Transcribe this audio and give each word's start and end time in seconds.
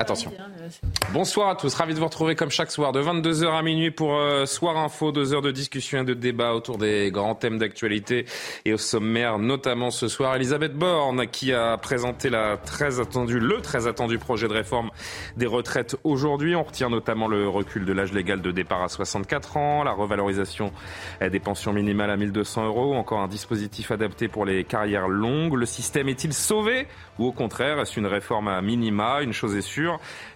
Attention. 0.00 0.30
Bonsoir 1.12 1.48
à 1.48 1.56
tous, 1.56 1.74
ravi 1.74 1.92
de 1.92 1.98
vous 1.98 2.04
retrouver 2.04 2.36
comme 2.36 2.52
chaque 2.52 2.70
soir 2.70 2.92
de 2.92 3.02
22h 3.02 3.58
à 3.58 3.62
minuit 3.62 3.90
pour 3.90 4.14
euh, 4.14 4.46
Soir 4.46 4.76
Info, 4.76 5.10
deux 5.10 5.34
heures 5.34 5.42
de 5.42 5.50
discussion 5.50 6.02
et 6.02 6.04
de 6.04 6.14
débat 6.14 6.54
autour 6.54 6.78
des 6.78 7.10
grands 7.10 7.34
thèmes 7.34 7.58
d'actualité 7.58 8.24
et 8.64 8.72
au 8.72 8.76
sommaire 8.76 9.40
notamment 9.40 9.90
ce 9.90 10.06
soir 10.06 10.36
Elisabeth 10.36 10.74
Borne 10.74 11.26
qui 11.26 11.52
a 11.52 11.76
présenté 11.78 12.30
la 12.30 12.58
très 12.58 13.00
attendue, 13.00 13.40
le 13.40 13.60
très 13.60 13.88
attendu 13.88 14.18
projet 14.18 14.46
de 14.46 14.52
réforme 14.52 14.90
des 15.36 15.46
retraites 15.46 15.96
aujourd'hui. 16.04 16.54
On 16.54 16.62
retient 16.62 16.90
notamment 16.90 17.26
le 17.26 17.48
recul 17.48 17.84
de 17.84 17.92
l'âge 17.92 18.12
légal 18.12 18.40
de 18.40 18.52
départ 18.52 18.84
à 18.84 18.88
64 18.88 19.56
ans, 19.56 19.82
la 19.82 19.92
revalorisation 19.92 20.70
des 21.20 21.40
pensions 21.40 21.72
minimales 21.72 22.10
à 22.10 22.16
1200 22.16 22.66
euros, 22.66 22.94
encore 22.94 23.18
un 23.18 23.28
dispositif 23.28 23.90
adapté 23.90 24.28
pour 24.28 24.44
les 24.44 24.62
carrières 24.62 25.08
longues. 25.08 25.54
Le 25.54 25.66
système 25.66 26.08
est-il 26.08 26.32
sauvé 26.32 26.86
ou 27.18 27.26
au 27.26 27.32
contraire 27.32 27.80
est-ce 27.80 27.98
une 27.98 28.06
réforme 28.06 28.46
à 28.46 28.62
minima? 28.62 29.22
Une 29.22 29.32
chose 29.32 29.56
est 29.56 29.60
sûre 29.60 29.87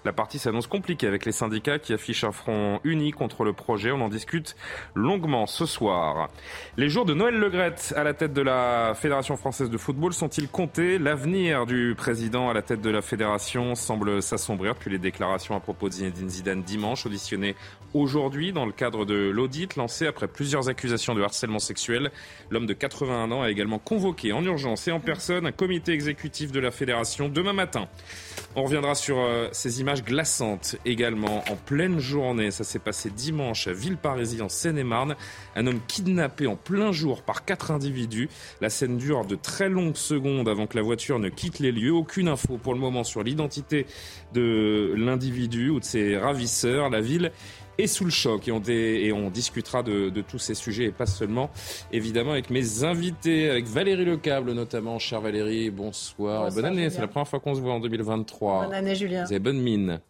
la 0.05 0.13
partie 0.13 0.39
s'annonce 0.39 0.67
compliquée 0.67 1.07
avec 1.07 1.25
les 1.25 1.33
syndicats 1.33 1.79
qui 1.79 1.93
affichent 1.93 2.25
un 2.25 2.33
front 2.33 2.81
uni 2.85 3.11
contre 3.11 3.45
le 3.45 3.53
projet. 3.53 3.91
On 3.91 4.01
en 4.01 4.09
discute 4.09 4.57
longuement 4.95 5.47
ce 5.47 5.67
soir. 5.67 6.29
Les 6.77 6.89
jours 6.89 7.05
de 7.05 7.15
Noël 7.15 7.39
Legrette 7.39 7.95
à 7.97 8.05
la 8.05 8.15
tête 8.15 8.33
de 8.33 8.43
la 8.43 8.95
Fédération 8.95 9.37
française 9.37 9.71
de 9.71 9.79
football 9.79 10.13
sont-ils 10.13 10.49
comptés? 10.49 10.99
L'avenir 10.99 11.67
du 11.67 11.95
président 11.97 12.51
à 12.51 12.55
la 12.55 12.63
tête 12.63 12.81
de 12.81 12.91
la 12.91 13.03
fédération 13.03 13.75
semble 13.75 14.23
s'assombrir 14.23 14.75
depuis 14.75 14.91
les 14.91 14.99
déclarations 14.99 15.57
à 15.57 15.61
propos 15.61 15.89
de 15.89 15.95
Zinedine 15.95 16.31
Zidane 16.31 16.63
dimanche, 16.63 17.07
auditionné 17.07 17.55
aujourd'hui 17.95 18.53
dans 18.53 18.67
le 18.67 18.73
cadre 18.73 19.05
de 19.05 19.31
l'audit 19.31 19.77
lancé 19.77 20.07
après 20.07 20.29
plusieurs 20.29 20.69
accusations 20.69 21.15
de 21.15 21.23
harcèlement 21.23 21.59
sexuel. 21.59 22.11
L'homme 22.51 22.67
de 22.67 22.73
81 22.73 23.31
ans 23.31 23.43
a 23.43 23.51
également 23.51 23.79
convoqué 23.79 24.33
en 24.33 24.45
urgence 24.45 24.89
et 24.89 24.93
en 24.93 25.01
personne 25.01 25.47
un 25.47 25.53
comité 25.53 25.93
exécutif 25.93 26.53
de 26.53 26.61
la 26.61 26.71
fédération 26.71 27.29
demain 27.29 27.53
matin. 27.53 27.89
On 28.57 28.65
reviendra 28.65 28.95
sur 28.95 29.17
ces 29.53 29.81
images 29.81 30.05
glaçantes 30.05 30.77
également 30.85 31.45
en 31.51 31.57
pleine 31.57 31.99
journée. 31.99 32.51
Ça 32.51 32.65
s'est 32.65 32.79
passé 32.79 33.11
dimanche 33.11 33.67
à 33.67 33.73
Villeparisis 33.73 34.41
en 34.41 34.49
Seine-et-Marne. 34.49 35.17
Un 35.57 35.67
homme 35.67 35.81
kidnappé 35.89 36.47
en 36.47 36.57
plein 36.57 36.93
jour 36.93 37.23
par 37.23 37.45
quatre 37.45 37.71
individus. 37.71 38.29
La 38.61 38.71
scène 38.71 38.99
dure 38.99 39.25
de 39.25 39.37
très 39.37 39.69
longues 39.69 39.97
secondes 39.97 40.49
avant 40.49 40.67
que 40.67 40.77
la 40.77 40.83
voiture 40.83 41.19
ne 41.19 41.29
quitte 41.29 41.59
les 41.59 41.73
lieux. 41.73 41.93
Aucune 41.93 42.29
info 42.29 42.59
pour 42.59 42.75
le 42.75 42.81
moment 42.81 43.05
sur 43.05 43.23
l'identité 43.23 43.87
de 44.33 44.95
l'individu 44.97 45.71
ou 45.71 45.81
de 45.81 45.85
ses 45.85 46.17
ravisseurs. 46.17 46.91
La 46.91 47.01
ville 47.01 47.33
est 47.79 47.87
sous 47.87 48.05
le 48.05 48.11
choc 48.11 48.49
et 48.49 48.53
on, 48.53 48.63
et 48.63 49.13
on 49.13 49.31
discutera 49.31 49.83
de, 49.83 50.09
de, 50.09 50.21
tous 50.21 50.39
ces 50.39 50.55
sujets 50.55 50.85
et 50.85 50.93
pas 50.93 51.07
seulement 51.07 51.51
évidemment 51.93 52.33
avec 52.33 52.51
mes 52.51 52.85
invités, 52.85 53.51
avec 53.51 53.67
Valérie 53.67 54.05
Lecable 54.05 54.53
notamment. 54.53 54.99
Chère 54.99 55.21
Valérie, 55.21 55.71
bonsoir, 55.71 56.49
et 56.49 56.55
bonne 56.55 56.65
année. 56.65 56.91
C'est 56.91 57.01
la 57.01 57.09
première 57.09 57.29
fois 57.29 57.41
qu'on 57.41 57.55
se 57.55 57.61
voit 57.61 57.75
en 57.75 57.81
2023. 57.81 58.67
Bonne 58.67 58.75
année 58.75 58.95
Julien. 58.95 59.25
Vous 59.25 59.33
avez 59.33 59.41
bonne 59.41 59.61
mine. 59.61 60.01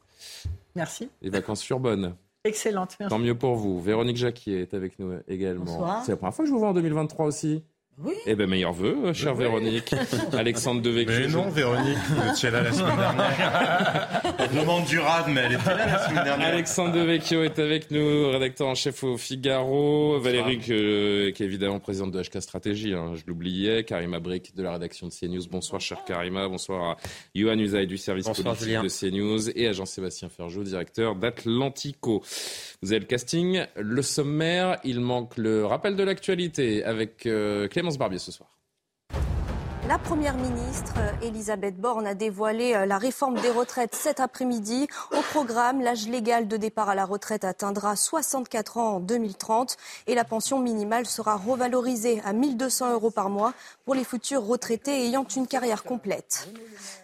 Merci. 0.75 1.09
Les 1.21 1.31
vacances 1.31 1.63
furent 1.63 1.81
bonnes. 1.81 2.15
Excellente, 2.45 2.97
merci. 2.99 3.11
Tant 3.11 3.21
mieux 3.21 3.37
pour 3.37 3.55
vous. 3.55 3.81
Véronique 3.81 4.17
Jacquier 4.17 4.63
est 4.63 4.75
avec 4.75 4.99
nous 4.99 5.12
également. 5.28 6.03
C'est 6.03 6.12
la 6.12 6.17
première 6.17 6.34
fois 6.34 6.45
que 6.45 6.49
je 6.49 6.53
vous 6.53 6.59
vois 6.59 6.71
en 6.71 6.75
2023 6.75 7.27
aussi. 7.27 7.62
Oui. 7.98 8.14
Eh 8.26 8.34
bien, 8.34 8.47
meilleurs 8.47 8.72
vœux, 8.72 9.12
chère 9.12 9.34
Véronique. 9.34 9.94
Alexandre 10.32 10.80
Devecchio. 10.80 11.14
Mais 11.14 11.28
non, 11.28 11.50
Véronique, 11.50 11.98
vous 12.08 12.30
étiez 12.30 12.50
là 12.50 12.62
la 12.62 12.72
semaine 12.72 12.97
dernière. 12.97 14.22
On 14.38 14.60
demande 14.60 14.84
du 14.86 14.98
rad, 14.98 15.26
mais 15.28 15.42
elle 15.42 15.53
était 15.53 15.75
là 15.76 15.86
la 15.86 16.08
semaine 16.08 16.25
dernière. 16.25 16.48
Alexandre 16.48 16.94
Devecchio 16.94 17.42
est 17.44 17.58
avec 17.58 17.91
nous, 17.91 18.30
rédacteur 18.30 18.66
en 18.69 18.75
chef 18.75 19.04
au 19.04 19.19
Figaro. 19.19 20.19
Valérie, 20.20 20.58
euh, 20.70 21.32
qui 21.32 21.42
est 21.42 21.47
évidemment 21.47 21.80
présidente 21.80 22.12
de 22.12 22.22
HK 22.22 22.41
Stratégie, 22.41 22.94
hein, 22.94 23.12
je 23.14 23.22
l'oubliais. 23.26 23.84
Karima 23.84 24.20
Brick 24.20 24.56
de 24.56 24.62
la 24.62 24.72
rédaction 24.72 25.06
de 25.09 25.12
CNews. 25.12 25.42
Bonsoir, 25.50 25.80
chère 25.80 26.03
Karima. 26.06 26.48
Bonsoir 26.48 26.92
à 26.92 26.97
Yohann 27.34 27.60
Usaï 27.60 27.86
du 27.86 27.98
service 27.98 28.24
Bonsoir, 28.24 28.56
politique 28.56 28.69
Julien. 28.69 28.82
de 28.82 28.88
CNews 28.88 29.50
et 29.50 29.69
à 29.69 29.72
Jean-Sébastien 29.72 30.30
Ferjot, 30.30 30.64
directeur 30.64 31.14
d'Atlantico. 31.14 32.22
Vous 32.80 32.91
avez 32.92 33.00
le 33.00 33.06
casting, 33.06 33.64
le 33.76 34.03
sommaire, 34.03 34.78
il 34.82 34.98
manque 35.00 35.36
le 35.36 35.66
rappel 35.66 35.94
de 35.94 36.03
l'actualité 36.03 36.82
avec 36.84 37.26
euh, 37.26 37.69
Clémence 37.82 37.98
Barbier 37.98 38.20
ce 38.20 38.31
soir. 38.31 38.62
La 39.88 39.98
Première 39.98 40.37
ministre 40.37 40.94
Elisabeth 41.22 41.76
Borne 41.76 42.06
a 42.06 42.15
dévoilé 42.15 42.75
euh, 42.75 42.87
la 42.87 42.98
réforme 42.98 43.41
des 43.41 43.50
retraites 43.50 43.97
cet 43.97 44.20
après-midi. 44.20 44.87
Au 45.10 45.20
programme, 45.32 45.81
l'âge 45.81 46.06
légal 46.06 46.47
de 46.47 46.56
départ 46.56 46.88
à 46.88 46.94
la 46.94 47.04
retraite 47.04 47.43
atteindra 47.44 47.97
64 47.97 48.78
ans 48.78 48.97
en 48.97 49.00
2030 49.00 49.76
et 50.06 50.15
la 50.15 50.22
pension 50.22 50.60
minimale 50.60 51.06
sera 51.06 51.37
revalorisée 51.37 52.22
à 52.25 52.32
1200 52.32 52.92
euros 52.92 53.10
par 53.10 53.28
mois 53.28 53.54
pour 53.84 53.97
les 53.97 54.04
futurs 54.04 54.47
retraités 54.47 55.04
ayant 55.04 55.26
une 55.34 55.48
carrière 55.48 55.82
complète. 55.82 56.48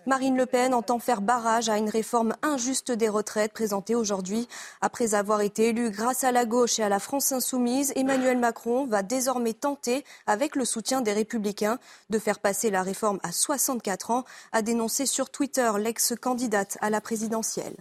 Marine 0.06 0.36
Le 0.36 0.46
Pen 0.46 0.72
entend 0.72 1.00
faire 1.00 1.20
barrage 1.20 1.68
à 1.68 1.78
une 1.78 1.90
réforme 1.90 2.34
injuste 2.42 2.92
des 2.92 3.08
retraites 3.08 3.52
présentée 3.52 3.96
aujourd'hui. 3.96 4.48
Après 4.80 5.14
avoir 5.14 5.40
été 5.40 5.70
élue 5.70 5.90
grâce 5.90 6.22
à 6.22 6.30
la 6.30 6.44
gauche 6.44 6.78
et 6.78 6.84
à 6.84 6.88
la 6.88 7.00
France 7.00 7.32
insoumise, 7.32 7.92
Emmanuel 7.96 8.38
Macron 8.38 8.86
va 8.86 9.02
désormais 9.02 9.52
tenter, 9.52 10.04
avec 10.26 10.54
le 10.54 10.64
soutien 10.64 11.00
des 11.00 11.12
républicains, 11.12 11.78
de 12.08 12.18
faire 12.18 12.38
passer 12.38 12.67
la 12.70 12.82
réforme 12.82 13.18
à 13.22 13.32
64 13.32 14.10
ans, 14.10 14.24
a 14.52 14.62
dénoncé 14.62 15.06
sur 15.06 15.30
Twitter 15.30 15.70
l'ex-candidate 15.78 16.78
à 16.80 16.90
la 16.90 17.00
présidentielle. 17.00 17.76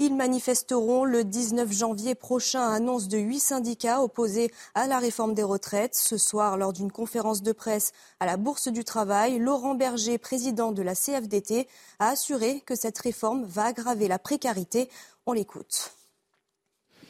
Ils 0.00 0.14
manifesteront 0.14 1.04
le 1.04 1.24
19 1.24 1.72
janvier 1.72 2.14
prochain, 2.14 2.70
annonce 2.70 3.08
de 3.08 3.18
huit 3.18 3.40
syndicats 3.40 4.00
opposés 4.00 4.52
à 4.76 4.86
la 4.86 5.00
réforme 5.00 5.34
des 5.34 5.42
retraites. 5.42 5.96
Ce 5.96 6.16
soir, 6.16 6.56
lors 6.56 6.72
d'une 6.72 6.92
conférence 6.92 7.42
de 7.42 7.50
presse 7.50 7.90
à 8.20 8.26
la 8.26 8.36
Bourse 8.36 8.68
du 8.68 8.84
Travail, 8.84 9.40
Laurent 9.40 9.74
Berger, 9.74 10.16
président 10.18 10.70
de 10.70 10.82
la 10.82 10.94
CFDT, 10.94 11.66
a 11.98 12.10
assuré 12.10 12.60
que 12.60 12.76
cette 12.76 12.98
réforme 12.98 13.44
va 13.44 13.64
aggraver 13.64 14.06
la 14.06 14.20
précarité. 14.20 14.88
On 15.26 15.32
l'écoute. 15.32 15.90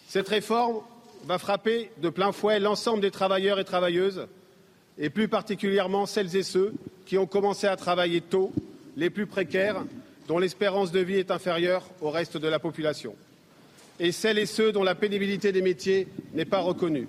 Cette 0.08 0.28
réforme 0.28 0.80
va 1.26 1.36
frapper 1.36 1.92
de 1.98 2.08
plein 2.08 2.32
fouet 2.32 2.58
l'ensemble 2.58 3.02
des 3.02 3.10
travailleurs 3.10 3.60
et 3.60 3.64
travailleuses, 3.66 4.28
et 4.98 5.10
plus 5.10 5.28
particulièrement 5.28 6.06
celles 6.06 6.34
et 6.36 6.42
ceux 6.42 6.74
qui 7.06 7.18
ont 7.18 7.26
commencé 7.26 7.66
à 7.66 7.76
travailler 7.76 8.20
tôt, 8.20 8.52
les 8.96 9.10
plus 9.10 9.26
précaires, 9.26 9.84
dont 10.26 10.38
l'espérance 10.38 10.92
de 10.92 11.00
vie 11.00 11.16
est 11.16 11.30
inférieure 11.30 11.88
au 12.00 12.10
reste 12.10 12.36
de 12.36 12.48
la 12.48 12.58
population, 12.58 13.14
et 14.00 14.12
celles 14.12 14.38
et 14.38 14.46
ceux 14.46 14.72
dont 14.72 14.82
la 14.82 14.94
pénibilité 14.94 15.52
des 15.52 15.62
métiers 15.62 16.08
n'est 16.34 16.44
pas 16.44 16.60
reconnue. 16.60 17.08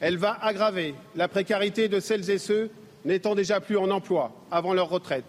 Elle 0.00 0.18
va 0.18 0.38
aggraver 0.42 0.94
la 1.16 1.28
précarité 1.28 1.88
de 1.88 2.00
celles 2.00 2.30
et 2.30 2.38
ceux 2.38 2.70
n'étant 3.04 3.34
déjà 3.34 3.60
plus 3.60 3.76
en 3.76 3.90
emploi 3.90 4.32
avant 4.50 4.74
leur 4.74 4.88
retraite 4.88 5.24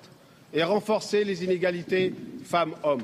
et 0.53 0.63
renforcer 0.63 1.23
les 1.23 1.43
inégalités 1.43 2.13
femmes-hommes. 2.43 3.03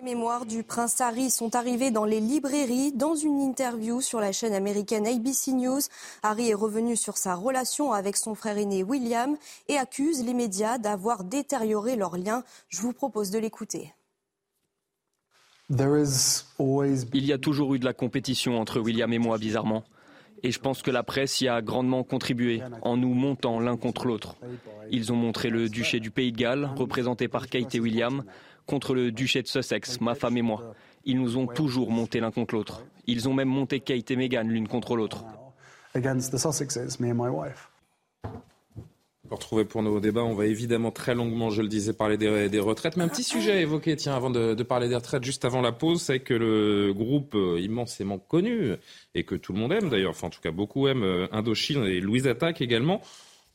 Les 0.00 0.14
mémoires 0.14 0.46
du 0.46 0.62
prince 0.62 0.98
Harry 1.02 1.30
sont 1.30 1.54
arrivées 1.54 1.90
dans 1.90 2.06
les 2.06 2.20
librairies. 2.20 2.92
Dans 2.92 3.14
une 3.14 3.40
interview 3.42 4.00
sur 4.00 4.18
la 4.18 4.32
chaîne 4.32 4.54
américaine 4.54 5.06
ABC 5.06 5.52
News, 5.52 5.80
Harry 6.22 6.48
est 6.48 6.54
revenu 6.54 6.96
sur 6.96 7.18
sa 7.18 7.34
relation 7.34 7.92
avec 7.92 8.16
son 8.16 8.34
frère 8.34 8.56
aîné 8.56 8.82
William 8.82 9.36
et 9.68 9.76
accuse 9.76 10.24
les 10.24 10.32
médias 10.32 10.78
d'avoir 10.78 11.22
détérioré 11.24 11.96
leur 11.96 12.16
lien. 12.16 12.44
Je 12.68 12.80
vous 12.80 12.94
propose 12.94 13.30
de 13.30 13.38
l'écouter. 13.38 13.92
Il 15.68 17.26
y 17.26 17.32
a 17.32 17.38
toujours 17.38 17.74
eu 17.74 17.78
de 17.78 17.84
la 17.84 17.92
compétition 17.92 18.58
entre 18.58 18.80
William 18.80 19.12
et 19.12 19.18
moi, 19.18 19.36
bizarrement. 19.36 19.84
Et 20.42 20.50
je 20.50 20.60
pense 20.60 20.80
que 20.80 20.90
la 20.90 21.02
presse 21.02 21.42
y 21.42 21.48
a 21.48 21.60
grandement 21.60 22.04
contribué 22.04 22.62
en 22.80 22.96
nous 22.96 23.12
montant 23.12 23.60
l'un 23.60 23.76
contre 23.76 24.06
l'autre. 24.06 24.36
Ils 24.90 25.12
ont 25.12 25.16
montré 25.16 25.50
le 25.50 25.68
duché 25.68 26.00
du 26.00 26.10
Pays 26.10 26.32
de 26.32 26.38
Galles, 26.38 26.70
représenté 26.76 27.28
par 27.28 27.48
Kate 27.48 27.74
et 27.74 27.80
William, 27.80 28.24
contre 28.70 28.94
le 28.94 29.10
duché 29.10 29.42
de 29.42 29.48
Sussex, 29.48 30.00
ma 30.00 30.14
femme 30.14 30.36
et 30.36 30.42
moi. 30.42 30.74
Ils 31.04 31.20
nous 31.20 31.36
ont 31.36 31.48
toujours 31.48 31.90
monté 31.90 32.20
l'un 32.20 32.30
contre 32.30 32.54
l'autre. 32.54 32.84
Ils 33.06 33.28
ont 33.28 33.34
même 33.34 33.48
monté 33.48 33.80
Kate 33.80 34.10
et 34.12 34.16
Meghan 34.16 34.44
l'une 34.44 34.68
contre 34.68 34.94
l'autre. 34.96 35.24
Pour 39.28 39.38
retrouver 39.38 39.64
pour 39.64 39.82
nos 39.82 40.00
débats, 40.00 40.22
on 40.22 40.34
va 40.34 40.46
évidemment 40.46 40.90
très 40.90 41.14
longuement, 41.14 41.50
je 41.50 41.62
le 41.62 41.68
disais, 41.68 41.92
parler 41.92 42.16
des, 42.16 42.48
des 42.48 42.58
retraites. 42.60 42.96
Mais 42.96 43.04
un 43.04 43.08
petit 43.08 43.22
sujet 43.22 43.52
à 43.52 43.60
évoquer, 43.60 43.96
tiens, 43.96 44.14
avant 44.14 44.30
de, 44.30 44.54
de, 44.54 44.62
parler 44.62 44.88
des 44.88 44.96
retraites, 44.96 45.24
juste 45.24 45.44
avant 45.44 45.60
la 45.60 45.72
pause, 45.72 46.02
c'est 46.02 46.20
que 46.20 46.34
le 46.34 46.92
groupe 46.92 47.34
euh, 47.34 47.60
immensément 47.60 48.18
connu, 48.18 48.74
et 49.14 49.24
que 49.24 49.36
tout 49.36 49.52
le 49.52 49.58
monde 49.60 49.72
aime 49.72 49.88
d'ailleurs, 49.88 50.10
enfin 50.10 50.28
en 50.28 50.30
tout 50.30 50.40
cas 50.40 50.50
beaucoup 50.50 50.88
aiment, 50.88 51.04
euh, 51.04 51.28
Indochine 51.30 51.84
et 51.84 52.00
Louise 52.00 52.26
Attaque 52.26 52.60
également, 52.60 53.00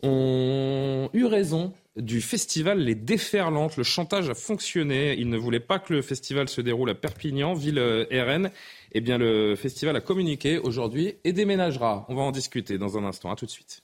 ont 0.02 1.10
eu 1.14 1.26
raison 1.26 1.74
du 1.96 2.22
festival 2.22 2.80
Les 2.80 2.96
Déferlantes. 2.96 3.78
Le 3.78 3.84
chantage 3.84 4.30
a 4.30 4.34
fonctionné. 4.34 5.16
Il 5.18 5.30
ne 5.30 5.38
voulait 5.38 5.60
pas 5.60 5.80
que 5.80 5.94
le 5.94 6.02
festival 6.02 6.50
se 6.50 6.62
déroule 6.62 6.90
à 6.90 6.96
Perpignan, 6.96 7.54
ville 7.54 7.80
euh, 7.80 8.06
RN. 8.12 8.52
Eh 8.92 9.02
bien, 9.02 9.18
le 9.18 9.56
festival 9.56 9.96
a 9.96 10.02
communiqué 10.02 10.58
aujourd'hui 10.58 11.16
et 11.24 11.34
déménagera. 11.34 12.06
On 12.10 12.16
va 12.16 12.22
en 12.22 12.32
discuter 12.32 12.78
dans 12.78 12.98
un 12.98 13.04
instant. 13.06 13.32
À 13.32 13.36
tout 13.36 13.46
de 13.46 13.52
suite. 13.52 13.82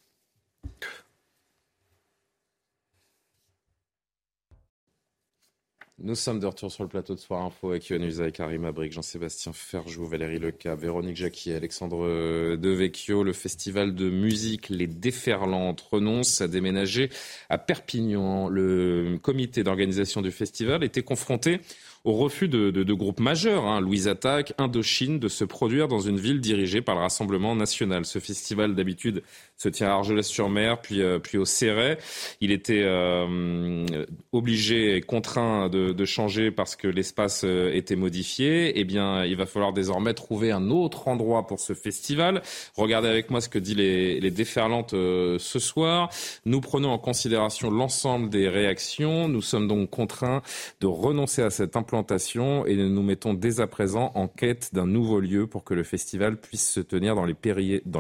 Nous 6.04 6.16
sommes 6.16 6.40
de 6.40 6.48
retour 6.48 6.72
sur 6.72 6.82
le 6.82 6.90
plateau 6.90 7.14
de 7.14 7.20
Soir 7.20 7.44
Info 7.44 7.70
avec 7.70 7.88
Yohann 7.88 8.04
Usaï, 8.04 8.32
Karim 8.32 8.66
Abrik, 8.66 8.92
Jean-Sébastien 8.92 9.54
Ferjou, 9.54 10.08
Valérie 10.08 10.40
Leca, 10.40 10.74
Véronique 10.74 11.16
Jacquier, 11.16 11.54
Alexandre 11.56 12.56
Devecchio. 12.56 13.24
Le 13.24 13.34
festival 13.34 13.94
de 13.94 14.10
musique 14.10 14.70
Les 14.70 14.88
Déferlantes 14.88 15.82
renonce 15.92 16.42
à 16.42 16.48
déménager 16.48 17.12
à 17.50 17.60
Perpignan. 17.60 18.50
Le 18.50 19.20
comité 19.22 19.64
d'organisation 19.64 20.24
du 20.24 20.32
festival 20.32 20.84
était 20.84 21.04
confronté 21.04 21.60
au 22.04 22.14
refus 22.14 22.48
de, 22.48 22.94
groupes 22.94 23.20
majeurs, 23.20 23.66
hein, 23.66 23.80
Louise 23.80 24.12
Indochine, 24.58 25.20
de 25.20 25.28
se 25.28 25.44
produire 25.44 25.88
dans 25.88 26.00
une 26.00 26.20
ville 26.20 26.42
dirigée 26.42 26.82
par 26.82 26.96
le 26.96 27.02
Rassemblement 27.02 27.56
national. 27.56 28.06
Ce 28.06 28.20
festival, 28.20 28.76
d'habitude, 28.76 29.24
se 29.58 29.70
tient 29.70 29.88
à 29.88 29.92
Argelès-sur-Mer, 29.92 30.82
puis, 30.82 31.02
euh, 31.02 31.20
au 31.36 31.46
Céret. 31.46 32.00
Il 32.42 32.52
était 32.52 32.82
euh, 32.84 33.86
obligé 34.32 34.96
et 34.96 35.02
contraint 35.02 35.70
de, 35.70 36.06
changer 36.06 36.50
parce 36.50 36.76
que 36.76 36.88
l'espace 36.88 37.44
euh, 37.46 37.72
était 37.74 37.96
modifié. 37.96 38.80
Eh 38.80 38.84
bien, 38.84 39.24
il 39.24 39.36
va 39.36 39.46
falloir 39.46 39.72
désormais 39.72 40.14
trouver 40.16 40.52
un 40.52 40.72
autre 40.72 41.08
endroit 41.08 41.46
pour 41.46 41.60
ce 41.60 41.74
festival. 41.74 42.42
Regardez 42.76 43.08
avec 43.08 43.30
moi 43.30 43.40
ce 43.40 43.50
que 43.50 43.60
dit 43.60 43.76
les, 43.76 44.20
les 44.20 44.32
déferlantes 44.32 44.92
ce 44.92 45.60
soir. 45.60 46.10
Nous 46.46 46.60
prenons 46.60 46.90
en 46.90 46.98
considération 46.98 47.70
l'ensemble 47.70 48.30
des 48.30 48.50
réactions. 48.50 49.28
Nous 49.28 49.42
sommes 49.42 49.68
donc 49.68 49.90
contraints 49.92 50.42
de 50.80 50.88
renoncer 50.88 51.44
à 51.44 51.52
cette 51.52 51.76
et 52.68 52.76
nous 52.76 53.04
mettons 53.04 53.34
dès 53.34 53.60
à 53.60 53.68
présent 53.68 54.12
en 54.16 54.28
quête 54.28 54.70
d'un 54.74 54.88
nouveau 54.88 55.20
lieu 55.20 55.46
pour 55.46 55.64
que 55.64 55.74
le 55.74 55.84
festival 55.84 56.38
puisse 56.38 56.68
se 56.68 56.80
tenir 56.80 57.16
dans 57.16 57.26
les, 57.26 57.34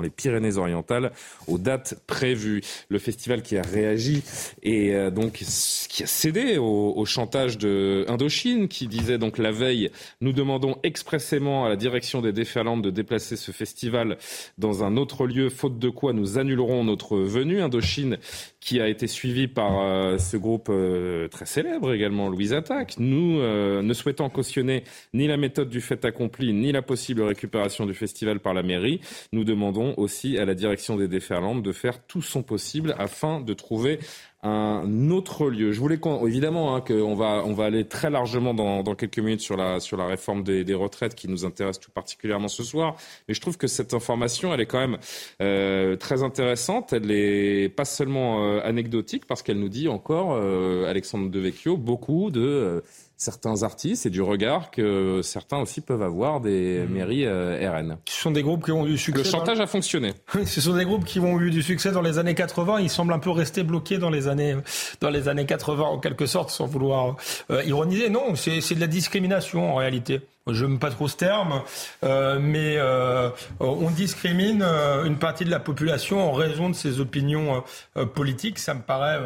Pyrénées-Orientales 0.10 1.12
aux 1.48 1.58
dates 1.58 1.96
prévues. 2.08 2.62
Le 2.90 3.00
festival 3.00 3.42
qui 3.42 3.58
a 3.58 3.62
réagi 3.62 4.24
et 4.64 4.96
euh, 4.96 5.12
donc 5.12 5.34
qui 5.34 6.04
a 6.04 6.08
cédé 6.08 6.58
au, 6.58 6.94
au 6.96 7.06
chantage 7.06 7.58
de 7.58 8.06
Indochine, 8.08 8.68
qui 8.70 8.88
disait 8.88 9.18
donc 9.18 9.38
la 9.38 9.52
veille, 9.52 9.92
nous 10.22 10.32
demandons 10.32 10.78
expressément 10.84 11.66
à 11.66 11.70
la 11.70 11.76
direction 11.76 12.22
des 12.22 12.32
déferlantes 12.32 12.82
de 12.82 12.92
déplacer 12.92 13.36
ce 13.36 13.52
festival 13.52 14.18
dans 14.58 14.84
un 14.84 14.96
autre 14.96 15.28
lieu, 15.28 15.50
faute 15.50 15.80
de 15.80 15.90
quoi 15.90 16.14
nous 16.14 16.38
annulerons 16.38 16.84
notre 16.84 17.18
venue. 17.18 17.62
Indochine 17.62 18.18
qui 18.62 18.80
a 18.80 18.88
été 18.88 19.08
suivi 19.08 19.48
par 19.48 19.82
euh, 19.82 20.20
ce 20.20 20.38
groupe 20.38 20.68
euh, 20.70 21.28
très 21.28 21.48
célèbre 21.48 21.94
également, 21.94 22.30
Louise 22.30 22.54
Attaque. 22.54 22.96
Nous, 23.00 23.40
euh, 23.40 23.82
ne 23.82 23.94
souhaitant 23.94 24.30
cautionner 24.30 24.84
ni 25.16 25.28
la 25.28 25.36
méthode 25.36 25.68
du 25.68 25.82
fait 25.82 26.06
accompli, 26.06 26.54
ni 26.54 26.72
la 26.72 26.84
possible 26.84 27.24
récupération 27.24 27.88
du 27.88 27.96
festival 27.96 28.40
par 28.40 28.54
la 28.54 28.62
mairie, 28.62 29.02
nous 29.34 29.44
demandons 29.44 29.96
aussi 29.98 30.38
à 30.38 30.46
la 30.46 30.54
direction 30.54 30.96
des 30.96 31.08
déferlantes 31.08 31.64
de 31.64 31.72
faire 31.72 32.04
tout 32.06 32.22
son 32.22 32.44
possible 32.44 32.96
afin 33.00 33.42
de 33.42 33.54
trouver 33.56 33.98
un 34.44 35.12
autre 35.12 35.50
lieu. 35.50 35.72
Je 35.72 35.80
voulais 35.80 36.00
évidemment 36.26 36.76
hein, 36.76 36.82
qu'on 36.82 37.14
va 37.14 37.44
on 37.46 37.54
va 37.54 37.66
aller 37.66 37.88
très 37.88 38.10
largement 38.10 38.56
dans, 38.56 38.82
dans, 38.82 38.96
quelques 38.96 39.20
minutes 39.20 39.42
sur 39.42 39.56
la 39.56 39.80
sur 39.80 39.98
la 39.98 40.08
réforme 40.08 40.44
des, 40.44 40.64
des, 40.64 40.74
retraites 40.74 41.14
qui 41.14 41.28
nous 41.28 41.46
intéresse 41.46 41.80
tout 41.80 41.92
particulièrement 41.92 42.48
ce 42.48 42.64
soir. 42.64 42.96
Mais 43.28 43.36
je 43.36 43.42
trouve 43.42 43.58
que 43.58 43.68
cette 43.68 43.94
information 43.94 44.52
elle 44.54 44.62
est 44.62 44.66
quand 44.66 44.80
même 44.80 44.98
euh, 45.42 45.96
très 45.96 46.24
intéressante. 46.24 46.92
Elle 46.94 47.12
est 47.12 47.70
pas 47.70 47.86
seulement 47.86 48.44
euh, 48.44 48.62
anecdotique 48.64 49.28
parce 49.28 49.44
qu'elle 49.44 49.60
nous 49.60 49.70
dit 49.70 49.88
encore 49.88 50.34
euh, 50.34 50.90
Alexandre 50.90 51.30
Devecchio 51.30 51.78
beaucoup 51.78 52.32
de 52.32 52.42
euh, 52.42 52.82
certains 53.22 53.62
artistes 53.62 54.08
et 54.08 54.10
du 54.10 54.24
regard 54.24 54.72
que 54.72 55.22
certains 55.22 55.60
aussi 55.60 55.80
peuvent 55.80 56.02
avoir 56.02 56.42
des 56.42 56.80
mmh. 56.80 56.92
mairies 56.92 57.26
euh, 57.28 57.72
RN. 57.72 57.98
Ce 58.10 58.20
sont 58.20 58.32
des 58.32 58.42
groupes 58.42 58.66
qui 58.66 58.72
ont 58.72 58.88
eu 58.88 58.92
du 58.92 58.98
succès. 58.98 59.24
Le 59.24 59.30
chantage 59.30 59.60
a 59.60 59.68
fonctionné. 59.68 60.14
Ce 60.46 60.60
sont 60.60 60.74
des 60.74 60.86
groupes 60.86 61.06
qui 61.06 61.20
ont 61.20 61.40
eu 61.40 61.52
du 61.52 61.62
succès 61.62 61.92
dans 61.92 62.02
les 62.02 62.18
années 62.18 62.34
80. 62.34 62.80
Ils 62.80 62.90
semblent 62.90 63.14
un 63.14 63.20
peu 63.20 63.30
rester 63.30 63.62
bloqués 63.62 64.00
dans 64.00 64.10
les 64.10 64.28
années, 64.28 64.56
dans 65.02 65.12
les 65.12 65.28
années 65.28 65.46
80 65.46 65.84
en 65.84 66.00
quelque 66.00 66.26
sorte, 66.26 66.50
sans 66.50 66.66
vouloir 66.66 67.16
euh, 67.52 67.64
ironiser. 67.64 68.10
Non, 68.10 68.34
c'est 68.36 68.74
de 68.74 68.80
la 68.80 68.88
discrimination 68.88 69.72
en 69.72 69.76
réalité. 69.76 70.22
Je 70.48 70.66
n'aime 70.66 70.80
pas 70.80 70.90
trop 70.90 71.08
ce 71.08 71.18
terme, 71.18 71.62
euh, 72.04 72.40
mais 72.42 72.76
euh, 72.78 73.30
on 73.60 73.92
discrimine 73.92 74.64
euh, 74.64 75.06
une 75.06 75.20
partie 75.20 75.46
de 75.46 75.52
la 75.52 75.60
population 75.60 76.28
en 76.28 76.32
raison 76.32 76.70
de 76.70 76.76
ses 76.76 77.00
opinions 77.00 77.64
euh, 77.96 78.06
politiques. 78.08 78.58
Ça 78.58 78.74
me 78.74 78.82
paraît 78.82 79.20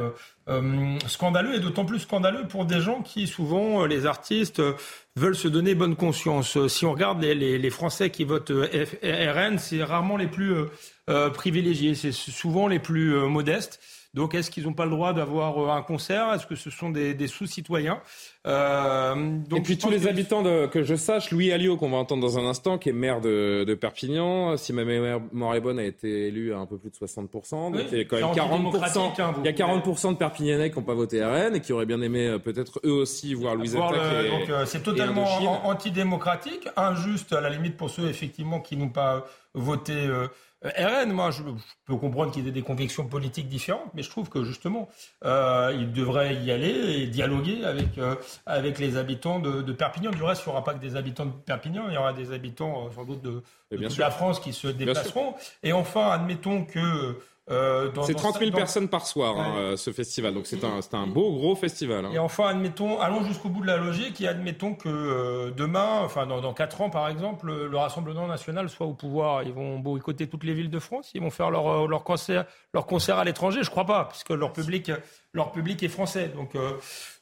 euh, 0.48 1.00
scandaleux 1.08 1.56
et 1.56 1.60
d'autant 1.60 1.86
plus 1.86 2.00
scandaleux 2.00 2.48
pour 2.48 2.66
des 2.66 2.80
gens 2.80 3.02
qui, 3.02 3.26
souvent, 3.26 3.82
euh, 3.82 3.88
les 3.88 4.06
artistes, 4.06 4.60
euh, 4.60 4.74
veulent 5.16 5.36
se 5.36 5.48
donner 5.48 5.74
bonne 5.74 5.96
conscience. 5.96 6.68
Si 6.68 6.86
on 6.86 6.92
regarde 6.92 7.20
les, 7.24 7.58
les, 7.58 7.70
Français 7.72 8.12
qui 8.12 8.26
votent 8.26 8.52
RN, 8.52 9.58
c'est 9.58 9.84
rarement 9.84 10.18
les 10.18 10.28
plus 10.28 10.54
privilégiés, 11.34 11.96
c'est 11.96 12.12
souvent 12.12 12.68
les 12.68 12.80
plus 12.80 13.16
modestes. 13.30 13.80
Donc, 14.16 14.34
est-ce 14.34 14.50
qu'ils 14.50 14.64
n'ont 14.64 14.74
pas 14.74 14.86
le 14.86 14.92
droit 14.92 15.14
d'avoir 15.14 15.60
euh, 15.60 15.78
un 15.78 15.82
concert? 15.82 16.34
Est-ce 16.34 16.48
que 16.48 16.56
ce 16.56 16.70
sont 16.70 16.90
des, 16.90 17.14
des 17.14 17.28
sous-citoyens? 17.28 18.00
Euh, 18.48 19.14
donc, 19.48 19.60
Et 19.60 19.62
puis 19.62 19.78
tous 19.78 19.90
les 19.90 20.00
que... 20.00 20.08
habitants 20.08 20.42
de, 20.42 20.68
que 20.68 20.84
je 20.84 20.96
sache, 20.96 21.32
Louis 21.32 21.52
Alliot, 21.52 21.78
qu'on 21.78 21.90
va 21.90 21.98
entendre 21.98 22.22
dans 22.22 22.40
un 22.40 22.46
instant, 22.46 22.78
qui 22.78 22.90
est 22.90 22.94
maire 22.94 23.20
de, 23.20 23.66
de 23.66 23.74
Perpignan, 23.76 24.56
si 24.56 24.72
ma 24.72 24.86
mémoire 24.86 25.56
est 25.56 25.62
bonne, 25.62 25.80
a 25.80 25.84
été 25.84 26.28
élu 26.28 26.54
à 26.54 26.58
un 26.58 26.66
peu 26.66 26.78
plus 26.78 26.90
de 26.90 26.96
60%. 26.96 27.72
Donc 27.72 27.82
il 27.92 27.98
y 27.98 28.02
a 28.02 28.06
quand 28.06 28.16
même 28.16 28.26
40%, 28.26 29.22
hein, 29.22 29.34
il 29.40 29.46
y 29.46 29.50
a 29.50 29.52
40% 29.52 30.14
de 30.14 30.18
Perpignanais 30.18 30.70
qui 30.70 30.78
n'ont 30.78 30.86
pas 30.86 30.94
voté 30.94 31.24
RN 31.24 31.56
et 31.56 31.62
qui 31.62 31.74
auraient 31.74 31.86
bien 31.86 32.02
aimé 32.02 32.28
euh, 32.28 32.40
peut-être 32.40 32.80
eux 32.86 32.92
aussi 32.92 33.34
voir 33.34 33.56
Louis 33.56 33.72
euh, 33.76 34.66
c'est 34.66 34.84
totalement 34.84 35.26
antidémocratique, 35.66 36.68
injuste 36.78 37.34
à 37.34 37.42
la 37.42 37.50
limite 37.50 37.78
pour 37.78 37.90
ceux 37.90 38.08
effectivement 38.08 38.60
qui 38.60 38.78
n'ont 38.78 38.90
pas 38.90 39.26
voté 39.54 39.94
euh, 39.94 40.28
RN, 40.66 41.12
moi, 41.12 41.30
je, 41.30 41.44
peux 41.86 41.96
comprendre 41.96 42.32
qu'il 42.32 42.48
ait 42.48 42.52
des 42.52 42.64
convictions 42.64 43.06
politiques 43.06 43.48
différentes, 43.48 43.94
mais 43.94 44.02
je 44.02 44.10
trouve 44.10 44.30
que 44.30 44.44
justement, 44.44 44.90
euh, 45.24 45.72
il 45.78 45.92
devrait 45.92 46.36
y 46.38 46.52
aller 46.52 47.02
et 47.02 47.08
dialoguer 47.08 47.64
avec, 47.64 47.98
euh, 48.00 48.16
avec 48.48 48.80
les 48.80 48.98
habitants 48.98 49.40
de, 49.40 49.62
de, 49.62 49.74
Perpignan. 49.74 50.10
Du 50.10 50.24
reste, 50.24 50.44
il 50.46 50.50
n'y 50.50 50.54
aura 50.54 50.64
pas 50.64 50.74
que 50.74 50.80
des 50.80 50.96
habitants 50.96 51.26
de 51.28 51.32
Perpignan, 51.32 51.84
il 51.90 51.94
y 51.94 51.98
aura 51.98 52.14
des 52.14 52.32
habitants, 52.32 52.88
euh, 52.88 52.92
sans 52.96 53.06
doute, 53.06 53.22
de, 53.22 53.44
de 53.78 53.88
toute 53.88 53.98
la 53.98 54.12
France 54.12 54.40
qui 54.40 54.54
se 54.54 54.68
déplaceront. 54.68 55.34
Et 55.64 55.74
enfin, 55.74 56.10
admettons 56.10 56.66
que 56.66 57.18
euh, 57.52 57.92
c'est 58.02 58.16
30 58.16 58.40
000 58.40 58.50
dans... 58.50 58.58
personnes 58.58 58.90
par 58.90 59.06
soir, 59.06 59.38
hein, 59.38 59.54
ouais. 59.56 59.74
hein, 59.74 59.78
ce 59.78 59.92
festival. 59.92 60.34
Donc 60.34 60.48
c'est 60.48 60.64
un, 60.64 60.80
un 60.94 61.08
beau, 61.08 61.32
gros 61.34 61.56
festival. 61.56 62.06
Hein. 62.06 62.12
Et 62.12 62.18
enfin, 62.18 62.48
admettons, 62.48 63.00
allons 63.00 63.24
jusqu'au 63.24 63.50
bout 63.50 63.62
de 63.62 63.68
la 63.68 63.78
logique 63.78 64.20
et 64.22 64.28
admettons 64.28 64.74
que 64.74 64.90
euh, 64.90 65.52
demain, 65.52 66.02
enfin 66.04 66.26
dans, 66.26 66.42
dans 66.42 66.54
4 66.54 66.82
ans 66.82 66.90
par 66.90 67.08
exemple, 67.08 67.54
le 67.54 67.78
Rassemblement 67.78 68.26
national 68.26 68.68
soit 68.70 68.88
au 68.88 68.94
pouvoir. 68.94 69.44
Ils 69.44 69.54
vont 69.54 69.78
boycotter 69.78 70.28
toutes 70.28 70.44
les 70.44 70.56
villes 70.56 70.72
de 70.72 70.80
France. 70.80 71.12
Ils 71.14 71.22
vont 71.22 71.30
faire 71.30 71.52
leur, 71.52 71.68
euh, 71.68 71.88
leur, 71.88 72.04
concert, 72.04 72.46
leur 72.74 72.88
concert 72.88 73.20
à 73.20 73.24
l'étranger. 73.24 73.62
Je 73.62 73.70
crois 73.70 73.86
pas, 73.86 74.06
puisque 74.06 74.32
leur 74.32 74.52
public, 74.52 74.92
leur 75.36 75.52
public 75.52 75.84
est 75.84 75.90
français. 75.90 76.32
Donc, 76.34 76.56
euh, 76.56 76.72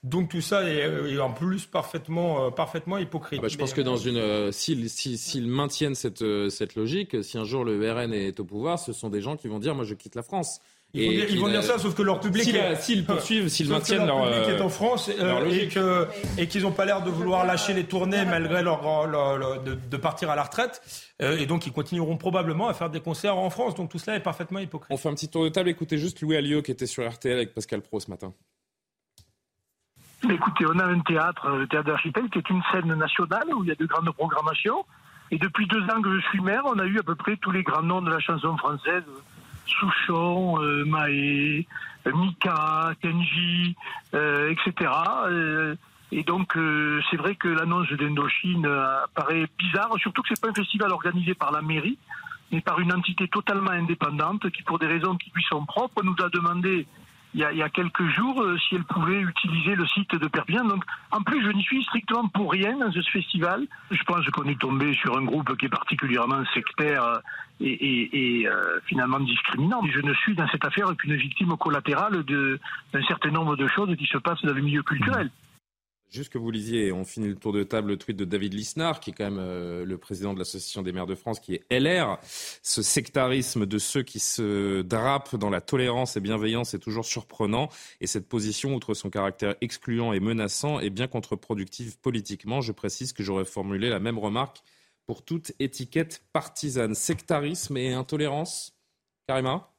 donc 0.04 0.30
tout 0.30 0.40
ça 0.40 0.70
est, 0.70 0.78
est, 0.78 1.20
en 1.20 1.32
plus 1.32 1.66
parfaitement, 1.66 2.46
euh, 2.46 2.50
parfaitement 2.52 2.98
hypocrite. 2.98 3.40
Ah 3.40 3.44
bah, 3.44 3.48
je 3.50 3.58
pense 3.58 3.74
que 3.74 3.82
dans 3.82 3.98
une, 3.98 4.18
euh, 4.18 4.52
s'ils 4.52 4.90
si, 4.90 5.18
si, 5.18 5.42
maintiennent 5.42 5.96
cette, 5.96 6.24
cette 6.50 6.76
logique, 6.76 7.22
si 7.24 7.38
un 7.38 7.44
jour 7.44 7.66
le 7.66 7.92
RN 7.92 8.14
est 8.14 8.40
au 8.40 8.46
pouvoir, 8.46 8.80
ce 8.80 8.94
sont 8.94 9.10
des 9.10 9.22
gens 9.22 9.36
qui 9.36 9.48
vont 9.48 9.60
dire 9.60 9.76
moi 9.76 9.84
je 9.84 9.96
quitte 9.96 10.16
la 10.16 10.24
France. 10.24 10.62
Ils 10.96 11.06
vont, 11.06 11.12
dire, 11.12 11.26
ils 11.32 11.40
vont 11.40 11.48
dire 11.48 11.64
ça, 11.64 11.80
sauf 11.80 11.96
que 11.96 12.04
leur 12.04 12.20
public, 12.20 12.44
s'ils 12.44 12.98
si 12.98 13.02
poursuivent, 13.02 13.48
s'ils 13.48 13.68
maintiennent 13.68 14.06
leur, 14.06 14.26
leur 14.26 14.42
public 14.42 14.60
est 14.60 14.62
en 14.62 14.70
France 14.70 15.10
euh, 15.10 15.50
et 15.50 15.68
que 15.68 16.08
et 16.38 16.48
qu'ils 16.48 16.62
n'ont 16.62 16.72
pas 16.72 16.86
l'air 16.86 17.02
de 17.02 17.10
vouloir 17.10 17.46
lâcher 17.46 17.74
les 17.74 17.86
tournées 17.86 18.26
malgré 18.26 18.62
leur, 18.62 19.08
leur, 19.08 19.40
leur 19.40 19.64
de, 19.64 19.74
de, 19.74 19.98
partir 19.98 20.30
à 20.30 20.36
la 20.36 20.44
retraite, 20.44 20.84
euh, 21.24 21.36
et 21.38 21.48
donc 21.48 21.66
ils 21.66 21.74
continueront 21.74 22.16
probablement 22.18 22.68
à 22.68 22.76
faire 22.76 22.92
des 22.92 23.00
concerts 23.00 23.38
en 23.38 23.50
France. 23.50 23.74
Donc 23.74 23.90
tout 23.90 23.98
cela 23.98 24.18
est 24.18 24.24
parfaitement 24.24 24.60
hypocrite. 24.60 24.92
On 24.92 24.98
fait 24.98 25.10
un 25.10 25.16
petit 25.16 25.30
tour 25.30 25.44
de 25.44 25.50
table. 25.50 25.70
Écoutez 25.70 25.98
juste 25.98 26.22
Louis 26.22 26.38
Alliot 26.38 26.62
qui 26.62 26.70
était 26.70 26.86
sur 26.86 27.10
RTL 27.10 27.38
avec 27.38 27.56
Pascal 27.56 27.82
Pro 27.82 28.00
ce 28.00 28.12
matin. 28.12 28.32
Écoutez, 30.30 30.66
on 30.68 30.78
a 30.78 30.86
un 30.86 31.00
théâtre, 31.00 31.50
le 31.50 31.68
théâtre 31.68 31.88
d'Archipel, 31.88 32.30
qui 32.30 32.38
est 32.38 32.50
une 32.52 32.62
scène 32.72 32.94
nationale 32.94 33.52
où 33.56 33.64
il 33.64 33.70
y 33.70 33.72
a 33.72 33.76
de 33.76 33.86
grandes 33.88 34.12
programmations. 34.12 34.86
Et 35.32 35.40
depuis 35.40 35.66
deux 35.66 35.82
ans 35.86 36.02
que 36.04 36.16
je 36.16 36.22
suis 36.28 36.40
maire, 36.40 36.62
on 36.66 36.78
a 36.78 36.86
eu 36.86 37.00
à 37.00 37.04
peu 37.04 37.16
près 37.16 37.36
tous 37.38 37.50
les 37.50 37.64
grands 37.64 37.82
noms 37.82 38.04
de 38.04 38.12
la 38.12 38.20
chanson 38.20 38.56
française. 38.58 39.04
Souchon, 39.66 40.62
euh, 40.62 40.86
Maé, 40.86 41.66
Mika, 42.12 42.94
Kenji, 43.02 43.76
euh, 44.14 44.52
etc. 44.52 44.92
Euh, 45.28 45.76
et 46.12 46.24
donc 46.24 46.56
euh, 46.58 47.02
c'est 47.10 47.18
vrai 47.18 47.36
que 47.36 47.48
l'annonce 47.48 47.92
d'Indochine 47.92 48.68
paraît 49.16 49.48
bizarre, 49.58 49.92
surtout 50.00 50.22
que 50.22 50.30
c'est 50.30 50.42
pas 50.42 50.50
un 50.50 50.54
festival 50.54 50.92
organisé 50.92 51.34
par 51.34 51.52
la 51.52 51.62
mairie, 51.62 51.98
mais 52.52 52.62
par 52.62 52.80
une 52.80 52.94
entité 52.94 53.28
totalement 53.28 53.72
indépendante 53.72 54.50
qui, 54.52 54.62
pour 54.64 54.80
des 54.80 54.88
raisons 54.88 55.16
qui 55.16 55.32
lui 55.34 55.44
sont 55.44 55.66
propres, 55.66 56.04
nous 56.04 56.16
a 56.24 56.30
demandé 56.30 56.86
il 57.34 57.42
y, 57.42 57.64
a, 57.64 57.70
quelques 57.70 58.08
jours 58.10 58.44
euh, 58.44 58.58
si 58.58 58.76
elle 58.76 58.84
pouvait 58.84 59.20
utiliser 59.20 59.76
le 59.76 59.88
site 59.88 60.16
de 60.16 60.28
Perpignan. 60.28 60.66
Donc, 60.66 60.84
en 61.12 61.22
plus, 61.22 61.44
je 61.44 61.50
n'y 61.50 61.64
suis 61.64 61.84
strictement 61.84 62.28
pour 62.28 62.52
rien 62.52 62.78
dans 62.78 62.92
ce 62.92 63.02
festival. 63.10 63.66
Je 63.90 64.04
pense 64.04 64.24
qu'on 64.28 64.46
est 64.46 64.60
tombé 64.60 64.94
sur 64.94 65.18
un 65.18 65.24
groupe 65.24 65.58
qui 65.58 65.66
est 65.66 65.70
particulièrement 65.70 66.44
sectaire 66.54 67.04
euh, 67.04 67.18
et, 67.60 68.46
euh, 68.46 68.80
finalement 68.86 69.20
discriminant. 69.20 69.82
Je 69.92 70.02
ne 70.02 70.14
suis 70.14 70.36
dans 70.36 70.48
cette 70.50 70.64
affaire 70.64 70.96
qu'une 70.96 71.16
victime 71.16 71.58
collatérale 71.58 72.24
d'un 72.24 73.04
certain 73.08 73.32
nombre 73.32 73.56
de 73.56 73.68
choses 73.68 73.96
qui 73.98 74.06
se 74.06 74.20
passent 74.20 74.44
dans 74.44 74.54
le 74.54 74.62
milieu 74.62 74.84
culturel. 74.84 75.32
Juste 76.14 76.32
que 76.32 76.38
vous 76.38 76.52
lisiez, 76.52 76.92
on 76.92 77.06
finit 77.06 77.28
le 77.28 77.36
tour 77.36 77.52
de 77.54 77.64
table, 77.64 77.88
le 77.88 77.98
tweet 77.98 78.16
de 78.16 78.24
David 78.24 78.54
Lisnard, 78.54 79.00
qui 79.00 79.10
est 79.10 79.14
quand 79.14 79.24
même 79.24 79.40
euh, 79.40 79.84
le 79.84 79.98
président 79.98 80.36
de 80.36 80.38
l'Association 80.38 80.84
des 80.84 80.92
maires 80.92 81.08
de 81.08 81.16
France, 81.16 81.40
qui 81.40 81.56
est 81.56 81.66
LR. 81.72 82.20
Ce 82.62 82.84
sectarisme 82.84 83.66
de 83.66 83.80
ceux 83.80 84.04
qui 84.04 84.20
se 84.20 84.84
drapent 84.84 85.36
dans 85.36 85.50
la 85.50 85.60
tolérance 85.60 86.16
et 86.16 86.20
bienveillance 86.20 86.76
est 86.76 86.80
toujours 86.80 87.06
surprenant. 87.06 87.68
Et 88.00 88.06
cette 88.06 88.30
position, 88.30 88.76
outre 88.76 88.94
son 88.94 89.10
caractère 89.10 89.56
excluant 89.62 90.14
et 90.14 90.20
menaçant, 90.20 90.80
est 90.80 90.92
bien 90.92 91.08
contre-productive 91.08 91.98
politiquement. 91.98 92.62
Je 92.62 92.74
précise 92.74 93.12
que 93.12 93.24
j'aurais 93.24 93.44
formulé 93.44 93.90
la 93.90 94.00
même 94.00 94.20
remarque 94.20 94.62
pour 95.08 95.26
toute 95.26 95.54
étiquette 95.58 96.24
partisane. 96.32 96.94
Sectarisme 96.94 97.76
et 97.76 97.92
intolérance? 97.92 98.78
Karima? 99.28 99.73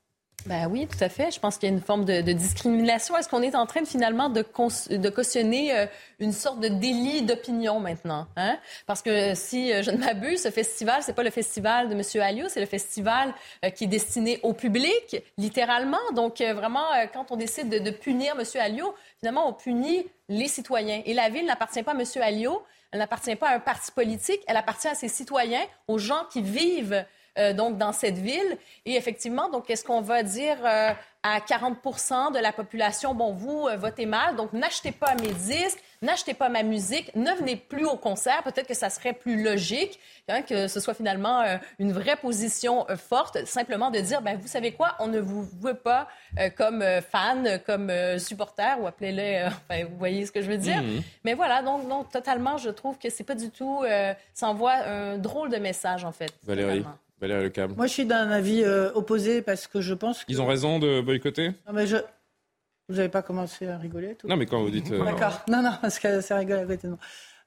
Ben 0.46 0.68
oui, 0.70 0.86
tout 0.86 1.02
à 1.02 1.08
fait. 1.08 1.30
Je 1.30 1.40
pense 1.40 1.56
qu'il 1.56 1.70
y 1.70 1.72
a 1.72 1.74
une 1.74 1.80
forme 1.80 2.04
de, 2.04 2.20
discrimination. 2.32 3.16
Est-ce 3.16 3.30
qu'on 3.30 3.40
est 3.40 3.54
en 3.54 3.64
train 3.64 3.80
de, 3.80 3.86
finalement 3.86 4.28
de, 4.28 4.42
cautionner 4.42 5.74
euh, 5.74 5.86
une 6.18 6.32
sorte 6.32 6.60
de 6.60 6.68
délit 6.68 7.22
d'opinion 7.22 7.80
maintenant 7.80 8.26
hein? 8.36 8.58
Parce 8.86 9.00
que 9.00 9.34
si 9.34 9.72
euh, 9.72 9.82
je 9.82 9.90
ne 9.90 9.96
m'abuse, 9.96 10.42
ce 10.42 10.50
festival, 10.50 11.02
c'est 11.02 11.14
pas 11.14 11.22
le 11.22 11.30
festival 11.30 11.88
de 11.88 11.94
M. 11.94 12.22
Alliot, 12.22 12.48
c'est 12.50 12.60
le 12.60 12.66
festival 12.66 13.32
euh, 13.64 13.70
qui 13.70 13.84
est 13.84 13.88
destiné 13.88 14.38
au 14.42 14.52
public, 14.52 15.16
littéralement. 15.38 16.12
Donc 16.14 16.42
vraiment, 16.42 16.84
quand 17.14 17.30
on 17.30 17.36
décide 17.36 17.70
de, 17.70 17.90
punir 17.90 18.34
M. 18.38 18.44
Alliot, 18.60 18.94
finalement, 19.18 19.48
on 19.48 19.54
punit 19.54 20.06
les 20.28 20.48
citoyens. 20.48 21.00
Et 21.06 21.14
la 21.14 21.30
ville 21.30 21.46
n'appartient 21.46 21.82
pas 21.82 21.92
à 21.92 21.94
M. 21.94 22.04
Alliot, 22.20 22.62
elle 22.92 22.98
n'appartient 22.98 23.36
pas 23.36 23.48
à 23.48 23.54
un 23.54 23.60
parti 23.60 23.90
politique, 23.92 24.40
elle 24.46 24.58
appartient 24.58 24.88
à 24.88 24.94
ses 24.94 25.08
citoyens, 25.08 25.64
aux 25.88 25.98
gens 25.98 26.26
qui 26.30 26.42
vivent 26.42 27.04
donc 27.52 27.78
dans 27.78 27.92
cette 27.92 28.18
ville. 28.18 28.58
Et 28.86 28.96
effectivement, 28.96 29.48
donc 29.48 29.70
est-ce 29.70 29.84
qu'on 29.84 30.02
va 30.02 30.22
dire 30.22 30.58
euh, 30.64 30.90
à 31.22 31.38
40% 31.38 32.34
de 32.34 32.38
la 32.38 32.52
population, 32.52 33.14
bon, 33.14 33.32
vous 33.32 33.66
euh, 33.66 33.76
votez 33.76 34.04
mal, 34.04 34.36
donc 34.36 34.52
n'achetez 34.52 34.92
pas 34.92 35.14
mes 35.14 35.32
disques, 35.32 35.78
n'achetez 36.02 36.34
pas 36.34 36.50
ma 36.50 36.62
musique, 36.62 37.14
ne 37.16 37.32
venez 37.32 37.56
plus 37.56 37.86
au 37.86 37.96
concert. 37.96 38.42
Peut-être 38.42 38.68
que 38.68 38.74
ça 38.74 38.90
serait 38.90 39.14
plus 39.14 39.42
logique 39.42 39.98
hein, 40.28 40.42
que 40.42 40.68
ce 40.68 40.80
soit 40.80 40.92
finalement 40.92 41.42
une 41.78 41.92
vraie 41.92 42.16
position 42.16 42.86
forte, 42.96 43.46
simplement 43.46 43.90
de 43.90 44.00
dire, 44.00 44.20
ben 44.20 44.36
vous 44.36 44.48
savez 44.48 44.72
quoi, 44.72 44.96
on 45.00 45.06
ne 45.06 45.18
vous 45.18 45.48
veut 45.60 45.74
pas 45.74 46.08
comme 46.56 46.84
fan, 47.10 47.58
comme 47.66 47.90
supporter, 48.18 48.78
ou 48.80 48.86
appelez-le, 48.86 49.46
enfin, 49.70 49.84
vous 49.84 49.96
voyez 49.96 50.26
ce 50.26 50.32
que 50.32 50.42
je 50.42 50.50
veux 50.50 50.58
dire. 50.58 50.82
Mhm. 50.82 51.02
Mais 51.24 51.32
voilà, 51.32 51.62
donc, 51.62 51.88
donc 51.88 52.10
totalement, 52.10 52.58
je 52.58 52.68
trouve 52.68 52.98
que 52.98 53.08
c'est 53.08 53.24
pas 53.24 53.34
du 53.34 53.50
tout, 53.50 53.82
ça 54.34 54.48
envoie 54.48 54.74
un 54.74 55.16
drôle 55.16 55.50
de 55.50 55.56
message 55.56 56.04
en 56.04 56.12
fait. 56.12 56.32
Valérie. 56.44 56.84
Moi, 57.76 57.86
je 57.86 57.92
suis 57.92 58.06
d'un 58.06 58.30
avis 58.30 58.62
euh, 58.64 58.92
opposé 58.94 59.42
parce 59.42 59.66
que 59.66 59.80
je 59.80 59.94
pense 59.94 60.24
qu'ils 60.24 60.42
ont 60.42 60.46
raison 60.46 60.78
de 60.78 61.00
boycotter? 61.00 61.48
Non, 61.66 61.72
mais 61.72 61.86
je... 61.86 61.96
Vous 62.88 62.96
n'avez 62.96 63.08
pas 63.08 63.22
commencé 63.22 63.66
à 63.66 63.78
rigoler 63.78 64.16
Non, 64.24 64.36
mais 64.36 64.44
quand 64.44 64.62
vous 64.62 64.70
dites. 64.70 64.92
Euh, 64.92 65.02
D'accord. 65.04 65.42
Non, 65.48 65.62
non, 65.62 65.72
parce 65.80 65.98
que 65.98 66.20
c'est 66.20 66.34
rigolo 66.34 66.60
à 66.60 66.64
côté 66.66 66.86
de 66.86 66.88
moi. 66.88 66.98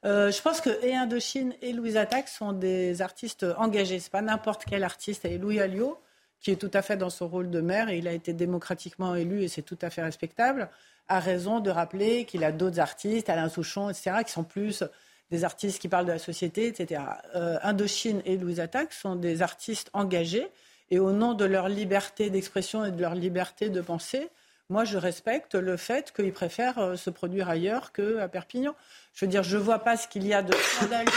Euh, 0.04 0.30
je 0.30 0.42
pense 0.42 0.60
que 0.60 0.70
et 0.84 0.94
Indochine 0.94 1.54
et 1.62 1.72
Louise 1.72 1.96
Attaque 1.96 2.28
sont 2.28 2.52
des 2.52 3.02
artistes 3.02 3.46
engagés. 3.56 3.98
C'est 4.00 4.12
pas 4.12 4.22
n'importe 4.22 4.64
quel 4.64 4.82
artiste. 4.82 5.24
Et 5.24 5.38
Louis 5.38 5.60
Alliot, 5.60 5.98
qui 6.40 6.50
est 6.50 6.56
tout 6.56 6.70
à 6.72 6.82
fait 6.82 6.96
dans 6.96 7.10
son 7.10 7.28
rôle 7.28 7.50
de 7.50 7.60
maire, 7.60 7.88
et 7.88 7.98
il 7.98 8.08
a 8.08 8.12
été 8.12 8.32
démocratiquement 8.32 9.14
élu 9.14 9.42
et 9.42 9.48
c'est 9.48 9.62
tout 9.62 9.78
à 9.82 9.90
fait 9.90 10.02
respectable, 10.02 10.70
a 11.08 11.20
raison 11.20 11.60
de 11.60 11.70
rappeler 11.70 12.24
qu'il 12.24 12.44
a 12.44 12.52
d'autres 12.52 12.80
artistes, 12.80 13.28
Alain 13.28 13.48
Souchon, 13.48 13.90
etc., 13.90 14.18
qui 14.24 14.32
sont 14.32 14.44
plus 14.44 14.84
des 15.30 15.44
artistes 15.44 15.80
qui 15.80 15.88
parlent 15.88 16.06
de 16.06 16.12
la 16.12 16.18
société, 16.18 16.66
etc. 16.66 17.02
Euh, 17.34 17.58
Indochine 17.62 18.22
et 18.24 18.36
Louise 18.36 18.60
Attaque 18.60 18.92
sont 18.92 19.14
des 19.14 19.42
artistes 19.42 19.90
engagés 19.92 20.48
et 20.90 20.98
au 20.98 21.12
nom 21.12 21.34
de 21.34 21.44
leur 21.44 21.68
liberté 21.68 22.30
d'expression 22.30 22.84
et 22.84 22.90
de 22.90 23.00
leur 23.00 23.14
liberté 23.14 23.68
de 23.68 23.80
penser, 23.80 24.30
moi 24.70 24.84
je 24.84 24.96
respecte 24.96 25.54
le 25.54 25.76
fait 25.76 26.12
qu'ils 26.12 26.32
préfèrent 26.32 26.78
euh, 26.78 26.96
se 26.96 27.10
produire 27.10 27.48
ailleurs 27.48 27.92
qu'à 27.92 28.28
Perpignan. 28.28 28.74
Je 29.14 29.24
veux 29.24 29.30
dire, 29.30 29.42
je 29.42 29.56
ne 29.56 29.62
vois 29.62 29.80
pas 29.80 29.96
ce 29.96 30.08
qu'il 30.08 30.26
y 30.26 30.32
a 30.32 30.42
de 30.42 30.54
scandaleux 30.54 31.12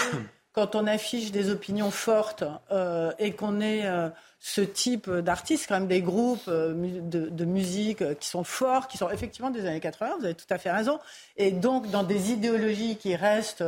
quand 0.54 0.76
on 0.76 0.86
affiche 0.86 1.32
des 1.32 1.50
opinions 1.50 1.92
fortes 1.92 2.44
euh, 2.72 3.14
et 3.20 3.32
qu'on 3.32 3.62
est 3.62 3.86
ce 4.42 4.60
type 4.60 5.10
d'artistes, 5.10 5.68
quand 5.70 5.76
même 5.76 5.88
des 5.88 6.02
groupes 6.02 6.50
de, 6.50 7.46
musique 7.46 8.20
qui 8.20 8.28
sont 8.28 8.44
forts, 8.44 8.90
qui 8.90 8.98
sont 8.98 9.10
effectivement 9.10 9.50
des 9.50 9.66
années 9.66 9.80
80, 9.80 10.16
vous 10.20 10.26
avez 10.26 10.34
tout 10.34 10.44
à 10.50 10.58
fait 10.58 10.72
raison, 10.72 11.00
et 11.38 11.52
donc 11.52 11.90
dans 11.90 12.04
des 12.04 12.32
idéologies 12.32 12.98
qui 12.98 13.16
restent 13.16 13.64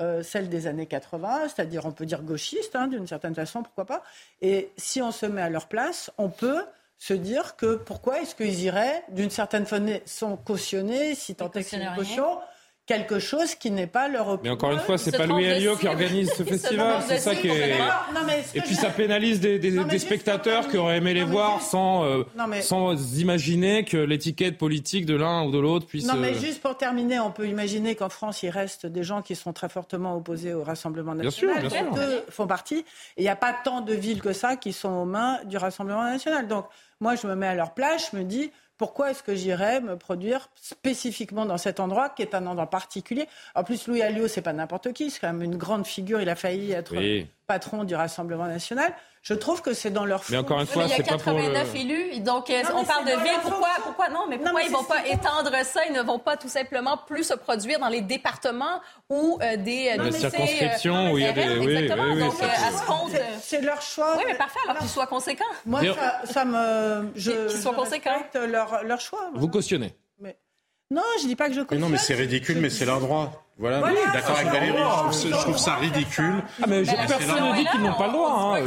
euh, 0.00 0.22
celle 0.22 0.48
des 0.48 0.66
années 0.66 0.86
80, 0.86 1.48
c'est-à-dire 1.48 1.86
on 1.86 1.92
peut 1.92 2.06
dire 2.06 2.22
gauchiste 2.22 2.74
hein, 2.74 2.86
d'une 2.86 3.06
certaine 3.06 3.34
façon, 3.34 3.62
pourquoi 3.62 3.84
pas. 3.84 4.02
Et 4.40 4.70
si 4.76 5.02
on 5.02 5.12
se 5.12 5.26
met 5.26 5.42
à 5.42 5.50
leur 5.50 5.68
place, 5.68 6.10
on 6.18 6.30
peut 6.30 6.64
se 6.98 7.14
dire 7.14 7.56
que 7.56 7.74
pourquoi 7.74 8.22
est-ce 8.22 8.34
qu'ils 8.34 8.60
iraient 8.60 9.02
d'une 9.10 9.30
certaine 9.30 9.66
façon 9.66 10.36
cautionner, 10.36 11.14
si 11.14 11.34
tant 11.34 11.50
est 11.50 11.62
que 11.62 11.68
c'est 11.68 11.76
une 11.82 11.94
caution, 11.94 12.38
quelque 12.86 13.18
chose 13.18 13.54
qui 13.54 13.70
n'est 13.70 13.86
pas 13.86 14.08
leur 14.08 14.28
opinion. 14.28 14.42
Mais 14.42 14.50
encore 14.50 14.72
une 14.72 14.80
fois, 14.80 14.98
c'est 14.98 15.16
pas 15.16 15.26
Louis 15.26 15.46
Alliot 15.46 15.76
qui 15.76 15.86
organise 15.86 16.32
ce 16.32 16.42
festival, 16.44 17.02
c'est 17.06 17.18
ça 17.18 17.34
qui 17.34 17.48
est. 17.48 17.78
Et 18.54 18.60
puis 18.60 18.74
ça 18.74 18.90
pénalise 18.90 19.40
des, 19.40 19.98
spectateurs 19.98 20.68
qui 20.68 20.76
auraient 20.76 20.96
aimé 20.96 21.14
les 21.14 21.24
voir 21.24 21.62
sans, 21.62 22.04
euh, 22.04 22.24
sans 22.60 23.18
imaginer 23.18 23.84
que 23.84 23.96
l'étiquette 23.96 24.58
politique 24.58 25.06
de 25.06 25.14
l'un 25.14 25.44
ou 25.44 25.50
de 25.50 25.58
l'autre 25.58 25.86
puisse. 25.86 26.06
Non, 26.06 26.16
mais 26.16 26.30
euh, 26.30 26.40
juste 26.40 26.60
pour 26.60 26.76
terminer, 26.76 27.20
on 27.20 27.30
peut 27.30 27.46
imaginer 27.46 27.94
qu'en 27.94 28.08
France, 28.08 28.42
il 28.42 28.50
reste 28.50 28.86
des 28.86 29.04
gens 29.04 29.22
qui 29.22 29.36
sont 29.36 29.52
très 29.52 29.68
fortement 29.68 30.16
opposés 30.16 30.54
au 30.54 30.64
Rassemblement 30.64 31.14
national. 31.14 31.60
Bien 31.60 31.70
sûr, 31.70 31.90
bien 31.92 32.10
sûr. 32.10 32.22
font 32.30 32.46
partie. 32.46 32.78
Et 33.16 33.18
il 33.18 33.22
n'y 33.22 33.28
a 33.28 33.36
pas 33.36 33.52
tant 33.52 33.80
de 33.80 33.94
villes 33.94 34.20
que 34.20 34.32
ça 34.32 34.56
qui 34.56 34.72
sont 34.72 34.90
aux 34.90 35.04
mains 35.04 35.38
du 35.44 35.56
Rassemblement 35.56 36.04
national. 36.04 36.48
Donc, 36.48 36.66
moi, 37.00 37.14
je 37.14 37.26
me 37.26 37.34
mets 37.34 37.48
à 37.48 37.54
leur 37.54 37.74
place, 37.74 38.10
je 38.12 38.16
me 38.16 38.24
dis 38.24 38.50
pourquoi 38.82 39.12
est-ce 39.12 39.22
que 39.22 39.36
j'irais 39.36 39.80
me 39.80 39.96
produire 39.96 40.48
spécifiquement 40.56 41.46
dans 41.46 41.56
cet 41.56 41.78
endroit, 41.78 42.08
qui 42.08 42.22
est 42.22 42.34
un 42.34 42.44
endroit 42.48 42.68
particulier? 42.68 43.28
En 43.54 43.62
plus, 43.62 43.86
Louis 43.86 44.02
Alliot, 44.02 44.26
c'est 44.26 44.42
pas 44.42 44.52
n'importe 44.52 44.92
qui, 44.92 45.08
c'est 45.08 45.20
quand 45.20 45.32
même 45.32 45.44
une 45.44 45.56
grande 45.56 45.86
figure. 45.86 46.20
Il 46.20 46.28
a 46.28 46.34
failli 46.34 46.72
être 46.72 46.96
patron 47.46 47.84
du 47.84 47.94
Rassemblement 47.94 48.48
national. 48.48 48.92
Je 49.22 49.34
trouve 49.34 49.62
que 49.62 49.72
c'est 49.72 49.90
dans 49.90 50.04
leur 50.04 50.20
Mais 50.30 50.36
encore 50.36 50.60
une 50.60 50.66
fois, 50.66 50.88
c'est 50.88 51.04
pas 51.04 51.16
pour 51.16 51.34
Il 51.34 51.44
y 51.44 51.46
a 51.46 51.50
89 51.52 51.74
élus, 51.76 52.20
donc 52.20 52.50
euh, 52.50 52.60
on 52.74 52.84
parle 52.84 53.04
de 53.04 53.12
ville. 53.12 53.38
Pourquoi, 53.40 53.68
pourquoi? 53.84 54.08
Non 54.08 54.26
Mais 54.28 54.36
pourquoi 54.36 54.62
ils 54.62 54.72
vont 54.72 54.82
pas 54.82 55.06
étendre 55.06 55.52
ça 55.64 55.86
Ils 55.86 55.92
ne 55.92 56.02
vont 56.02 56.18
pas 56.18 56.36
tout 56.36 56.48
simplement 56.48 56.96
plus 56.96 57.22
se 57.22 57.34
produire 57.34 57.78
dans 57.78 57.88
les 57.88 58.00
départements 58.00 58.80
ou 59.08 59.38
euh, 59.40 59.56
des, 59.56 59.94
euh, 59.96 60.10
circonscriptions 60.10 61.12
où 61.12 61.18
il 61.18 61.24
y 61.24 61.26
a 61.28 61.32
des. 61.32 61.56
Oui, 61.60 61.72
exactement. 61.72 62.12
Oui, 62.14 62.18
donc, 62.18 62.34
à 62.42 62.72
ce 62.72 62.84
compte. 62.84 63.12
C'est 63.40 63.60
leur 63.60 63.80
choix. 63.80 64.16
Oui, 64.16 64.24
mais 64.26 64.34
parfait. 64.34 64.58
Alors 64.64 64.78
qu'ils 64.78 64.88
soient 64.88 65.06
conséquents. 65.06 65.44
Moi, 65.66 65.82
ça, 65.94 66.22
ça, 66.24 66.44
me. 66.44 67.12
Je, 67.14 67.48
qu'ils 67.48 67.62
soient 67.62 67.74
conséquents. 67.74 68.20
Leur, 68.34 68.82
leur 68.82 69.00
choix. 69.00 69.30
Vous 69.36 69.48
cautionnez. 69.48 69.94
Mais... 70.18 70.36
Non, 70.90 71.02
je 71.20 71.28
dis 71.28 71.36
pas 71.36 71.46
que 71.46 71.54
je 71.54 71.60
cautionne. 71.60 71.80
non, 71.80 71.88
mais 71.88 71.98
c'est 71.98 72.14
ridicule, 72.14 72.58
mais 72.58 72.70
c'est 72.70 72.86
leur 72.86 72.98
droit. 72.98 73.41
Voilà, 73.58 73.80
d'accord 74.12 74.38
avec 74.38 74.50
Valérie. 74.50 74.78
Je 75.12 75.30
trouve, 75.30 75.58
ça 75.58 75.76
ridicule. 75.76 76.42
Ah, 76.60 76.66
mais 76.66 76.82
personne 76.82 77.50
ne 77.50 77.56
dit 77.56 77.66
qu'ils 77.66 77.82
n'ont 77.82 77.94
pas 77.94 78.06
le 78.06 78.12
droit. 78.12 78.30
Hein. 78.30 78.64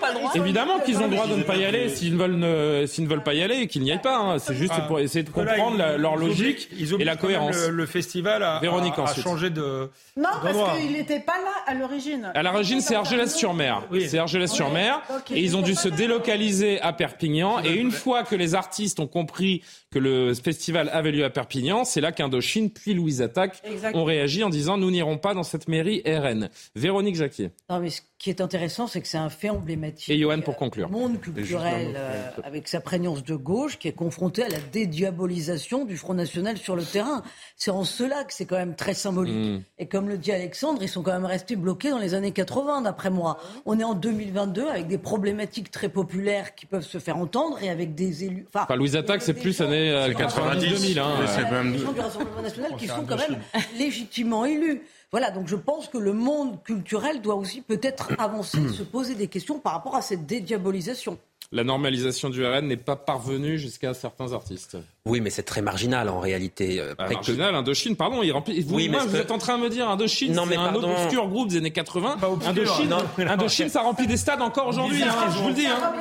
Pas 0.00 0.12
le 0.12 0.14
droit. 0.18 0.32
Évidemment 0.34 0.80
qu'ils 0.80 0.98
ont 0.98 1.06
le 1.06 1.14
droit 1.14 1.26
de 1.26 1.36
ne 1.36 1.42
pas 1.42 1.56
y 1.56 1.64
aller 1.64 1.88
s'ils 1.88 2.16
veulent 2.16 2.36
ne, 2.36 2.84
s'ils 2.86 3.04
ne 3.04 3.08
veulent 3.08 3.22
pas 3.22 3.34
y 3.34 3.42
aller 3.42 3.56
et 3.56 3.66
qu'ils 3.66 3.82
n'y 3.82 3.92
aillent 3.92 4.00
pas. 4.00 4.16
Hein. 4.16 4.38
C'est 4.38 4.54
juste 4.54 4.72
ah. 4.76 4.82
pour 4.82 4.98
essayer 4.98 5.22
de 5.22 5.30
comprendre 5.30 5.96
leur 5.98 6.16
logique 6.16 6.68
et 6.98 7.04
la 7.04 7.16
cohérence. 7.16 7.68
Le, 7.68 7.86
festival 7.86 8.42
a, 8.42 8.60
Véronique, 8.60 8.94
a, 8.98 9.14
changé 9.14 9.50
de. 9.50 9.90
Non, 10.16 10.30
parce 10.42 10.78
qu'il 10.78 10.92
n'était 10.92 11.20
pas 11.20 11.38
là 11.38 11.52
à 11.66 11.74
l'origine. 11.74 12.32
À 12.34 12.42
l'origine, 12.42 12.80
c'est 12.80 12.94
Argelès-sur-Mer. 12.94 13.82
C'est 14.08 14.18
Argelès-sur-Mer. 14.18 15.02
Et 15.30 15.40
ils 15.40 15.56
ont 15.56 15.62
dû 15.62 15.74
se 15.74 15.88
délocaliser 15.88 16.80
à 16.80 16.92
Perpignan. 16.92 17.60
Et 17.62 17.74
une 17.74 17.92
fois 17.92 18.22
que 18.22 18.34
les 18.34 18.54
artistes 18.54 19.00
ont 19.00 19.06
compris 19.06 19.62
que 19.96 20.00
le 20.00 20.34
festival 20.34 20.90
avait 20.92 21.10
lieu 21.10 21.24
à 21.24 21.30
Perpignan, 21.30 21.86
c'est 21.86 22.02
là 22.02 22.12
qu'Indochine 22.12 22.70
puis 22.70 22.92
Louise 22.92 23.22
Attaque 23.22 23.62
ont 23.94 24.04
réagi 24.04 24.44
en 24.44 24.50
disant 24.50 24.76
nous 24.76 24.90
n'irons 24.90 25.16
pas 25.16 25.32
dans 25.32 25.42
cette 25.42 25.68
mairie 25.68 26.02
RN. 26.04 26.50
Véronique 26.74 27.16
Jacquier. 27.16 27.48
Non, 27.70 27.80
mais 27.80 27.88
ce 27.88 28.02
qui 28.18 28.30
est 28.30 28.40
intéressant, 28.40 28.86
c'est 28.86 29.02
que 29.02 29.08
c'est 29.08 29.18
un 29.18 29.28
fait 29.28 29.50
emblématique. 29.50 30.08
Et 30.08 30.18
Johan, 30.18 30.40
pour 30.40 30.56
conclure. 30.56 30.90
monde 30.90 31.20
culturel, 31.20 31.92
euh, 31.96 32.30
avec 32.44 32.66
sa 32.66 32.80
prégnance 32.80 33.22
de 33.22 33.34
gauche, 33.34 33.78
qui 33.78 33.88
est 33.88 33.92
confronté 33.92 34.42
à 34.42 34.48
la 34.48 34.58
dédiabolisation 34.58 35.84
du 35.84 35.98
Front 35.98 36.14
National 36.14 36.56
sur 36.56 36.76
le 36.76 36.82
terrain. 36.82 37.22
C'est 37.56 37.70
en 37.70 37.84
cela 37.84 38.24
que 38.24 38.32
c'est 38.32 38.46
quand 38.46 38.56
même 38.56 38.74
très 38.74 38.94
symbolique. 38.94 39.58
Mm. 39.58 39.62
Et 39.78 39.86
comme 39.86 40.08
le 40.08 40.16
dit 40.16 40.32
Alexandre, 40.32 40.82
ils 40.82 40.88
sont 40.88 41.02
quand 41.02 41.12
même 41.12 41.26
restés 41.26 41.56
bloqués 41.56 41.90
dans 41.90 41.98
les 41.98 42.14
années 42.14 42.32
80, 42.32 42.82
d'après 42.82 43.10
moi. 43.10 43.38
On 43.66 43.78
est 43.78 43.84
en 43.84 43.94
2022 43.94 44.66
avec 44.66 44.86
des 44.86 44.98
problématiques 44.98 45.70
très 45.70 45.90
populaires 45.90 46.54
qui 46.54 46.64
peuvent 46.64 46.86
se 46.86 46.98
faire 46.98 47.18
entendre 47.18 47.62
et 47.62 47.68
avec 47.68 47.94
des 47.94 48.24
élus. 48.24 48.46
Enfin, 48.52 48.74
Louise 48.76 48.96
Attaque, 48.96 49.20
c'est 49.20 49.34
plus 49.34 49.60
années 49.60 49.92
90-2000. 49.92 50.98
Hein, 50.98 51.26
c'est 51.26 51.50
même... 51.50 51.76
du 51.76 52.00
Rassemblement 52.00 52.42
National 52.42 52.76
qui 52.78 52.86
sont 52.86 53.04
quand 53.06 53.16
même 53.16 53.38
légitimement 53.78 54.46
élus. 54.46 54.82
Voilà, 55.16 55.30
donc 55.30 55.48
je 55.48 55.56
pense 55.56 55.88
que 55.88 55.96
le 55.96 56.12
monde 56.12 56.62
culturel 56.62 57.22
doit 57.22 57.36
aussi 57.36 57.62
peut-être 57.62 58.12
avancer, 58.18 58.68
se 58.68 58.82
poser 58.82 59.14
des 59.14 59.28
questions 59.28 59.58
par 59.58 59.72
rapport 59.72 59.96
à 59.96 60.02
cette 60.02 60.26
dédiabolisation. 60.26 61.18
la 61.52 61.64
normalisation 61.64 62.28
du 62.28 62.44
RN 62.44 62.66
n'est 62.66 62.76
pas 62.76 62.96
parvenue 62.96 63.56
jusqu'à 63.56 63.94
certains 63.94 64.34
artistes. 64.34 64.76
Oui, 65.06 65.20
mais 65.20 65.30
c'est 65.30 65.44
très 65.44 65.62
marginal 65.62 66.08
en 66.08 66.18
réalité. 66.18 66.80
Euh, 66.80 66.94
bah, 66.98 67.06
marginal, 67.08 67.54
Indochine, 67.54 67.94
pardon, 67.94 68.24
il 68.24 68.32
remplit. 68.32 68.60
Vous, 68.62 68.74
oui, 68.74 68.88
moi, 68.88 69.04
vous 69.06 69.14
êtes 69.14 69.30
en 69.30 69.38
train 69.38 69.56
de 69.56 69.62
me 69.62 69.68
dire 69.70 69.88
Indochine, 69.88 70.34
c'est 70.34 70.56
un 70.56 70.74
obscur 70.74 71.28
groupe 71.28 71.48
des 71.48 71.58
années 71.58 71.70
80. 71.70 72.16
Indochine, 72.44 72.94
Indochine, 73.18 73.68
ça 73.68 73.82
remplit 73.82 74.08
des 74.08 74.16
stades 74.16 74.42
encore 74.42 74.66
aujourd'hui, 74.66 75.04
hein, 75.04 75.14
je 75.30 75.38
vous 75.38 75.48
le 75.48 75.54
dis. 75.54 75.66
Hein. 75.66 75.92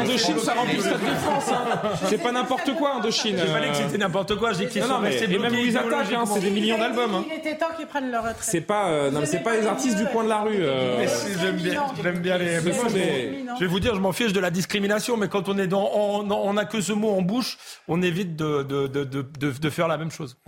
Indochine, 0.00 0.38
ça 0.38 0.54
remplit 0.54 0.76
le 0.76 0.80
stade 0.80 1.00
de 1.00 1.14
France. 1.16 1.50
Hein. 1.50 1.90
C'est 2.04 2.22
pas 2.22 2.30
n'importe 2.30 2.72
quoi, 2.76 2.94
Indochine. 2.94 3.36
Je 3.36 3.52
pas 3.52 3.60
dit 3.60 3.70
que 3.70 3.76
c'était 3.76 3.98
n'importe 3.98 4.36
quoi, 4.36 4.52
je 4.52 4.58
dis 4.58 4.68
qu'ils 4.68 4.84
sont 4.84 4.98
restés 4.98 5.24
Et 5.24 5.38
même 5.38 5.52
Louis 5.52 5.76
Attaque, 5.76 6.12
hein, 6.12 6.24
c'est 6.24 6.40
des 6.40 6.50
millions 6.50 6.78
d'albums. 6.78 7.24
Il 7.26 7.36
était 7.36 7.56
temps 7.56 7.66
qu'ils 7.76 7.86
prennent 7.86 8.12
leur 8.12 8.22
retraite. 8.22 8.38
C'est 8.42 8.60
pas, 8.60 8.90
euh, 8.90 9.10
non, 9.10 9.22
c'est 9.24 9.42
pas 9.42 9.56
les 9.56 9.66
artistes 9.66 9.96
du 9.96 10.06
coin 10.06 10.22
de 10.22 10.28
la 10.28 10.42
rue. 10.42 10.58
Euh. 10.60 11.04
J'aime 11.40 11.56
bien, 11.56 11.82
j'aime 12.00 12.18
bien 12.18 12.38
les. 12.38 12.58
Je 12.58 13.60
vais 13.60 13.66
vous 13.66 13.80
dire, 13.80 13.96
je 13.96 14.00
m'en 14.00 14.12
fiche 14.12 14.32
de 14.32 14.40
la 14.40 14.50
discrimination, 14.50 15.16
mais 15.16 15.26
quand 15.28 15.48
on 15.48 15.58
est 15.58 15.66
dans, 15.66 15.90
on 15.92 16.52
n'a 16.52 16.64
que 16.64 16.80
ce 16.80 16.92
mot 16.92 17.10
en 17.10 17.22
bouche, 17.22 17.58
on 17.88 18.02
évite 18.02 18.36
de 18.36 18.62
de, 18.62 18.86
de, 18.86 19.22
de, 19.50 19.70
faire 19.70 19.88
la 19.88 19.98
même 19.98 20.10
chose. 20.10 20.38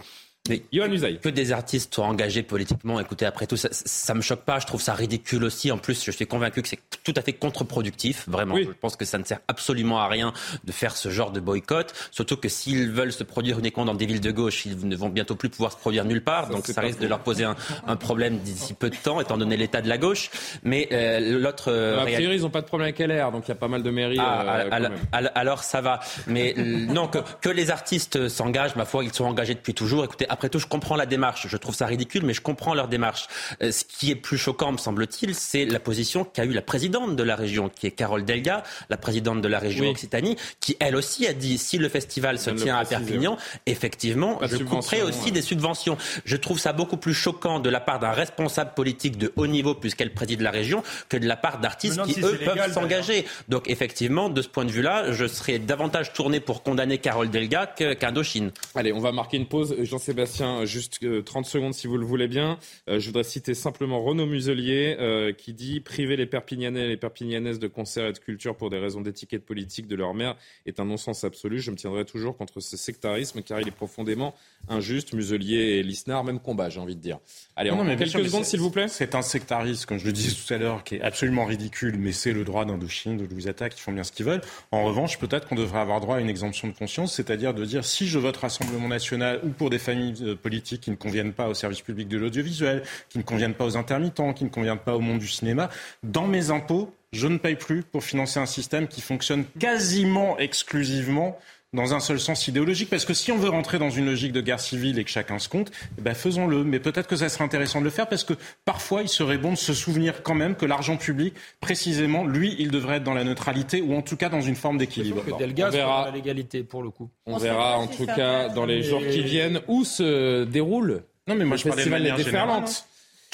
Mais 0.49 0.59
que 0.59 1.29
des 1.29 1.53
artistes 1.53 1.95
soient 1.95 2.07
engagés 2.07 2.43
politiquement, 2.43 2.99
écoutez, 2.99 3.27
après 3.27 3.47
tout, 3.47 3.57
ça, 3.57 3.69
ça 3.71 4.15
me 4.15 4.23
choque 4.23 4.45
pas. 4.45 4.59
Je 4.59 4.67
trouve 4.67 4.81
ça 4.81 4.95
ridicule 4.95 5.45
aussi. 5.45 5.71
En 5.71 5.79
plus, 5.79 6.03
je 6.05 6.11
suis 6.11 6.27
convaincu 6.27 6.63
que 6.63 6.69
c'est 6.69 6.81
tout 7.05 7.13
à 7.15 7.21
fait 7.21 7.35
contre-productif. 7.35 8.27
Vraiment, 8.27 8.57
je 8.57 8.71
pense 8.81 8.97
que 8.97 9.05
ça 9.05 9.19
ne 9.19 9.25
sert 9.25 9.41
absolument 9.49 10.01
à 10.01 10.09
rien 10.09 10.33
de 10.65 10.73
faire 10.73 10.97
ce 10.97 11.11
genre 11.11 11.31
de 11.31 11.41
boycott. 11.41 11.93
Surtout 12.11 12.37
que 12.37 12.49
s'ils 12.49 12.91
veulent 12.91 13.13
se 13.13 13.23
produire 13.23 13.59
uniquement 13.59 13.85
dans 13.85 13.95
des 13.95 14.07
villes 14.07 14.21
de 14.21 14.31
gauche, 14.31 14.65
ils 14.65 14.89
ne 14.89 14.97
vont 14.97 15.11
bientôt 15.11 15.37
plus 15.37 15.51
pouvoir 15.51 15.73
se 15.73 15.77
produire 15.77 16.05
nulle 16.05 16.25
part. 16.25 16.49
donc 16.49 16.67
ça 16.67 16.81
risque 16.81 17.01
de 17.01 17.07
leur 17.07 17.21
poser 17.21 17.45
un, 17.45 17.55
un 17.87 17.97
problème 17.97 18.39
d'ici 18.39 18.73
peu 18.73 18.89
de 18.89 18.97
temps, 18.97 19.21
étant 19.21 19.37
donné 19.37 19.57
l'état 19.59 19.83
de 19.83 19.89
la 19.89 19.99
gauche. 19.99 20.31
Mais 20.63 20.89
euh, 20.93 21.39
l'autre. 21.39 21.71
Euh, 21.71 22.01
a 22.01 22.07
priori, 22.07 22.37
ils 22.37 22.43
n'ont 22.43 22.51
pas 22.51 22.63
de 22.63 22.67
problème 22.67 22.87
avec 22.87 22.99
LR, 22.99 23.31
donc 23.31 23.45
il 23.47 23.51
y 23.51 23.53
a 23.53 23.57
pas 23.57 23.69
mal 23.69 23.83
de 23.83 23.91
mairies. 23.91 24.19
Ah, 24.19 24.65
euh, 24.73 24.89
alors, 25.13 25.63
ça 25.65 25.83
va. 25.83 26.01
Mais 26.27 26.55
non, 26.57 27.09
que, 27.09 27.19
que 27.43 27.51
les 27.51 27.71
artistes 27.71 28.29
s'engagent, 28.29 28.77
ma 28.77 28.87
foi, 28.87 29.05
ils 29.05 29.13
sont 29.13 29.27
engagés 29.27 29.55
depuis 29.55 29.75
toujours. 29.75 30.05
Écoutez, 30.05 30.27
après 30.31 30.49
tout, 30.49 30.59
je 30.59 30.67
comprends 30.67 30.97
la 30.97 31.07
démarche. 31.07 31.49
Je 31.49 31.57
trouve 31.57 31.75
ça 31.75 31.87
ridicule, 31.87 32.25
mais 32.25 32.33
je 32.33 32.41
comprends 32.41 32.75
leur 32.75 32.89
démarche. 32.89 33.27
Euh, 33.63 33.73
ce 33.73 33.85
qui 33.85 34.11
est 34.11 34.17
plus 34.17 34.39
choquant, 34.39 34.73
me 34.73 34.79
semble-t-il, 34.79 35.35
c'est 35.35 35.65
la 35.65 35.81
position 35.81 36.25
qu'a 36.25 36.45
eue 36.45 36.53
la 36.53 36.63
présidente 36.63 37.17
de 37.17 37.23
la 37.23 37.37
région, 37.37 37.69
qui 37.69 37.87
est 37.87 37.91
Carole 37.91 38.25
Delga, 38.25 38.63
la 38.89 38.97
présidente 38.97 39.43
de 39.43 39.49
la 39.49 39.59
région 39.59 39.89
Occitanie, 39.91 40.37
qui 40.61 40.77
elle 40.79 40.97
aussi 40.97 41.27
a 41.27 41.33
dit 41.33 41.59
si 41.59 41.79
le 41.79 41.89
festival 41.89 42.39
se 42.39 42.51
tient 42.51 42.79
à 42.79 42.85
Perpignan, 42.85 43.37
effectivement, 43.67 44.39
je 44.43 44.57
couperai 44.59 45.03
aussi 45.03 45.33
des 45.33 45.43
subventions. 45.43 45.99
Je 46.25 46.37
trouve 46.37 46.59
ça 46.59 46.73
beaucoup 46.73 46.97
plus 46.97 47.15
choquant 47.15 47.59
de 47.59 47.69
la 47.69 47.81
part 47.81 47.99
d'un 47.99 48.13
responsable 48.13 48.73
politique 48.75 49.19
de 49.19 49.33
haut 49.37 49.47
niveau, 49.47 49.75
puisqu'elle 49.75 50.15
préside 50.15 50.41
la 50.41 50.51
région, 50.51 50.83
que 51.09 51.17
de 51.17 51.27
la 51.27 51.37
part 51.37 51.59
d'artistes 51.59 52.03
qui, 52.05 52.21
eux, 52.21 52.39
peuvent 52.45 52.73
s'engager. 52.73 53.27
Donc, 53.49 53.69
effectivement, 53.69 54.29
de 54.29 54.43
ce 54.43 54.49
point 54.49 54.65
de 54.65 54.71
vue-là, 54.71 55.13
je 55.13 55.27
serais 55.27 55.59
davantage 55.59 56.13
tourné 56.13 56.41
pour 56.41 56.63
condamner 56.63 56.99
Carole 56.99 57.31
Delga 57.31 57.67
qu'Indochine. 57.67 58.53
Allez, 58.75 58.93
on 58.93 59.01
va 59.01 59.13
marquer 59.13 59.37
une 59.37 59.47
pause. 59.47 59.75
Jean-Sébastien, 59.83 60.20
juste 60.65 61.25
30 61.25 61.47
secondes 61.47 61.75
si 61.75 61.87
vous 61.87 61.97
le 61.97 62.05
voulez 62.05 62.29
bien. 62.29 62.59
Euh, 62.89 63.01
je 63.01 63.07
voudrais 63.07 63.25
citer 63.25 63.55
simplement 63.55 64.03
Renaud 64.03 64.27
Muselier 64.27 64.97
euh, 64.99 65.33
qui 65.33 65.53
dit 65.53 65.81
priver 65.81 66.17
les 66.17 66.27
Perpignanais 66.27 66.85
et 66.85 66.89
les 66.89 66.97
Perpignanaises 66.97 67.59
de 67.59 67.69
concerts 67.69 68.07
et 68.07 68.13
de 68.13 68.19
culture 68.19 68.57
pour 68.57 68.71
des 68.71 68.79
raisons 68.79 69.01
d'étiquette 69.01 69.45
politique 69.45 69.87
de 69.87 69.97
leur 69.97 70.15
mère 70.15 70.37
est 70.67 70.81
un 70.81 70.85
non-sens 70.85 71.25
absolu. 71.25 71.61
Je 71.61 71.71
me 71.71 71.77
tiendrai 71.77 72.05
toujours 72.05 72.37
contre 72.37 72.61
ce 72.61 72.77
sectarisme 72.77 73.43
car 73.43 73.61
il 73.61 73.69
est 73.69 73.73
profondément 73.73 74.35
injuste. 74.69 75.13
Muselier 75.13 75.57
et 75.57 75.83
Lisnard, 75.83 76.25
même 76.25 76.41
combat, 76.41 76.69
j'ai 76.69 76.81
envie 76.81 76.97
de 76.97 77.01
dire. 77.01 77.19
Allez, 77.57 77.71
on, 77.71 77.85
quelques 77.97 78.09
secondes 78.09 78.45
s'il 78.45 78.61
vous 78.61 78.71
plaît. 78.71 78.89
C'est 78.89 79.15
un 79.15 79.23
sectarisme, 79.23 79.87
comme 79.87 79.99
je 79.99 80.07
le 80.07 80.13
disais 80.13 80.35
tout 80.35 80.55
à 80.55 80.59
l'heure, 80.59 80.85
qui 80.85 80.97
est 80.97 81.03
absolument 81.03 81.45
ridicule, 81.45 81.97
mais 81.99 82.13
c'est 82.13 82.33
le 82.33 82.45
droit 82.45 82.65
d'Indochine, 82.65 83.17
de 83.17 83.25
Louis 83.25 83.49
Attaque, 83.49 83.75
qui 83.75 83.81
font 83.81 83.93
bien 83.93 84.05
ce 84.05 84.13
qu'ils 84.13 84.27
veulent. 84.27 84.43
En 84.71 84.85
revanche, 84.85 85.19
peut-être 85.19 85.49
qu'on 85.49 85.57
devrait 85.57 85.81
avoir 85.81 86.01
droit 86.01 86.17
à 86.17 86.21
une 86.21 86.29
exemption 86.29 86.69
de 86.69 86.73
conscience, 86.73 87.15
c'est-à-dire 87.15 87.55
de 87.55 87.65
dire 87.65 87.85
si 87.85 88.07
je 88.07 88.19
vote 88.19 88.37
Rassemblement 88.37 88.89
national 88.89 89.41
ou 89.45 89.51
pour 89.51 89.71
des 89.71 89.79
familles 89.79 90.10
euh, 90.23 90.35
politiques 90.37 90.83
qui 90.83 90.91
ne 90.91 90.97
conviennent 90.97 91.33
pas 91.33 91.49
au 91.49 91.55
service 91.55 91.81
public 91.81 92.09
de 92.09 92.19
l'audiovisuel, 92.19 92.83
qui 93.09 93.19
ne 93.19 93.23
conviennent 93.23 93.55
pas 93.55 93.65
aux 93.65 93.77
intermittents, 93.77 94.33
qui 94.33 94.45
ne 94.45 94.51
conviennent 94.51 94.79
pas 94.79 94.97
au 94.97 95.01
monde 95.01 95.19
du 95.19 95.29
cinéma, 95.29 95.71
dans 96.03 96.27
mes 96.27 96.51
impôts, 96.51 96.93
je 97.13 97.27
ne 97.27 97.39
paye 97.39 97.57
plus 97.57 97.83
pour 97.83 98.05
financer 98.05 98.39
un 98.39 98.47
système 98.47 98.87
qui 98.87 99.01
fonctionne 99.01 99.45
quasiment 99.59 100.39
exclusivement 100.39 101.39
dans 101.73 101.95
un 101.95 102.01
seul 102.01 102.19
sens 102.19 102.49
idéologique. 102.49 102.91
Parce 102.91 103.05
que 103.05 103.15
si 103.15 103.31
on 103.33 103.37
veut 103.37 103.49
rentrer 103.49 103.79
dans 103.79 103.91
une 103.91 104.07
logique 104.07 104.33
de 104.33 104.41
guerre 104.41 104.61
civile 104.61 104.99
et 104.99 105.05
que 105.05 105.11
chacun 105.11 105.39
se 105.39 105.49
compte, 105.49 105.71
eh 105.99 106.01
ben 106.01 106.15
faisons-le. 106.15 106.65
Mais 106.65 106.81
peut-être 106.81 107.07
que 107.07 107.17
ça 107.17 107.29
serait 107.29 107.45
intéressant 107.45 107.81
de 107.81 107.85
le 107.85 107.91
faire 107.91 108.09
parce 108.09 108.25
que 108.25 108.35
parfois, 108.65 109.03
il 109.03 109.09
serait 109.09 109.39
bon 109.39 109.53
de 109.53 109.59
se 109.59 109.75
souvenir 109.75 110.23
quand 110.23 110.35
même 110.35 110.57
que 110.57 110.67
l'argent 110.67 110.97
public, 110.97 111.35
précisément, 111.61 112.25
lui, 112.25 112.57
il 112.59 112.71
devrait 112.71 112.97
être 112.97 113.05
dans 113.05 113.15
la 113.15 113.25
neutralité 113.25 113.81
ou 113.81 113.95
en 113.95 114.03
tout 114.03 114.17
cas 114.17 114.29
dans 114.29 114.41
une 114.41 114.57
forme 114.57 114.79
d'équilibre. 114.79 115.23
on 115.29 115.71
verra 115.71 116.07
la 116.07 116.11
légalité 116.11 116.63
pour 116.63 116.83
le 116.83 116.91
coup. 116.91 117.09
On, 117.27 117.39
verra 117.39 117.79
en 117.79 117.87
tout 117.87 118.07
cas 118.07 118.49
dans 118.49 118.67
les 118.67 118.83
jours 118.83 119.03
qui 119.11 119.23
viennent 119.23 119.61
où 119.69 119.85
se 119.85 120.45
déroule 120.45 121.05
non, 121.31 121.37
mais 121.37 121.45
moi, 121.45 121.57
je 121.57 121.63
festival 121.63 122.03
des 122.03 122.25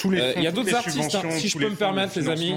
Euh, 0.04 0.34
il 0.36 0.42
y 0.42 0.46
a 0.46 0.52
d'autres 0.52 0.74
artistes, 0.74 1.14
hein, 1.14 1.30
si 1.30 1.48
je 1.48 1.58
peux 1.58 1.70
me 1.70 1.76
permettre, 1.76 2.18
les 2.18 2.28
amis. 2.28 2.54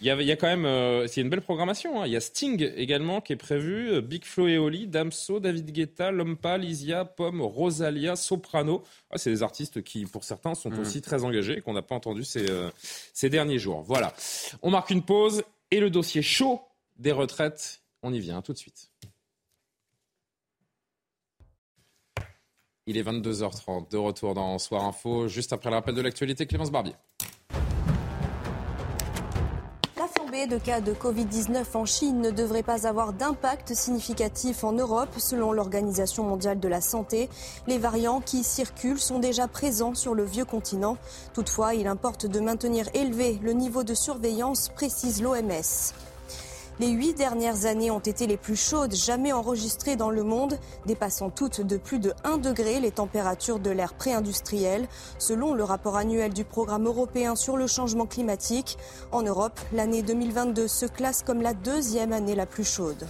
Il 0.00 0.06
y, 0.06 0.10
a, 0.10 0.22
y 0.22 0.32
a 0.32 0.36
quand 0.36 0.46
même, 0.46 0.64
euh, 0.64 1.06
c'est 1.06 1.20
une 1.20 1.28
belle 1.28 1.42
programmation. 1.42 2.00
Hein. 2.00 2.06
Il 2.06 2.12
y 2.12 2.16
a 2.16 2.20
Sting 2.20 2.70
également 2.76 3.20
qui 3.20 3.32
est 3.32 3.36
prévu, 3.36 3.90
euh, 3.90 4.00
Big 4.00 4.24
Flo 4.24 4.48
et 4.48 4.56
Oli, 4.56 4.86
Damso, 4.86 5.40
David 5.40 5.70
Guetta, 5.70 6.10
Lompa, 6.10 6.56
Lysia, 6.56 7.04
Pomme, 7.04 7.42
Rosalia, 7.42 8.16
Soprano. 8.16 8.84
Ah, 9.10 9.18
c'est 9.18 9.30
des 9.30 9.42
artistes 9.42 9.82
qui, 9.82 10.06
pour 10.06 10.24
certains, 10.24 10.54
sont 10.54 10.70
mm. 10.70 10.78
aussi 10.78 11.02
très 11.02 11.24
engagés 11.24 11.58
et 11.58 11.60
qu'on 11.60 11.74
n'a 11.74 11.82
pas 11.82 11.94
entendu 11.94 12.24
ces, 12.24 12.46
ces 13.12 13.28
derniers 13.28 13.58
jours. 13.58 13.82
Voilà. 13.82 14.14
On 14.62 14.70
marque 14.70 14.90
une 14.90 15.02
pause 15.02 15.42
et 15.70 15.80
le 15.80 15.90
dossier 15.90 16.22
chaud 16.22 16.62
des 16.98 17.12
retraites, 17.12 17.80
on 18.02 18.12
y 18.12 18.20
vient 18.20 18.40
tout 18.42 18.52
de 18.52 18.58
suite. 18.58 18.90
Il 22.90 22.96
est 22.96 23.02
22h30, 23.02 23.90
de 23.90 23.98
retour 23.98 24.32
dans 24.32 24.58
Soir 24.58 24.82
Info, 24.82 25.28
juste 25.28 25.52
après 25.52 25.68
le 25.68 25.76
rappel 25.76 25.94
de 25.94 26.00
l'actualité, 26.00 26.46
Clémence 26.46 26.70
Barbier. 26.70 26.94
La 29.98 30.06
flambée 30.06 30.46
de 30.46 30.56
cas 30.56 30.80
de 30.80 30.94
Covid-19 30.94 31.64
en 31.74 31.84
Chine 31.84 32.22
ne 32.22 32.30
devrait 32.30 32.62
pas 32.62 32.86
avoir 32.86 33.12
d'impact 33.12 33.74
significatif 33.74 34.64
en 34.64 34.72
Europe, 34.72 35.10
selon 35.18 35.52
l'Organisation 35.52 36.24
mondiale 36.24 36.60
de 36.60 36.68
la 36.68 36.80
santé. 36.80 37.28
Les 37.66 37.76
variants 37.76 38.22
qui 38.22 38.42
circulent 38.42 38.98
sont 38.98 39.18
déjà 39.18 39.48
présents 39.48 39.94
sur 39.94 40.14
le 40.14 40.24
vieux 40.24 40.46
continent. 40.46 40.96
Toutefois, 41.34 41.74
il 41.74 41.88
importe 41.88 42.24
de 42.24 42.40
maintenir 42.40 42.88
élevé 42.94 43.38
le 43.42 43.52
niveau 43.52 43.84
de 43.84 43.92
surveillance, 43.92 44.70
précise 44.70 45.20
l'OMS. 45.20 45.92
Les 46.80 46.90
huit 46.90 47.14
dernières 47.14 47.66
années 47.66 47.90
ont 47.90 47.98
été 47.98 48.28
les 48.28 48.36
plus 48.36 48.54
chaudes 48.54 48.94
jamais 48.94 49.32
enregistrées 49.32 49.96
dans 49.96 50.10
le 50.10 50.22
monde, 50.22 50.60
dépassant 50.86 51.28
toutes 51.28 51.60
de 51.60 51.76
plus 51.76 51.98
de 51.98 52.12
1 52.22 52.38
degré 52.38 52.78
les 52.78 52.92
températures 52.92 53.58
de 53.58 53.70
l'ère 53.70 53.94
pré-industrielle, 53.94 54.86
selon 55.18 55.54
le 55.54 55.64
rapport 55.64 55.96
annuel 55.96 56.32
du 56.32 56.44
programme 56.44 56.86
européen 56.86 57.34
sur 57.34 57.56
le 57.56 57.66
changement 57.66 58.06
climatique. 58.06 58.78
En 59.10 59.22
Europe, 59.22 59.58
l'année 59.72 60.02
2022 60.02 60.68
se 60.68 60.86
classe 60.86 61.24
comme 61.24 61.42
la 61.42 61.52
deuxième 61.52 62.12
année 62.12 62.36
la 62.36 62.46
plus 62.46 62.64
chaude. 62.64 63.08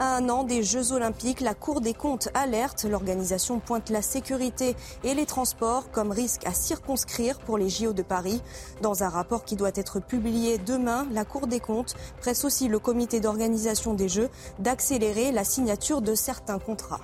À 0.00 0.16
un 0.16 0.28
an 0.28 0.44
des 0.44 0.62
Jeux 0.62 0.92
Olympiques, 0.92 1.40
la 1.40 1.54
Cour 1.54 1.80
des 1.80 1.92
comptes 1.92 2.28
alerte. 2.32 2.84
L'organisation 2.84 3.58
pointe 3.58 3.90
la 3.90 4.00
sécurité 4.00 4.76
et 5.02 5.12
les 5.12 5.26
transports 5.26 5.90
comme 5.90 6.12
risque 6.12 6.46
à 6.46 6.52
circonscrire 6.52 7.40
pour 7.40 7.58
les 7.58 7.68
JO 7.68 7.92
de 7.92 8.02
Paris. 8.02 8.40
Dans 8.80 9.02
un 9.02 9.08
rapport 9.08 9.44
qui 9.44 9.56
doit 9.56 9.72
être 9.74 9.98
publié 9.98 10.58
demain, 10.58 11.04
la 11.10 11.24
Cour 11.24 11.48
des 11.48 11.58
comptes 11.58 11.96
presse 12.20 12.44
aussi 12.44 12.68
le 12.68 12.78
comité 12.78 13.18
d'organisation 13.18 13.92
des 13.92 14.08
Jeux 14.08 14.28
d'accélérer 14.60 15.32
la 15.32 15.42
signature 15.42 16.00
de 16.00 16.14
certains 16.14 16.60
contrats. 16.60 17.00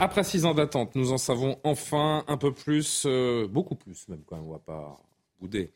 Après 0.00 0.24
six 0.24 0.44
ans 0.44 0.54
d'attente, 0.54 0.96
nous 0.96 1.12
en 1.12 1.18
savons 1.18 1.56
enfin 1.62 2.24
un 2.26 2.36
peu 2.36 2.52
plus, 2.52 3.04
euh, 3.06 3.46
beaucoup 3.46 3.76
plus 3.76 4.08
même 4.08 4.22
quand 4.26 4.34
même, 4.34 4.46
on 4.48 4.52
va 4.52 4.58
pas 4.58 4.96
bouder 5.40 5.72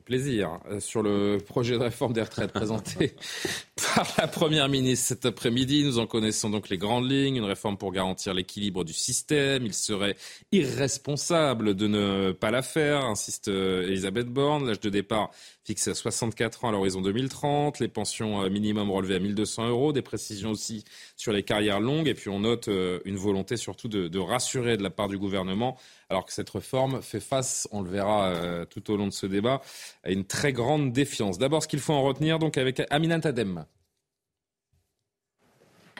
plaisir 0.00 0.60
euh, 0.70 0.80
sur 0.80 1.02
le 1.02 1.38
projet 1.38 1.74
de 1.74 1.82
réforme 1.82 2.12
des 2.12 2.22
retraites 2.22 2.52
présenté 2.52 3.14
par 3.94 4.06
la 4.18 4.28
Première 4.28 4.68
ministre 4.68 5.06
cet 5.06 5.26
après-midi. 5.26 5.84
Nous 5.84 5.98
en 5.98 6.06
connaissons 6.06 6.50
donc 6.50 6.68
les 6.68 6.78
grandes 6.78 7.10
lignes. 7.10 7.36
Une 7.36 7.44
réforme 7.44 7.76
pour 7.76 7.92
garantir 7.92 8.34
l'équilibre 8.34 8.84
du 8.84 8.92
système. 8.92 9.64
Il 9.64 9.74
serait 9.74 10.16
irresponsable 10.52 11.74
de 11.74 11.86
ne 11.86 12.32
pas 12.32 12.50
la 12.50 12.62
faire, 12.62 13.04
insiste 13.04 13.48
euh, 13.48 13.86
Elisabeth 13.86 14.28
Borne. 14.28 14.66
L'âge 14.66 14.80
de 14.80 14.90
départ 14.90 15.30
fixé 15.64 15.90
à 15.90 15.94
64 15.94 16.64
ans 16.64 16.68
à 16.68 16.72
l'horizon 16.72 17.00
2030. 17.00 17.80
Les 17.80 17.88
pensions 17.88 18.42
euh, 18.42 18.50
minimum 18.50 18.90
relevées 18.90 19.16
à 19.16 19.20
1200 19.20 19.68
euros. 19.68 19.92
Des 19.92 20.02
précisions 20.02 20.50
aussi 20.50 20.84
sur 21.16 21.32
les 21.32 21.42
carrières 21.42 21.80
longues. 21.80 22.08
Et 22.08 22.14
puis 22.14 22.28
on 22.28 22.40
note 22.40 22.68
une 23.04 23.16
volonté 23.16 23.56
surtout 23.56 23.88
de, 23.88 24.08
de 24.08 24.18
rassurer 24.18 24.76
de 24.76 24.82
la 24.82 24.90
part 24.90 25.08
du 25.08 25.18
gouvernement 25.18 25.76
alors 26.08 26.24
que 26.24 26.32
cette 26.32 26.50
réforme 26.50 27.02
fait 27.02 27.20
face, 27.20 27.68
on 27.72 27.82
le 27.82 27.90
verra 27.90 28.28
euh, 28.28 28.64
tout 28.64 28.90
au 28.90 28.96
long 28.96 29.06
de 29.06 29.12
ce 29.12 29.26
débat, 29.26 29.60
à 30.04 30.10
une 30.10 30.24
très 30.24 30.52
grande 30.52 30.92
défiance. 30.92 31.38
D'abord, 31.38 31.62
ce 31.62 31.68
qu'il 31.68 31.80
faut 31.80 31.92
en 31.92 32.02
retenir, 32.02 32.38
donc 32.38 32.58
avec 32.58 32.82
Aminat 32.90 33.20
Adem. 33.24 33.64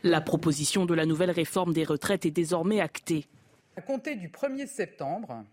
La 0.03 0.21
proposition 0.21 0.87
de 0.87 0.95
la 0.95 1.07
nouvelle 1.07 1.31
réforme 1.31 1.73
des 1.73 1.85
retraites 1.85 2.27
est 2.27 2.31
désormais 2.31 2.81
actée. 2.81 3.27
À 3.77 3.81
compter 3.81 4.15
du 4.15 4.29
1er 4.29 4.67
septembre, 4.67 5.45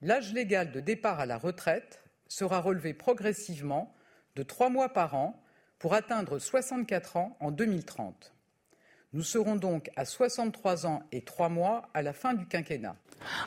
l'âge 0.00 0.32
légal 0.32 0.70
de 0.70 0.80
départ 0.80 1.18
à 1.18 1.26
la 1.26 1.38
retraite 1.38 2.02
sera 2.28 2.60
relevé 2.60 2.94
progressivement 2.94 3.94
de 4.36 4.42
trois 4.42 4.68
mois 4.68 4.90
par 4.90 5.14
an 5.14 5.42
pour 5.78 5.94
atteindre 5.94 6.38
64 6.38 7.16
ans 7.16 7.36
en 7.40 7.50
2030. 7.50 8.34
Nous 9.12 9.22
serons 9.22 9.56
donc 9.56 9.90
à 9.96 10.04
63 10.04 10.86
ans 10.86 11.02
et 11.10 11.22
trois 11.22 11.48
mois 11.48 11.88
à 11.94 12.02
la 12.02 12.12
fin 12.12 12.34
du 12.34 12.46
quinquennat. 12.46 12.96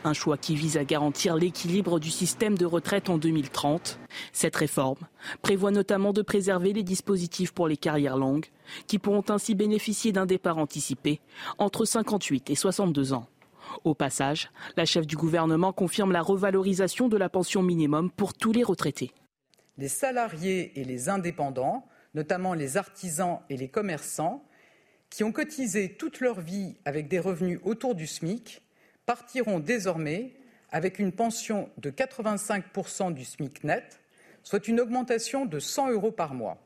Un 0.03 0.13
choix 0.13 0.37
qui 0.37 0.55
vise 0.55 0.77
à 0.77 0.83
garantir 0.83 1.35
l'équilibre 1.35 1.99
du 1.99 2.09
système 2.09 2.57
de 2.57 2.65
retraite 2.65 3.09
en 3.09 3.17
2030. 3.17 3.99
Cette 4.33 4.55
réforme 4.55 5.07
prévoit 5.41 5.71
notamment 5.71 6.13
de 6.13 6.21
préserver 6.21 6.73
les 6.73 6.83
dispositifs 6.83 7.51
pour 7.51 7.67
les 7.67 7.77
carrières 7.77 8.17
longues, 8.17 8.47
qui 8.87 8.99
pourront 8.99 9.23
ainsi 9.29 9.55
bénéficier 9.55 10.11
d'un 10.11 10.25
départ 10.25 10.57
anticipé 10.57 11.21
entre 11.57 11.85
58 11.85 12.49
et 12.49 12.55
62 12.55 13.13
ans. 13.13 13.27
Au 13.83 13.93
passage, 13.93 14.51
la 14.77 14.85
chef 14.85 15.05
du 15.05 15.15
gouvernement 15.15 15.73
confirme 15.73 16.11
la 16.11 16.21
revalorisation 16.21 17.07
de 17.07 17.17
la 17.17 17.29
pension 17.29 17.61
minimum 17.61 18.09
pour 18.11 18.33
tous 18.33 18.51
les 18.51 18.63
retraités. 18.63 19.11
Les 19.77 19.87
salariés 19.87 20.79
et 20.79 20.83
les 20.83 21.09
indépendants, 21.09 21.85
notamment 22.13 22.53
les 22.53 22.77
artisans 22.77 23.39
et 23.49 23.57
les 23.57 23.69
commerçants, 23.69 24.43
qui 25.09 25.23
ont 25.23 25.31
cotisé 25.31 25.95
toute 25.95 26.19
leur 26.19 26.39
vie 26.39 26.75
avec 26.85 27.07
des 27.07 27.19
revenus 27.19 27.59
autour 27.63 27.95
du 27.95 28.07
SMIC, 28.07 28.61
partiront 29.09 29.57
désormais 29.57 30.33
avec 30.69 30.99
une 30.99 31.11
pension 31.11 31.71
de 31.79 31.89
85% 31.89 33.11
du 33.11 33.25
SMIC 33.25 33.63
net, 33.63 33.99
soit 34.43 34.67
une 34.67 34.79
augmentation 34.79 35.47
de 35.47 35.57
100 35.57 35.93
euros 35.93 36.11
par 36.11 36.35
mois. 36.35 36.59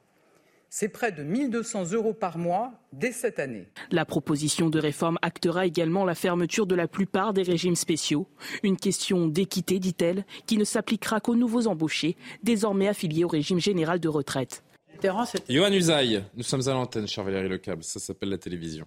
C'est 0.69 0.89
près 0.89 1.13
de 1.13 1.23
1200 1.23 1.93
euros 1.93 2.13
par 2.13 2.37
mois 2.37 2.73
dès 2.91 3.13
cette 3.13 3.39
année. 3.39 3.69
La 3.91 4.03
proposition 4.03 4.69
de 4.69 4.77
réforme 4.77 5.17
actera 5.21 5.65
également 5.65 6.03
la 6.03 6.15
fermeture 6.15 6.65
de 6.65 6.75
la 6.75 6.89
plupart 6.89 7.31
des 7.31 7.43
régimes 7.43 7.77
spéciaux. 7.77 8.27
Une 8.61 8.75
question 8.75 9.27
d'équité, 9.27 9.79
dit-elle, 9.79 10.25
qui 10.45 10.57
ne 10.57 10.65
s'appliquera 10.65 11.21
qu'aux 11.21 11.37
nouveaux 11.37 11.67
embauchés, 11.67 12.17
désormais 12.43 12.89
affiliés 12.89 13.23
au 13.23 13.29
régime 13.29 13.61
général 13.61 14.01
de 14.01 14.09
retraite. 14.09 14.65
Johan 15.47 15.71
Usaï, 15.71 16.21
nous 16.35 16.43
sommes 16.43 16.67
à 16.67 16.73
l'antenne, 16.73 17.07
cher 17.07 17.23
Valérie 17.23 17.47
Lecable, 17.47 17.85
ça 17.85 18.01
s'appelle 18.01 18.31
la 18.31 18.37
télévision. 18.37 18.85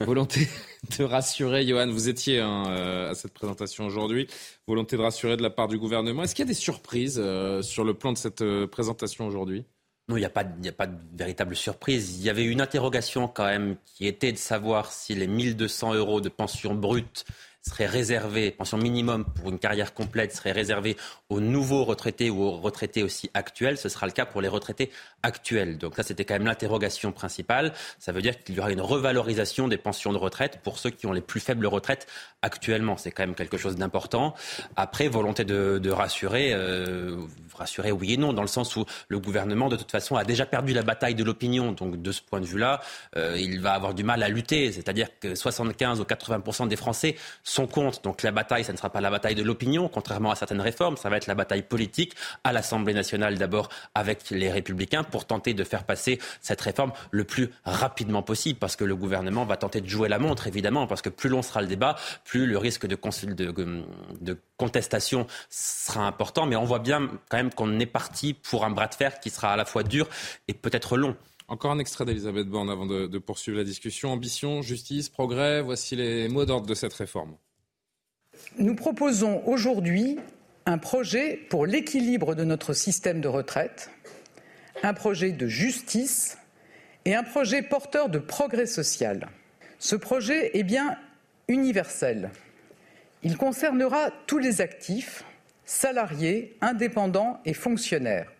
Volonté 0.00 0.48
de 0.98 1.04
rassurer, 1.04 1.66
Johan, 1.66 1.90
vous 1.90 2.08
étiez 2.08 2.40
hein, 2.40 2.64
euh, 2.68 3.10
à 3.10 3.14
cette 3.14 3.32
présentation 3.32 3.86
aujourd'hui. 3.86 4.26
Volonté 4.66 4.96
de 4.96 5.02
rassurer 5.02 5.36
de 5.36 5.42
la 5.42 5.50
part 5.50 5.68
du 5.68 5.78
gouvernement. 5.78 6.22
Est-ce 6.22 6.34
qu'il 6.34 6.44
y 6.44 6.48
a 6.48 6.52
des 6.52 6.54
surprises 6.54 7.20
euh, 7.22 7.62
sur 7.62 7.84
le 7.84 7.94
plan 7.94 8.12
de 8.12 8.18
cette 8.18 8.42
euh, 8.42 8.66
présentation 8.66 9.26
aujourd'hui? 9.26 9.64
Non, 10.08 10.16
il 10.16 10.20
n'y 10.20 10.26
a, 10.26 10.30
pas, 10.30 10.42
a 10.42 10.72
pas 10.72 10.86
de 10.86 10.96
véritable 11.14 11.56
surprise. 11.56 12.18
Il 12.18 12.24
y 12.24 12.30
avait 12.30 12.44
une 12.44 12.60
interrogation 12.60 13.26
quand 13.26 13.46
même 13.46 13.76
qui 13.84 14.06
était 14.06 14.30
de 14.30 14.38
savoir 14.38 14.92
si 14.92 15.14
les 15.14 15.26
1200 15.26 15.94
euros 15.94 16.20
de 16.20 16.28
pension 16.28 16.74
brute 16.74 17.24
serait 17.68 17.86
réservé, 17.86 18.52
pension 18.52 18.78
minimum 18.78 19.24
pour 19.24 19.50
une 19.50 19.58
carrière 19.58 19.92
complète 19.92 20.34
serait 20.34 20.52
réservée 20.52 20.96
aux 21.28 21.40
nouveaux 21.40 21.84
retraités 21.84 22.30
ou 22.30 22.42
aux 22.42 22.52
retraités 22.52 23.02
aussi 23.02 23.30
actuels. 23.34 23.76
Ce 23.76 23.88
sera 23.88 24.06
le 24.06 24.12
cas 24.12 24.24
pour 24.24 24.40
les 24.40 24.48
retraités 24.48 24.90
actuels. 25.22 25.76
Donc 25.78 25.96
ça, 25.96 26.02
c'était 26.02 26.24
quand 26.24 26.34
même 26.34 26.46
l'interrogation 26.46 27.12
principale. 27.12 27.72
Ça 27.98 28.12
veut 28.12 28.22
dire 28.22 28.42
qu'il 28.42 28.54
y 28.54 28.60
aura 28.60 28.70
une 28.70 28.80
revalorisation 28.80 29.66
des 29.68 29.78
pensions 29.78 30.12
de 30.12 30.18
retraite 30.18 30.60
pour 30.62 30.78
ceux 30.78 30.90
qui 30.90 31.06
ont 31.06 31.12
les 31.12 31.20
plus 31.20 31.40
faibles 31.40 31.66
retraites 31.66 32.06
actuellement. 32.42 32.96
C'est 32.96 33.10
quand 33.10 33.24
même 33.24 33.34
quelque 33.34 33.56
chose 33.56 33.76
d'important. 33.76 34.34
Après, 34.76 35.08
volonté 35.08 35.44
de, 35.44 35.78
de 35.82 35.90
rassurer, 35.90 36.52
euh, 36.52 37.16
rassurer 37.54 37.90
oui 37.90 38.12
et 38.12 38.16
non, 38.16 38.32
dans 38.32 38.42
le 38.42 38.48
sens 38.48 38.76
où 38.76 38.84
le 39.08 39.18
gouvernement, 39.18 39.68
de 39.68 39.76
toute 39.76 39.90
façon, 39.90 40.16
a 40.16 40.24
déjà 40.24 40.46
perdu 40.46 40.72
la 40.72 40.82
bataille 40.82 41.16
de 41.16 41.24
l'opinion. 41.24 41.72
Donc 41.72 42.00
de 42.00 42.12
ce 42.12 42.22
point 42.22 42.40
de 42.40 42.46
vue-là, 42.46 42.80
euh, 43.16 43.36
il 43.38 43.60
va 43.60 43.72
avoir 43.72 43.94
du 43.94 44.04
mal 44.04 44.22
à 44.22 44.28
lutter. 44.28 44.70
C'est-à-dire 44.70 45.08
que 45.18 45.34
75 45.34 46.00
ou 46.00 46.04
80 46.04 46.66
des 46.66 46.76
Français 46.76 47.16
son 47.56 47.66
compte. 47.66 48.04
Donc 48.04 48.22
la 48.22 48.32
bataille, 48.32 48.64
ça 48.64 48.72
ne 48.72 48.76
sera 48.76 48.90
pas 48.90 49.00
la 49.00 49.10
bataille 49.10 49.34
de 49.34 49.42
l'opinion, 49.42 49.88
contrairement 49.88 50.30
à 50.30 50.34
certaines 50.34 50.60
réformes, 50.60 50.96
ça 50.96 51.08
va 51.08 51.16
être 51.16 51.26
la 51.26 51.34
bataille 51.34 51.62
politique 51.62 52.14
à 52.44 52.52
l'Assemblée 52.52 52.92
nationale 52.92 53.38
d'abord 53.38 53.70
avec 53.94 54.28
les 54.30 54.50
républicains 54.50 55.04
pour 55.04 55.24
tenter 55.24 55.54
de 55.54 55.64
faire 55.64 55.84
passer 55.84 56.18
cette 56.42 56.60
réforme 56.60 56.92
le 57.10 57.24
plus 57.24 57.50
rapidement 57.64 58.22
possible, 58.22 58.58
parce 58.58 58.76
que 58.76 58.84
le 58.84 58.94
gouvernement 58.94 59.46
va 59.46 59.56
tenter 59.56 59.80
de 59.80 59.88
jouer 59.88 60.08
la 60.08 60.18
montre, 60.18 60.46
évidemment, 60.46 60.86
parce 60.86 61.00
que 61.00 61.08
plus 61.08 61.30
long 61.30 61.40
sera 61.40 61.62
le 61.62 61.66
débat, 61.66 61.96
plus 62.24 62.46
le 62.46 62.58
risque 62.58 62.86
de, 62.86 62.96
contestation 64.58 65.26
sera 65.48 66.06
important. 66.06 66.46
Mais 66.46 66.56
on 66.56 66.64
voit 66.64 66.78
bien 66.78 67.08
quand 67.30 67.38
même 67.38 67.52
qu'on 67.52 67.78
est 67.78 67.86
parti 67.86 68.34
pour 68.34 68.64
un 68.64 68.70
bras 68.70 68.86
de 68.86 68.94
fer 68.94 69.18
qui 69.20 69.30
sera 69.30 69.52
à 69.52 69.56
la 69.56 69.64
fois 69.64 69.82
dur 69.82 70.08
et 70.48 70.54
peut-être 70.54 70.96
long. 70.96 71.16
Encore 71.48 71.70
un 71.70 71.78
extrait 71.78 72.04
d'Elisabeth 72.04 72.48
Borne 72.48 72.70
avant 72.70 72.86
de, 72.86 73.18
poursuivre 73.18 73.56
la 73.58 73.64
discussion. 73.64 74.12
Ambition, 74.12 74.62
justice, 74.62 75.08
progrès, 75.08 75.62
voici 75.62 75.94
les 75.96 76.28
mots 76.28 76.44
d'ordre 76.44 76.66
de 76.66 76.74
cette 76.74 76.94
réforme. 76.94 77.36
Nous 78.58 78.74
proposons 78.74 79.42
aujourd'hui 79.44 80.18
un 80.64 80.78
projet 80.78 81.38
pour 81.50 81.66
l'équilibre 81.66 82.34
de 82.34 82.42
notre 82.42 82.72
système 82.72 83.20
de 83.20 83.28
retraite, 83.28 83.90
un 84.82 84.94
projet 84.94 85.32
de 85.32 85.46
justice 85.46 86.38
et 87.04 87.14
un 87.14 87.22
projet 87.22 87.60
porteur 87.60 88.08
de 88.08 88.18
progrès 88.18 88.64
social. 88.64 89.28
Ce 89.78 89.94
projet 89.94 90.56
est 90.58 90.62
bien 90.62 90.96
universel. 91.48 92.30
Il 93.22 93.36
concernera 93.36 94.10
tous 94.26 94.38
les 94.38 94.62
actifs, 94.62 95.24
salariés, 95.66 96.56
indépendants 96.62 97.40
et 97.44 97.52
fonctionnaires. 97.52 98.32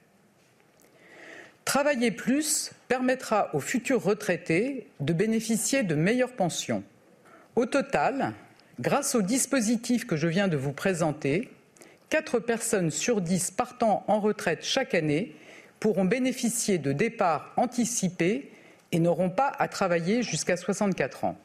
Travailler 1.66 2.10
plus 2.10 2.70
permettra 2.88 3.54
aux 3.54 3.60
futurs 3.60 4.02
retraités 4.02 4.86
de 5.00 5.12
bénéficier 5.12 5.82
de 5.82 5.94
meilleures 5.94 6.32
pensions. 6.32 6.84
Au 7.54 7.66
total, 7.66 8.32
Grâce 8.78 9.14
au 9.14 9.22
dispositif 9.22 10.06
que 10.06 10.16
je 10.16 10.28
viens 10.28 10.48
de 10.48 10.56
vous 10.56 10.72
présenter, 10.72 11.48
quatre 12.10 12.38
personnes 12.38 12.90
sur 12.90 13.22
dix 13.22 13.50
partant 13.50 14.04
en 14.06 14.20
retraite 14.20 14.62
chaque 14.62 14.92
année 14.92 15.34
pourront 15.80 16.04
bénéficier 16.04 16.76
de 16.76 16.92
départs 16.92 17.54
anticipés 17.56 18.50
et 18.92 18.98
n'auront 18.98 19.30
pas 19.30 19.48
à 19.58 19.68
travailler 19.68 20.22
jusqu'à 20.22 20.58
64 20.58 21.24
ans. 21.24 21.38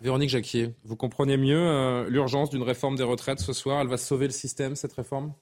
Véronique 0.00 0.30
Jacquier, 0.30 0.74
vous 0.84 0.96
comprenez 0.96 1.36
mieux 1.36 1.58
euh, 1.58 2.08
l'urgence 2.08 2.48
d'une 2.48 2.62
réforme 2.62 2.96
des 2.96 3.02
retraites 3.02 3.40
ce 3.40 3.52
soir? 3.52 3.82
Elle 3.82 3.88
va 3.88 3.98
sauver 3.98 4.26
le 4.26 4.32
système, 4.32 4.74
cette 4.74 4.94
réforme? 4.94 5.34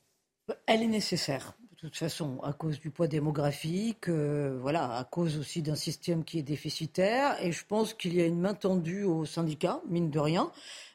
Elle 0.66 0.82
est 0.82 0.88
nécessaire 0.88 1.54
toute 1.88 1.96
façon, 1.96 2.40
à 2.42 2.52
cause 2.52 2.80
du 2.80 2.90
poids 2.90 3.06
démographique, 3.06 4.08
euh, 4.08 4.58
voilà, 4.60 4.96
à 4.96 5.04
cause 5.04 5.38
aussi 5.38 5.62
d'un 5.62 5.74
système 5.74 6.24
qui 6.24 6.38
est 6.38 6.42
déficitaire. 6.42 7.36
Et 7.42 7.52
je 7.52 7.64
pense 7.66 7.94
qu'il 7.94 8.14
y 8.14 8.20
a 8.20 8.26
une 8.26 8.40
main 8.40 8.54
tendue 8.54 9.04
aux 9.04 9.24
syndicats, 9.24 9.80
mine 9.88 10.10
de 10.10 10.18
rien, 10.18 10.50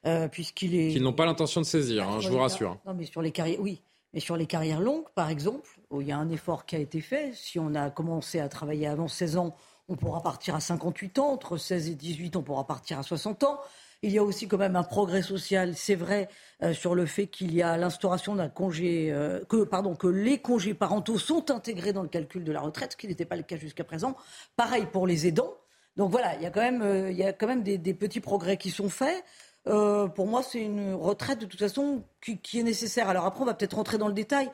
euh, 0.06 0.28
puisqu'il 0.28 0.76
est. 0.76 0.90
Qu'ils 0.90 1.04
n'ont 1.04 1.14
pas 1.14 1.26
l'intention 1.26 1.62
de 1.62 1.66
saisir, 1.66 2.10
hein, 2.10 2.20
je 2.20 2.30
vous 2.30 2.38
rassure. 2.38 2.78
Non, 2.86 2.94
mais 2.94 3.06
sur 3.06 3.22
les 3.22 3.32
carrières, 3.32 3.60
oui. 3.60 3.82
Mais 4.14 4.20
sur 4.20 4.36
les 4.36 4.46
carrières 4.46 4.82
longues, 4.82 5.10
par 5.16 5.30
exemple, 5.30 5.70
où 5.90 6.02
il 6.02 6.08
y 6.08 6.12
a 6.12 6.18
un 6.18 6.30
effort 6.30 6.66
qui 6.66 6.76
a 6.76 6.80
été 6.80 7.00
fait, 7.00 7.32
si 7.34 7.60
on 7.60 7.74
a 7.76 7.90
commencé 7.90 8.40
à 8.40 8.50
travailler 8.50 8.88
avant 8.88 9.08
16 9.08 9.38
ans, 9.38 9.56
on 9.88 9.96
pourra 9.96 10.22
partir 10.22 10.56
à 10.56 10.60
58 10.60 11.20
ans. 11.20 11.32
Entre 11.32 11.58
16 11.58 11.90
et 11.90 11.96
18, 11.96 12.36
on 12.36 12.44
pourra 12.44 12.68
partir 12.68 13.00
à 13.00 13.04
60 13.04 13.44
ans. 13.44 13.60
Il 14.04 14.12
y 14.12 14.18
a 14.18 14.24
aussi 14.24 14.48
quand 14.48 14.58
même 14.58 14.76
un 14.76 14.84
progrès 14.84 15.22
social, 15.22 15.76
c'est 15.76 15.94
vrai, 15.94 16.28
euh, 16.64 16.74
sur 16.74 16.96
le 16.96 17.06
fait 17.06 17.28
qu'il 17.28 17.54
y 17.54 17.62
a 17.62 17.78
l'instauration 17.78 18.34
d'un 18.34 18.50
congé, 18.50 19.12
euh, 19.12 19.44
que, 19.46 19.64
pardon, 19.64 19.96
que 19.96 20.08
les 20.08 20.40
congés 20.40 20.74
parentaux 20.74 21.20
sont 21.20 21.52
intégrés 21.52 21.94
dans 21.94 22.02
le 22.02 22.08
calcul 22.10 22.44
de 22.44 22.52
la 22.52 22.62
retraite, 22.62 22.94
ce 22.94 22.98
qui 22.98 23.08
n'était 23.08 23.26
pas 23.26 23.36
le 23.36 23.44
cas 23.44 23.58
jusqu'à 23.58 23.84
présent. 23.84 24.16
Pareil 24.56 24.88
pour 24.92 25.06
les 25.06 25.28
aidants. 25.28 25.54
Donc 25.98 26.10
voilà, 26.10 26.36
il 26.36 26.42
y 26.42 26.48
a 26.48 26.50
quand 26.50 26.62
même, 26.62 26.82
euh, 26.82 27.12
il 27.12 27.18
y 27.18 27.24
a 27.24 27.32
quand 27.32 27.46
même 27.46 27.62
des, 27.62 27.78
petits 27.94 28.22
progrès 28.22 28.58
qui 28.58 28.72
sont 28.72 28.90
faits. 28.90 29.24
pour 29.66 30.26
moi, 30.26 30.42
c'est 30.42 30.64
une 30.64 30.96
retraite 30.96 31.40
de 31.40 31.46
toute 31.46 31.60
façon 31.60 32.04
qui, 32.24 32.40
qui, 32.40 32.60
est 32.60 32.64
nécessaire. 32.64 33.08
Alors 33.08 33.26
après, 33.26 33.44
on 33.44 33.46
va 33.46 33.54
peut-être 33.54 33.76
rentrer 33.76 34.00
dans 34.00 34.08
le 34.08 34.14
détail. 34.14 34.50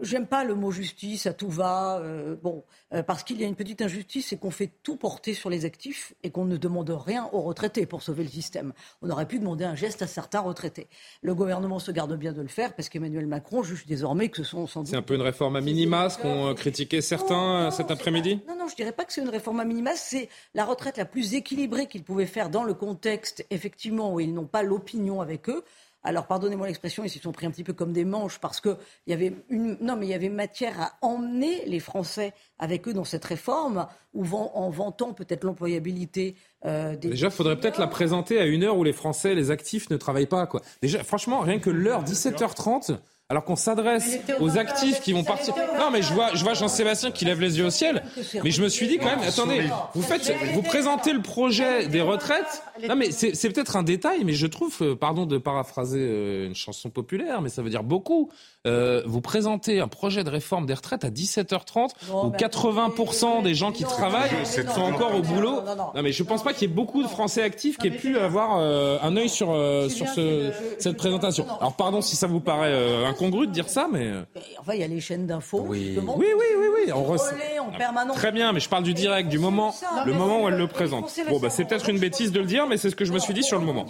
J'aime 0.00 0.26
pas 0.26 0.44
le 0.44 0.54
mot 0.54 0.70
justice, 0.70 1.26
à 1.26 1.32
tout 1.32 1.48
va. 1.48 1.98
Euh, 1.98 2.36
bon, 2.42 2.64
euh, 2.92 3.02
parce 3.02 3.22
qu'il 3.22 3.40
y 3.40 3.44
a 3.44 3.46
une 3.46 3.54
petite 3.54 3.82
injustice, 3.82 4.28
c'est 4.28 4.36
qu'on 4.36 4.50
fait 4.50 4.70
tout 4.82 4.96
porter 4.96 5.34
sur 5.34 5.50
les 5.50 5.64
actifs 5.64 6.14
et 6.22 6.30
qu'on 6.30 6.44
ne 6.44 6.56
demande 6.56 6.90
rien 6.90 7.28
aux 7.32 7.42
retraités 7.42 7.86
pour 7.86 8.02
sauver 8.02 8.22
le 8.22 8.28
système. 8.28 8.72
On 9.02 9.10
aurait 9.10 9.26
pu 9.26 9.38
demander 9.38 9.64
un 9.64 9.74
geste 9.74 10.02
à 10.02 10.06
certains 10.06 10.40
retraités. 10.40 10.88
Le 11.22 11.34
gouvernement 11.34 11.78
se 11.78 11.90
garde 11.90 12.16
bien 12.16 12.32
de 12.32 12.42
le 12.42 12.48
faire 12.48 12.74
parce 12.74 12.88
qu'Emmanuel 12.88 13.26
Macron 13.26 13.62
juge 13.62 13.86
désormais 13.86 14.28
que 14.28 14.38
ce 14.38 14.44
sont 14.44 14.66
sans 14.66 14.84
C'est 14.84 14.96
un 14.96 15.02
peu 15.02 15.14
une 15.14 15.22
réforme 15.22 15.56
à 15.56 15.60
minima, 15.60 16.10
ce 16.10 16.18
qu'ont 16.18 16.54
critiqué 16.54 17.00
certains 17.00 17.70
cet 17.70 17.90
après-midi 17.90 18.40
Non, 18.48 18.56
non, 18.56 18.68
je 18.68 18.76
dirais 18.76 18.92
pas 18.92 19.04
que 19.04 19.12
c'est 19.12 19.22
une 19.22 19.28
réforme 19.28 19.60
à 19.60 19.64
minima, 19.64 19.92
c'est 19.94 20.28
la 20.54 20.64
retraite 20.64 20.96
la 20.96 21.04
plus 21.04 21.34
équilibrée 21.34 21.86
qu'ils 21.86 22.04
pouvaient 22.04 22.26
faire 22.26 22.50
dans 22.50 22.64
le 22.64 22.74
contexte, 22.74 23.44
effectivement, 23.50 24.12
où 24.12 24.20
ils 24.20 24.32
n'ont 24.32 24.46
pas 24.46 24.62
l'opinion 24.62 25.20
avec 25.20 25.48
eux. 25.48 25.64
Alors 26.06 26.28
pardonnez-moi 26.28 26.68
l'expression, 26.68 27.02
ils 27.02 27.10
s'y 27.10 27.18
sont 27.18 27.32
pris 27.32 27.46
un 27.46 27.50
petit 27.50 27.64
peu 27.64 27.72
comme 27.72 27.92
des 27.92 28.04
manches 28.04 28.38
parce 28.38 28.60
que 28.60 28.76
il 29.06 29.10
y 29.10 29.12
avait 29.12 29.34
une 29.50 29.76
non 29.80 29.96
mais 29.96 30.06
il 30.06 30.10
y 30.10 30.14
avait 30.14 30.28
matière 30.28 30.80
à 30.80 30.92
emmener 31.02 31.64
les 31.66 31.80
Français 31.80 32.32
avec 32.60 32.86
eux 32.86 32.92
dans 32.92 33.04
cette 33.04 33.24
réforme 33.24 33.88
ou 34.14 34.24
en 34.36 34.70
vantant 34.70 35.12
peut-être 35.12 35.42
l'employabilité 35.42 36.36
euh, 36.64 36.94
des 36.94 37.08
Déjà, 37.10 37.26
il 37.26 37.32
faudrait 37.32 37.58
peut-être 37.58 37.80
la 37.80 37.88
présenter 37.88 38.38
à 38.38 38.46
une 38.46 38.62
heure 38.62 38.78
où 38.78 38.84
les 38.84 38.92
Français, 38.92 39.34
les 39.34 39.50
actifs 39.50 39.90
ne 39.90 39.96
travaillent 39.96 40.26
pas 40.26 40.46
quoi. 40.46 40.62
Déjà, 40.80 41.02
franchement, 41.02 41.40
rien 41.40 41.58
que 41.58 41.70
l'heure 41.70 42.04
17h30 42.04 42.98
alors 43.28 43.44
qu'on 43.44 43.56
s'adresse 43.56 44.20
aux 44.38 44.56
actifs 44.56 45.00
qui 45.00 45.12
vont 45.12 45.24
partir. 45.24 45.52
Non, 45.80 45.90
mais 45.90 46.00
je 46.00 46.12
vois, 46.12 46.30
je 46.34 46.44
vois 46.44 46.54
Jean-Sébastien 46.54 47.10
qui 47.10 47.24
lève 47.24 47.40
les 47.40 47.58
yeux 47.58 47.66
au 47.66 47.70
ciel. 47.70 48.04
Mais 48.44 48.52
je 48.52 48.62
me 48.62 48.68
suis 48.68 48.86
dit 48.86 48.98
quand 48.98 49.06
même, 49.06 49.26
attendez, 49.26 49.64
vous 49.94 50.02
faites, 50.02 50.32
vous 50.54 50.62
présentez 50.62 51.12
le 51.12 51.20
projet 51.20 51.88
des 51.88 52.00
retraites. 52.00 52.62
Non, 52.88 52.94
mais 52.94 53.10
c'est 53.10 53.50
peut-être 53.50 53.74
un 53.76 53.82
détail, 53.82 54.22
mais 54.24 54.34
je 54.34 54.46
trouve, 54.46 54.76
euh, 54.82 54.94
pardon 54.94 55.26
de 55.26 55.38
paraphraser 55.38 55.98
euh, 56.00 56.46
une 56.46 56.54
chanson 56.54 56.88
populaire, 56.90 57.40
mais 57.40 57.48
ça 57.48 57.62
veut 57.62 57.70
dire 57.70 57.82
beaucoup. 57.82 58.30
Euh, 58.66 59.02
vous 59.06 59.20
présentez 59.20 59.80
un 59.80 59.88
projet 59.88 60.22
de 60.22 60.30
réforme 60.30 60.66
des 60.66 60.74
retraites 60.74 61.04
à 61.04 61.10
17h30 61.10 61.90
où 62.12 62.30
80% 62.30 63.42
des 63.42 63.54
gens 63.54 63.72
qui 63.72 63.84
travaillent 63.84 64.30
sont 64.44 64.82
encore 64.82 65.14
au 65.16 65.22
boulot. 65.22 65.62
Non, 65.94 66.02
mais 66.02 66.12
je 66.12 66.22
pense 66.22 66.44
pas 66.44 66.52
qu'il 66.52 66.68
y 66.68 66.70
ait 66.70 66.74
beaucoup 66.74 67.02
de 67.02 67.08
Français 67.08 67.42
actifs 67.42 67.78
qui 67.78 67.88
aient 67.88 67.90
pu 67.90 68.18
avoir 68.18 68.56
un 68.56 69.16
œil 69.16 69.28
sur, 69.28 69.48
sur 69.88 70.08
ce, 70.08 70.52
cette 70.78 70.96
présentation. 70.96 71.46
Alors 71.58 71.74
pardon 71.74 72.00
si 72.00 72.14
ça 72.14 72.26
vous 72.26 72.40
paraît 72.40 72.72
incongru 73.16 73.46
de 73.46 73.52
dire 73.52 73.68
ça, 73.68 73.88
mais... 73.90 74.12
Enfin, 74.58 74.74
il 74.74 74.80
y 74.80 74.84
a 74.84 74.86
les 74.86 75.00
chaînes 75.00 75.26
d'infos. 75.26 75.64
Oui. 75.66 75.98
oui, 75.98 76.04
oui, 76.18 76.46
oui, 76.58 76.66
oui. 76.74 76.92
On 76.92 77.68
en 77.68 77.72
permanence. 77.76 78.16
Très 78.16 78.32
bien, 78.32 78.52
mais 78.52 78.60
je 78.60 78.68
parle 78.68 78.84
du 78.84 78.94
direct, 78.94 79.28
du 79.28 79.38
moment, 79.38 79.74
le 80.04 80.12
moment 80.12 80.42
où 80.42 80.48
elle 80.48 80.56
le 80.56 80.66
présente. 80.66 81.12
Bon, 81.28 81.38
bah, 81.38 81.50
c'est 81.50 81.64
peut-être 81.64 81.88
une 81.88 81.98
bêtise 81.98 82.32
de 82.32 82.40
le 82.40 82.46
dire, 82.46 82.66
mais 82.66 82.76
c'est 82.76 82.90
ce 82.90 82.96
que 82.96 83.04
je 83.04 83.12
me 83.12 83.18
suis 83.18 83.34
dit 83.34 83.42
sur 83.42 83.58
le 83.58 83.64
moment. 83.64 83.86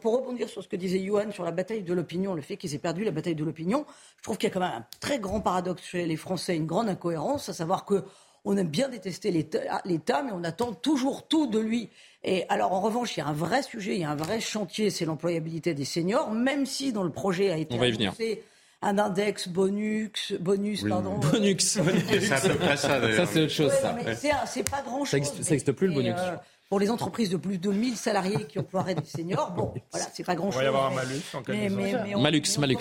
pour 0.00 0.18
rebondir 0.18 0.48
sur 0.48 0.62
ce 0.62 0.68
que 0.68 0.76
disait 0.76 1.04
Johan 1.04 1.30
sur 1.32 1.44
la 1.44 1.50
bataille 1.50 1.82
de 1.82 1.94
l'opinion, 1.94 2.34
le 2.34 2.42
fait 2.42 2.56
qu'ils 2.56 2.74
aient 2.74 2.78
perdu 2.78 3.04
la 3.04 3.10
bataille 3.10 3.34
de 3.34 3.44
l'opinion, 3.44 3.84
je 4.18 4.22
trouve 4.22 4.38
qu'il 4.38 4.48
y 4.48 4.52
a 4.52 4.54
quand 4.54 4.60
même 4.60 4.70
un 4.70 4.86
très 5.00 5.18
grand 5.18 5.40
paradoxe 5.40 5.82
chez 5.82 6.06
les 6.06 6.16
Français, 6.16 6.56
une 6.56 6.66
grande 6.66 6.88
incohérence, 6.88 7.48
à 7.48 7.52
savoir 7.52 7.84
que 7.84 8.04
on 8.44 8.56
aime 8.56 8.68
bien 8.68 8.88
détester 8.88 9.30
l'État, 9.30 10.22
mais 10.22 10.30
on 10.32 10.44
attend 10.44 10.72
toujours 10.72 11.26
tout 11.26 11.48
de 11.48 11.58
lui. 11.58 11.90
Et 12.24 12.44
alors, 12.48 12.72
en 12.72 12.80
revanche, 12.80 13.16
il 13.16 13.20
y 13.20 13.22
a 13.22 13.26
un 13.26 13.32
vrai 13.32 13.62
sujet, 13.62 13.94
il 13.94 14.00
y 14.00 14.04
a 14.04 14.10
un 14.10 14.16
vrai 14.16 14.40
chantier, 14.40 14.90
c'est 14.90 15.04
l'employabilité 15.04 15.74
des 15.74 15.84
seniors, 15.84 16.30
même 16.30 16.64
si 16.64 16.92
dans 16.92 17.02
le 17.02 17.10
projet 17.10 17.50
a 17.50 17.58
été 17.58 17.74
on 17.74 17.78
va 17.78 17.88
y 17.88 17.92
venir 17.92 18.14
un 18.82 18.98
index 18.98 19.48
bonus, 19.48 20.34
bonus, 20.38 20.84
pardon. 20.88 21.18
Bonus. 21.18 21.56
c'est 21.68 22.32
à 22.32 22.40
peu 22.40 22.54
près 22.54 22.76
ça, 22.76 23.00
Ça, 23.16 23.26
c'est 23.26 23.42
autre 23.42 23.52
chose, 23.52 23.72
ça. 23.72 23.96
C'est 24.46 24.68
pas 24.68 24.82
grand 24.82 25.04
chose. 25.04 25.20
Ça 25.22 25.50
n'existe 25.50 25.72
plus, 25.72 25.88
le 25.88 25.94
bonus. 25.94 26.14
Euh, 26.16 26.36
pour 26.68 26.78
les 26.78 26.90
entreprises 26.90 27.30
de 27.30 27.38
plus 27.38 27.58
de 27.58 27.70
1000 27.70 27.96
salariés 27.96 28.44
qui 28.46 28.58
emploieraient 28.58 28.94
des 28.94 29.04
seniors, 29.04 29.52
bon, 29.52 29.72
voilà, 29.90 30.06
c'est 30.12 30.24
pas 30.24 30.34
grand 30.34 30.50
chose. 30.50 30.60
Il 30.60 30.64
va 30.64 30.64
y 30.64 30.68
avoir 30.68 30.92
un 30.92 30.94
malus 30.94 31.22
en 31.34 31.42
mais, 31.48 31.68
malux, 31.70 32.58
malux. 32.58 32.76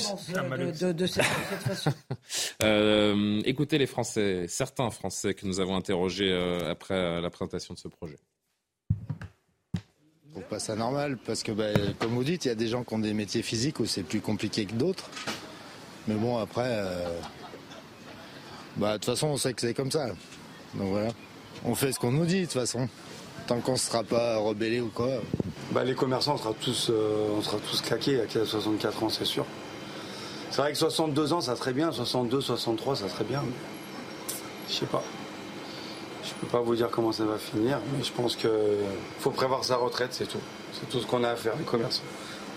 De, 0.79 0.91
de, 0.91 1.05
cette, 1.07 1.23
façon. 1.23 1.91
Euh, 2.63 3.41
écoutez 3.45 3.77
les 3.77 3.85
Français, 3.85 4.45
certains 4.47 4.89
Français 4.89 5.33
que 5.33 5.45
nous 5.45 5.59
avons 5.59 5.75
interrogés 5.75 6.31
euh, 6.31 6.71
après 6.71 7.21
la 7.21 7.29
présentation 7.29 7.73
de 7.73 7.79
ce 7.79 7.87
projet. 7.87 8.17
Je 9.73 10.31
trouve 10.31 10.43
pas 10.43 10.59
ça 10.59 10.75
normal 10.75 11.17
parce 11.25 11.43
que, 11.43 11.51
bah, 11.51 11.69
comme 11.99 12.11
vous 12.11 12.23
dites, 12.23 12.45
il 12.45 12.49
y 12.49 12.51
a 12.51 12.55
des 12.55 12.67
gens 12.67 12.83
qui 12.83 12.93
ont 12.93 12.99
des 12.99 13.13
métiers 13.13 13.41
physiques 13.41 13.79
où 13.79 13.85
c'est 13.85 14.03
plus 14.03 14.21
compliqué 14.21 14.65
que 14.65 14.73
d'autres. 14.73 15.09
Mais 16.07 16.15
bon, 16.15 16.37
après, 16.37 16.67
euh, 16.67 17.19
bah, 18.77 18.93
de 18.93 18.97
toute 18.97 19.05
façon, 19.05 19.27
on 19.27 19.37
sait 19.37 19.53
que 19.53 19.61
c'est 19.61 19.73
comme 19.73 19.91
ça. 19.91 20.07
Donc 20.75 20.89
voilà. 20.89 21.09
On 21.65 21.75
fait 21.75 21.91
ce 21.91 21.99
qu'on 21.99 22.11
nous 22.11 22.25
dit, 22.25 22.41
de 22.41 22.45
toute 22.45 22.53
façon. 22.53 22.87
Tant 23.47 23.59
qu'on 23.59 23.73
ne 23.73 23.77
sera 23.77 24.03
pas 24.03 24.37
rebellé 24.37 24.79
ou 24.79 24.89
quoi. 24.89 25.09
Bah, 25.71 25.83
les 25.83 25.95
commerçants, 25.95 26.35
on 26.35 26.37
sera 26.37 26.53
tous, 26.53 26.87
euh, 26.89 27.29
on 27.37 27.41
sera 27.41 27.57
tous 27.57 27.81
claqués 27.81 28.21
à 28.21 28.45
64 28.45 29.03
ans, 29.03 29.09
c'est 29.09 29.25
sûr. 29.25 29.45
C'est 30.49 30.61
vrai 30.61 30.71
que 30.71 30.77
62 30.77 31.33
ans, 31.33 31.41
ça 31.41 31.55
serait 31.55 31.73
bien. 31.73 31.91
62, 31.91 32.41
63, 32.41 32.95
ça 32.95 33.09
serait 33.09 33.25
bien. 33.25 33.43
Je 34.69 34.73
sais 34.73 34.85
pas. 34.85 35.03
Je 36.23 36.33
peux 36.41 36.47
pas 36.47 36.59
vous 36.59 36.75
dire 36.75 36.89
comment 36.89 37.11
ça 37.11 37.25
va 37.25 37.37
finir, 37.37 37.79
mais 37.97 38.03
je 38.03 38.11
pense 38.11 38.35
qu'il 38.35 38.49
faut 39.19 39.31
prévoir 39.31 39.63
sa 39.63 39.77
retraite, 39.77 40.09
c'est 40.11 40.27
tout. 40.27 40.39
C'est 40.73 40.89
tout 40.89 40.99
ce 40.99 41.07
qu'on 41.07 41.23
a 41.23 41.29
à 41.29 41.35
faire, 41.35 41.53
les 41.57 41.63
commerçants, 41.63 42.03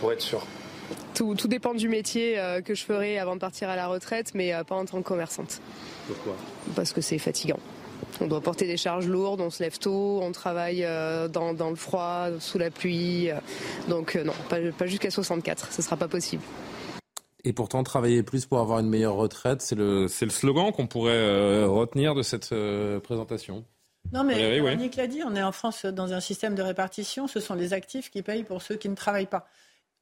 pour 0.01 0.13
être 0.13 0.23
sûr. 0.23 0.45
Tout, 1.15 1.35
dépend 1.35 1.75
du 1.75 1.89
métier 1.89 2.39
euh, 2.39 2.61
que 2.63 2.75
je 2.75 2.85
ferai 2.85 3.19
avant 3.19 3.35
de 3.35 3.41
partir 3.41 3.69
à 3.69 3.77
la 3.77 3.89
retraite, 3.89 4.33
mais 4.35 4.55
euh, 4.55 4.65
pas 4.65 4.75
en 4.75 4.85
tant 4.85 5.03
que 5.03 5.07
commerçante. 5.07 5.61
Pourquoi? 6.07 6.35
Parce 6.75 6.93
que 6.93 7.01
c'est 7.01 7.19
fatigant. 7.19 7.59
On 8.21 8.27
doit 8.27 8.41
porter 8.41 8.67
des 8.67 8.77
charges 8.77 9.07
lourdes, 9.07 9.41
on 9.41 9.51
se 9.51 9.63
lève 9.63 9.79
tôt, 9.79 10.21
on 10.23 10.33
travaille 10.33 10.85
euh, 10.85 11.29
dans, 11.29 11.53
le 11.53 11.77
froid, 11.77 12.29
sous 12.39 12.59
la 12.59 12.71
pluie. 12.71 13.29
Donc 13.89 14.17
non, 14.17 14.33
pas, 14.49 14.87
jusqu'à 14.87 15.11
64, 15.11 15.73
ce 15.73 15.81
ne 15.81 15.85
sera 15.85 15.97
pas 15.97 16.09
possible. 16.09 16.43
Et 17.45 17.53
pourtant, 17.53 17.83
travailler 17.83 18.23
plus 18.23 18.47
pour 18.47 18.59
avoir 18.59 18.81
une 18.81 18.89
meilleure 18.89 19.15
retraite, 19.15 19.63
c'est 19.63 19.75
le, 19.75 20.03
le 20.03 20.31
slogan 20.31 20.73
qu'on 20.73 20.87
pourrait 20.87 21.65
retenir 21.65 22.15
de 22.15 22.23
cette 22.23 22.55
présentation. 23.03 23.65
Non, 24.13 24.25
mais 24.25 24.61
Nick 24.77 24.97
l'a 24.97 25.07
dit, 25.07 25.23
on 25.25 25.37
est 25.37 25.43
en 25.43 25.53
France 25.53 25.85
dans 25.85 26.13
un 26.13 26.21
système 26.21 26.55
de 26.55 26.63
répartition. 26.63 27.29
Ce 27.29 27.41
sont 27.41 27.55
les 27.55 27.73
actifs 27.73 28.11
qui 28.11 28.23
payent 28.23 28.45
pour 28.45 28.63
ceux 28.63 28.77
qui 28.77 28.89
ne 28.89 28.95
travaillent 28.95 29.27
pas. 29.27 29.47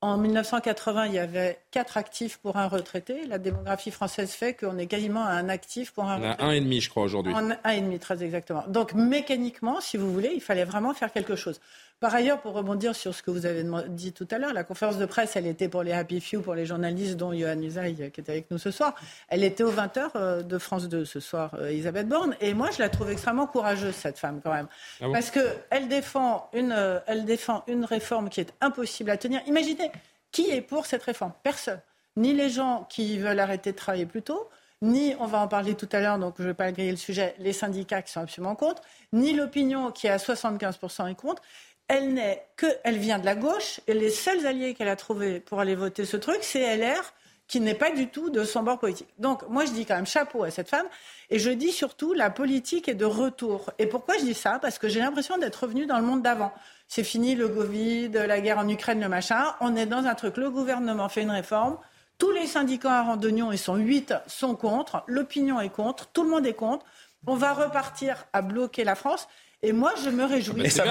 En 0.01 0.17
1980, 0.17 1.07
il 1.07 1.15
y 1.15 1.19
avait 1.19 1.59
quatre 1.73 1.97
actifs 1.97 2.37
pour 2.39 2.57
un 2.57 2.69
retraité. 2.69 3.27
La 3.27 3.39
démographie 3.39 3.91
française 3.91 4.31
fait 4.31 4.55
qu'on 4.55 4.79
est 4.79 4.87
quasiment 4.87 5.25
à 5.25 5.31
un 5.31 5.49
actif 5.49 5.91
pour 5.91 6.05
un 6.05 6.17
retraité. 6.17 6.37
On 6.41 6.47
a 6.47 6.49
un 6.51 6.53
et 6.53 6.61
demi, 6.61 6.81
je 6.81 6.89
crois, 6.89 7.03
aujourd'hui. 7.03 7.35
Un 7.35 7.71
et 7.71 7.81
demi, 7.81 7.99
très 7.99 8.23
exactement. 8.23 8.63
Donc, 8.69 8.95
mécaniquement, 8.95 9.81
si 9.81 9.97
vous 9.97 10.13
voulez, 10.13 10.31
il 10.33 10.41
fallait 10.41 10.65
vraiment 10.65 10.95
faire 10.95 11.13
quelque 11.13 11.35
chose. 11.35 11.61
Par 12.01 12.15
ailleurs, 12.15 12.41
pour 12.41 12.53
rebondir 12.53 12.95
sur 12.95 13.13
ce 13.13 13.25
que 13.25 13.33
vous 13.33 13.45
avez 13.45 13.65
dit 13.89 14.13
tout 14.13 14.29
à 14.31 14.39
l'heure, 14.39 14.53
la 14.53 14.63
conférence 14.63 14.99
de 14.99 15.07
presse, 15.07 15.35
elle 15.35 15.49
était 15.49 15.69
pour 15.69 15.83
les 15.83 15.93
Happy 15.93 16.21
Few, 16.21 16.41
pour 16.41 16.55
les 16.55 16.65
journalistes, 16.65 17.17
dont 17.17 17.33
Johan 17.33 17.61
Usaï, 17.61 18.13
qui 18.13 18.21
est 18.21 18.31
avec 18.31 18.49
nous 18.53 18.59
ce 18.59 18.71
soir. 18.71 18.95
Elle 19.29 19.43
était 19.43 19.65
aux 19.65 19.73
20h 19.73 20.11
euh, 20.15 20.43
de 20.43 20.59
France 20.59 20.89
2 20.89 21.05
ce 21.05 21.19
soir, 21.19 21.55
euh, 21.55 21.71
Elisabeth 21.71 22.09
Borne. 22.09 22.37
Et 22.41 22.55
moi, 22.55 22.71
je 22.71 22.79
la 22.79 22.89
trouve 22.89 23.11
extrêmement 23.11 23.49
courageuse, 23.49 23.97
cette 23.97 24.19
femme, 24.19 24.41
quand 24.45 24.53
même. 24.53 24.69
Ah 25.01 25.07
Parce 25.13 25.33
qu'elle 25.33 25.89
défend, 25.89 26.49
une, 26.53 26.71
euh, 26.71 27.01
elle 27.09 27.25
défend 27.25 27.65
une 27.67 27.85
réforme 27.85 28.29
qui 28.29 28.41
est 28.41 28.55
impossible 28.61 29.11
à 29.11 29.17
tenir. 29.17 29.41
Imaginez, 29.49 29.91
qui 30.31 30.51
est 30.51 30.63
pour 30.63 30.87
cette 30.87 31.03
réforme? 31.03 31.33
Personne. 31.43 31.81
Ni 32.17 32.33
les 32.33 32.49
gens 32.49 32.87
qui 32.89 33.19
veulent 33.19 33.41
arrêter 33.41 33.73
de 33.73 33.77
travailler 33.77 34.07
plus 34.07 34.23
tôt, 34.23 34.49
ni, 34.81 35.17
on 35.19 35.27
va 35.27 35.39
en 35.39 35.49
parler 35.49 35.75
tout 35.75 35.89
à 35.91 36.01
l'heure, 36.01 36.19
donc 36.19 36.35
je 36.39 36.45
ne 36.45 36.49
vais 36.49 36.55
pas 36.55 36.71
griller 36.71 36.93
le 36.93 36.97
sujet, 36.97 37.35
les 37.41 37.53
syndicats 37.53 38.01
qui 38.01 38.13
sont 38.13 38.21
absolument 38.21 38.55
contre, 38.55 38.83
ni 39.13 39.33
l'opinion 39.33 39.91
qui 39.91 40.07
est 40.07 40.11
à 40.11 40.19
75% 40.19 41.11
est 41.11 41.17
contre 41.17 41.43
elle 41.89 42.15
n'est 42.15 42.47
que, 42.57 42.67
elle 42.85 42.99
vient 42.99 43.19
de 43.19 43.25
la 43.25 43.35
gauche 43.35 43.81
et 43.87 43.95
les 43.95 44.11
seuls 44.11 44.47
alliés 44.47 44.75
qu'elle 44.75 44.89
a 44.89 44.97
trouvés 44.97 45.41
pour 45.41 45.61
aller 45.61 45.75
voter 45.75 46.05
ce 46.05 46.17
truc, 46.17 46.39
c'est 46.43 46.77
LR 46.77 47.15
qui 47.49 47.61
n'est 47.61 47.75
pas 47.75 47.91
du 47.91 48.09
tout 48.09 48.29
de 48.29 48.45
son 48.45 48.63
bord 48.63 48.79
politique. 48.79 49.09
Donc 49.19 49.49
moi 49.49 49.65
je 49.65 49.73
dis 49.73 49.87
quand 49.87 49.97
même 49.97 50.07
chapeau 50.07 50.45
à 50.45 50.51
cette 50.51 50.69
femme 50.69 50.87
et 51.31 51.39
je 51.39 51.51
dis 51.51 51.73
surtout 51.73 52.13
la 52.13 52.29
politique 52.29 52.89
est 52.89 52.95
de 52.95 53.07
retour. 53.07 53.71
Et 53.79 53.87
pourquoi 53.87 54.19
je 54.19 54.25
dis 54.25 54.35
ça? 54.35 54.59
Parce 54.61 54.79
que 54.79 54.87
j'ai 54.87 55.01
l'impression 55.01 55.39
d'être 55.39 55.57
revenu 55.65 55.87
dans 55.87 55.99
le 55.99 56.05
monde 56.05 56.23
d'avant. 56.23 56.53
C'est 56.89 57.05
fini 57.05 57.35
le 57.35 57.49
Covid, 57.49 58.11
la 58.11 58.41
guerre 58.41 58.59
en 58.59 58.69
Ukraine, 58.69 59.01
le 59.01 59.09
machin. 59.09 59.55
On 59.61 59.75
est 59.77 59.87
dans 59.87 60.05
un 60.05 60.15
truc. 60.15 60.37
Le 60.37 60.51
gouvernement 60.51 61.09
fait 61.09 61.23
une 61.23 61.31
réforme. 61.31 61.79
Tous 62.19 62.31
les 62.33 62.47
syndicats 62.47 63.01
à 63.01 63.03
Randonnion, 63.03 63.53
ils 63.53 63.59
sont 63.59 63.77
huit, 63.77 64.13
sont 64.27 64.55
contre. 64.55 65.05
L'opinion 65.07 65.61
est 65.61 65.69
contre. 65.71 66.09
Tout 66.09 66.25
le 66.25 66.31
monde 66.31 66.47
est 66.47 66.55
contre. 66.55 66.85
On 67.27 67.35
va 67.35 67.53
repartir 67.53 68.27
à 68.33 68.43
bloquer 68.43 68.85
la 68.85 68.95
France. 68.95 69.29
Et 69.61 69.73
moi, 69.73 69.93
je 70.05 70.11
me 70.11 70.25
réjouis. 70.25 70.63
Et 70.63 70.71
ça, 70.71 70.85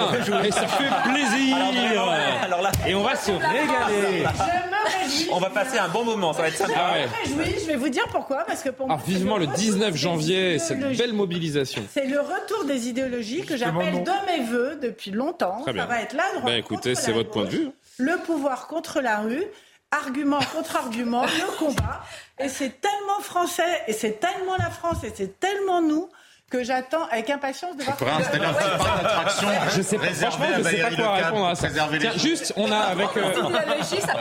Et 0.43 0.51
ça 0.51 0.67
fait 0.67 1.09
plaisir. 1.09 1.57
Alors, 2.41 2.61
là, 2.61 2.71
et 2.85 2.93
on 2.95 3.03
va 3.03 3.15
se 3.15 3.31
régaler. 3.31 4.25
Je 4.25 4.25
me 4.25 5.03
réjouis. 5.03 5.29
On 5.31 5.39
va 5.39 5.49
passer 5.49 5.77
un 5.77 5.87
bon 5.87 6.03
moment. 6.03 6.33
Ça 6.33 6.41
va 6.41 6.49
être 6.49 6.57
sympa. 6.57 6.95
Je 7.25 7.33
me 7.33 7.43
réjouis. 7.43 7.61
Je 7.61 7.67
vais 7.67 7.77
vous 7.77 7.87
dire 7.87 8.03
pourquoi. 8.11 8.43
Parce 8.45 8.63
que 8.63 8.69
pour 8.69 8.91
ah, 8.91 8.97
vivement 9.07 9.37
le 9.37 9.47
19 9.47 9.95
janvier, 9.95 10.59
cette 10.59 10.97
belle 10.97 11.13
mobilisation. 11.13 11.81
C'est 11.93 12.07
le 12.07 12.19
retour 12.19 12.65
des 12.65 12.89
idéologies 12.89 13.45
que 13.45 13.55
j'appelle 13.55 14.03
de 14.03 14.25
mes 14.25 14.43
voeux 14.43 14.77
depuis 14.81 15.11
longtemps. 15.11 15.63
Ça 15.63 15.71
va 15.71 16.01
être 16.01 16.13
la 16.13 16.29
droite. 16.31 16.45
Ben, 16.45 16.57
écoutez, 16.57 16.95
c'est 16.95 17.13
votre 17.13 17.29
point 17.29 17.45
de 17.45 17.49
vue. 17.49 17.69
Le 17.99 18.17
pouvoir 18.25 18.67
contre 18.67 18.99
la 18.99 19.19
rue 19.19 19.45
argument 19.91 20.39
contre 20.53 20.75
argument, 20.75 21.23
le 21.23 21.57
combat. 21.57 22.01
Et 22.39 22.49
c'est 22.49 22.81
tellement 22.81 23.21
français, 23.21 23.83
et 23.87 23.93
c'est 23.93 24.19
tellement 24.19 24.57
la 24.57 24.69
France, 24.69 25.03
et 25.03 25.11
c'est 25.15 25.39
tellement 25.39 25.81
nous 25.81 26.09
que 26.49 26.63
j'attends 26.63 27.05
avec 27.11 27.29
impatience 27.29 27.75
de 27.75 27.83
voir. 27.83 27.97
C'est 27.99 28.39
un 28.39 28.53
petit 28.53 28.77
parc 28.77 29.03
d'attraction. 29.03 29.47
Je 29.75 29.81
sais 29.81 29.97
pas, 29.97 30.13
franchement, 30.13 30.45
je 30.57 30.63
sais 30.63 30.77
pas 30.77 30.95
quoi 30.95 31.11
répondre 31.15 31.47
à 31.47 31.55
ça. 31.55 31.67
Tiens, 31.69 32.11
juste, 32.15 32.53
on 32.55 32.71
a 32.71 32.77
avec, 32.77 33.07
euh, 33.17 33.33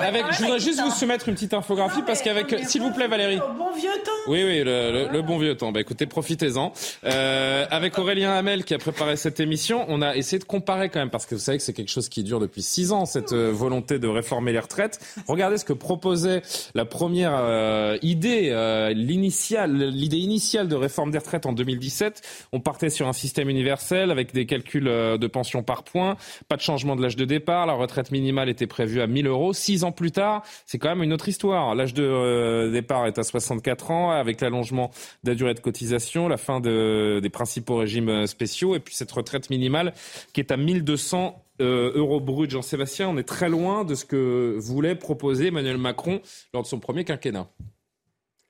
avec, 0.01 0.25
je 0.33 0.43
voudrais 0.43 0.59
juste 0.59 0.81
vous 0.81 0.91
soumettre 0.91 1.29
une 1.29 1.35
petite 1.35 1.55
infographie 1.55 2.03
parce 2.03 2.23
qu'avec, 2.23 2.55
s'il 2.67 2.83
vous 2.83 2.91
plaît, 2.91 3.07
Valérie. 3.07 3.37
Le 3.37 3.59
bon 3.59 3.73
vieux 3.73 3.91
temps. 4.05 4.11
Oui, 4.27 4.43
oui, 4.45 4.65
le, 4.65 5.09
le, 5.13 5.23
bon 5.23 5.39
vieux 5.39 5.57
temps. 5.57 5.71
Bah, 5.71 5.81
écoutez, 5.81 6.07
profitez-en. 6.07 6.73
Euh, 7.05 7.67
avec 7.71 7.97
Aurélien 7.99 8.33
Hamel 8.33 8.65
qui 8.65 8.75
a 8.75 8.79
préparé 8.79 9.17
cette 9.17 9.39
émission, 9.39 9.85
on 9.89 10.03
a 10.03 10.17
essayé 10.17 10.39
de 10.39 10.45
comparer 10.45 10.89
quand 10.89 10.99
même 10.99 11.11
parce 11.11 11.27
que 11.27 11.37
vous 11.37 11.41
savez 11.41 11.59
que 11.59 11.65
c'est 11.65 11.73
quelque 11.73 11.91
chose 11.91 12.09
qui 12.09 12.25
dure 12.25 12.41
depuis 12.41 12.63
six 12.63 12.93
ans 12.93 13.07
cette 13.07 13.33
euh, 13.33 13.53
volonté 13.53 13.99
de 13.99 14.09
réformer 14.09 14.53
les 14.53 14.59
retraites. 14.59 14.99
Regardez 15.29 15.59
ce 15.59 15.65
que 15.65 15.73
proposait 15.73 16.43
la 16.75 16.85
première 16.85 17.35
euh, 17.35 17.99
idée, 18.03 18.49
euh, 18.51 18.93
l'initiale, 18.93 19.73
l'idée 19.91 20.19
initiale 20.19 20.69
de 20.69 20.75
réforme 20.75 21.11
des 21.11 21.19
retraites 21.19 21.47
en 21.47 21.53
2017 21.53 22.16
on 22.53 22.61
partait 22.61 22.91
sur 22.91 23.09
un 23.09 23.13
système 23.13 23.49
universel 23.49 24.11
avec 24.11 24.33
des 24.33 24.47
calculs 24.47 24.89
euh, 24.89 25.19
de 25.19 25.27
pension 25.27 25.63
par 25.63 25.85
point, 25.85 26.17
pas 26.49 26.57
de 26.57 26.61
changement 26.61 26.97
de 26.97 27.03
l'âge 27.03 27.17
de 27.17 27.25
départ, 27.25 27.67
la 27.67 27.75
retraite 27.75 28.11
minimale 28.11 28.49
était 28.49 28.67
prévue 28.67 29.01
à 29.01 29.07
1000 29.07 29.27
euros. 29.27 29.53
Six 29.53 29.85
ans 29.85 29.93
plus 29.93 30.11
tard, 30.11 30.43
c'est 30.67 30.79
quand 30.79 30.89
même 30.89 31.03
une 31.03 31.13
autre 31.13 31.29
histoire. 31.29 31.75
L'âge 31.75 31.95
de 31.95 32.03
euh, 32.03 32.71
départ 32.71 33.07
est 33.07 33.19
à 33.19 33.23
64 33.23 33.91
ans 33.91 34.11
avec 34.11 34.41
l'allongement 34.41 34.91
de 35.25 35.31
la 35.31 35.35
durée 35.35 35.55
de 35.55 35.61
cotisation, 35.61 36.29
la 36.29 36.37
fin 36.37 36.61
des 36.61 37.31
principaux 37.33 37.77
régimes 37.77 38.09
euh, 38.09 38.27
spéciaux 38.27 38.75
et 38.75 38.81
puis 38.81 38.95
cette 38.95 39.13
retraite 39.13 39.51
minimale 39.51 39.93
qui 40.33 40.41
est 40.41 40.51
à 40.53 40.57
1200 40.57 41.43
euros 41.59 42.21
brut. 42.21 42.51
Jean-Sébastien, 42.51 43.09
on 43.09 43.17
est 43.17 43.27
très 43.27 43.49
loin 43.49 43.85
de 43.85 43.95
ce 43.95 44.05
que 44.05 44.57
voulait 44.59 44.95
proposer 44.95 45.47
Emmanuel 45.47 45.79
Macron 45.79 46.21
lors 46.53 46.63
de 46.63 46.69
son 46.69 46.79
premier 46.79 47.05
quinquennat. 47.05 47.49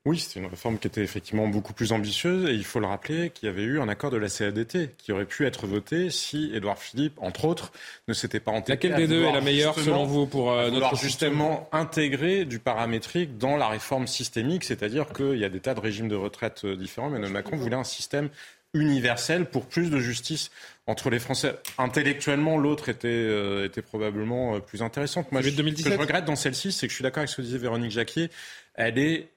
Oui, 0.06 0.20
c'était 0.20 0.38
une 0.38 0.46
réforme 0.46 0.78
qui 0.78 0.86
était 0.86 1.02
effectivement 1.02 1.48
beaucoup 1.48 1.72
plus 1.72 1.90
ambitieuse 1.90 2.48
et 2.48 2.54
il 2.54 2.64
faut 2.64 2.78
le 2.78 2.86
rappeler 2.86 3.30
qu'il 3.30 3.48
y 3.48 3.50
avait 3.50 3.64
eu 3.64 3.80
un 3.80 3.88
accord 3.88 4.12
de 4.12 4.16
la 4.16 4.28
CADT 4.28 4.94
qui 4.96 5.10
aurait 5.10 5.24
pu 5.24 5.44
être 5.46 5.66
voté 5.66 6.10
si 6.10 6.52
Édouard 6.54 6.78
Philippe, 6.78 7.14
entre 7.20 7.44
autres, 7.44 7.72
ne 8.06 8.14
s'était 8.14 8.38
pas 8.38 8.52
entêté. 8.52 8.88
Laquelle 8.88 9.08
des 9.08 9.08
deux 9.08 9.24
est 9.24 9.32
la 9.32 9.40
meilleure 9.40 9.74
selon 9.74 10.04
vous 10.04 10.26
pour 10.26 10.52
euh, 10.52 10.70
notre 10.70 10.96
justement 10.96 11.68
intégrer 11.72 12.44
du 12.44 12.60
paramétrique 12.60 13.36
dans 13.36 13.56
la 13.56 13.66
réforme 13.66 14.06
systémique, 14.06 14.62
c'est-à-dire 14.62 15.06
qu'il 15.12 15.38
y 15.38 15.44
a 15.44 15.48
des 15.48 15.60
tas 15.60 15.74
de 15.74 15.80
régimes 15.80 16.08
de 16.08 16.16
retraite 16.16 16.62
euh, 16.64 16.76
différents. 16.76 17.10
mais 17.10 17.18
Macron 17.28 17.56
voulait 17.56 17.74
un 17.74 17.82
système 17.82 18.30
universel 18.74 19.46
pour 19.46 19.66
plus 19.66 19.90
de 19.90 19.98
justice 19.98 20.50
entre 20.86 21.10
les 21.10 21.18
Français. 21.18 21.56
Intellectuellement, 21.78 22.58
l'autre 22.58 22.88
était, 22.88 23.08
euh, 23.08 23.64
était 23.64 23.82
probablement 23.82 24.56
euh, 24.56 24.58
plus 24.60 24.82
intéressante. 24.82 25.32
Moi, 25.32 25.42
ce 25.42 25.48
que 25.48 25.90
je 25.90 25.96
regrette 25.96 26.24
dans 26.24 26.36
celle-ci, 26.36 26.72
c'est 26.72 26.86
que 26.86 26.90
je 26.90 26.94
suis 26.94 27.02
d'accord 27.02 27.20
avec 27.20 27.30
ce 27.30 27.36
que 27.36 27.42
disait 27.42 27.58
Véronique 27.58 27.90
Jacquier. 27.90 28.30
Elle 28.74 28.98
est 28.98 29.28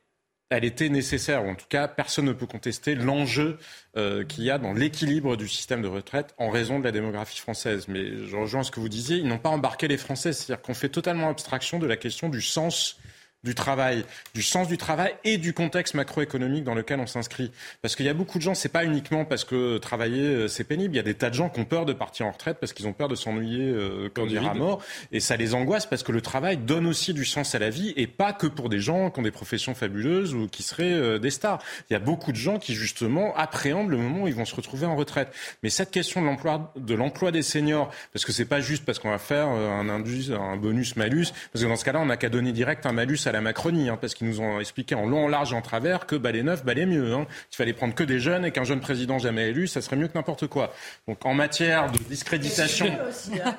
elle 0.50 0.66
était 0.66 0.90
nécessaire, 0.90 1.46
ou 1.46 1.50
en 1.50 1.56
tout 1.56 1.68
cas, 1.70 1.88
personne 1.88 2.26
ne 2.26 2.34
peut 2.34 2.48
contester 2.48 2.96
l'enjeu 2.96 3.60
euh, 3.98 4.24
qu'il 4.26 4.44
y 4.44 4.50
a 4.50 4.58
dans 4.58 4.74
l'équilibre 4.74 5.36
du 5.38 5.48
système 5.48 5.82
de 5.82 5.88
retraite 5.88 6.34
en 6.38 6.50
raison 6.50 6.80
de 6.80 6.84
la 6.84 6.92
démographie 6.92 7.40
française. 7.40 7.88
Mais 7.88 8.26
je 8.26 8.36
rejoins 8.36 8.64
ce 8.64 8.72
que 8.72 8.80
vous 8.80 8.90
disiez, 8.90 9.18
ils 9.18 9.28
n'ont 9.28 9.38
pas 9.38 9.50
embarqué 9.50 9.88
les 9.88 9.98
Français, 9.98 10.34
c'est-à-dire 10.34 10.62
qu'on 10.62 10.74
fait 10.74 10.90
totalement 10.90 11.30
abstraction 11.30 11.78
de 11.78 11.86
la 11.86 11.98
question 11.98 12.30
du 12.30 12.42
sens 12.42 13.00
du 13.44 13.56
travail, 13.56 14.04
du 14.34 14.44
sens 14.44 14.68
du 14.68 14.78
travail 14.78 15.16
et 15.24 15.38
du 15.38 15.54
contexte 15.54 15.94
macroéconomique 15.94 16.66
dans 16.66 16.76
lequel 16.76 17.00
on 17.00 17.08
s'inscrit. 17.08 17.52
Parce 17.82 17.96
qu'il 17.96 18.06
y 18.06 18.10
a 18.10 18.14
beaucoup 18.14 18.38
de 18.38 18.44
gens, 18.44 18.54
c'est 18.54 18.70
pas 18.70 18.84
uniquement 18.84 19.24
parce 19.24 19.46
que 19.46 19.78
travailler 19.78 20.24
euh, 20.24 20.48
c'est 20.50 20.66
pénible, 20.66 20.94
il 20.96 20.98
y 20.98 21.00
a 21.00 21.04
des 21.04 21.14
tas 21.14 21.30
de 21.30 21.36
gens 21.36 21.50
qui 21.50 21.62
ont 21.62 21.66
peur 21.66 21.86
de 21.86 21.94
partir 21.94 22.26
en 22.26 22.32
retraite 22.32 22.58
parce 22.60 22.74
qu'ils 22.74 22.88
ont 22.88 22.94
peur 22.94 23.08
de 23.08 23.16
s'ennuyer 23.16 23.64
euh, 23.64 24.10
quand 24.14 24.26
dire 24.26 24.46
à 24.48 24.54
mort 24.54 24.84
et 25.14 25.22
ça 25.22 25.38
les 25.38 25.54
angoisse 25.54 25.86
parce 25.86 26.04
que 26.04 26.12
le 26.12 26.22
travail 26.22 26.58
donne 26.58 26.86
aussi 26.86 27.14
du 27.14 27.24
sens 27.24 27.56
à 27.56 27.60
la 27.60 27.70
vie 27.70 27.94
et 27.96 28.08
pas 28.08 28.34
que 28.34 28.48
pour 28.48 28.68
des 28.68 28.80
gens 28.80 29.10
qui 29.10 29.20
ont 29.20 29.24
des 29.24 29.32
professions 29.32 29.74
fabuleuses 29.74 30.34
ou 30.34 30.48
qui 30.48 30.64
seraient 30.64 30.92
euh, 30.92 31.18
des 31.18 31.30
stars. 31.30 31.60
Il 31.90 31.94
y 31.94 31.96
a 31.96 32.00
beaucoup 32.00 32.34
de 32.34 32.38
gens 32.38 32.60
qui 32.60 32.74
justement 32.76 33.34
appréhendent 33.38 33.90
le 33.90 33.98
moment 33.98 34.24
où 34.24 34.28
ils 34.28 34.36
vont 34.36 34.46
se 34.46 34.56
retrouver 34.56 34.86
en 34.86 34.98
retraite. 34.98 35.32
Mais 35.64 35.70
cette 35.70 35.92
question 35.92 36.22
de 36.22 36.26
l'emploi 36.26 36.74
de 36.76 36.94
l'emploi 36.94 37.32
des 37.32 37.42
seniors 37.42 37.90
parce 38.12 38.26
que 38.26 38.34
c'est 38.34 38.46
pas 38.46 38.60
juste 38.60 38.84
parce 38.84 39.00
qu'on 39.00 39.12
va 39.12 39.18
faire 39.18 39.48
un 39.48 39.88
indus, 39.88 40.34
un 40.34 40.58
bonus 40.58 40.98
malus 40.98 41.28
parce 41.54 41.64
que 41.64 41.70
dans 41.70 41.78
ce 41.78 41.86
cas-là 41.86 42.02
on 42.02 42.08
n'a 42.08 42.18
qu'à 42.18 42.28
donner 42.28 42.52
direct 42.52 42.86
un 42.86 42.92
malus 42.92 43.20
à 43.26 43.29
la 43.32 43.42
Macronie, 43.42 43.90
hein, 43.90 43.98
parce 44.00 44.14
qu'ils 44.14 44.28
nous 44.28 44.42
ont 44.42 44.60
expliqué 44.60 44.96
en 44.96 45.06
long, 45.06 45.26
en 45.26 45.28
large 45.28 45.54
en 45.54 45.62
travers 45.62 46.06
que 46.06 46.16
bah, 46.16 46.32
les 46.32 46.44
neufs 46.44 46.64
balaient 46.64 46.86
mieux. 46.86 47.14
Hein. 47.14 47.28
Il 47.52 47.56
fallait 47.56 47.74
prendre 47.74 47.94
que 47.94 48.04
des 48.04 48.20
jeunes 48.20 48.46
et 48.46 48.52
qu'un 48.52 48.64
jeune 48.64 48.80
président 48.80 49.20
jamais 49.20 49.50
élu, 49.50 49.68
ça 49.68 49.82
serait 49.82 49.96
mieux 49.96 50.08
que 50.08 50.18
n'importe 50.18 50.48
quoi. 50.48 50.74
Donc 51.08 51.26
en 51.26 51.34
matière 51.34 51.92
de 51.92 51.98
discréditation. 52.00 52.88
Hein, 52.88 53.50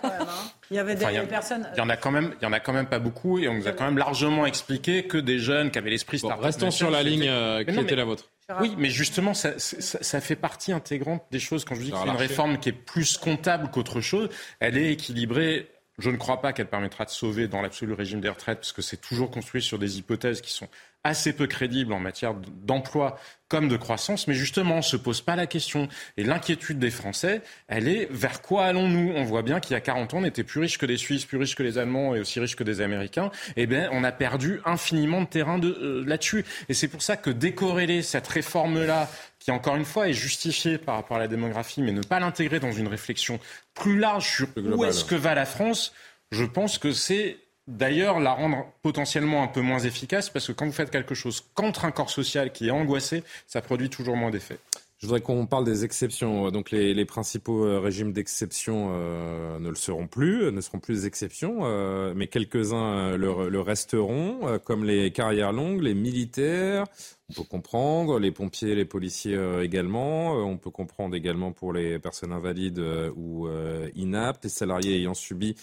il 0.71 0.77
y 0.77 0.79
avait 0.79 0.95
des 0.95 1.07
personnes. 1.29 1.69
Il 1.75 1.79
y 1.79 1.83
en 1.83 1.89
a 1.89 1.97
quand 1.97 2.11
même, 2.11 2.35
il 2.41 2.45
y 2.45 2.47
en 2.47 2.53
a 2.53 2.61
quand 2.61 2.73
même 2.73 2.87
pas 2.87 2.99
beaucoup, 2.99 3.39
et 3.39 3.49
on 3.49 3.55
nous 3.55 3.69
a 3.69 3.73
quand 3.73 3.85
même 3.85 3.99
largement 3.99 4.47
expliqué 4.47 5.05
que 5.05 5.19
des 5.19 5.39
jeunes 5.39 5.71
qui 5.71 5.79
avaient 5.79 5.91
l'esprit 5.91 6.21
bon, 6.23 6.35
Restons 6.37 6.71
sur 6.71 6.91
la 6.91 7.03
ligne 7.03 7.29
euh, 7.29 7.65
qui 7.65 7.79
était 7.79 7.97
la 7.97 8.05
vôtre. 8.05 8.27
Oui, 8.61 8.75
mais 8.79 8.91
justement, 8.91 9.33
ça, 9.35 9.53
ça, 9.59 9.99
ça, 10.01 10.21
fait 10.21 10.35
partie 10.35 10.73
intégrante 10.73 11.23
des 11.31 11.39
choses. 11.39 11.65
Quand 11.65 11.77
je 11.77 11.83
dis 11.83 11.91
que 11.93 11.97
c'est 11.97 12.09
une 12.09 12.17
réforme 12.17 12.59
qui 12.59 12.71
est 12.71 12.73
plus 12.73 13.17
comptable 13.17 13.71
qu'autre 13.71 14.01
chose, 14.01 14.29
elle 14.59 14.77
est 14.77 14.93
équilibrée 14.93 15.69
je 16.01 16.11
ne 16.11 16.17
crois 16.17 16.41
pas 16.41 16.53
qu'elle 16.53 16.69
permettra 16.69 17.05
de 17.05 17.11
sauver 17.11 17.49
dans 17.49 17.63
l'absolu 17.63 17.93
régime 17.93 18.21
des 18.21 18.29
retraites, 18.29 18.59
parce 18.59 18.73
que 18.73 18.83
c'est 18.83 19.01
toujours 19.01 19.31
construit 19.31 19.63
sur 19.63 19.79
des 19.79 19.99
hypothèses 19.99 20.41
qui 20.41 20.53
sont 20.53 20.69
assez 21.05 21.33
peu 21.33 21.47
crédibles 21.47 21.93
en 21.93 22.01
matière 22.01 22.35
d'emploi 22.35 23.19
comme 23.49 23.69
de 23.69 23.77
croissance, 23.77 24.29
mais 24.29 24.35
justement, 24.35 24.75
on 24.75 24.79
ne 24.79 24.83
se 24.83 24.97
pose 24.97 25.23
pas 25.23 25.35
la 25.35 25.47
question. 25.47 25.89
Et 26.17 26.23
l'inquiétude 26.23 26.79
des 26.79 26.91
Français, 26.91 27.43
elle 27.67 27.89
est 27.89 28.07
vers 28.11 28.43
quoi 28.43 28.67
allons-nous? 28.67 29.13
On 29.17 29.25
voit 29.25 29.43
bien 29.43 29.59
qu'il 29.59 29.73
y 29.73 29.75
a 29.75 29.81
40 29.81 30.15
ans, 30.15 30.19
on 30.19 30.25
était 30.25 30.45
plus 30.45 30.61
riche 30.61 30.79
que 30.79 30.87
les 30.87 30.97
Suisses, 30.97 31.25
plus 31.25 31.37
riche 31.37 31.57
que 31.57 31.65
les 31.65 31.77
Allemands 31.77 32.15
et 32.15 32.21
aussi 32.21 32.39
riche 32.39 32.55
que 32.55 32.63
des 32.63 32.81
Américains. 32.81 33.33
Eh 33.57 33.67
bien, 33.67 33.89
on 33.93 34.05
a 34.05 34.13
perdu 34.13 34.61
infiniment 34.65 35.23
de 35.23 35.27
terrain 35.27 35.59
de, 35.59 35.69
euh, 35.69 36.05
là-dessus. 36.07 36.45
Et 36.69 36.75
c'est 36.75 36.87
pour 36.87 37.03
ça 37.03 37.17
que 37.17 37.31
décorréler 37.31 38.03
cette 38.03 38.29
réforme-là 38.29 39.11
qui 39.41 39.51
encore 39.51 39.75
une 39.75 39.85
fois 39.85 40.09
est 40.09 40.13
justifiée 40.13 40.79
par 40.79 40.95
rapport 40.95 41.17
à 41.17 41.21
la 41.21 41.29
démographie, 41.29 41.83
mais 41.83 41.93
ne 41.93 42.03
pas 42.03 42.21
l'intégrer 42.21 42.61
dans 42.61 42.73
une 42.73 42.89
réflexion 42.89 43.41
plus 43.75 43.99
large 43.99 44.29
sur 44.29 44.49
où 44.57 44.85
est-ce 44.85 45.05
que 45.05 45.17
va 45.17 45.35
la 45.35 45.47
France, 45.47 45.93
je 46.31 46.45
pense 46.45 46.79
que 46.79 46.93
c'est 46.93 47.39
d'ailleurs 47.67 48.21
la 48.21 48.33
rendre 48.33 48.67
potentiellement 48.83 49.43
un 49.43 49.49
peu 49.49 49.61
moins 49.61 49.81
efficace, 49.81 50.31
parce 50.31 50.47
que 50.47 50.53
quand 50.53 50.67
vous 50.67 50.73
faites 50.73 50.91
quelque 50.91 51.15
chose 51.15 51.45
contre 51.55 51.85
un 51.85 51.91
corps 51.91 52.11
social 52.11 52.53
qui 52.53 52.69
est 52.69 52.73
angoissé, 52.73 53.25
ça 53.47 53.61
produit 53.61 53.91
toujours 53.91 54.17
moins 54.17 54.31
d'effets. 54.31 54.59
Je 55.01 55.07
voudrais 55.07 55.23
qu'on 55.23 55.47
parle 55.47 55.65
des 55.65 55.87
exceptions. 55.87 56.51
Donc 56.51 56.71
les, 56.71 57.05
principaux 57.07 57.65
euh, 57.65 57.81
régimes 57.81 58.13
d'exception 58.13 58.91
euh, 58.93 59.59
ne 59.59 59.71
le 59.71 59.75
seront 59.75 60.07
plus, 60.07 60.53
ne 60.53 60.61
seront 60.61 60.79
plus 60.79 61.01
des 61.01 61.07
exceptions, 61.07 61.61
euh, 61.63 62.13
mais 62.15 62.27
quelques-uns 62.27 63.17
le, 63.17 63.61
resteront, 63.61 64.59
comme 64.63 64.85
les 64.85 65.11
carrières 65.11 65.53
longues, 65.53 65.81
les 65.81 65.95
militaires, 65.95 66.85
on 67.31 67.43
peut 67.43 67.49
comprendre, 67.49 68.19
les 68.19 68.33
pompiers, 68.33 68.75
les 68.75 68.85
policiers 68.85 69.37
euh, 69.37 69.63
également. 69.63 70.35
Euh, 70.35 70.43
on 70.43 70.57
peut 70.57 70.71
comprendre 70.71 71.15
également 71.15 71.53
pour 71.53 71.73
les 71.73 71.99
personnes 72.01 72.33
invalides 72.33 72.81
euh, 72.81 73.11
ou 73.15 73.49
inaptes, 73.95 74.45
les 74.45 74.51
salariés 74.51 74.97
ayant 74.97 75.15
subi 75.15 75.55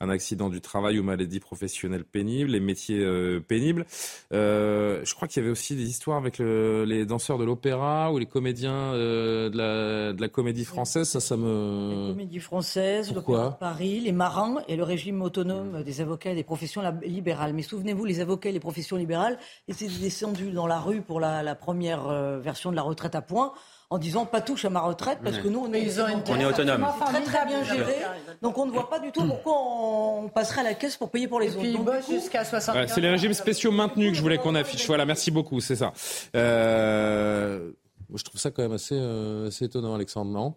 un 0.00 0.08
accident 0.08 0.48
du 0.48 0.60
travail 0.60 0.98
ou 0.98 1.02
maladie 1.02 1.40
professionnelle 1.40 2.04
pénible, 2.04 2.50
les 2.50 2.60
métiers 2.60 3.04
pénibles. 3.46 3.86
je 4.30 5.14
crois 5.14 5.28
qu'il 5.28 5.42
y 5.42 5.44
avait 5.44 5.52
aussi 5.52 5.76
des 5.76 5.88
histoires 5.88 6.18
avec 6.18 6.38
les 6.38 7.06
danseurs 7.06 7.38
de 7.38 7.44
l'opéra 7.44 8.12
ou 8.12 8.18
les 8.18 8.26
comédiens 8.26 8.83
de 8.92 9.50
la, 9.54 10.12
de, 10.12 10.20
la, 10.20 10.28
comédie 10.28 10.66
française. 10.66 11.08
Ça, 11.08 11.20
ça 11.20 11.36
me. 11.38 12.06
La 12.06 12.12
comédie 12.12 12.40
française, 12.40 13.14
l'opéra 13.14 13.50
de 13.50 13.54
Paris, 13.54 14.00
les 14.00 14.12
marins 14.12 14.56
et 14.68 14.76
le 14.76 14.82
régime 14.82 15.22
autonome 15.22 15.82
des 15.82 16.02
avocats 16.02 16.32
et 16.32 16.34
des 16.34 16.44
professions 16.44 16.82
libérales. 17.02 17.54
Mais 17.54 17.62
souvenez-vous, 17.62 18.04
les 18.04 18.20
avocats 18.20 18.50
et 18.50 18.52
les 18.52 18.60
professions 18.60 18.96
libérales 18.96 19.38
étaient 19.68 19.88
descendus 19.88 20.50
dans 20.50 20.66
la 20.66 20.80
rue 20.80 21.00
pour 21.00 21.14
pour 21.14 21.20
la, 21.20 21.54
première 21.54 22.08
euh, 22.08 22.40
version 22.40 22.72
de 22.72 22.76
la 22.76 22.82
retraite 22.82 23.14
à 23.14 23.22
points 23.22 23.52
en 23.88 23.98
disant 23.98 24.26
pas 24.26 24.40
touche 24.40 24.64
à 24.64 24.70
ma 24.70 24.80
retraite 24.80 25.20
parce 25.22 25.38
que 25.38 25.46
nous 25.46 25.60
on 25.60 25.72
est, 25.72 26.00
on 26.28 26.40
est 26.40 26.44
autonome. 26.44 26.84
Très 27.06 27.20
très 27.22 27.46
bien 27.46 27.62
géré. 27.62 27.94
Donc 28.42 28.58
on 28.58 28.66
ne 28.66 28.72
voit 28.72 28.90
pas 28.90 28.98
du 28.98 29.12
tout 29.12 29.24
pourquoi 29.24 29.52
on 29.56 30.28
passerait 30.28 30.62
à 30.62 30.64
la 30.64 30.74
caisse 30.74 30.96
pour 30.96 31.12
payer 31.12 31.28
pour 31.28 31.38
les 31.38 31.56
autres. 31.56 32.02
jusqu'à 32.10 32.44
60 32.44 32.88
C'est 32.88 33.00
les 33.00 33.10
régimes 33.10 33.32
spéciaux 33.32 33.70
maintenus 33.70 34.10
que 34.10 34.16
je 34.16 34.22
voulais 34.22 34.38
qu'on 34.38 34.56
affiche. 34.56 34.88
Voilà, 34.88 35.06
merci 35.06 35.30
beaucoup, 35.30 35.60
c'est 35.60 35.76
ça. 35.76 35.92
Euh, 36.34 37.70
je 38.14 38.22
trouve 38.22 38.40
ça 38.40 38.50
quand 38.50 38.62
même 38.62 38.72
assez, 38.72 38.96
euh, 38.98 39.48
assez 39.48 39.66
étonnant, 39.66 39.94
Alexandre, 39.94 40.30
non? 40.30 40.54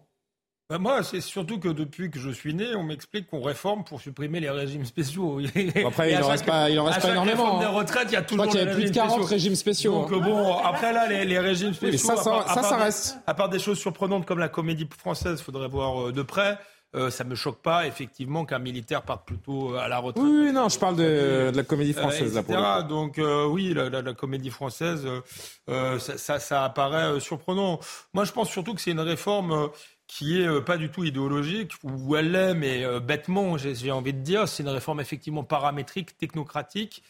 Bah, 0.70 0.76
moi, 0.78 1.02
c'est 1.02 1.22
surtout 1.22 1.58
que 1.58 1.68
depuis 1.68 2.10
que 2.10 2.18
je 2.18 2.28
suis 2.28 2.52
né, 2.52 2.74
on 2.74 2.82
m'explique 2.82 3.26
qu'on 3.28 3.40
réforme 3.40 3.84
pour 3.84 4.02
supprimer 4.02 4.38
les 4.38 4.50
régimes 4.50 4.84
spéciaux. 4.84 5.40
Après, 5.86 6.12
il 6.12 6.20
n'en 6.20 6.28
reste 6.28 6.44
pas, 6.44 6.68
il 6.68 6.78
en 6.78 6.84
reste 6.84 7.00
pas 7.00 7.12
énormément. 7.12 7.58
des 7.58 7.64
hein. 7.64 7.70
retraites, 7.70 8.08
il 8.08 8.12
y 8.12 8.16
a 8.16 8.22
toujours 8.22 8.46
il 8.52 8.54
y 8.54 8.60
a 8.60 8.66
plus 8.66 8.84
de 8.84 8.90
40 8.90 9.24
régimes 9.24 9.54
spéciaux. 9.54 9.92
Donc 9.92 10.12
hein. 10.12 10.20
bon, 10.22 10.58
après 10.58 10.92
là, 10.92 11.08
les, 11.08 11.38
régimes 11.38 11.72
spéciaux. 11.72 12.14
ça, 12.14 12.44
ça, 12.46 12.62
ça, 12.62 12.76
reste. 12.76 13.18
à 13.26 13.32
part 13.32 13.48
des 13.48 13.58
choses 13.58 13.78
surprenantes 13.78 14.26
comme 14.26 14.40
la 14.40 14.50
comédie 14.50 14.86
française, 14.98 15.38
il 15.40 15.42
faudrait 15.42 15.68
voir 15.68 16.08
euh, 16.08 16.12
de 16.12 16.20
près. 16.20 16.58
Euh, 16.94 17.10
ça 17.10 17.24
me 17.24 17.34
choque 17.34 17.60
pas 17.60 17.86
effectivement 17.86 18.46
qu'un 18.46 18.58
militaire 18.58 19.02
parte 19.02 19.26
plutôt 19.26 19.74
euh, 19.74 19.78
à 19.78 19.88
la 19.88 19.98
retraite. 19.98 20.24
Oui, 20.24 20.52
non, 20.52 20.70
je 20.70 20.78
parle 20.78 20.96
de, 20.96 21.52
la 21.54 21.62
comédie 21.62 21.92
française 21.92 22.34
là 22.34 22.42
pour 22.42 22.84
Donc 22.84 23.20
oui, 23.50 23.74
la, 23.74 24.14
comédie 24.14 24.50
française, 24.50 25.06
ça, 25.66 26.38
ça, 26.38 26.64
apparaît 26.64 27.20
surprenant. 27.20 27.78
Moi, 28.14 28.24
je 28.24 28.32
pense 28.32 28.48
surtout 28.48 28.74
que 28.74 28.80
c'est 28.80 28.92
une 28.92 29.00
réforme 29.00 29.70
qui 30.08 30.40
est 30.40 30.48
euh, 30.48 30.60
pas 30.60 30.78
du 30.78 30.90
tout 30.90 31.04
idéologique, 31.04 31.74
ou 31.84 32.16
elle 32.16 32.32
l'est, 32.32 32.54
mais 32.54 32.82
euh, 32.82 32.98
bêtement, 32.98 33.56
j'ai 33.58 33.92
envie 33.92 34.14
de 34.14 34.20
dire, 34.20 34.48
c'est 34.48 34.64
une 34.64 34.70
réforme 34.70 35.00
effectivement 35.00 35.44
paramétrique, 35.44 36.16
technocratique, 36.16 37.04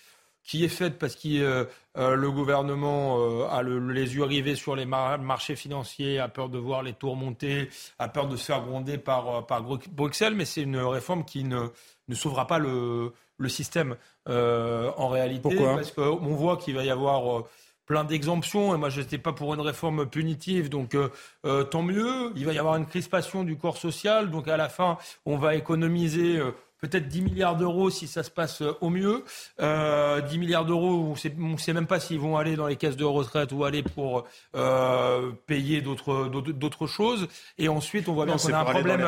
qui 0.48 0.64
est 0.64 0.68
faite 0.68 0.98
parce 0.98 1.14
que 1.14 1.28
euh, 1.28 2.16
le 2.16 2.30
gouvernement 2.30 3.46
a 3.48 3.62
les 3.62 4.14
yeux 4.16 4.24
rivés 4.24 4.56
sur 4.56 4.74
les 4.74 4.86
marchés 4.86 5.56
financiers, 5.56 6.18
a 6.18 6.28
peur 6.28 6.48
de 6.48 6.58
voir 6.58 6.82
les 6.82 6.94
taux 6.94 7.14
monter, 7.14 7.68
a 7.98 8.08
peur 8.08 8.26
de 8.26 8.36
se 8.36 8.46
faire 8.46 8.62
gronder 8.62 8.98
par, 8.98 9.46
par 9.46 9.62
Bruxelles, 9.62 10.34
mais 10.34 10.44
c'est 10.44 10.62
une 10.62 10.78
réforme 10.78 11.24
qui 11.24 11.44
ne, 11.44 11.66
ne 12.08 12.14
sauvera 12.14 12.46
pas 12.46 12.58
le, 12.58 13.12
le 13.36 13.48
système 13.48 13.96
en 14.26 15.08
réalité. 15.08 15.42
Pourquoi? 15.42 15.74
Parce 15.76 15.92
qu'on 15.92 16.34
voit 16.34 16.56
qu'il 16.56 16.74
va 16.74 16.84
y 16.84 16.90
avoir 16.90 17.44
plein 17.88 18.04
d'exemptions. 18.04 18.74
Et 18.74 18.78
moi, 18.78 18.90
je 18.90 19.00
n'étais 19.00 19.18
pas 19.18 19.32
pour 19.32 19.52
une 19.54 19.60
réforme 19.60 20.06
punitive, 20.06 20.68
donc 20.68 20.94
euh, 20.94 21.08
euh, 21.44 21.64
tant 21.64 21.82
mieux. 21.82 22.32
Il 22.36 22.46
va 22.46 22.52
y 22.52 22.58
avoir 22.58 22.76
une 22.76 22.86
crispation 22.86 23.42
du 23.42 23.56
corps 23.56 23.78
social, 23.78 24.30
donc 24.30 24.46
à 24.46 24.56
la 24.56 24.68
fin, 24.68 24.98
on 25.26 25.36
va 25.36 25.56
économiser. 25.56 26.40
Euh, 26.78 26.88
peut-être 26.88 27.08
10 27.08 27.22
milliards 27.22 27.56
d'euros 27.56 27.90
si 27.90 28.06
ça 28.06 28.22
se 28.22 28.30
passe 28.30 28.62
euh, 28.62 28.76
au 28.80 28.90
mieux. 28.90 29.24
Euh, 29.60 30.20
10 30.20 30.38
milliards 30.38 30.64
d'euros, 30.64 31.14
on 31.38 31.52
ne 31.52 31.56
sait 31.56 31.72
même 31.72 31.86
pas 31.86 32.00
s'ils 32.00 32.18
vont 32.18 32.36
aller 32.36 32.56
dans 32.56 32.66
les 32.66 32.76
caisses 32.76 32.96
de 32.96 33.04
retraite 33.04 33.52
ou 33.52 33.64
aller 33.64 33.82
pour 33.82 34.24
euh, 34.54 35.30
payer 35.46 35.80
d'autres 35.80 36.86
choses. 36.86 37.28
Et 37.58 37.68
ensuite, 37.68 38.08
on 38.08 38.14
voit 38.14 38.26
bien 38.26 38.36
qu'on 38.36 38.52
a 38.52 38.58
un 38.58 38.64
problème, 38.64 39.06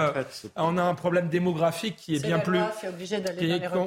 on 0.56 0.78
a 0.78 0.82
un 0.82 0.94
problème 0.94 1.28
démographique 1.28 1.96
qui 1.96 2.16
est, 2.16 2.24
bien 2.24 2.38
plus. 2.38 2.60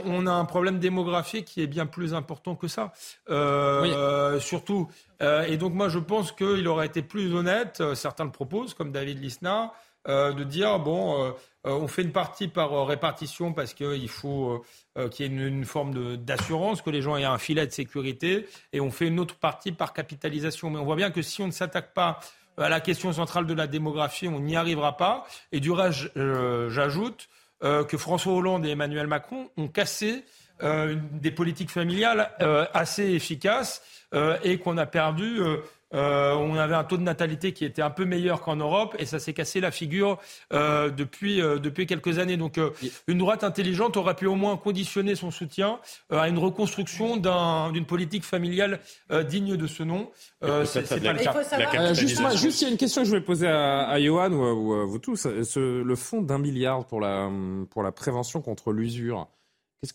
on 0.06 0.28
a 0.28 0.32
un 0.32 0.46
problème 0.46 0.80
démographique 0.80 1.46
qui 1.46 1.62
est 1.62 1.68
bien 1.68 1.86
plus 1.86 2.14
important 2.14 2.56
que 2.56 2.68
ça. 2.68 2.94
Euh, 3.30 4.40
surtout. 4.40 4.90
Euh, 5.22 5.44
et 5.44 5.58
donc 5.58 5.74
moi, 5.74 5.90
je 5.90 6.00
pense 6.00 6.32
qu'il 6.32 6.68
aurait 6.68 6.88
été 6.88 7.02
plus 7.02 7.34
honnête. 7.34 7.82
Certains 7.94 8.26
le 8.26 8.32
proposent, 8.32 8.74
comme 8.74 8.92
David 8.92 9.22
Lisnard 9.22 9.74
de 10.06 10.44
dire 10.44 10.80
bon, 10.80 11.34
on 11.64 11.88
fait 11.88 12.02
une 12.02 12.12
partie 12.12 12.48
par 12.48 12.86
répartition 12.86 13.54
parce 13.54 13.74
qu'il 13.74 14.10
faut 14.10 14.64
qu'il 15.12 15.26
y 15.26 15.30
ait 15.30 15.48
une, 15.48 15.66
forme 15.66 16.18
d'assurance, 16.18 16.82
que 16.82 16.90
les 16.90 17.02
gens 17.02 17.16
aient 17.16 17.24
un 17.24 17.38
filet 17.38 17.66
de 17.66 17.72
sécurité, 17.72 18.48
et 18.74 18.82
on 18.82 18.92
fait 18.92 19.08
une 19.08 19.20
autre 19.20 19.36
partie 19.36 19.72
par 19.72 19.94
capitalisation. 19.94 20.70
Mais 20.70 20.80
on 20.80 20.86
voit 20.86 20.96
bien 20.96 21.12
que 21.12 21.22
si 21.22 21.42
on 21.42 21.48
ne 21.48 21.52
s'attaque 21.52 21.94
pas 21.94 22.20
à 22.58 22.70
la 22.70 22.82
question 22.82 23.12
centrale 23.14 23.48
de 23.48 23.54
la 23.54 23.68
démographie, 23.68 24.28
on 24.28 24.40
n'y 24.40 24.56
arrivera 24.56 24.98
pas. 24.98 25.26
Et 25.52 25.60
du 25.60 25.72
reste, 25.72 26.12
j'ajoute 26.16 27.30
que 27.62 27.98
François 27.98 28.34
Hollande 28.34 28.66
et 28.66 28.72
Emmanuel 28.72 29.08
Macron 29.08 29.50
ont 29.58 29.68
cassé 29.68 30.26
des 30.62 31.32
politiques 31.32 31.72
familiales 31.72 32.32
assez 32.74 33.12
efficaces 33.14 33.82
et 34.44 34.60
qu'on 34.60 34.78
a 34.78 34.86
perdu 34.86 35.40
euh, 35.94 36.34
on 36.36 36.56
avait 36.56 36.76
un 36.76 36.84
taux 36.84 36.98
de 36.98 37.04
natalité 37.04 37.54
qui 37.54 37.66
était 37.66 37.82
un 37.82 37.90
peu 37.90 38.06
meilleur 38.06 38.42
qu'en 38.42 38.56
Europe 38.56 38.96
et 39.00 39.06
ça 39.06 39.20
s'est 39.20 39.34
cassé 39.34 39.60
la 39.60 39.72
figure 39.72 40.20
euh, 40.52 40.90
depuis, 40.90 41.42
euh, 41.42 41.60
depuis 41.60 41.86
quelques 41.86 42.20
années. 42.20 42.38
Donc 42.38 42.60
une 43.08 43.18
droite 43.18 43.44
intelligente 43.44 43.98
aurait 43.98 44.16
pu 44.16 44.26
au 44.26 44.36
moins 44.36 44.58
conditionner 44.58 45.16
son 45.16 45.32
soutien 45.32 45.80
à 46.10 46.28
une 46.28 46.38
reconstruction 46.38 47.18
d'une 47.18 47.86
politique 47.86 48.24
familiale 48.24 48.80
digne 49.28 49.56
de 49.56 49.68
ce 49.68 49.84
nom. 49.84 50.12
c'est 50.66 51.02
pas 51.02 51.14
le 51.14 51.72
cas. 51.72 51.94
juste, 51.94 52.62
il 52.62 52.66
y 52.66 52.68
a 52.68 52.72
une 52.72 52.78
question 52.78 53.02
que 53.04 53.08
je 53.08 53.16
vais 53.16 53.22
poser 53.22 53.48
à, 53.48 53.88
à 53.88 54.00
Johan 54.00 54.32
ou 54.32 54.74
à, 54.74 54.86
vous 54.86 55.00
tous. 55.00 55.26
le 55.26 55.96
fonds 55.96 56.22
d'un 56.22 56.40
milliard 56.40 56.86
pour 56.86 57.00
la, 57.00 57.30
pour 57.70 57.84
la 57.84 57.92
prévention 57.92 58.42
contre 58.42 58.72
l'usure, 58.72 59.28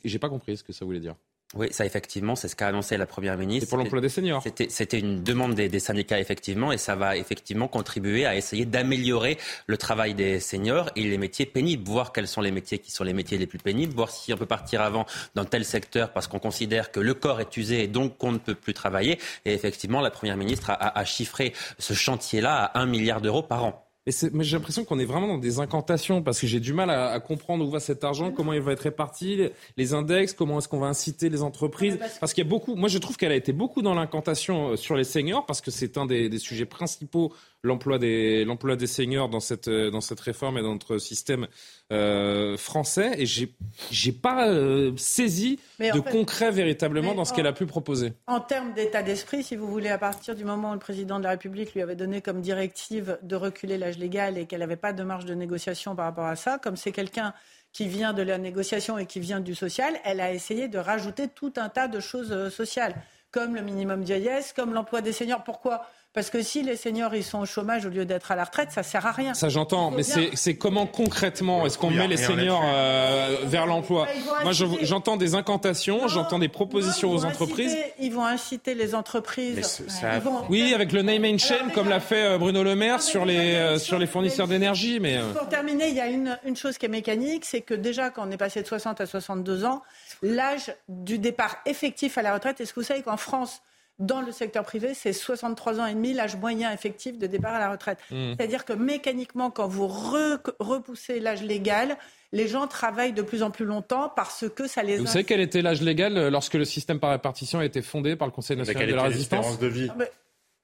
j'ai 0.05 0.18
pas 0.18 0.28
compris 0.28 0.57
ce 0.57 0.64
que 0.64 0.72
ça 0.72 0.84
voulait 0.84 1.01
dire. 1.01 1.14
Oui, 1.55 1.68
ça 1.70 1.86
effectivement, 1.86 2.36
c'est 2.36 2.46
ce 2.46 2.55
qu'a 2.55 2.66
annoncé 2.66 2.99
la 2.99 3.07
Première 3.07 3.38
ministre. 3.38 3.64
C'est 3.64 3.70
pour 3.70 3.78
l'emploi 3.78 4.03
des 4.03 4.11
seniors. 4.11 4.44
C'était 4.68 4.99
une 4.99 5.22
demande 5.22 5.55
des, 5.55 5.80
syndicats 5.80 6.20
effectivement, 6.20 6.72
et 6.72 6.76
ça 6.76 6.94
va 6.94 7.16
effectivement 7.16 7.68
contribuer 7.68 8.26
à 8.26 8.36
essayer 8.36 8.66
d'améliorer 8.66 9.38
le 9.66 9.78
travail 9.78 10.12
des 10.12 10.40
seniors 10.40 10.90
et 10.94 11.05
les 11.05 11.16
métiers 11.16 11.46
pénibles, 11.46 11.88
voir 11.88 12.12
quels 12.12 12.28
sont 12.28 12.42
les 12.42 12.51
métiers 12.51 12.78
qui 12.78 12.90
sont 12.90 13.03
les 13.03 13.14
métiers 13.14 13.38
les 13.38 13.46
plus 13.46 13.59
pénibles, 13.59 13.94
voir 13.94 14.11
si 14.11 14.30
on 14.34 14.36
peut 14.36 14.44
partir 14.44 14.82
avant 14.82 15.07
dans 15.34 15.46
tel 15.46 15.64
secteur 15.64 16.12
parce 16.12 16.26
qu'on 16.26 16.38
considère 16.38 16.92
que 16.92 17.01
le 17.01 17.14
corps 17.14 17.40
est 17.40 17.57
usé 17.57 17.84
et 17.84 17.88
donc 17.88 18.18
qu'on 18.18 18.32
ne 18.32 18.38
peut 18.38 18.55
plus 18.55 18.74
travailler. 18.74 19.18
Et 19.46 19.55
effectivement, 19.55 20.03
la 20.03 20.11
Première 20.11 20.36
ministre 20.36 20.68
a, 20.68 20.99
a 20.99 21.05
chiffré 21.07 21.55
ce 21.78 21.94
chantier-là 21.94 22.64
à 22.64 22.78
un 22.78 22.84
milliard 22.84 23.22
d'euros 23.22 23.42
par 23.42 23.64
an. 23.64 23.88
Mais, 24.32 24.44
j'ai 24.44 24.56
l'impression 24.56 24.84
qu'on 24.84 24.98
est 24.98 25.04
vraiment 25.04 25.28
dans 25.28 25.38
des 25.38 25.61
incantations 25.61 26.22
parce 26.22 26.40
que 26.40 26.46
j'ai 26.46 26.61
du 26.61 26.72
mal 26.72 26.90
à, 26.90 27.18
comprendre 27.20 27.64
où 27.64 27.70
va 27.70 27.80
cet 27.80 28.04
argent, 28.04 28.30
comment 28.30 28.52
il 28.52 28.61
va 28.61 28.72
être 28.72 28.80
réparti, 28.80 29.50
les, 29.76 29.94
index, 29.94 30.32
comment 30.32 30.59
est-ce 30.59 30.68
qu'on 30.68 30.78
va 30.78 30.86
inciter 30.86 31.28
les 31.28 31.42
entreprises. 31.42 31.98
Parce 32.20 32.32
qu'il 32.32 32.44
y 32.44 32.46
a 32.46 32.50
beaucoup, 32.50 32.74
moi 32.74 32.88
je 32.88 32.98
trouve 32.98 33.16
qu'elle 33.16 33.32
a 33.32 33.36
été 33.36 33.52
beaucoup 33.52 33.82
dans 33.82 33.94
l'incantation 33.94 34.70
euh, 34.70 34.76
sur 34.76 34.96
les 34.96 35.04
seniors 35.04 35.44
parce 35.46 35.61
que 35.61 35.70
c'est 35.70 35.98
un 35.98 36.06
des, 36.06 36.38
sujets 36.38 36.66
principaux 36.66 37.32
l'emploi 37.62 37.98
des 37.98 38.44
l'emploi 38.44 38.76
des 38.76 38.86
seniors 38.86 39.28
dans 39.28 39.40
cette 39.40 39.68
euh, 39.68 39.90
dans 39.90 40.00
cette 40.00 40.20
réforme 40.20 40.59
et 40.59 40.62
dans 40.62 40.72
notre 40.72 40.98
système 40.98 41.48
euh, 41.92 42.56
français 42.56 43.12
et 43.18 43.26
j'ai 43.26 43.54
j'ai 43.90 44.12
pas 44.12 44.48
euh, 44.48 44.92
saisi 44.96 45.59
de 45.80 46.00
concret 46.00 46.50
véritablement 46.50 47.14
dans 47.14 47.24
ce 47.24 47.32
qu'elle 47.32 47.46
a 47.46 47.52
pu 47.52 47.66
proposer. 47.66 48.12
En 48.26 48.40
termes 48.40 48.72
d'état 48.74 49.02
d'esprit, 49.02 49.42
si 49.42 49.56
vous 49.56 49.66
voulez, 49.66 49.88
à 49.88 49.98
partir 49.98 50.34
du 50.34 50.44
moment 50.44 50.70
où 50.70 50.74
le 50.74 50.78
président 50.78 51.18
de 51.18 51.24
la 51.24 51.30
République 51.30 51.74
lui 51.74 51.82
avait 51.82 51.96
donné 51.96 52.20
comme 52.20 52.40
directive 52.40 53.18
de 53.22 53.36
reculer 53.36 53.78
l'âge 53.78 53.98
légal 53.98 54.38
et 54.38 54.46
qu'elle 54.46 54.61
n'avait 54.61 54.76
pas 54.76 54.92
de 54.92 55.02
marge 55.02 55.24
de 55.24 55.34
négociation 55.34 55.96
par 55.96 56.06
rapport 56.06 56.26
à 56.26 56.36
ça, 56.36 56.59
comme 56.59 56.76
c'est 56.76 56.92
quelqu'un 56.92 57.34
qui 57.72 57.88
vient 57.88 58.12
de 58.12 58.22
la 58.22 58.38
négociation 58.38 58.98
et 58.98 59.06
qui 59.06 59.20
vient 59.20 59.40
du 59.40 59.54
social, 59.54 59.94
elle 60.04 60.20
a 60.20 60.32
essayé 60.32 60.68
de 60.68 60.78
rajouter 60.78 61.28
tout 61.28 61.52
un 61.56 61.68
tas 61.68 61.88
de 61.88 62.00
choses 62.00 62.48
sociales, 62.48 62.94
comme 63.30 63.54
le 63.54 63.62
minimum 63.62 64.02
vieillesse, 64.02 64.52
comme 64.52 64.72
l'emploi 64.72 65.02
des 65.02 65.12
seniors. 65.12 65.44
Pourquoi? 65.44 65.86
Parce 66.18 66.30
que 66.30 66.42
si 66.42 66.64
les 66.64 66.74
seniors 66.74 67.14
ils 67.14 67.22
sont 67.22 67.38
au 67.38 67.46
chômage 67.46 67.86
au 67.86 67.90
lieu 67.90 68.04
d'être 68.04 68.32
à 68.32 68.34
la 68.34 68.42
retraite, 68.42 68.72
ça 68.72 68.82
sert 68.82 69.06
à 69.06 69.12
rien. 69.12 69.34
Ça 69.34 69.48
j'entends, 69.48 69.92
mais 69.92 70.02
c'est 70.02 70.56
comment 70.56 70.84
concrètement 70.84 71.64
est-ce 71.64 71.78
qu'on 71.78 71.90
met 71.90 72.08
les 72.08 72.16
seniors 72.16 72.64
euh, 72.64 73.36
vers 73.44 73.66
l'emploi 73.66 74.08
Moi 74.42 74.50
j'entends 74.82 75.16
des 75.16 75.36
incantations, 75.36 76.08
j'entends 76.08 76.40
des 76.40 76.48
propositions 76.48 77.12
aux 77.12 77.24
entreprises. 77.24 77.76
ils 78.00 78.12
vont 78.12 78.24
inciter 78.26 78.74
les 78.74 78.96
entreprises. 78.96 79.84
Oui, 80.48 80.74
avec 80.74 80.90
le 80.90 81.02
name 81.02 81.24
and 81.24 81.38
shame 81.38 81.70
comme 81.72 81.88
l'a 81.88 82.00
fait 82.00 82.24
euh, 82.24 82.38
Bruno 82.38 82.64
Le 82.64 82.74
Maire 82.74 83.00
sur 83.00 83.24
les 83.24 83.54
euh, 83.54 83.78
sur 83.78 84.00
les 84.00 84.08
fournisseurs 84.08 84.48
d'énergie. 84.48 84.98
Mais 84.98 85.20
pour 85.36 85.48
terminer, 85.48 85.86
il 85.86 85.94
y 85.94 86.00
a 86.00 86.08
une, 86.08 86.36
une 86.44 86.56
chose 86.56 86.78
qui 86.78 86.86
est 86.86 86.88
mécanique, 86.88 87.44
c'est 87.44 87.60
que 87.60 87.74
déjà 87.74 88.10
quand 88.10 88.26
on 88.26 88.30
est 88.32 88.36
passé 88.36 88.60
de 88.60 88.66
60 88.66 89.00
à 89.00 89.06
62 89.06 89.64
ans, 89.64 89.84
l'âge 90.24 90.74
du 90.88 91.20
départ 91.20 91.58
effectif 91.64 92.18
à 92.18 92.22
la 92.22 92.34
retraite, 92.34 92.60
est-ce 92.60 92.72
que 92.72 92.80
vous 92.80 92.86
savez 92.86 93.02
qu'en 93.02 93.16
France 93.16 93.62
dans 93.99 94.20
le 94.20 94.30
secteur 94.30 94.64
privé, 94.64 94.94
c'est 94.94 95.12
63 95.12 95.80
ans 95.80 95.86
et 95.86 95.94
demi 95.94 96.14
l'âge 96.14 96.36
moyen 96.36 96.72
effectif 96.72 97.18
de 97.18 97.26
départ 97.26 97.55
à 97.55 97.59
la 97.59 97.70
retraite. 97.70 97.99
Mmh. 98.11 98.34
C'est-à-dire 98.36 98.64
que 98.64 98.72
mécaniquement, 98.72 99.51
quand 99.51 99.66
vous 99.66 99.88
repoussez 99.88 101.18
l'âge 101.18 101.42
légal, 101.42 101.96
les 102.32 102.46
gens 102.46 102.66
travaillent 102.66 103.12
de 103.12 103.22
plus 103.22 103.42
en 103.42 103.51
plus 103.51 103.64
longtemps 103.64 104.12
parce 104.14 104.44
que 104.55 104.68
ça 104.68 104.82
les. 104.82 104.99
Vous 104.99 105.07
savez 105.07 105.24
quel 105.24 105.40
était 105.40 105.62
l'âge 105.62 105.82
légal 105.82 106.16
euh, 106.16 106.30
lorsque 106.30 106.55
le 106.55 106.64
système 106.64 107.01
par 107.01 107.11
répartition 107.11 107.59
a 107.59 107.64
été 107.64 107.82
fondé 107.82 108.16
par 108.16 108.28
le 108.28 108.32
Conseil 108.32 108.57
national 108.57 108.88
de 108.88 108.94
la 108.94 109.03
résistance? 109.03 109.59
de 109.59 109.66
vie? 109.66 109.88
Ah, 109.90 109.94
mais 109.99 110.11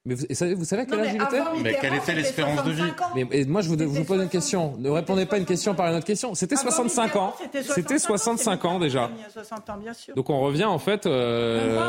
vous, 0.05 0.15
vous 0.57 0.65
savez 0.65 0.85
quel 0.85 0.99
âge 0.99 1.13
il 1.13 1.21
était 1.21 1.41
Mais 1.63 1.77
quelle 1.81 1.95
était 1.95 2.13
l'espérance 2.13 2.63
de 2.63 2.71
vie 2.71 2.93
mais, 3.15 3.45
Moi, 3.45 3.61
je 3.61 3.69
vous, 3.69 3.77
vous, 3.77 4.03
pose 4.03 4.21
une 4.21 4.29
question. 4.29 4.75
Ne 4.77 4.89
répondez 4.89 5.25
pas 5.25 5.37
à 5.37 5.39
une 5.39 5.45
question 5.45 5.73
par 5.73 5.87
une 5.87 5.95
autre 5.95 6.05
question. 6.05 6.35
C'était 6.35 6.55
65 6.55 7.15
ans. 7.15 7.33
C'était 7.73 7.97
65 7.97 8.65
ans 8.65 8.79
déjà. 8.79 9.09
Donc 10.15 10.29
on 10.29 10.41
revient 10.41 10.65
en 10.65 10.79
fait 10.79 11.05
euh, 11.05 11.79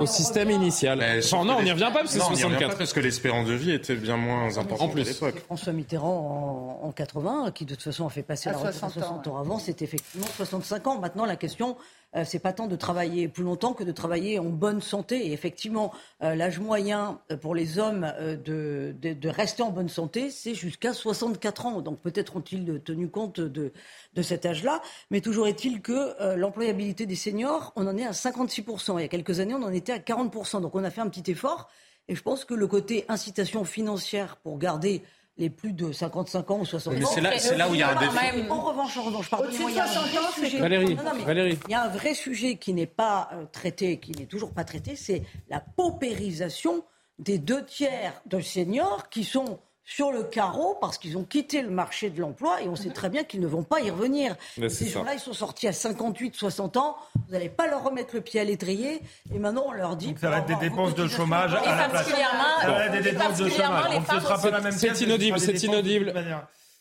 au 0.00 0.06
système 0.06 0.50
initial. 0.50 0.98
non, 1.32 1.56
on 1.58 1.62
n'y 1.62 1.72
revient 1.72 1.90
pas 1.92 2.00
parce 2.00 2.14
que 2.14 2.20
c'est 2.20 2.36
64. 2.36 2.78
Parce 2.78 2.92
que 2.92 3.00
l'espérance 3.00 3.46
de 3.46 3.54
vie 3.54 3.72
était 3.72 3.96
bien 3.96 4.16
moins 4.16 4.56
importante 4.56 4.92
à 4.96 5.00
l'époque. 5.00 5.38
François 5.44 5.72
Mitterrand 5.72 6.80
en, 6.82 6.92
80, 6.92 7.50
qui 7.54 7.64
de 7.64 7.74
toute 7.74 7.82
façon 7.82 8.06
a 8.06 8.10
fait 8.10 8.22
passer 8.22 8.50
la 8.50 8.56
retraite 8.56 8.74
60 8.74 9.26
ans 9.28 9.38
avant, 9.38 9.58
c'était 9.58 9.84
effectivement 9.84 10.26
65 10.36 10.86
ans. 10.86 10.98
Maintenant, 10.98 11.24
la 11.24 11.36
question, 11.36 11.76
euh, 12.14 12.24
c'est 12.26 12.38
pas 12.38 12.52
tant 12.52 12.66
de 12.66 12.76
travailler 12.76 13.28
plus 13.28 13.44
longtemps 13.44 13.72
que 13.72 13.84
de 13.84 13.92
travailler 13.92 14.38
en 14.38 14.44
bonne 14.44 14.80
santé. 14.80 15.26
Et 15.26 15.32
effectivement, 15.32 15.92
euh, 16.22 16.34
l'âge 16.34 16.58
moyen 16.60 17.20
euh, 17.30 17.36
pour 17.36 17.54
les 17.54 17.78
hommes 17.78 18.12
de, 18.20 18.94
de, 19.00 19.28
rester 19.28 19.62
en 19.62 19.70
bonne 19.70 19.88
santé, 19.88 20.30
c'est 20.30 20.54
jusqu'à 20.54 20.92
64 20.92 21.66
ans. 21.66 21.80
Donc 21.80 22.00
peut-être 22.00 22.36
ont-ils 22.36 22.80
tenu 22.84 23.08
compte 23.08 23.40
de, 23.40 23.72
de 24.14 24.22
cet 24.22 24.44
âge-là. 24.44 24.82
Mais 25.10 25.20
toujours 25.20 25.46
est-il 25.46 25.80
que 25.80 26.36
l'employabilité 26.36 27.06
des 27.06 27.16
seniors, 27.16 27.72
on 27.76 27.86
en 27.86 27.96
est 27.96 28.06
à 28.06 28.10
56%. 28.12 28.98
Il 28.98 29.02
y 29.02 29.04
a 29.04 29.08
quelques 29.08 29.40
années, 29.40 29.54
on 29.54 29.62
en 29.62 29.72
était 29.72 29.92
à 29.92 29.98
40%. 29.98 30.60
Donc 30.60 30.74
on 30.74 30.84
a 30.84 30.90
fait 30.90 31.00
un 31.00 31.08
petit 31.08 31.30
effort. 31.30 31.70
Et 32.08 32.14
je 32.14 32.22
pense 32.22 32.44
que 32.44 32.54
le 32.54 32.66
côté 32.66 33.04
incitation 33.08 33.64
financière 33.64 34.36
pour 34.36 34.58
garder 34.58 35.02
les 35.38 35.50
plus 35.50 35.72
de 35.72 35.92
55 35.92 36.50
ans 36.50 36.60
ou 36.60 36.64
60 36.64 36.92
ans. 36.92 36.96
Mais 36.96 37.38
c'est 37.38 37.56
là, 37.56 37.68
où 37.68 37.74
il 37.74 37.80
y 37.80 37.82
a 37.82 37.90
un 37.90 38.00
défi. 38.00 38.50
En 38.50 38.60
revanche, 38.60 38.96
en 38.98 39.02
revanche, 39.02 39.30
pardon, 39.30 39.48
il 39.50 39.74
y 39.74 39.78
a 39.78 39.84
un 39.84 40.32
sujet. 40.32 40.58
Valérie, 40.58 40.96
Valérie. 41.24 41.58
Il 41.68 41.72
y 41.72 41.74
a 41.74 41.82
un 41.84 41.88
vrai 41.88 42.14
sujet 42.14 42.56
qui 42.56 42.72
n'est 42.74 42.86
pas 42.86 43.30
euh, 43.32 43.44
traité, 43.50 43.98
qui 43.98 44.12
n'est 44.12 44.26
toujours 44.26 44.52
pas 44.52 44.64
traité, 44.64 44.96
c'est 44.96 45.22
la 45.48 45.60
paupérisation 45.60 46.84
des 47.18 47.38
deux 47.38 47.64
tiers 47.64 48.20
de 48.26 48.40
seniors 48.40 49.08
qui 49.08 49.24
sont 49.24 49.58
sur 49.84 50.12
le 50.12 50.22
carreau 50.22 50.76
parce 50.80 50.98
qu'ils 50.98 51.16
ont 51.16 51.24
quitté 51.24 51.62
le 51.62 51.70
marché 51.70 52.10
de 52.10 52.20
l'emploi 52.20 52.62
et 52.62 52.68
on 52.68 52.76
sait 52.76 52.90
très 52.90 53.08
bien 53.08 53.24
qu'ils 53.24 53.40
ne 53.40 53.46
vont 53.46 53.62
pas 53.64 53.80
y 53.80 53.90
revenir. 53.90 54.36
Ces 54.68 54.88
gens-là, 54.88 55.14
ils 55.14 55.20
sont 55.20 55.32
sortis 55.32 55.68
à 55.68 55.72
58, 55.72 56.34
60 56.34 56.76
ans. 56.76 56.96
Vous 57.26 57.32
n'allez 57.32 57.48
pas 57.48 57.66
leur 57.66 57.82
remettre 57.82 58.14
le 58.14 58.20
pied 58.20 58.40
à 58.40 58.44
l'étrier 58.44 59.00
et 59.34 59.38
maintenant 59.38 59.64
on 59.66 59.72
leur 59.72 59.96
dit. 59.96 60.14
ça 60.20 60.30
va 60.30 60.38
être 60.38 60.46
des 60.46 60.56
dépenses 60.56 60.94
de 60.94 61.06
chômage 61.08 61.54
à 61.54 61.76
la 61.76 61.88
place. 61.88 62.08
Ça 62.08 62.70
va 62.70 62.86
être 62.86 62.92
des 62.92 63.10
dépenses 63.10 63.38
de 63.38 63.48
chômage. 63.48 63.84
On 64.08 64.14
ne 64.14 64.20
fera 64.20 64.38
pas 64.38 64.50
la 64.50 64.60
même 64.60 64.72
C'est 64.72 65.00
inaudible, 65.00 65.40
c'est 65.40 65.62
inaudible. 65.62 66.14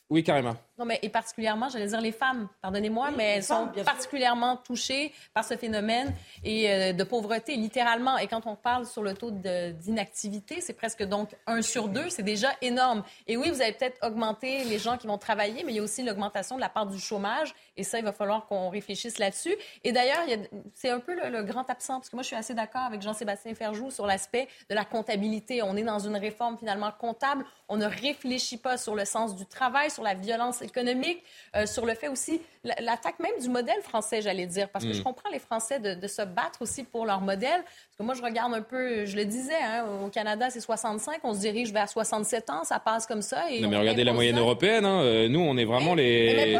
Oui, 0.09 0.23
carrément. 0.23 0.57
Non, 0.81 0.87
mais 0.87 0.97
et 1.03 1.09
particulièrement, 1.09 1.69
j'allais 1.69 1.85
dire 1.85 2.01
les 2.01 2.11
femmes, 2.11 2.47
pardonnez-moi, 2.59 3.11
mais 3.15 3.35
elles 3.35 3.43
sont 3.43 3.67
particulièrement 3.85 4.57
touchées 4.57 5.13
par 5.31 5.45
ce 5.45 5.55
phénomène 5.55 6.11
et 6.43 6.71
euh, 6.71 6.91
de 6.91 7.03
pauvreté, 7.03 7.55
littéralement. 7.55 8.17
Et 8.17 8.25
quand 8.25 8.47
on 8.47 8.55
parle 8.55 8.87
sur 8.87 9.03
le 9.03 9.13
taux 9.13 9.29
d'inactivité, 9.29 10.59
c'est 10.59 10.73
presque 10.73 11.03
donc 11.03 11.35
un 11.45 11.61
sur 11.61 11.87
deux, 11.87 12.09
c'est 12.09 12.23
déjà 12.23 12.49
énorme. 12.63 13.03
Et 13.27 13.37
oui, 13.37 13.51
vous 13.51 13.61
avez 13.61 13.73
peut-être 13.73 14.03
augmenté 14.03 14.63
les 14.63 14.79
gens 14.79 14.97
qui 14.97 15.05
vont 15.05 15.19
travailler, 15.19 15.63
mais 15.63 15.71
il 15.71 15.75
y 15.75 15.79
a 15.79 15.83
aussi 15.83 16.01
l'augmentation 16.01 16.55
de 16.55 16.61
la 16.61 16.69
part 16.69 16.87
du 16.87 16.97
chômage. 16.97 17.53
Et 17.77 17.83
ça, 17.83 17.99
il 17.99 18.03
va 18.03 18.11
falloir 18.11 18.47
qu'on 18.47 18.69
réfléchisse 18.69 19.19
là-dessus. 19.19 19.55
Et 19.83 19.91
d'ailleurs, 19.91 20.25
c'est 20.73 20.89
un 20.89 20.99
peu 20.99 21.13
le, 21.13 21.43
grand 21.43 21.69
absent, 21.69 21.99
parce 21.99 22.09
que 22.09 22.15
moi, 22.15 22.23
je 22.23 22.27
suis 22.27 22.35
assez 22.35 22.55
d'accord 22.55 22.81
avec 22.81 23.03
Jean-Sébastien 23.03 23.53
Ferjou 23.53 23.91
sur 23.91 24.07
l'aspect 24.07 24.47
de 24.67 24.73
la 24.73 24.83
comptabilité. 24.83 25.61
On 25.61 25.77
est 25.77 25.83
dans 25.83 25.99
une 25.99 26.17
réforme 26.17 26.57
finalement 26.57 26.91
comptable. 26.91 27.45
On 27.69 27.77
ne 27.77 27.85
réfléchit 27.85 28.57
pas 28.57 28.77
sur 28.77 28.95
le 28.95 29.05
sens 29.05 29.35
du 29.35 29.45
travail, 29.45 29.91
sur 29.91 30.01
la 30.01 30.15
violence 30.15 30.63
économique, 30.71 31.23
euh, 31.55 31.65
sur 31.65 31.85
le 31.85 31.93
fait 31.93 32.07
aussi, 32.07 32.41
l'attaque 32.63 33.19
même 33.19 33.37
du 33.41 33.49
modèle 33.49 33.81
français, 33.81 34.21
j'allais 34.21 34.45
dire, 34.45 34.69
parce 34.69 34.85
que 34.85 34.93
je 34.93 35.01
mm. 35.01 35.03
comprends 35.03 35.29
les 35.31 35.39
Français 35.39 35.79
de, 35.79 36.07
se 36.07 36.21
battre 36.21 36.61
aussi 36.61 36.83
pour 36.83 37.05
leur 37.05 37.21
modèle. 37.21 37.61
Parce 37.63 37.97
que 37.97 38.03
moi, 38.03 38.13
je 38.13 38.21
regarde 38.21 38.53
un 38.53 38.61
peu, 38.61 39.05
je 39.05 39.15
le 39.15 39.25
disais, 39.25 39.53
hein, 39.61 39.85
au 40.05 40.09
Canada, 40.09 40.49
c'est 40.49 40.59
65, 40.59 41.19
on 41.23 41.33
se 41.33 41.39
dirige 41.39 41.71
vers 41.71 41.89
67 41.89 42.49
ans, 42.49 42.63
ça 42.63 42.79
passe 42.79 43.05
comme 43.05 43.21
ça. 43.21 43.49
Et 43.49 43.61
non, 43.61 43.69
mais 43.69 43.77
regardez 43.77 44.03
la 44.03 44.13
moyenne 44.13 44.37
européenne, 44.37 44.85
hein, 44.85 45.01
euh, 45.01 45.27
nous, 45.27 45.39
on 45.39 45.57
est 45.57 45.65
vraiment 45.65 45.95
les... 45.95 46.57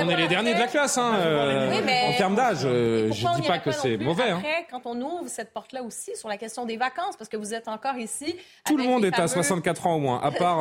on, 0.00 0.08
est 0.08 0.16
les 0.16 0.28
derniers 0.28 0.54
de 0.54 0.58
la 0.58 0.68
classe, 0.68 0.96
hein, 0.98 1.12
en 1.12 2.12
termes 2.16 2.34
d'âge. 2.34 2.60
je 2.60 2.66
ne 3.08 3.40
dis 3.40 3.46
pas 3.46 3.58
que 3.58 3.72
c'est 3.72 3.96
mauvais. 3.96 4.30
Après, 4.30 4.66
quand 4.70 4.82
on 4.84 5.00
ouvre 5.00 5.28
cette 5.28 5.52
porte-là 5.52 5.82
aussi 5.82 6.16
sur 6.16 6.28
la 6.28 6.36
question 6.36 6.64
des 6.64 6.76
vacances, 6.76 7.16
parce 7.16 7.28
que 7.28 7.36
vous 7.36 7.54
êtes 7.54 7.68
encore 7.68 7.96
ici... 7.96 8.36
Tout 8.64 8.76
le 8.76 8.84
monde 8.84 9.04
est 9.04 9.18
à 9.18 9.28
64 9.28 9.86
ans 9.86 9.94
au 9.96 9.98
moins, 9.98 10.20
à 10.22 10.30
part... 10.30 10.58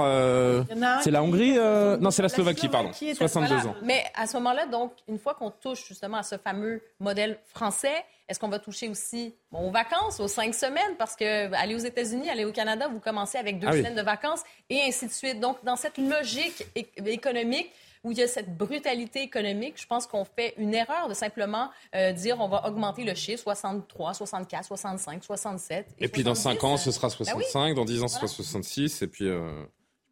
c'est 1.03 1.11
la 1.11 1.21
Hongrie 1.21 1.57
Non, 1.99 2.09
c'est 2.09 2.23
la 2.23 2.29
Slovaquie, 2.29 2.46
pardon. 2.69 2.91
62 2.93 3.67
ans. 3.67 3.75
Mais 3.83 4.03
à 4.15 4.27
ce 4.27 4.37
moment-là, 4.37 4.65
donc, 4.65 4.93
une 5.07 5.19
fois 5.19 5.33
qu'on 5.33 5.51
touche 5.51 5.87
justement 5.87 6.17
à 6.17 6.23
ce 6.23 6.37
fameux 6.37 6.81
modèle 6.99 7.39
français, 7.45 8.03
est-ce 8.27 8.39
qu'on 8.39 8.49
va 8.49 8.59
toucher 8.59 8.89
aussi 8.89 9.33
aux 9.51 9.71
vacances, 9.71 10.19
aux 10.19 10.27
cinq 10.27 10.53
semaines? 10.53 10.95
Parce 10.97 11.15
que 11.15 11.53
aller 11.53 11.75
aux 11.75 11.79
États-Unis, 11.79 12.29
aller 12.29 12.45
au 12.45 12.51
Canada, 12.51 12.87
vous 12.87 12.99
commencez 12.99 13.37
avec 13.37 13.59
deux 13.59 13.67
ah 13.67 13.73
semaines 13.73 13.95
de 13.95 14.01
vacances 14.01 14.41
et 14.69 14.81
ainsi 14.81 15.07
de 15.07 15.11
suite. 15.11 15.39
Donc, 15.39 15.63
dans 15.63 15.75
cette 15.77 15.97
logique 15.97 16.65
économique, 16.75 17.71
où 18.03 18.11
il 18.11 18.17
y 18.17 18.21
a 18.21 18.27
cette 18.27 18.55
brutalité 18.55 19.21
économique, 19.21 19.75
je 19.77 19.87
pense 19.87 20.07
qu'on 20.07 20.23
fait 20.23 20.53
une 20.57 20.73
erreur 20.73 21.07
de 21.09 21.13
simplement 21.13 21.69
euh, 21.95 22.11
dire 22.11 22.37
on 22.39 22.47
va 22.47 22.67
augmenter 22.67 23.03
le 23.03 23.15
chiffre 23.15 23.43
63, 23.43 24.13
64, 24.13 24.65
65, 24.65 25.23
67. 25.23 25.87
Et, 25.99 26.07
puis 26.07 26.23
dans 26.23 26.35
cinq 26.35 26.63
ans, 26.63 26.77
ce 26.77 26.91
sera 26.91 27.09
65, 27.09 27.69
ben 27.69 27.75
dans 27.75 27.85
dix 27.85 28.01
ans, 28.03 28.07
ce 28.07 28.15
sera 28.15 28.27
66, 28.27 29.01
et 29.01 29.07
puis... 29.07 29.27
Euh, 29.27 29.51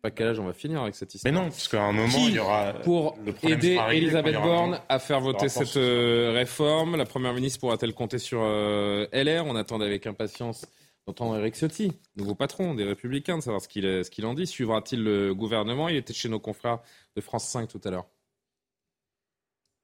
à 0.05 0.11
quel 0.11 0.27
âge 0.27 0.39
on 0.39 0.45
va 0.45 0.53
finir 0.53 0.81
avec 0.81 0.95
cette 0.95 1.13
histoire. 1.13 1.33
Mais 1.33 1.39
non, 1.39 1.47
parce 1.47 1.67
qu'à 1.67 1.83
un 1.83 1.91
moment, 1.91 2.17
il 2.27 2.35
y 2.35 2.39
aura. 2.39 2.73
Pour 2.83 3.17
aider 3.43 3.79
Elisabeth 3.91 4.35
Borne 4.35 4.79
à 4.87 4.99
faire 4.99 5.19
voter 5.19 5.49
cette 5.49 5.77
euh, 5.77 6.31
réforme, 6.33 6.95
la 6.95 7.05
Première 7.05 7.33
ministre 7.33 7.59
pourra-t-elle 7.59 7.93
compter 7.93 8.19
sur 8.19 8.39
euh, 8.41 9.07
LR 9.11 9.45
On 9.45 9.55
attend 9.55 9.79
avec 9.79 10.07
impatience 10.07 10.65
d'entendre 11.07 11.37
Eric 11.37 11.55
Ciotti, 11.55 11.91
nouveau 12.15 12.33
patron 12.33 12.73
des 12.73 12.83
Républicains, 12.83 13.37
de 13.37 13.43
savoir 13.43 13.61
ce 13.61 13.67
qu'il 13.67 13.83
ce 13.83 14.09
qu'il 14.09 14.25
en 14.25 14.33
dit. 14.33 14.47
Suivra-t-il 14.47 15.03
le 15.03 15.33
gouvernement? 15.33 15.89
Il 15.89 15.95
était 15.95 16.13
chez 16.13 16.29
nos 16.29 16.39
confrères 16.39 16.79
de 17.15 17.21
France 17.21 17.45
5 17.45 17.67
tout 17.67 17.81
à 17.83 17.91
l'heure 17.91 18.05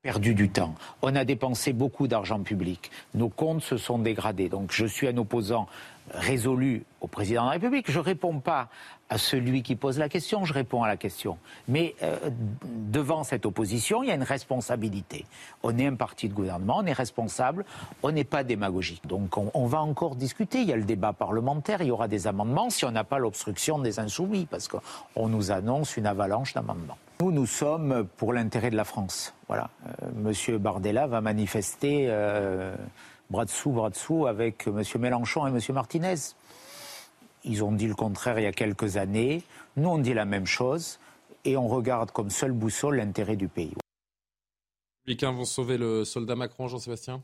perdu 0.01 0.33
du 0.33 0.49
temps. 0.49 0.73
On 1.01 1.15
a 1.15 1.25
dépensé 1.25 1.73
beaucoup 1.73 2.07
d'argent 2.07 2.41
public. 2.41 2.91
Nos 3.13 3.29
comptes 3.29 3.61
se 3.61 3.77
sont 3.77 3.99
dégradés. 3.99 4.49
Donc 4.49 4.71
je 4.71 4.85
suis 4.85 5.07
un 5.07 5.17
opposant 5.17 5.67
résolu 6.09 6.83
au 6.99 7.07
président 7.07 7.41
de 7.41 7.47
la 7.47 7.51
République. 7.53 7.89
Je 7.89 7.99
ne 7.99 8.03
réponds 8.03 8.39
pas 8.39 8.69
à 9.09 9.17
celui 9.17 9.61
qui 9.61 9.75
pose 9.75 9.99
la 9.99 10.07
question, 10.07 10.45
je 10.45 10.53
réponds 10.53 10.83
à 10.83 10.87
la 10.87 10.95
question. 10.95 11.37
Mais 11.67 11.95
euh, 12.01 12.17
devant 12.63 13.23
cette 13.23 13.45
opposition, 13.45 14.03
il 14.03 14.07
y 14.07 14.11
a 14.11 14.15
une 14.15 14.23
responsabilité. 14.23 15.25
On 15.63 15.77
est 15.77 15.85
un 15.85 15.95
parti 15.95 16.29
de 16.29 16.33
gouvernement, 16.33 16.77
on 16.77 16.85
est 16.85 16.93
responsable, 16.93 17.65
on 18.03 18.11
n'est 18.11 18.23
pas 18.23 18.43
démagogique. 18.43 19.05
Donc 19.07 19.35
on, 19.37 19.65
va 19.65 19.81
encore 19.81 20.15
discuter. 20.15 20.61
Il 20.61 20.69
y 20.69 20.73
a 20.73 20.77
le 20.77 20.83
débat 20.83 21.11
parlementaire, 21.11 21.81
il 21.81 21.87
y 21.87 21.91
aura 21.91 22.07
des 22.07 22.27
amendements 22.27 22.69
si 22.69 22.85
on 22.85 22.91
n'a 22.91 23.03
pas 23.03 23.19
l'obstruction 23.19 23.79
des 23.79 23.99
insoumis, 23.99 24.45
parce 24.49 24.69
qu'on 24.69 25.27
nous 25.27 25.51
annonce 25.51 25.97
une 25.97 26.05
avalanche 26.05 26.53
d'amendements. 26.53 26.97
Nous, 27.19 27.31
nous 27.31 27.45
sommes 27.45 28.07
pour 28.17 28.33
l'intérêt 28.33 28.71
de 28.71 28.77
la 28.77 28.85
France. 28.85 29.33
Voilà. 29.47 29.69
Euh, 29.85 30.07
Monsieur 30.15 30.57
Bardella 30.57 31.05
va 31.07 31.19
manifester 31.19 32.05
euh, 32.07 32.73
bras 33.31 33.45
dessous, 33.45 33.71
bras 33.71 33.89
dessous 33.89 34.27
avec 34.27 34.67
Monsieur 34.67 34.99
Mélenchon 34.99 35.47
et 35.47 35.51
Monsieur 35.51 35.73
Martinez. 35.73 36.15
Ils 37.43 37.63
ont 37.63 37.71
dit 37.71 37.87
le 37.87 37.95
contraire 37.95 38.37
il 38.37 38.43
y 38.43 38.47
a 38.47 38.51
quelques 38.51 38.97
années. 38.97 39.41
Nous, 39.77 39.89
on 39.89 39.97
dit 39.97 40.13
la 40.13 40.25
même 40.25 40.45
chose 40.45 40.99
et 41.45 41.57
on 41.57 41.67
regarde 41.67 42.11
comme 42.11 42.29
seule 42.29 42.51
boussole 42.51 42.97
l'intérêt 42.97 43.37
du 43.37 43.47
pays. 43.47 43.73
Les 45.07 45.13
républicains 45.13 45.31
vont 45.31 45.45
sauver 45.45 45.77
le 45.77 46.05
soldat 46.05 46.35
Macron, 46.35 46.67
Jean-Sébastien? 46.67 47.23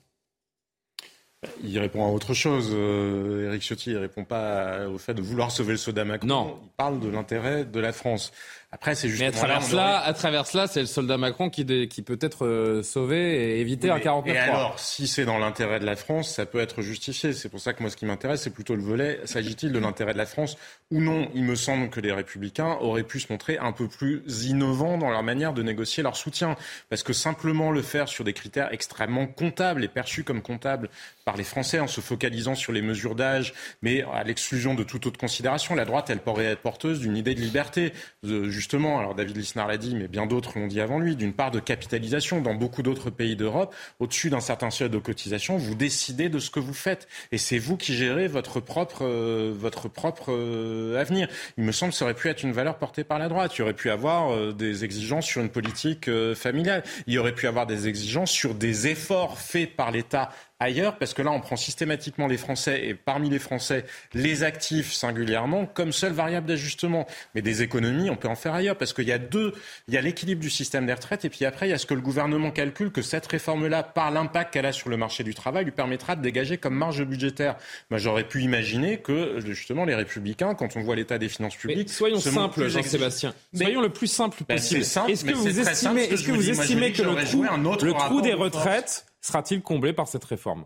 Il 1.61 1.77
répond 1.77 2.03
à 2.03 2.09
autre 2.09 2.33
chose. 2.33 2.71
Euh, 2.73 3.49
Éric 3.49 3.61
Ciotti 3.61 3.91
ne 3.91 3.97
répond 3.97 4.23
pas 4.23 4.87
au 4.87 4.97
fait 4.97 5.13
de 5.13 5.21
vouloir 5.21 5.51
sauver 5.51 5.73
le 5.73 5.77
soldat 5.77 6.03
Macron. 6.03 6.27
Non. 6.27 6.59
Il 6.63 6.69
parle 6.69 6.99
de 6.99 7.09
l'intérêt 7.09 7.65
de 7.65 7.79
la 7.79 7.91
France. 7.91 8.31
Après, 8.69 8.95
c'est 8.95 9.07
juste. 9.07 9.21
Mais 9.21 9.27
à 9.27 9.31
travers 9.31 9.63
cela, 9.63 9.99
à 9.99 10.11
travers 10.11 10.45
cela, 10.45 10.67
c'est 10.67 10.81
le 10.81 10.87
soldat 10.87 11.17
Macron 11.17 11.49
qui, 11.49 11.87
qui 11.87 12.01
peut 12.01 12.17
être 12.19 12.45
euh, 12.45 12.83
sauvé 12.83 13.17
et 13.17 13.61
éviter 13.61 13.89
un 13.89 13.99
49 13.99 14.35
Et 14.35 14.37
alors, 14.37 14.77
si 14.77 15.07
c'est 15.07 15.23
dans 15.23 15.37
l'intérêt 15.37 15.79
de 15.79 15.85
la 15.85 15.95
France, 15.95 16.33
ça 16.33 16.45
peut 16.45 16.59
être 16.59 16.81
justifié. 16.81 17.31
C'est 17.31 17.47
pour 17.47 17.61
ça 17.61 17.71
que 17.71 17.81
moi, 17.81 17.89
ce 17.89 17.95
qui 17.95 18.05
m'intéresse, 18.05 18.41
c'est 18.41 18.49
plutôt 18.49 18.75
le 18.75 18.81
volet. 18.81 19.21
S'agit-il 19.23 19.71
de 19.71 19.79
l'intérêt 19.79 20.11
de 20.11 20.17
la 20.17 20.25
France 20.25 20.57
ou 20.91 20.99
non? 20.99 21.29
Il 21.33 21.43
me 21.43 21.55
semble 21.55 21.89
que 21.89 22.01
les 22.01 22.11
Républicains 22.11 22.77
auraient 22.81 23.03
pu 23.03 23.21
se 23.21 23.31
montrer 23.31 23.57
un 23.57 23.71
peu 23.71 23.87
plus 23.87 24.21
innovants 24.43 24.97
dans 24.97 25.11
leur 25.11 25.23
manière 25.23 25.53
de 25.53 25.63
négocier 25.63 26.03
leur 26.03 26.17
soutien, 26.17 26.57
parce 26.89 27.03
que 27.03 27.13
simplement 27.13 27.71
le 27.71 27.81
faire 27.81 28.09
sur 28.09 28.25
des 28.25 28.33
critères 28.33 28.73
extrêmement 28.73 29.27
comptables 29.27 29.85
et 29.85 29.87
perçus 29.87 30.25
comme 30.25 30.41
comptables 30.41 30.89
par 31.23 31.37
les 31.37 31.45
Français 31.45 31.79
en 31.79 31.87
se 31.87 32.01
focalisant 32.01 32.55
sur 32.55 32.73
les 32.73 32.81
mesures 32.81 33.15
d'âge, 33.15 33.53
mais 33.81 34.03
à 34.13 34.25
l'exclusion 34.25 34.75
de 34.75 34.83
toute 34.83 35.05
autre 35.05 35.19
considération, 35.19 35.73
la 35.73 35.85
droite, 35.85 36.09
elle 36.09 36.19
pourrait 36.19 36.45
être 36.45 36.61
porteuse 36.61 36.99
d'une 36.99 37.15
idée 37.15 37.33
de 37.33 37.41
liberté. 37.41 37.93
De, 38.23 38.56
justement, 38.57 38.97
alors 38.97 39.13
David 39.13 39.37
Lisnard 39.37 39.67
l'a 39.67 39.77
dit, 39.77 39.95
mais 39.95 40.07
bien 40.07 40.25
d'autres 40.25 40.57
l'ont 40.57 40.65
dit 40.65 40.81
avant 40.81 40.97
lui, 40.97 41.15
d'une 41.15 41.33
part 41.33 41.51
de 41.51 41.59
capitalisation 41.59 42.41
dans 42.41 42.55
beaucoup 42.55 42.81
d'autres 42.81 43.11
pays 43.11 43.35
d'Europe, 43.35 43.75
au-dessus 43.99 44.31
d'un 44.31 44.39
certain 44.39 44.71
seuil 44.71 44.89
de 44.89 44.97
cotisation, 44.97 45.57
vous 45.57 45.75
décidez 45.75 46.27
de 46.27 46.39
ce 46.39 46.49
que 46.49 46.59
vous 46.59 46.73
faites. 46.73 47.07
Et 47.31 47.37
c'est 47.37 47.59
vous 47.59 47.77
qui 47.77 47.95
gérez 47.95 48.27
votre 48.27 48.59
propre, 48.59 49.03
euh, 49.03 49.53
votre 49.55 49.89
propre 49.89 50.31
euh, 50.31 50.99
avenir. 50.99 51.27
Il 51.59 51.65
me 51.65 51.71
semble 51.71 51.91
que 51.91 51.97
ça 51.99 52.05
aurait 52.05 52.15
pu 52.15 52.29
être 52.29 52.41
une 52.41 52.51
valeur 52.51 52.79
portée 52.79 53.03
par 53.03 53.19
la 53.19 53.29
droite. 53.29 53.55
Il 53.59 53.61
aurait 53.61 53.73
pu 53.73 53.91
avoir 53.91 54.33
euh, 54.33 54.53
des 54.53 54.83
exigences 54.83 55.27
sur 55.27 55.41
une 55.41 55.49
politique 55.49 56.09
familiale. 56.33 56.83
Il 57.05 57.19
aurait 57.19 57.35
pu 57.35 57.45
avoir 57.45 57.67
des 57.67 57.87
exigences 57.87 58.31
sur 58.31 58.55
des 58.55 58.87
efforts 58.87 59.37
faits 59.37 59.75
par 59.75 59.91
l'État 59.91 60.31
ailleurs, 60.59 60.97
parce 60.97 61.13
que 61.13 61.21
là, 61.21 61.31
on 61.31 61.39
prend 61.39 61.55
systématiquement 61.55 62.27
les 62.27 62.37
Français, 62.37 62.87
et 62.87 62.93
parmi 62.93 63.29
les 63.29 63.39
Français, 63.39 63.85
les 64.13 64.43
actifs 64.43 64.93
singulièrement, 64.93 65.65
comme 65.65 65.91
seule 65.91 66.13
variable 66.13 66.47
d'ajustement. 66.47 67.07
Mais 67.35 67.41
des 67.41 67.61
économies, 67.61 68.09
on 68.09 68.15
peut 68.15 68.27
en 68.27 68.35
faire 68.35 68.53
ailleurs, 68.53 68.75
parce 68.75 68.93
qu'il 68.93 69.07
y 69.07 69.11
a 69.11 69.17
deux, 69.17 69.53
il 69.87 69.93
y 69.93 69.97
a 69.97 70.01
l'équilibre 70.01 70.41
du 70.41 70.49
système 70.49 70.85
des 70.85 70.93
retraites, 70.93 71.25
et 71.25 71.29
puis 71.29 71.45
après, 71.45 71.67
il 71.67 71.71
y 71.71 71.73
a 71.73 71.77
ce 71.77 71.85
que 71.85 71.93
le 71.93 72.01
gouvernement 72.01 72.51
calcule, 72.51 72.91
que 72.91 73.01
cette 73.01 73.27
réforme-là, 73.27 73.83
par 73.83 74.11
l'impact 74.11 74.53
qu'elle 74.53 74.65
a 74.65 74.71
sur 74.71 74.89
le 74.89 74.97
marché 74.97 75.23
du 75.23 75.33
travail, 75.33 75.65
lui 75.65 75.71
permettra 75.71 76.15
de 76.15 76.21
dégager 76.21 76.57
comme 76.57 76.75
marge 76.75 77.03
budgétaire. 77.03 77.55
Moi, 77.89 77.99
j'aurais 77.99 78.27
pu 78.27 78.41
imaginer 78.41 78.97
que, 78.97 79.39
justement, 79.45 79.85
les 79.85 79.95
Républicains, 79.95 80.55
quand 80.55 80.75
on 80.75 80.81
voit 80.81 80.95
l'état 80.95 81.17
des 81.17 81.29
finances 81.29 81.55
publiques... 81.55 81.89
soyons 81.89 82.19
simples, 82.19 82.67
Jean-Sébastien. 82.67 83.33
Soyons 83.53 83.81
le 83.81 83.89
plus 83.89 84.07
simple 84.07 84.43
ben, 84.47 84.55
possible. 84.55 84.81
est-ce 84.81 85.25
que 85.25 85.33
vous 85.33 85.59
estimez, 85.59 86.03
est-ce 86.03 86.23
que 86.23 86.31
vous 86.31 86.49
estimez 86.49 86.91
que 86.91 87.03
le 87.03 87.93
trou 87.93 88.21
des 88.21 88.33
retraites 88.33 89.06
sera-t-il 89.21 89.61
comblé 89.61 89.93
par 89.93 90.07
cette 90.07 90.25
réforme? 90.25 90.65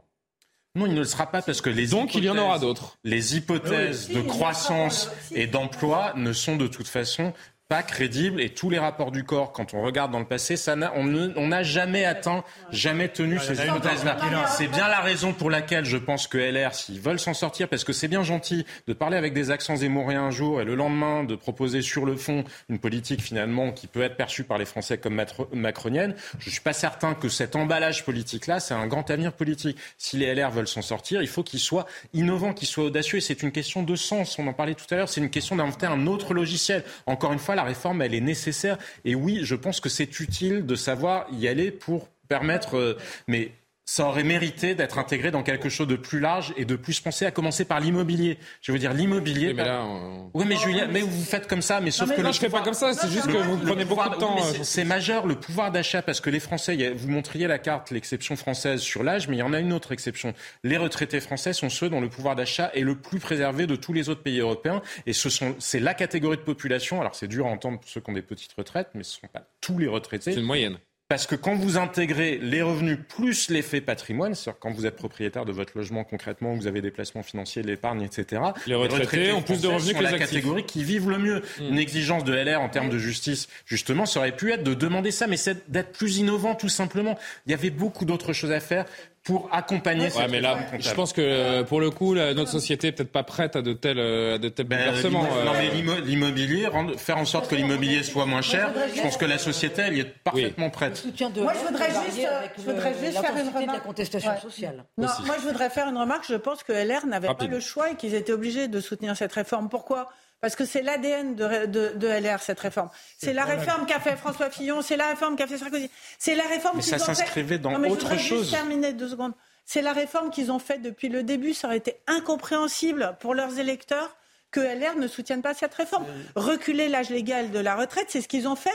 Non, 0.75 0.85
il 0.85 0.93
ne 0.93 0.99
le 0.99 1.05
sera 1.05 1.27
pas 1.29 1.41
parce 1.41 1.59
que 1.59 1.69
les 1.69 1.87
donc 1.87 2.15
il 2.15 2.23
y 2.23 2.29
en 2.29 2.37
aura 2.37 2.57
d'autres. 2.57 2.97
Les 3.03 3.35
hypothèses 3.35 4.09
de 4.09 4.21
croissance 4.21 5.09
et 5.31 5.47
d'emploi 5.47 6.13
ne 6.15 6.31
sont 6.31 6.55
de 6.55 6.67
toute 6.67 6.87
façon 6.87 7.33
pas 7.71 7.83
crédible 7.83 8.41
et 8.41 8.49
tous 8.49 8.69
les 8.69 8.79
rapports 8.79 9.13
du 9.13 9.23
corps, 9.23 9.53
quand 9.53 9.73
on 9.73 9.81
regarde 9.81 10.11
dans 10.11 10.19
le 10.19 10.25
passé, 10.25 10.57
ça 10.57 10.75
on 10.93 11.47
n'a 11.47 11.63
jamais 11.63 12.03
atteint, 12.03 12.43
jamais 12.69 13.07
tenu 13.07 13.39
ces 13.39 13.53
hypothèses-là. 13.65 14.17
C'est 14.47 14.67
bien 14.67 14.89
la 14.89 14.99
raison 14.99 15.31
pour 15.31 15.49
laquelle 15.49 15.85
je 15.85 15.95
pense 15.95 16.27
que 16.27 16.37
LR, 16.37 16.75
s'ils 16.75 16.99
veulent 16.99 17.17
s'en 17.17 17.33
sortir, 17.33 17.69
parce 17.69 17.85
que 17.85 17.93
c'est 17.93 18.09
bien 18.09 18.23
gentil 18.23 18.65
de 18.87 18.93
parler 18.93 19.15
avec 19.15 19.33
des 19.33 19.51
accents 19.51 19.77
zémouriens 19.77 20.23
un 20.23 20.31
jour 20.31 20.59
et 20.59 20.65
le 20.65 20.75
lendemain 20.75 21.23
de 21.23 21.33
proposer 21.33 21.81
sur 21.81 22.05
le 22.05 22.17
fond 22.17 22.43
une 22.67 22.77
politique 22.77 23.21
finalement 23.21 23.71
qui 23.71 23.87
peut 23.87 24.01
être 24.01 24.17
perçue 24.17 24.43
par 24.43 24.57
les 24.57 24.65
Français 24.65 24.97
comme 24.97 25.23
macronienne, 25.53 26.13
je 26.39 26.47
ne 26.47 26.51
suis 26.51 26.59
pas 26.59 26.73
certain 26.73 27.13
que 27.13 27.29
cet 27.29 27.55
emballage 27.55 28.03
politique-là, 28.03 28.59
c'est 28.59 28.73
un 28.73 28.87
grand 28.87 29.09
avenir 29.09 29.31
politique. 29.31 29.77
Si 29.97 30.17
les 30.17 30.35
LR 30.35 30.51
veulent 30.51 30.67
s'en 30.67 30.81
sortir, 30.81 31.21
il 31.21 31.29
faut 31.29 31.43
qu'ils 31.43 31.61
soient 31.61 31.85
innovants, 32.13 32.53
qu'ils 32.53 32.67
soient 32.67 32.83
audacieux 32.83 33.19
et 33.19 33.21
c'est 33.21 33.43
une 33.43 33.53
question 33.53 33.81
de 33.81 33.95
sens. 33.95 34.37
On 34.39 34.47
en 34.47 34.53
parlait 34.53 34.75
tout 34.75 34.93
à 34.93 34.97
l'heure, 34.97 35.07
c'est 35.07 35.21
une 35.21 35.29
question 35.29 35.55
d'inventer 35.55 35.85
un 35.85 36.05
autre 36.05 36.33
logiciel. 36.33 36.83
Encore 37.05 37.31
une 37.31 37.39
fois, 37.39 37.55
la 37.61 37.67
réforme, 37.67 38.01
elle 38.01 38.13
est 38.13 38.21
nécessaire. 38.21 38.77
Et 39.05 39.15
oui, 39.15 39.41
je 39.43 39.55
pense 39.55 39.79
que 39.79 39.89
c'est 39.89 40.19
utile 40.19 40.65
de 40.65 40.75
savoir 40.75 41.27
y 41.31 41.47
aller 41.47 41.71
pour 41.71 42.09
permettre. 42.27 42.77
Euh, 42.77 42.97
mais 43.27 43.51
ça 43.91 44.05
aurait 44.05 44.23
mérité 44.23 44.73
d'être 44.73 44.99
intégré 44.99 45.31
dans 45.31 45.43
quelque 45.43 45.67
chose 45.67 45.85
de 45.85 45.97
plus 45.97 46.21
large 46.21 46.53
et 46.55 46.63
de 46.63 46.77
plus 46.77 47.01
pensé, 47.01 47.25
à 47.25 47.31
commencer 47.31 47.65
par 47.65 47.81
l'immobilier. 47.81 48.37
Je 48.61 48.71
veux 48.71 48.79
dire, 48.79 48.93
l'immobilier. 48.93 49.47
Oui, 49.47 49.53
mais 49.53 49.65
là, 49.65 49.85
oui, 50.33 50.45
mais 50.47 50.55
Julien, 50.55 50.87
mais 50.89 51.01
vous 51.01 51.25
faites 51.25 51.45
comme 51.45 51.61
ça, 51.61 51.81
mais 51.81 51.91
sauf 51.91 52.09
que 52.09 52.23
je 52.31 52.39
fais 52.39 52.47
pas 52.47 52.61
comme 52.61 52.73
ça. 52.73 52.93
C'est 52.93 53.09
juste 53.09 53.27
que 53.27 53.35
vous 53.35 53.57
prenez 53.57 53.83
beaucoup 53.83 54.07
de 54.07 54.15
temps. 54.15 54.37
Euh, 54.37 54.63
c'est 54.63 54.85
majeur 54.85 55.27
le 55.27 55.35
pouvoir 55.35 55.73
d'achat 55.73 56.01
parce 56.01 56.21
que 56.21 56.29
les 56.29 56.39
Français, 56.39 56.93
vous 56.95 57.09
montriez 57.09 57.47
la 57.47 57.59
carte, 57.59 57.91
l'exception 57.91 58.37
française 58.37 58.79
sur 58.79 59.03
l'âge, 59.03 59.27
mais 59.27 59.35
il 59.35 59.39
y 59.39 59.43
en 59.43 59.51
a 59.51 59.59
une 59.59 59.73
autre 59.73 59.91
exception. 59.91 60.33
Les 60.63 60.77
retraités 60.77 61.19
français 61.19 61.51
sont 61.51 61.67
ceux 61.67 61.89
dont 61.89 61.99
le 61.99 62.07
pouvoir 62.07 62.37
d'achat 62.37 62.71
est 62.73 62.83
le 62.83 62.95
plus 62.95 63.19
préservé 63.19 63.67
de 63.67 63.75
tous 63.75 63.91
les 63.91 64.07
autres 64.07 64.23
pays 64.23 64.39
européens, 64.39 64.81
et 65.05 65.11
ce 65.11 65.29
sont, 65.29 65.53
c'est 65.59 65.81
la 65.81 65.93
catégorie 65.95 66.37
de 66.37 66.43
population. 66.43 67.01
Alors 67.01 67.15
c'est 67.15 67.27
dur 67.27 67.45
à 67.45 67.49
entendre 67.49 67.81
pour 67.81 67.89
ceux 67.89 67.99
qui 67.99 68.09
ont 68.09 68.13
des 68.13 68.21
petites 68.21 68.53
retraites, 68.53 68.87
mais 68.93 69.03
ce 69.03 69.17
ne 69.17 69.21
sont 69.23 69.33
pas 69.33 69.43
tous 69.59 69.77
les 69.77 69.87
retraités. 69.87 70.31
C'est 70.31 70.39
une 70.39 70.45
moyenne 70.45 70.77
Parce 71.11 71.27
que 71.27 71.35
quand 71.35 71.55
vous 71.55 71.75
intégrez 71.75 72.37
les 72.37 72.61
revenus 72.61 72.97
plus 73.09 73.49
l'effet 73.49 73.81
patrimoine, 73.81 74.33
c'est-à-dire 74.33 74.59
quand 74.61 74.71
vous 74.71 74.85
êtes 74.85 74.95
propriétaire 74.95 75.43
de 75.43 75.51
votre 75.51 75.73
logement 75.75 76.05
concrètement, 76.05 76.53
vous 76.53 76.67
avez 76.67 76.79
des 76.79 76.89
placements 76.89 77.21
financiers, 77.21 77.61
de 77.61 77.67
l'épargne, 77.67 78.01
etc. 78.01 78.41
Les 78.65 78.75
retraités, 78.75 79.33
ont 79.33 79.41
plus 79.41 79.59
de 79.59 79.67
revenus 79.67 79.93
que 79.93 80.01
les 80.01 80.09
la 80.09 80.17
catégorie 80.17 80.63
qui 80.63 80.85
vivent 80.85 81.09
le 81.09 81.17
mieux. 81.17 81.43
Mm. 81.59 81.63
Une 81.63 81.79
exigence 81.79 82.23
de 82.23 82.31
LR 82.33 82.61
en 82.61 82.69
termes 82.69 82.89
de 82.89 82.97
justice, 82.97 83.49
justement, 83.65 84.05
ça 84.05 84.21
aurait 84.21 84.33
pu 84.33 84.53
être 84.53 84.63
de 84.63 84.73
demander 84.73 85.11
ça, 85.11 85.27
mais 85.27 85.35
c'est 85.35 85.69
d'être 85.69 85.91
plus 85.91 86.19
innovant, 86.19 86.55
tout 86.55 86.69
simplement. 86.69 87.19
Il 87.45 87.51
y 87.51 87.55
avait 87.55 87.71
beaucoup 87.71 88.05
d'autres 88.05 88.31
choses 88.31 88.53
à 88.53 88.61
faire 88.61 88.85
pour 89.23 89.49
accompagner 89.51 90.11
ouais, 90.11 90.27
mais 90.29 90.41
là, 90.41 90.57
je 90.79 90.91
pense 90.93 91.13
que 91.13 91.21
euh, 91.21 91.63
pour 91.63 91.79
le 91.79 91.91
coup, 91.91 92.15
notre 92.15 92.49
société 92.49 92.87
est 92.87 92.91
peut-être 92.91 93.11
pas 93.11 93.21
prête 93.21 93.55
à 93.55 93.61
de 93.61 93.73
tels, 93.73 93.99
euh, 93.99 94.35
à 94.35 94.37
de 94.39 94.49
tels 94.49 94.65
ben, 94.65 94.79
bouleversements. 94.79 95.23
Non, 95.23 95.51
mais 95.53 95.69
euh. 95.69 96.01
l'immobilier, 96.01 96.67
faire 96.97 97.17
en 97.17 97.25
sorte 97.25 97.47
que 97.47 97.55
l'immobilier 97.55 98.01
soit 98.01 98.25
moins 98.25 98.41
cher, 98.41 98.71
je 98.95 99.01
pense 99.01 99.17
que 99.17 99.25
la 99.25 99.37
société, 99.37 99.83
elle 99.83 99.97
y 99.97 99.99
est 99.99 100.05
parfaitement 100.23 100.71
prête. 100.71 101.05
Moi, 101.05 101.53
je 101.53 101.67
voudrais 101.67 101.89
juste, 101.89 102.27
je 102.57 102.61
voudrais 102.63 102.93
juste 102.99 103.19
faire 103.19 103.37
une 103.37 103.49
remarque. 103.49 103.67
De 103.67 103.73
la 103.73 103.79
contestation 103.79 104.39
sociale. 104.39 104.85
Non, 104.97 105.07
moi, 105.25 105.35
je 105.39 105.47
voudrais 105.47 105.69
faire 105.69 105.87
une 105.87 105.97
remarque. 105.97 106.25
Je 106.27 106.35
pense 106.35 106.63
que 106.63 106.73
LR 106.73 107.05
n'avait 107.05 107.33
pas 107.33 107.45
le 107.45 107.59
choix 107.59 107.91
et 107.91 107.95
qu'ils 107.95 108.15
étaient 108.15 108.33
obligés 108.33 108.67
de 108.67 108.79
soutenir 108.79 109.15
cette 109.15 109.33
réforme. 109.33 109.69
Pourquoi? 109.69 110.09
Parce 110.41 110.55
que 110.55 110.65
c'est 110.65 110.81
l'ADN 110.81 111.35
de, 111.35 111.67
de, 111.67 111.93
de, 111.95 112.07
LR, 112.07 112.41
cette 112.41 112.59
réforme. 112.59 112.89
C'est 113.17 113.31
la 113.31 113.45
réforme 113.45 113.85
qu'a 113.85 113.99
fait 113.99 114.15
François 114.17 114.49
Fillon, 114.49 114.81
c'est 114.81 114.97
la 114.97 115.09
réforme 115.09 115.35
qu'a 115.35 115.45
fait 115.45 115.57
Sarkozy. 115.57 115.89
C'est 116.17 116.35
la 116.35 116.43
réforme 116.43 116.77
Mais 116.77 116.81
ça 116.81 116.97
s'inscrivait 116.97 117.59
dans 117.59 117.77
non, 117.77 117.89
autre 117.89 118.17
chose. 118.17 118.39
Juste 118.39 118.51
terminer 118.51 118.93
deux 118.93 119.09
secondes. 119.09 119.33
C'est 119.65 119.83
la 119.83 119.93
réforme 119.93 120.31
qu'ils 120.31 120.51
ont 120.51 120.59
faite 120.59 120.81
depuis 120.81 121.09
le 121.09 121.21
début. 121.21 121.53
Ça 121.53 121.67
aurait 121.67 121.77
été 121.77 121.97
incompréhensible 122.07 123.15
pour 123.19 123.35
leurs 123.35 123.59
électeurs 123.59 124.17
que 124.51 124.59
LR 124.59 124.97
ne 124.97 125.07
soutienne 125.07 125.41
pas 125.41 125.53
cette 125.53 125.73
réforme. 125.73 126.05
Reculer 126.35 126.89
l'âge 126.89 127.09
légal 127.09 127.51
de 127.51 127.59
la 127.59 127.75
retraite, 127.75 128.07
c'est 128.09 128.21
ce 128.21 128.27
qu'ils 128.27 128.47
ont 128.47 128.55
fait. 128.55 128.69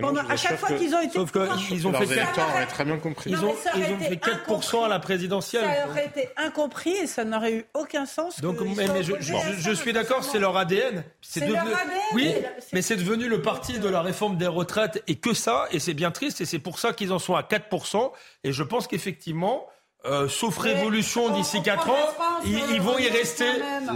Pendant, 0.00 0.26
à 0.26 0.36
chaque 0.36 0.58
fois 0.58 0.72
qu'ils 0.72 0.94
ont 0.94 1.00
été. 1.02 1.12
Sauf 1.12 1.32
qu'ils 1.68 1.86
ont 1.86 1.92
fait 1.92 2.16
4... 2.16 2.66
très 2.68 2.84
bien 2.84 2.96
compris. 2.96 3.30
Ils 3.30 3.44
ont, 3.44 3.54
ils 3.76 3.92
ont 3.92 3.98
fait 3.98 4.16
4% 4.16 4.86
à 4.86 4.88
la 4.88 4.98
présidentielle. 4.98 5.64
Ça 5.64 5.88
aurait 5.88 6.06
été 6.06 6.30
incompris 6.38 6.92
et 6.92 7.06
ça 7.06 7.24
n'aurait 7.24 7.52
eu 7.52 7.64
aucun 7.74 8.06
sens. 8.06 8.40
Donc, 8.40 8.58
mais, 8.60 8.86
mais 8.88 9.02
je, 9.02 9.12
je, 9.20 9.34
je, 9.58 9.72
suis 9.72 9.92
d'accord, 9.92 10.24
c'est 10.24 10.38
leur 10.38 10.56
ADN. 10.56 11.04
C'est 11.20 11.40
devenu... 11.40 11.56
leur 11.56 11.78
ADN. 11.78 11.98
Oui, 12.14 12.34
mais 12.72 12.80
c'est 12.80 12.96
devenu 12.96 13.28
le 13.28 13.42
parti 13.42 13.78
de 13.78 13.88
la 13.88 14.00
réforme 14.00 14.38
des 14.38 14.46
retraites 14.46 15.02
et 15.08 15.16
que 15.16 15.34
ça, 15.34 15.66
et 15.72 15.78
c'est 15.78 15.94
bien 15.94 16.10
triste, 16.10 16.40
et 16.40 16.46
c'est 16.46 16.58
pour 16.58 16.78
ça 16.78 16.94
qu'ils 16.94 17.12
en 17.12 17.18
sont 17.18 17.34
à 17.34 17.42
4%. 17.42 18.12
Et 18.44 18.52
je 18.52 18.62
pense 18.62 18.86
qu'effectivement, 18.86 19.66
euh, 20.04 20.28
sauf 20.28 20.58
révolution 20.58 21.30
d'ici 21.30 21.62
4 21.62 21.90
ans, 21.90 21.94
ils, 22.44 22.80
vont 22.80 22.98
y 22.98 23.08
rester, 23.08 23.46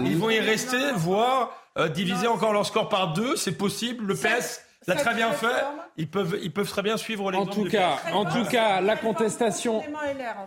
ils 0.05 0.17
vont 0.17 0.31
y 0.31 0.39
rester, 0.39 0.93
voire 0.95 1.53
euh, 1.79 1.89
diviser 1.89 2.27
encore 2.27 2.53
leur 2.53 2.65
score 2.65 2.89
par 2.89 3.13
deux, 3.13 3.37
c'est 3.37 3.57
possible. 3.57 4.05
Le 4.07 4.15
PS 4.15 4.61
l'a 4.87 4.95
très 4.95 5.15
bien 5.15 5.33
fait. 5.33 5.65
Ils 5.97 6.09
peuvent, 6.09 6.39
ils 6.43 6.53
peuvent 6.53 6.69
très 6.69 6.83
bien 6.83 6.97
suivre 6.97 7.31
les. 7.31 7.39
En 7.39 7.47
tout 7.47 7.65
cas, 7.65 7.99
en 8.13 8.25
tout 8.25 8.45
cas, 8.45 8.81
la 8.81 8.97
contestation, 8.97 9.83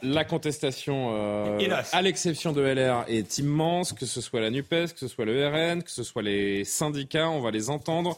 la 0.01 0.23
contestation, 0.23 1.11
euh, 1.13 1.81
à 1.91 2.01
l'exception 2.01 2.53
de 2.53 2.61
LR, 2.61 3.03
est 3.07 3.37
immense. 3.37 3.93
Que 3.93 4.05
ce 4.05 4.21
soit 4.21 4.39
la 4.39 4.49
Nupes, 4.49 4.69
que 4.69 4.99
ce 4.99 5.07
soit 5.07 5.25
le 5.25 5.47
RN, 5.47 5.83
que 5.83 5.91
ce 5.91 6.03
soit 6.03 6.21
les 6.21 6.63
syndicats, 6.63 7.29
on 7.29 7.41
va 7.41 7.51
les 7.51 7.69
entendre. 7.69 8.17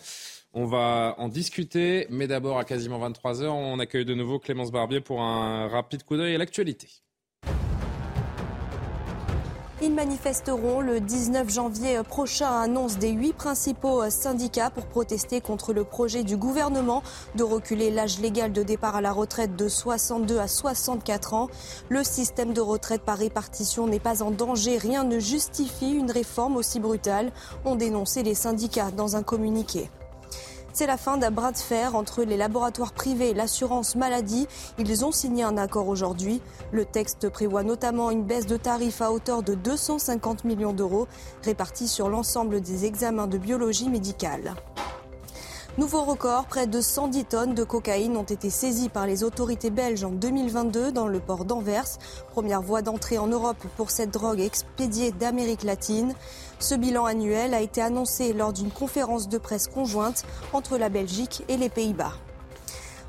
On 0.53 0.65
va 0.65 1.15
en 1.17 1.29
discuter, 1.29 2.07
mais 2.09 2.27
d'abord 2.27 2.59
à 2.59 2.65
quasiment 2.65 2.99
23 2.99 3.41
h 3.41 3.45
on 3.45 3.79
accueille 3.79 4.03
de 4.03 4.13
nouveau 4.13 4.37
Clémence 4.37 4.69
Barbier 4.69 4.99
pour 4.99 5.21
un 5.21 5.69
rapide 5.69 6.03
coup 6.03 6.17
d'œil 6.17 6.35
à 6.35 6.37
l'actualité. 6.37 6.89
Ils 9.83 9.95
manifesteront 9.95 10.79
le 10.79 10.99
19 10.99 11.49
janvier 11.49 12.03
prochain, 12.07 12.61
annonce 12.61 12.99
des 12.99 13.09
huit 13.09 13.33
principaux 13.33 14.07
syndicats 14.11 14.69
pour 14.69 14.85
protester 14.85 15.41
contre 15.41 15.73
le 15.73 15.83
projet 15.83 16.23
du 16.23 16.37
gouvernement 16.37 17.01
de 17.33 17.43
reculer 17.43 17.89
l'âge 17.89 18.19
légal 18.19 18.53
de 18.53 18.61
départ 18.61 18.95
à 18.95 19.01
la 19.01 19.11
retraite 19.11 19.55
de 19.55 19.67
62 19.67 20.37
à 20.37 20.47
64 20.47 21.33
ans. 21.33 21.47
Le 21.89 22.03
système 22.03 22.53
de 22.53 22.61
retraite 22.61 23.01
par 23.01 23.17
répartition 23.17 23.87
n'est 23.87 23.99
pas 23.99 24.21
en 24.21 24.29
danger, 24.29 24.77
rien 24.77 25.03
ne 25.03 25.17
justifie 25.17 25.93
une 25.93 26.11
réforme 26.11 26.57
aussi 26.57 26.79
brutale, 26.79 27.31
ont 27.65 27.75
dénoncé 27.75 28.21
les 28.21 28.35
syndicats 28.35 28.91
dans 28.91 29.15
un 29.15 29.23
communiqué. 29.23 29.89
C'est 30.73 30.87
la 30.87 30.97
fin 30.97 31.17
d'un 31.17 31.31
bras 31.31 31.51
de 31.51 31.57
fer 31.57 31.95
entre 31.95 32.23
les 32.23 32.37
laboratoires 32.37 32.93
privés 32.93 33.31
et 33.31 33.33
l'assurance 33.33 33.95
maladie. 33.95 34.47
Ils 34.77 35.03
ont 35.03 35.11
signé 35.11 35.43
un 35.43 35.57
accord 35.57 35.89
aujourd'hui. 35.89 36.41
Le 36.71 36.85
texte 36.85 37.29
prévoit 37.29 37.63
notamment 37.63 38.09
une 38.09 38.23
baisse 38.23 38.45
de 38.45 38.57
tarifs 38.57 39.01
à 39.01 39.11
hauteur 39.11 39.43
de 39.43 39.53
250 39.53 40.45
millions 40.45 40.73
d'euros 40.73 41.07
répartis 41.43 41.89
sur 41.89 42.09
l'ensemble 42.09 42.61
des 42.61 42.85
examens 42.85 43.27
de 43.27 43.37
biologie 43.37 43.89
médicale. 43.89 44.55
Nouveau 45.77 46.01
record, 46.01 46.47
près 46.47 46.67
de 46.67 46.81
110 46.81 47.25
tonnes 47.25 47.53
de 47.53 47.63
cocaïne 47.63 48.17
ont 48.17 48.23
été 48.23 48.49
saisies 48.49 48.89
par 48.89 49.07
les 49.07 49.23
autorités 49.23 49.69
belges 49.69 50.03
en 50.03 50.09
2022 50.09 50.91
dans 50.91 51.07
le 51.07 51.21
port 51.21 51.45
d'Anvers. 51.45 51.97
Première 52.31 52.61
voie 52.61 52.81
d'entrée 52.81 53.17
en 53.17 53.27
Europe 53.27 53.65
pour 53.77 53.89
cette 53.89 54.11
drogue 54.11 54.41
expédiée 54.41 55.13
d'Amérique 55.13 55.63
latine. 55.63 56.13
Ce 56.59 56.75
bilan 56.75 57.05
annuel 57.05 57.53
a 57.53 57.61
été 57.61 57.81
annoncé 57.81 58.33
lors 58.33 58.51
d'une 58.51 58.69
conférence 58.69 59.29
de 59.29 59.37
presse 59.37 59.69
conjointe 59.69 60.25
entre 60.51 60.77
la 60.77 60.89
Belgique 60.89 61.45
et 61.47 61.55
les 61.55 61.69
Pays-Bas. 61.69 62.15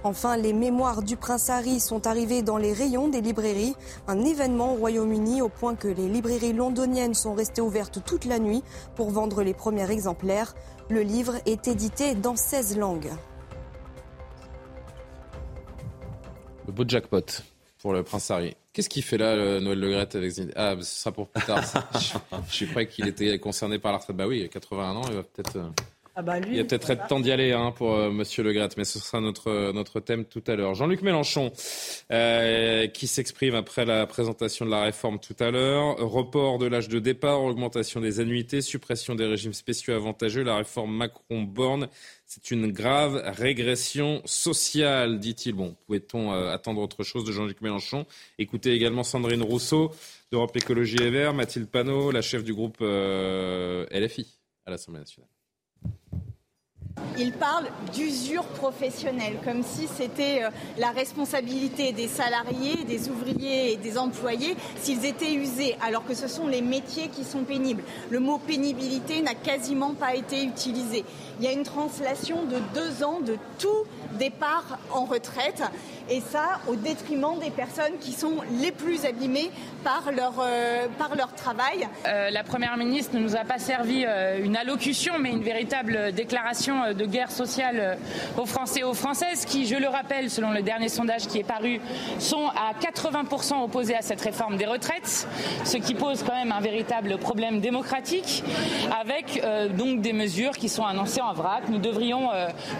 Enfin, 0.05 0.37
les 0.37 0.53
mémoires 0.53 1.03
du 1.03 1.17
prince 1.17 1.49
Harry 1.49 1.79
sont 1.79 2.09
arrivées 2.09 2.43
dans 2.43 2.57
les 2.57 2.73
rayons 2.73 3.07
des 3.07 3.21
librairies. 3.21 3.77
Un 4.09 4.25
événement 4.25 4.73
au 4.73 4.77
Royaume-Uni 4.77 5.43
au 5.43 5.49
point 5.49 5.77
que 5.77 5.87
les 5.87 6.09
librairies 6.09 6.53
londoniennes 6.53 7.15
sont 7.15 7.35
restées 7.35 7.61
ouvertes 7.61 8.01
toute 8.05 8.25
la 8.25 8.41
nuit 8.41 8.65
pour 8.97 9.11
vendre 9.11 9.43
les 9.43 9.55
premiers 9.55 9.89
exemplaires. 9.93 10.55
Le 10.89 11.03
livre 11.03 11.37
est 11.47 11.69
édité 11.69 12.15
dans 12.15 12.37
16 12.37 12.79
langues. 12.79 13.11
Le 16.67 16.73
beau 16.73 16.85
jackpot 16.87 17.43
pour 17.81 17.93
le 17.93 18.03
prince 18.03 18.31
Harry. 18.31 18.57
Qu'est-ce 18.73 18.89
qu'il 18.89 19.03
fait 19.03 19.19
là, 19.19 19.37
le 19.37 19.61
Noël 19.61 19.79
Le 19.79 19.91
Gret 19.91 20.09
avec 20.17 20.33
Ah, 20.57 20.75
ce 20.79 20.85
sera 20.85 21.13
pour 21.13 21.29
plus 21.29 21.45
tard. 21.45 21.63
je, 22.49 22.55
suis 22.55 22.67
prêt 22.67 22.87
qu'il 22.87 23.07
était 23.07 23.39
concerné 23.39 23.79
par 23.79 23.93
la 23.93 23.99
retraite. 23.99 24.17
Bah 24.17 24.27
oui, 24.27 24.41
il 24.41 24.45
a 24.45 24.49
81 24.49 24.97
ans, 24.97 25.03
il 25.09 25.15
va 25.15 25.23
peut-être. 25.23 25.59
Euh, 26.13 26.19
ah 26.19 26.23
bah 26.23 26.39
il 26.47 26.55
y 26.55 26.61
a 26.61 26.65
peut-être 26.65 26.91
être 26.91 27.07
temps 27.07 27.21
d'y 27.21 27.33
aller 27.33 27.53
hein, 27.53 27.73
pour 27.73 27.95
M. 27.95 28.01
Euh, 28.01 28.11
Monsieur 28.11 28.43
Le 28.43 28.53
mais 28.77 28.85
ce 28.85 28.99
sera 28.99 29.21
notre, 29.21 29.73
notre 29.73 29.99
thème 29.99 30.27
tout 30.27 30.45
à 30.47 30.57
l'heure. 30.57 30.75
Jean-Luc 30.75 31.01
Mélenchon, 31.01 31.51
euh, 32.11 32.87
qui 32.89 33.07
s'exprime 33.07 33.55
après 33.55 33.87
la 33.87 34.07
présentation 34.07 34.67
de 34.67 34.71
la 34.71 34.83
réforme 34.83 35.19
tout 35.19 35.37
à 35.41 35.51
l'heure. 35.51 35.97
Report 35.97 36.59
de 36.59 36.67
l'âge 36.67 36.89
de 36.89 36.99
départ, 36.99 37.43
augmentation 37.43 38.01
des 38.01 38.21
annuités, 38.21 38.61
suppression 38.61 39.15
des 39.15 39.25
régimes 39.25 39.55
spéciaux 39.55 39.95
avantageux, 39.95 40.43
la 40.43 40.57
réforme 40.57 40.95
Macron-Borne. 40.95 41.89
C'est 42.27 42.51
une 42.51 42.71
grave 42.71 43.23
régression 43.25 44.21
sociale, 44.27 45.19
dit-il. 45.19 45.55
Bon, 45.55 45.77
pouvait-on 45.87 46.33
euh, 46.33 46.53
attendre 46.53 46.83
autre 46.83 47.05
chose 47.05 47.25
de 47.25 47.33
Jean-Luc 47.33 47.63
Mélenchon? 47.63 48.05
Écoutez 48.39 48.73
également 48.73 49.03
Sandrine 49.03 49.43
Rousseau 49.43 49.93
d'Europe 50.31 50.55
Écologie 50.57 51.03
et 51.03 51.11
Verts, 51.11 51.33
Mathilde 51.33 51.69
Panot, 51.69 52.11
la 52.11 52.21
chef 52.21 52.45
du 52.45 52.53
groupe 52.53 52.81
LFI 52.81 54.27
à 54.67 54.71
l'Assemblée 54.71 55.01
nationale. 55.01 55.32
Il 57.19 57.33
parle 57.33 57.67
d'usure 57.95 58.45
professionnelle, 58.45 59.37
comme 59.45 59.63
si 59.63 59.87
c'était 59.87 60.45
euh, 60.45 60.51
la 60.79 60.91
responsabilité 60.91 61.93
des 61.93 62.09
salariés, 62.09 62.85
des 62.85 63.09
ouvriers 63.11 63.73
et 63.73 63.77
des 63.77 63.99
employés 63.99 64.57
s'ils 64.81 65.05
étaient 65.05 65.35
usés, 65.35 65.77
alors 65.87 66.05
que 66.05 66.15
ce 66.15 66.27
sont 66.27 66.47
les 66.47 66.63
métiers 66.63 67.09
qui 67.09 67.25
sont 67.25 67.45
pénibles. 67.45 67.83
Le 68.11 68.19
mot 68.19 68.39
pénibilité 68.39 69.21
n'a 69.21 69.35
quasiment 69.35 69.95
pas 69.95 70.15
été 70.15 70.43
utilisé. 70.43 71.05
Il 71.39 71.45
y 71.45 71.49
a 71.49 71.53
une 71.53 71.65
translation 71.65 72.45
de 72.45 72.57
deux 72.75 73.05
ans 73.05 73.21
de 73.21 73.37
tout 73.59 73.85
départ 74.19 74.79
en 74.91 75.05
retraite 75.05 75.63
et 76.11 76.21
ça 76.21 76.61
au 76.69 76.77
détriment 76.77 77.39
des 77.41 77.51
personnes 77.51 77.99
qui 78.01 78.13
sont 78.13 78.35
les 78.61 78.73
plus 78.73 79.05
abîmées 79.05 79.51
par 79.85 80.13
leur, 80.13 80.35
euh, 80.41 80.87
par 80.99 81.17
leur 81.17 81.35
travail. 81.35 81.89
Euh, 82.07 82.31
la 82.31 82.45
Première 82.45 82.77
ministre 82.77 83.17
ne 83.17 83.21
nous 83.21 83.37
a 83.37 83.45
pas 83.45 83.59
servi 83.59 84.05
euh, 84.07 84.45
une 84.45 84.57
allocution, 84.57 85.15
mais 85.19 85.31
une 85.31 85.43
véritable 85.43 86.13
déclaration 86.13 86.93
de 86.93 87.07
guerre 87.07 87.31
sociale 87.31 87.99
aux 88.37 88.47
Français 88.47 88.81
et 88.81 88.85
aux 88.85 88.95
Françaises, 88.95 89.45
qui, 89.45 89.67
je 89.67 89.77
le 89.77 89.89
rappelle, 89.89 90.31
selon 90.31 90.51
le 90.51 90.63
dernier 90.63 90.89
sondage 90.89 91.27
qui 91.27 91.39
est 91.39 91.45
paru, 91.45 91.81
sont 92.19 92.49
à 92.49 92.73
80% 92.79 93.63
opposés 93.63 93.97
à 93.97 94.03
cette 94.03 94.21
réforme 94.21 94.57
des 94.57 94.67
retraites, 94.67 95.27
ce 95.65 95.77
qui 95.77 95.95
pose 95.95 96.23
quand 96.23 96.35
même 96.35 96.53
un 96.53 96.61
véritable 96.61 97.19
problème 97.19 97.61
démocratique, 97.61 98.45
avec 99.01 99.43
donc 99.77 100.01
des 100.01 100.13
mesures 100.13 100.53
qui 100.53 100.69
sont 100.69 100.85
annoncées 100.85 101.21
en 101.21 101.33
vrac. 101.33 101.69
Nous 101.69 101.79
devrions 101.79 102.29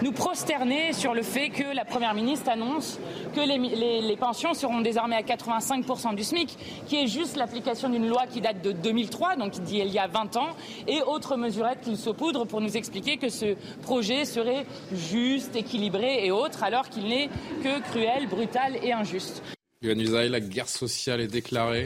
nous 0.01 0.11
prosterner 0.11 0.93
sur 0.93 1.13
le 1.13 1.22
fait 1.23 1.49
que 1.49 1.75
la 1.75 1.85
Première 1.85 2.13
ministre 2.13 2.49
annonce 2.49 2.99
que 3.33 3.41
les, 3.41 4.17
pensions 4.17 4.53
seront 4.53 4.81
désormais 4.81 5.15
à 5.15 5.21
85% 5.21 6.15
du 6.15 6.23
SMIC, 6.23 6.57
qui 6.87 6.97
est 6.97 7.07
juste 7.07 7.35
l'application 7.35 7.89
d'une 7.89 8.07
loi 8.07 8.27
qui 8.27 8.41
date 8.41 8.61
de 8.61 8.71
2003, 8.71 9.35
donc 9.35 9.53
il 9.69 9.87
y 9.87 9.99
a 9.99 10.07
20 10.07 10.37
ans, 10.37 10.49
et 10.87 11.01
autres 11.01 11.35
mesurettes 11.35 11.81
qu'il 11.81 11.97
saupoudre 11.97 12.45
pour 12.45 12.61
nous 12.61 12.77
expliquer 12.77 13.17
que 13.17 13.29
ce 13.29 13.55
projet 13.81 14.25
serait 14.25 14.65
juste, 14.91 15.55
équilibré 15.55 16.25
et 16.25 16.31
autre, 16.31 16.63
alors 16.63 16.89
qu'il 16.89 17.07
n'est 17.07 17.29
que 17.63 17.79
cruel, 17.81 18.27
brutal 18.27 18.77
et 18.83 18.93
injuste. 18.93 19.41
Yohann 19.83 20.31
la 20.31 20.39
guerre 20.39 20.69
sociale 20.69 21.19
est 21.19 21.27
déclarée. 21.27 21.85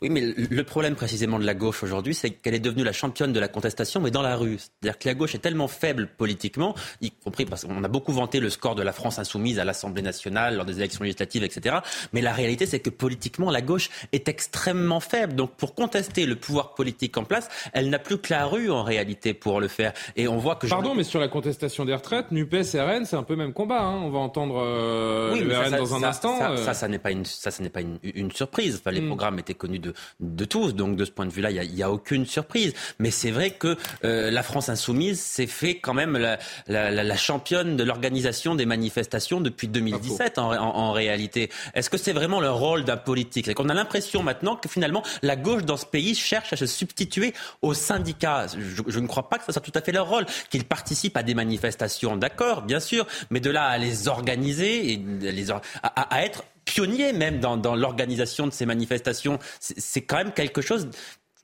Oui, 0.00 0.08
mais 0.08 0.20
le 0.20 0.64
problème 0.64 0.94
précisément 0.94 1.38
de 1.38 1.44
la 1.44 1.54
gauche 1.54 1.82
aujourd'hui, 1.82 2.14
c'est 2.14 2.30
qu'elle 2.30 2.54
est 2.54 2.60
devenue 2.60 2.84
la 2.84 2.92
championne 2.92 3.32
de 3.32 3.40
la 3.40 3.48
contestation, 3.48 4.00
mais 4.00 4.10
dans 4.10 4.22
la 4.22 4.36
rue. 4.36 4.58
C'est-à-dire 4.58 4.98
que 4.98 5.08
la 5.08 5.14
gauche 5.14 5.34
est 5.34 5.38
tellement 5.38 5.68
faible 5.68 6.08
politiquement, 6.16 6.74
y 7.00 7.10
compris 7.10 7.44
parce 7.44 7.64
qu'on 7.64 7.82
a 7.82 7.88
beaucoup 7.88 8.12
vanté 8.12 8.38
le 8.38 8.50
score 8.50 8.74
de 8.74 8.82
la 8.82 8.92
France 8.92 9.18
insoumise 9.18 9.58
à 9.58 9.64
l'Assemblée 9.64 10.02
nationale 10.02 10.56
lors 10.56 10.64
des 10.64 10.78
élections 10.78 11.02
législatives, 11.02 11.42
etc. 11.42 11.76
Mais 12.12 12.20
la 12.20 12.32
réalité, 12.32 12.66
c'est 12.66 12.80
que 12.80 12.90
politiquement, 12.90 13.50
la 13.50 13.62
gauche 13.62 13.90
est 14.12 14.28
extrêmement 14.28 15.00
faible. 15.00 15.34
Donc, 15.34 15.56
pour 15.56 15.74
contester 15.74 16.26
le 16.26 16.36
pouvoir 16.36 16.74
politique 16.74 17.16
en 17.16 17.24
place, 17.24 17.48
elle 17.72 17.90
n'a 17.90 17.98
plus 17.98 18.18
que 18.18 18.32
la 18.32 18.46
rue 18.46 18.70
en 18.70 18.82
réalité 18.82 19.34
pour 19.34 19.60
le 19.60 19.68
faire. 19.68 19.92
Et 20.16 20.28
on 20.28 20.36
voit 20.36 20.56
que 20.56 20.66
pardon, 20.66 20.94
mais 20.94 21.04
sur 21.04 21.20
la 21.20 21.28
contestation 21.28 21.84
des 21.84 21.94
retraites, 21.94 22.30
Nupes 22.30 22.54
et 22.54 22.80
RN, 22.80 23.04
c'est 23.04 23.16
un 23.16 23.22
peu 23.22 23.34
le 23.34 23.38
même 23.38 23.52
combat. 23.52 23.80
Hein. 23.80 24.00
On 24.02 24.10
va 24.10 24.18
entendre 24.18 24.56
euh, 24.58 25.34
le 25.34 25.56
RN 25.56 25.76
dans 25.76 25.94
un 25.94 26.02
instant. 26.02 26.38
Ça, 26.38 26.56
ça, 26.56 26.74
ça 26.74 26.88
n'est 26.88 26.98
pas 26.98 27.10
une 27.10 27.23
ça, 27.26 27.50
ce 27.50 27.62
n'est 27.62 27.68
pas 27.70 27.80
une, 27.80 27.98
une 28.02 28.30
surprise. 28.32 28.76
Enfin, 28.80 28.90
les 28.90 29.00
mm. 29.00 29.06
programmes 29.08 29.38
étaient 29.38 29.54
connus 29.54 29.78
de, 29.78 29.94
de 30.20 30.44
tous, 30.44 30.74
donc 30.74 30.96
de 30.96 31.04
ce 31.04 31.10
point 31.10 31.26
de 31.26 31.32
vue-là, 31.32 31.50
il 31.50 31.74
n'y 31.74 31.82
a, 31.82 31.86
a, 31.86 31.90
aucune 31.90 32.26
surprise. 32.26 32.72
Mais 32.98 33.10
c'est 33.10 33.30
vrai 33.30 33.50
que 33.50 33.76
euh, 34.04 34.30
la 34.30 34.42
France 34.42 34.68
insoumise 34.68 35.20
s'est 35.20 35.46
fait 35.46 35.76
quand 35.76 35.94
même 35.94 36.16
la, 36.16 36.38
la, 36.66 36.90
la 36.90 37.16
championne 37.16 37.76
de 37.76 37.84
l'organisation 37.84 38.54
des 38.54 38.66
manifestations 38.66 39.40
depuis 39.40 39.68
2017 39.68 40.38
en, 40.38 40.52
en, 40.52 40.58
en, 40.58 40.92
réalité. 40.92 41.50
Est-ce 41.74 41.90
que 41.90 41.96
c'est 41.96 42.12
vraiment 42.12 42.40
le 42.40 42.50
rôle 42.50 42.84
d'un 42.84 42.96
politique? 42.96 43.46
C'est 43.46 43.54
qu'on 43.54 43.68
a 43.68 43.74
l'impression 43.74 44.22
maintenant 44.22 44.56
que 44.56 44.68
finalement 44.68 45.02
la 45.22 45.36
gauche 45.36 45.64
dans 45.64 45.76
ce 45.76 45.86
pays 45.86 46.14
cherche 46.14 46.52
à 46.52 46.56
se 46.56 46.66
substituer 46.66 47.34
aux 47.62 47.74
syndicats. 47.74 48.46
Je, 48.46 48.82
je 48.86 48.98
ne 49.00 49.06
crois 49.06 49.28
pas 49.28 49.38
que 49.38 49.44
ce 49.44 49.52
soit 49.52 49.62
tout 49.62 49.72
à 49.74 49.80
fait 49.80 49.92
leur 49.92 50.08
rôle, 50.08 50.26
qu'ils 50.50 50.64
participent 50.64 51.16
à 51.16 51.22
des 51.22 51.34
manifestations, 51.34 52.16
d'accord, 52.16 52.62
bien 52.62 52.80
sûr, 52.80 53.06
mais 53.30 53.40
de 53.40 53.50
là 53.50 53.66
à 53.66 53.78
les 53.78 54.08
organiser 54.08 54.92
et 54.92 54.96
les, 55.20 55.50
à, 55.50 55.60
à 55.82 56.22
être 56.24 56.44
pionnier 56.64 57.12
même 57.12 57.40
dans, 57.40 57.76
l'organisation 57.76 58.46
de 58.46 58.52
ces 58.52 58.66
manifestations. 58.66 59.38
C'est 59.60 60.02
quand 60.02 60.16
même 60.16 60.32
quelque 60.32 60.60
chose 60.60 60.88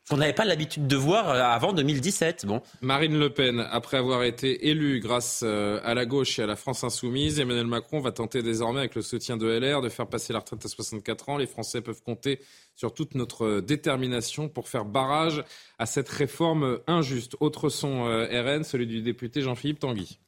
qu'on 0.09 0.17
n'avait 0.17 0.33
pas 0.33 0.45
l'habitude 0.45 0.89
de 0.89 0.97
voir 0.97 1.31
euh, 1.31 1.41
avant 1.41 1.73
2017. 1.73 2.45
Bon. 2.45 2.61
Marine 2.81 3.17
Le 3.17 3.31
Pen, 3.31 3.65
après 3.71 3.97
avoir 3.97 4.25
été 4.25 4.69
élue 4.69 4.99
grâce 4.99 5.43
euh, 5.45 5.81
à 5.85 5.95
la 5.95 6.05
gauche 6.05 6.41
et 6.41 6.43
à 6.43 6.47
la 6.47 6.57
France 6.57 6.83
insoumise, 6.83 7.39
Emmanuel 7.39 7.67
Macron 7.67 8.01
va 8.01 8.11
tenter 8.11 8.43
désormais, 8.43 8.81
avec 8.81 8.97
le 8.97 9.03
soutien 9.03 9.37
de 9.37 9.47
LR, 9.47 9.81
de 9.81 9.89
faire 9.89 10.09
passer 10.09 10.33
la 10.33 10.41
retraite 10.41 10.65
à 10.65 10.69
64 10.69 11.29
ans. 11.29 11.37
Les 11.37 11.47
Français 11.47 11.81
peuvent 11.81 12.03
compter 12.03 12.41
sur 12.75 12.93
toute 12.93 13.15
notre 13.15 13.61
détermination 13.61 14.49
pour 14.49 14.69
faire 14.69 14.85
barrage 14.85 15.45
à 15.79 15.87
cette 15.87 16.09
réforme 16.09 16.81
injuste. 16.89 17.37
Autre 17.39 17.69
son 17.69 18.07
euh, 18.09 18.27
RN, 18.43 18.65
celui 18.65 18.89
du 18.89 19.03
député 19.03 19.43
Jean-Philippe 19.43 19.79
Tanguy 19.79 20.19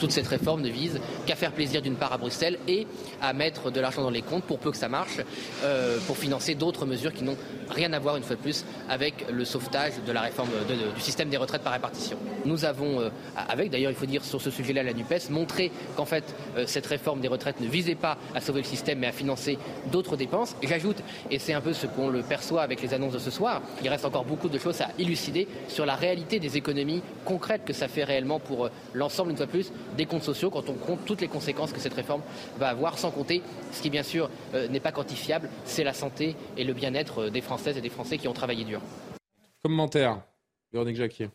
toute 0.00 0.10
cette 0.12 0.26
réforme 0.26 0.62
ne 0.62 0.70
vise 0.70 0.98
qu'à 1.26 1.36
faire 1.36 1.52
plaisir 1.52 1.82
d'une 1.82 1.94
part 1.94 2.12
à 2.12 2.18
Bruxelles 2.18 2.58
et 2.66 2.86
à 3.20 3.32
mettre 3.32 3.70
de 3.70 3.80
l'argent 3.80 4.02
dans 4.02 4.10
les 4.10 4.22
comptes 4.22 4.44
pour 4.44 4.58
peu 4.58 4.70
que 4.70 4.76
ça 4.76 4.88
marche, 4.88 5.20
euh, 5.62 5.98
pour 6.06 6.16
financer 6.16 6.54
d'autres 6.54 6.86
mesures 6.86 7.12
qui 7.12 7.22
n'ont 7.22 7.36
rien 7.68 7.92
à 7.92 7.98
voir 7.98 8.16
une 8.16 8.22
fois 8.22 8.34
de 8.34 8.40
plus 8.40 8.64
avec 8.88 9.26
le 9.30 9.44
sauvetage 9.44 9.92
de 10.04 10.12
la 10.12 10.22
réforme 10.22 10.48
du 10.94 11.00
système 11.00 11.28
des 11.28 11.36
retraites 11.36 11.62
par 11.62 11.74
répartition. 11.74 12.16
Nous 12.46 12.64
avons, 12.64 13.00
euh, 13.00 13.10
avec 13.36 13.70
d'ailleurs 13.70 13.92
il 13.92 13.96
faut 13.96 14.06
dire 14.06 14.24
sur 14.24 14.40
ce 14.40 14.50
sujet-là 14.50 14.82
la 14.82 14.94
NUPES, 14.94 15.30
montré 15.30 15.70
qu'en 15.96 16.06
fait 16.06 16.24
euh, 16.56 16.64
cette 16.66 16.86
réforme 16.86 17.20
des 17.20 17.28
retraites 17.28 17.60
ne 17.60 17.68
visait 17.68 17.94
pas 17.94 18.16
à 18.34 18.40
sauver 18.40 18.62
le 18.62 18.66
système 18.66 18.98
mais 18.98 19.06
à 19.06 19.12
financer 19.12 19.58
d'autres 19.92 20.16
dépenses. 20.16 20.56
J'ajoute, 20.62 20.96
et 21.30 21.38
c'est 21.38 21.52
un 21.52 21.60
peu 21.60 21.74
ce 21.74 21.86
qu'on 21.86 22.08
le 22.08 22.22
perçoit 22.22 22.62
avec 22.62 22.80
les 22.80 22.94
annonces 22.94 23.12
de 23.12 23.18
ce 23.18 23.30
soir, 23.30 23.60
il 23.82 23.88
reste 23.88 24.06
encore 24.06 24.24
beaucoup 24.24 24.48
de 24.48 24.58
choses 24.58 24.80
à 24.80 24.88
élucider 24.98 25.46
sur 25.68 25.84
la 25.84 25.94
réalité 25.94 26.40
des 26.40 26.56
économies 26.56 27.02
concrètes 27.26 27.64
que 27.66 27.74
ça 27.74 27.86
fait 27.86 28.04
réellement 28.04 28.40
pour 28.40 28.70
l'ensemble 28.94 29.30
une 29.30 29.36
fois 29.36 29.46
de 29.46 29.50
plus 29.50 29.72
des 29.96 30.06
comptes 30.06 30.22
sociaux 30.22 30.50
quand 30.50 30.68
on 30.68 30.74
compte 30.74 31.04
toutes 31.04 31.20
les 31.20 31.28
conséquences 31.28 31.72
que 31.72 31.80
cette 31.80 31.94
réforme 31.94 32.22
va 32.58 32.68
avoir, 32.68 32.98
sans 32.98 33.10
compter 33.10 33.42
ce 33.72 33.82
qui 33.82 33.90
bien 33.90 34.02
sûr 34.02 34.30
euh, 34.54 34.68
n'est 34.68 34.80
pas 34.80 34.92
quantifiable, 34.92 35.48
c'est 35.64 35.84
la 35.84 35.94
santé 35.94 36.36
et 36.56 36.64
le 36.64 36.72
bien-être 36.72 37.22
euh, 37.22 37.30
des 37.30 37.40
Françaises 37.40 37.76
et 37.76 37.80
des 37.80 37.90
Français 37.90 38.18
qui 38.18 38.28
ont 38.28 38.32
travaillé 38.32 38.64
dur. 38.64 38.80
Commentaire, 39.62 40.22
Véronique 40.72 40.96
Jacquier. 40.96 41.30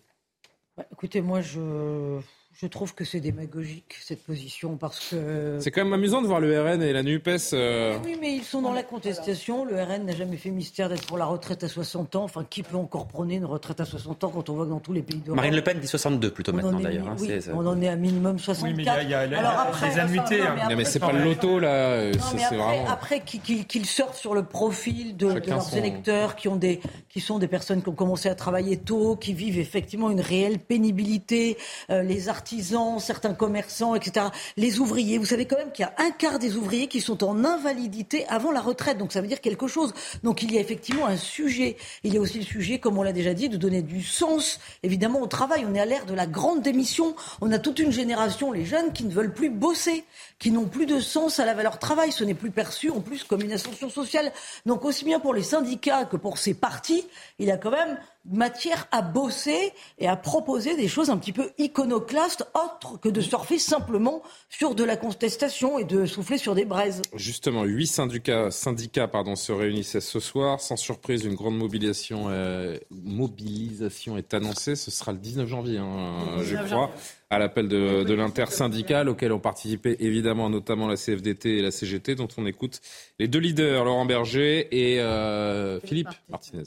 Bah, 0.78 0.86
écoutez, 0.92 1.22
moi 1.22 1.42
je 1.42 2.20
je 2.62 2.68
trouve 2.68 2.96
que 2.96 3.04
c'est 3.04 3.20
démagogique 3.20 3.96
cette 4.02 4.24
position 4.24 4.78
parce 4.78 5.10
que. 5.10 5.58
C'est 5.60 5.72
quand 5.72 5.84
même 5.84 5.92
amusant 5.92 6.22
de 6.22 6.28
voir 6.28 6.40
le 6.40 6.62
RN 6.62 6.82
et 6.82 6.94
la 6.94 7.04
Nupes. 7.04 7.30
Euh, 7.52 7.98
oui, 8.06 8.16
mais 8.20 8.34
ils 8.34 8.44
sont 8.44 8.62
dans 8.62 8.72
la 8.72 8.84
contestation. 8.84 9.66
Le 9.66 9.82
RN 9.82 10.06
n'a 10.06 10.16
jamais 10.16 10.38
fait 10.38 10.52
mystère 10.52 10.88
d'être 10.88 11.06
pour 11.06 11.18
la 11.18 11.26
retraite 11.26 11.66
à 11.66 11.68
60 11.68 12.16
ans. 12.16 12.24
Enfin, 12.24 12.46
qui 12.50 12.64
peut 12.64 12.78
encore 12.78 13.08
prôner 13.08 13.36
une 13.36 13.46
retraite 13.46 13.82
à 13.82 13.86
60 13.86 14.24
ans 14.24 14.30
quand 14.30 14.50
on 14.50 14.54
voit 14.54 14.66
que 14.66 14.70
dans 14.70 14.80
tous 14.80 14.94
les 14.94 15.02
pays 15.02 15.20
d'Europe. 15.20 15.36
Marine 15.36 15.54
Le 15.54 15.64
Pen 15.64 15.80
dit 15.80 15.88
62 15.88 16.32
plutôt 16.32 16.54
maintenant 16.54 16.80
d'ailleurs. 16.80 17.10
Hein, 17.10 17.16
on 17.54 17.68
en 17.68 17.82
est 17.82 17.90
à 17.90 17.98
minimum 17.98 18.40
64. 18.40 18.64
Oui, 18.64 18.74
mais 18.74 18.84
il 19.04 19.10
y 19.10 19.14
a, 19.14 19.20
Alors 19.20 19.60
après, 19.68 19.90
les 19.90 20.00
annuités. 20.00 20.42
Hein. 20.42 20.56
mais, 20.76 20.86
c'est 20.86 21.00
pas 21.00 21.12
le 21.12 21.24
loto 21.24 21.60
là. 21.60 22.08
après, 22.08 22.56
vraiment... 22.56 22.88
après 22.88 23.20
qu'ils 23.22 23.86
sortent 23.86 24.16
sur 24.16 24.34
le 24.34 24.44
profil 24.44 25.18
de, 25.18 25.28
leurs 25.46 25.76
électeurs 25.76 26.38
qui, 26.38 26.48
ont 26.48 26.56
des, 26.56 26.80
qui 27.10 27.20
sont 27.20 27.38
des 27.38 27.50
personnes 27.50 27.82
qui 27.82 27.90
ont 27.90 27.96
commencé 27.96 28.30
à 28.30 28.36
travailler 28.36 28.78
tôt, 28.78 29.18
qui 29.18 29.34
vivent 29.34 29.60
effectivement 29.60 30.10
une 30.10 30.22
réelle 30.22 30.60
pénibilité, 30.60 31.58
euh, 31.90 32.02
les 32.02 32.30
artistes 32.30 32.45
artisans, 32.46 33.00
certains 33.00 33.34
commerçants, 33.34 33.96
etc. 33.96 34.28
Les 34.56 34.80
ouvriers, 34.80 35.18
vous 35.18 35.26
savez 35.26 35.46
quand 35.46 35.58
même 35.58 35.72
qu'il 35.72 35.84
y 35.84 35.88
a 35.88 35.94
un 35.98 36.12
quart 36.12 36.38
des 36.38 36.58
ouvriers 36.58 36.88
qui 36.88 37.02
sont 37.02 37.24
en 37.24 37.44
invalidité 37.44 38.28
avant 38.28 38.52
la 38.52 38.62
retraite. 38.62 39.00
Donc 39.00 39.12
ça 39.14 39.20
veut 39.20 39.28
dire 39.28 39.42
quelque 39.42 39.66
chose. 39.66 39.96
Donc 40.22 40.44
il 40.44 40.54
y 40.54 40.58
a 40.60 40.62
effectivement 40.62 41.08
un 41.08 41.18
sujet. 41.18 41.76
Il 42.04 42.14
y 42.14 42.18
a 42.18 42.22
aussi 42.22 42.38
le 42.38 42.46
sujet, 42.46 42.78
comme 42.78 43.00
on 43.00 43.04
l'a 43.04 43.14
déjà 43.14 43.34
dit, 43.34 43.50
de 43.50 43.58
donner 43.58 43.82
du 43.82 44.04
sens, 44.04 44.60
évidemment, 44.84 45.22
au 45.22 45.28
travail. 45.28 45.66
On 45.68 45.74
est 45.74 45.80
à 45.80 45.86
l'ère 45.86 46.06
de 46.06 46.14
la 46.14 46.28
grande 46.28 46.62
démission. 46.62 47.16
On 47.42 47.52
a 47.52 47.58
toute 47.58 47.80
une 47.80 47.92
génération, 47.92 48.52
les 48.52 48.64
jeunes, 48.64 48.94
qui 48.94 49.06
ne 49.06 49.12
veulent 49.12 49.34
plus 49.34 49.50
bosser, 49.50 50.04
qui 50.40 50.52
n'ont 50.52 50.66
plus 50.66 50.86
de 50.86 51.00
sens 51.00 51.40
à 51.40 51.46
la 51.46 51.54
valeur 51.54 51.80
travail. 51.80 52.12
Ce 52.12 52.24
n'est 52.24 52.34
plus 52.34 52.52
perçu, 52.52 52.90
en 52.90 53.02
plus, 53.02 53.24
comme 53.24 53.42
une 53.42 53.54
ascension 53.54 53.90
sociale. 53.90 54.32
Donc 54.66 54.86
aussi 54.86 55.06
bien 55.06 55.20
pour 55.20 55.34
les 55.34 55.44
syndicats 55.44 56.06
que 56.06 56.18
pour 56.18 56.38
ces 56.38 56.54
partis, 56.54 57.06
il 57.40 57.48
y 57.48 57.52
a 57.52 57.58
quand 57.58 57.72
même 57.72 57.98
matière 58.26 58.88
à 58.92 59.02
bosser 59.02 59.72
et 60.00 60.08
à 60.08 60.16
proposer 60.16 60.76
des 60.76 60.88
choses 60.88 61.10
un 61.10 61.18
petit 61.18 61.32
peu 61.32 61.52
iconoclastes, 61.58 62.48
autres 62.56 63.00
que 63.00 63.10
de 63.10 63.22
surfer 63.22 63.60
simplement 63.60 64.24
sur 64.50 64.74
de 64.76 64.84
la 64.84 64.98
contestation 64.98 65.78
et 65.78 65.84
de 65.84 66.06
souffler 66.06 66.38
sur 66.38 66.56
des 66.56 66.66
braises. 66.66 67.02
Justement, 67.14 67.64
huit 67.64 67.88
syndicats, 67.88 68.50
syndicats 68.52 69.08
pardon, 69.08 69.36
se 69.36 69.52
réunissaient 69.52 70.02
ce 70.02 70.20
soir. 70.20 70.60
Sans 70.60 70.76
surprise, 70.76 71.24
une 71.24 71.36
grande 71.36 71.58
mobilisation, 71.58 72.26
euh, 72.30 72.78
mobilisation 72.90 74.18
est 74.18 74.34
annoncée. 74.34 74.76
Ce 74.76 74.92
sera 74.92 75.12
le 75.12 75.20
19 75.20 75.48
janvier, 75.48 75.78
hein, 75.78 76.38
je 76.42 76.56
crois, 76.56 76.92
à 77.36 77.40
l'appel 77.40 77.68
de, 77.68 78.04
de 78.04 78.14
l'intersyndical 78.14 79.10
auquel 79.10 79.34
ont 79.34 79.40
participé 79.40 79.98
évidemment 80.00 80.50
notamment 80.50 80.88
la 80.88 80.96
CFDT 80.96 81.58
et 81.58 81.62
la 81.62 81.72
CGT, 81.72 82.16
dont 82.16 82.30
on 82.38 82.46
écoute 82.46 82.80
les 83.20 83.28
deux 83.28 83.40
leaders, 83.40 83.84
Laurent 83.84 84.06
Berger 84.06 84.68
et 84.72 85.02
euh, 85.02 85.80
Philippe 85.82 86.10
Martinez. 86.30 86.64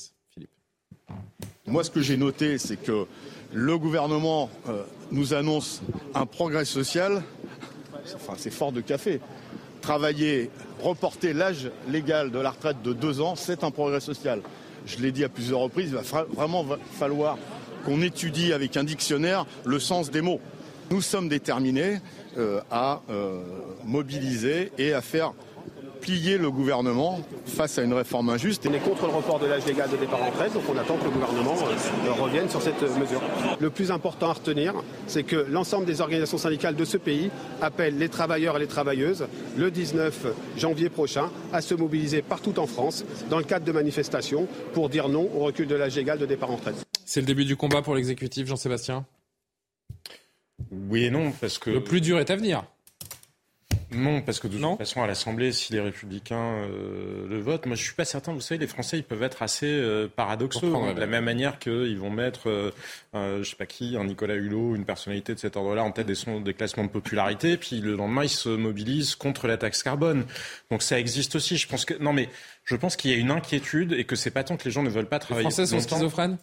Moi, 1.66 1.84
ce 1.84 1.90
que 1.90 2.00
j'ai 2.00 2.16
noté, 2.16 2.58
c'est 2.58 2.76
que 2.76 3.06
le 3.52 3.78
gouvernement 3.78 4.50
euh, 4.68 4.82
nous 5.10 5.32
annonce 5.34 5.82
un 6.14 6.26
progrès 6.26 6.64
social. 6.64 7.22
Enfin, 8.14 8.34
c'est 8.36 8.50
fort 8.50 8.72
de 8.72 8.80
café. 8.80 9.20
Travailler, 9.80 10.50
reporter 10.82 11.32
l'âge 11.32 11.70
légal 11.88 12.30
de 12.30 12.38
la 12.38 12.50
retraite 12.50 12.82
de 12.82 12.92
deux 12.92 13.20
ans, 13.20 13.36
c'est 13.36 13.64
un 13.64 13.70
progrès 13.70 14.00
social. 14.00 14.42
Je 14.86 14.98
l'ai 14.98 15.12
dit 15.12 15.24
à 15.24 15.28
plusieurs 15.28 15.60
reprises, 15.60 15.90
il 15.90 15.94
va 15.94 16.24
vraiment 16.24 16.64
falloir 16.98 17.38
qu'on 17.84 18.02
étudie 18.02 18.52
avec 18.52 18.76
un 18.76 18.84
dictionnaire 18.84 19.46
le 19.64 19.78
sens 19.78 20.10
des 20.10 20.20
mots. 20.20 20.40
Nous 20.90 21.02
sommes 21.02 21.28
déterminés 21.28 21.98
euh, 22.38 22.60
à 22.70 23.02
euh, 23.10 23.42
mobiliser 23.84 24.72
et 24.78 24.94
à 24.94 25.02
faire 25.02 25.32
plier 26.00 26.38
le 26.38 26.50
gouvernement 26.50 27.20
face 27.44 27.78
à 27.78 27.82
une 27.82 27.92
réforme 27.92 28.30
injuste. 28.30 28.66
On 28.70 28.72
est 28.72 28.78
contre 28.78 29.06
le 29.06 29.12
report 29.12 29.38
de 29.38 29.46
l'âge 29.46 29.66
légal 29.66 29.90
de 29.90 29.96
départ 29.96 30.22
en 30.22 30.30
retraite, 30.30 30.54
donc 30.54 30.62
on 30.72 30.78
attend 30.78 30.96
que 30.96 31.04
le 31.04 31.10
gouvernement 31.10 31.56
euh, 31.56 32.12
revienne 32.12 32.48
sur 32.48 32.62
cette 32.62 32.80
mesure. 32.82 33.20
Le 33.60 33.68
plus 33.68 33.90
important 33.90 34.30
à 34.30 34.32
retenir, 34.32 34.74
c'est 35.06 35.24
que 35.24 35.36
l'ensemble 35.50 35.84
des 35.84 36.00
organisations 36.00 36.38
syndicales 36.38 36.76
de 36.76 36.84
ce 36.84 36.96
pays 36.96 37.30
appellent 37.60 37.98
les 37.98 38.08
travailleurs 38.08 38.56
et 38.56 38.60
les 38.60 38.66
travailleuses 38.66 39.26
le 39.58 39.70
19 39.70 40.28
janvier 40.56 40.88
prochain 40.88 41.30
à 41.52 41.60
se 41.60 41.74
mobiliser 41.74 42.22
partout 42.22 42.58
en 42.58 42.66
France 42.66 43.04
dans 43.28 43.38
le 43.38 43.44
cadre 43.44 43.66
de 43.66 43.72
manifestations 43.72 44.46
pour 44.72 44.88
dire 44.88 45.08
non 45.08 45.28
au 45.34 45.40
recul 45.40 45.66
de 45.66 45.74
l'âge 45.74 45.96
légal 45.96 46.18
de 46.18 46.26
départ 46.26 46.50
en 46.50 46.56
retraite. 46.56 46.76
C'est 47.04 47.20
le 47.20 47.26
début 47.26 47.44
du 47.44 47.56
combat 47.56 47.82
pour 47.82 47.94
l'exécutif, 47.94 48.46
Jean-Sébastien? 48.46 49.04
Oui 50.70 51.04
et 51.04 51.10
non, 51.10 51.32
parce 51.32 51.58
que... 51.58 51.70
Le 51.70 51.82
plus 51.82 52.00
dur 52.00 52.18
est 52.18 52.30
à 52.30 52.36
venir. 52.36 52.64
Non, 53.90 54.20
parce 54.20 54.38
que 54.38 54.48
de 54.48 54.58
toute 54.58 54.78
façon, 54.78 55.02
à 55.02 55.06
l'Assemblée, 55.06 55.50
si 55.50 55.72
les 55.72 55.80
Républicains 55.80 56.36
euh, 56.36 57.26
le 57.26 57.40
votent, 57.40 57.64
moi 57.64 57.74
je 57.74 57.82
suis 57.82 57.94
pas 57.94 58.04
certain. 58.04 58.34
Vous 58.34 58.42
savez, 58.42 58.58
les 58.58 58.66
Français, 58.66 58.98
ils 58.98 59.04
peuvent 59.04 59.22
être 59.22 59.42
assez 59.42 59.66
euh, 59.66 60.08
paradoxaux. 60.14 60.76
Hein, 60.76 60.92
de 60.92 61.00
la 61.00 61.06
même 61.06 61.24
manière 61.24 61.58
qu'ils 61.58 61.98
vont 61.98 62.10
mettre, 62.10 62.48
euh, 62.48 63.42
je 63.42 63.48
sais 63.48 63.56
pas 63.56 63.64
qui, 63.64 63.96
un 63.96 64.04
Nicolas 64.04 64.34
Hulot, 64.34 64.74
une 64.76 64.84
personnalité 64.84 65.34
de 65.34 65.38
cet 65.38 65.56
ordre-là 65.56 65.84
en 65.84 65.90
tête 65.90 66.06
des, 66.06 66.16
des 66.42 66.54
classements 66.54 66.84
de 66.84 66.90
popularité, 66.90 67.56
puis 67.56 67.80
le 67.80 67.96
lendemain, 67.96 68.24
ils 68.24 68.28
se 68.28 68.50
mobilisent 68.50 69.14
contre 69.14 69.46
la 69.46 69.56
taxe 69.56 69.82
carbone. 69.82 70.26
Donc 70.70 70.82
ça 70.82 70.98
existe 70.98 71.34
aussi. 71.36 71.56
Je 71.56 71.66
pense 71.66 71.86
que 71.86 71.94
non, 71.94 72.12
mais 72.12 72.28
je 72.64 72.76
pense 72.76 72.94
qu'il 72.94 73.10
y 73.10 73.14
a 73.14 73.16
une 73.16 73.30
inquiétude 73.30 73.94
et 73.94 74.04
que 74.04 74.16
c'est 74.16 74.30
pas 74.30 74.44
tant 74.44 74.58
que 74.58 74.64
les 74.66 74.70
gens 74.70 74.82
ne 74.82 74.90
veulent 74.90 75.08
pas 75.08 75.18
travailler. 75.18 75.48
Les 75.48 75.50
Français 75.50 75.66
sont 75.66 75.80
schizophrènes? 75.80 76.36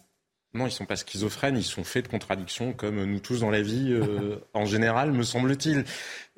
Non, 0.56 0.66
ils 0.66 0.72
sont 0.72 0.86
pas 0.86 0.96
schizophrènes, 0.96 1.56
ils 1.56 1.64
sont 1.64 1.84
faits 1.84 2.06
de 2.06 2.10
contradictions 2.10 2.72
comme 2.72 3.04
nous 3.04 3.20
tous 3.20 3.40
dans 3.40 3.50
la 3.50 3.62
vie 3.62 3.92
euh, 3.92 4.36
en 4.54 4.66
général, 4.66 5.12
me 5.12 5.22
semble-t-il. 5.22 5.84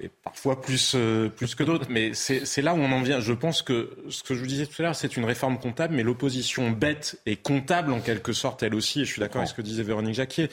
Et 0.01 0.09
parfois 0.09 0.61
plus, 0.61 0.93
euh, 0.95 1.29
plus 1.29 1.55
que 1.55 1.63
d'autres. 1.63 1.87
Mais 1.91 2.13
c'est 2.15 2.63
là 2.63 2.75
où 2.75 2.79
on 2.79 2.93
en 2.93 3.03
vient. 3.03 3.21
Je 3.21 3.33
pense 3.33 3.63
que 3.63 3.97
ce 4.11 4.23
que 4.23 4.35
je 4.35 4.41
vous 4.41 4.47
disais 4.47 4.67
tout 4.67 4.81
à 4.81 4.83
l'heure, 4.83 4.97
c'est 4.97 5.17
une 5.17 5.25
réforme 5.25 5.59
comptable, 5.59 5.95
mais 5.95 6.03
l'opposition 6.03 6.71
bête 6.71 7.21
et 7.27 7.37
comptable 7.37 7.93
en 7.93 8.01
quelque 8.01 8.33
sorte, 8.33 8.63
elle 8.63 8.75
aussi, 8.75 9.01
et 9.01 9.05
je 9.05 9.13
suis 9.13 9.21
d'accord 9.21 9.41
avec 9.41 9.51
ce 9.51 9.55
que 9.55 9.63
disait 9.63 9.83
Véronique 9.83 10.15
Jacquier, 10.15 10.51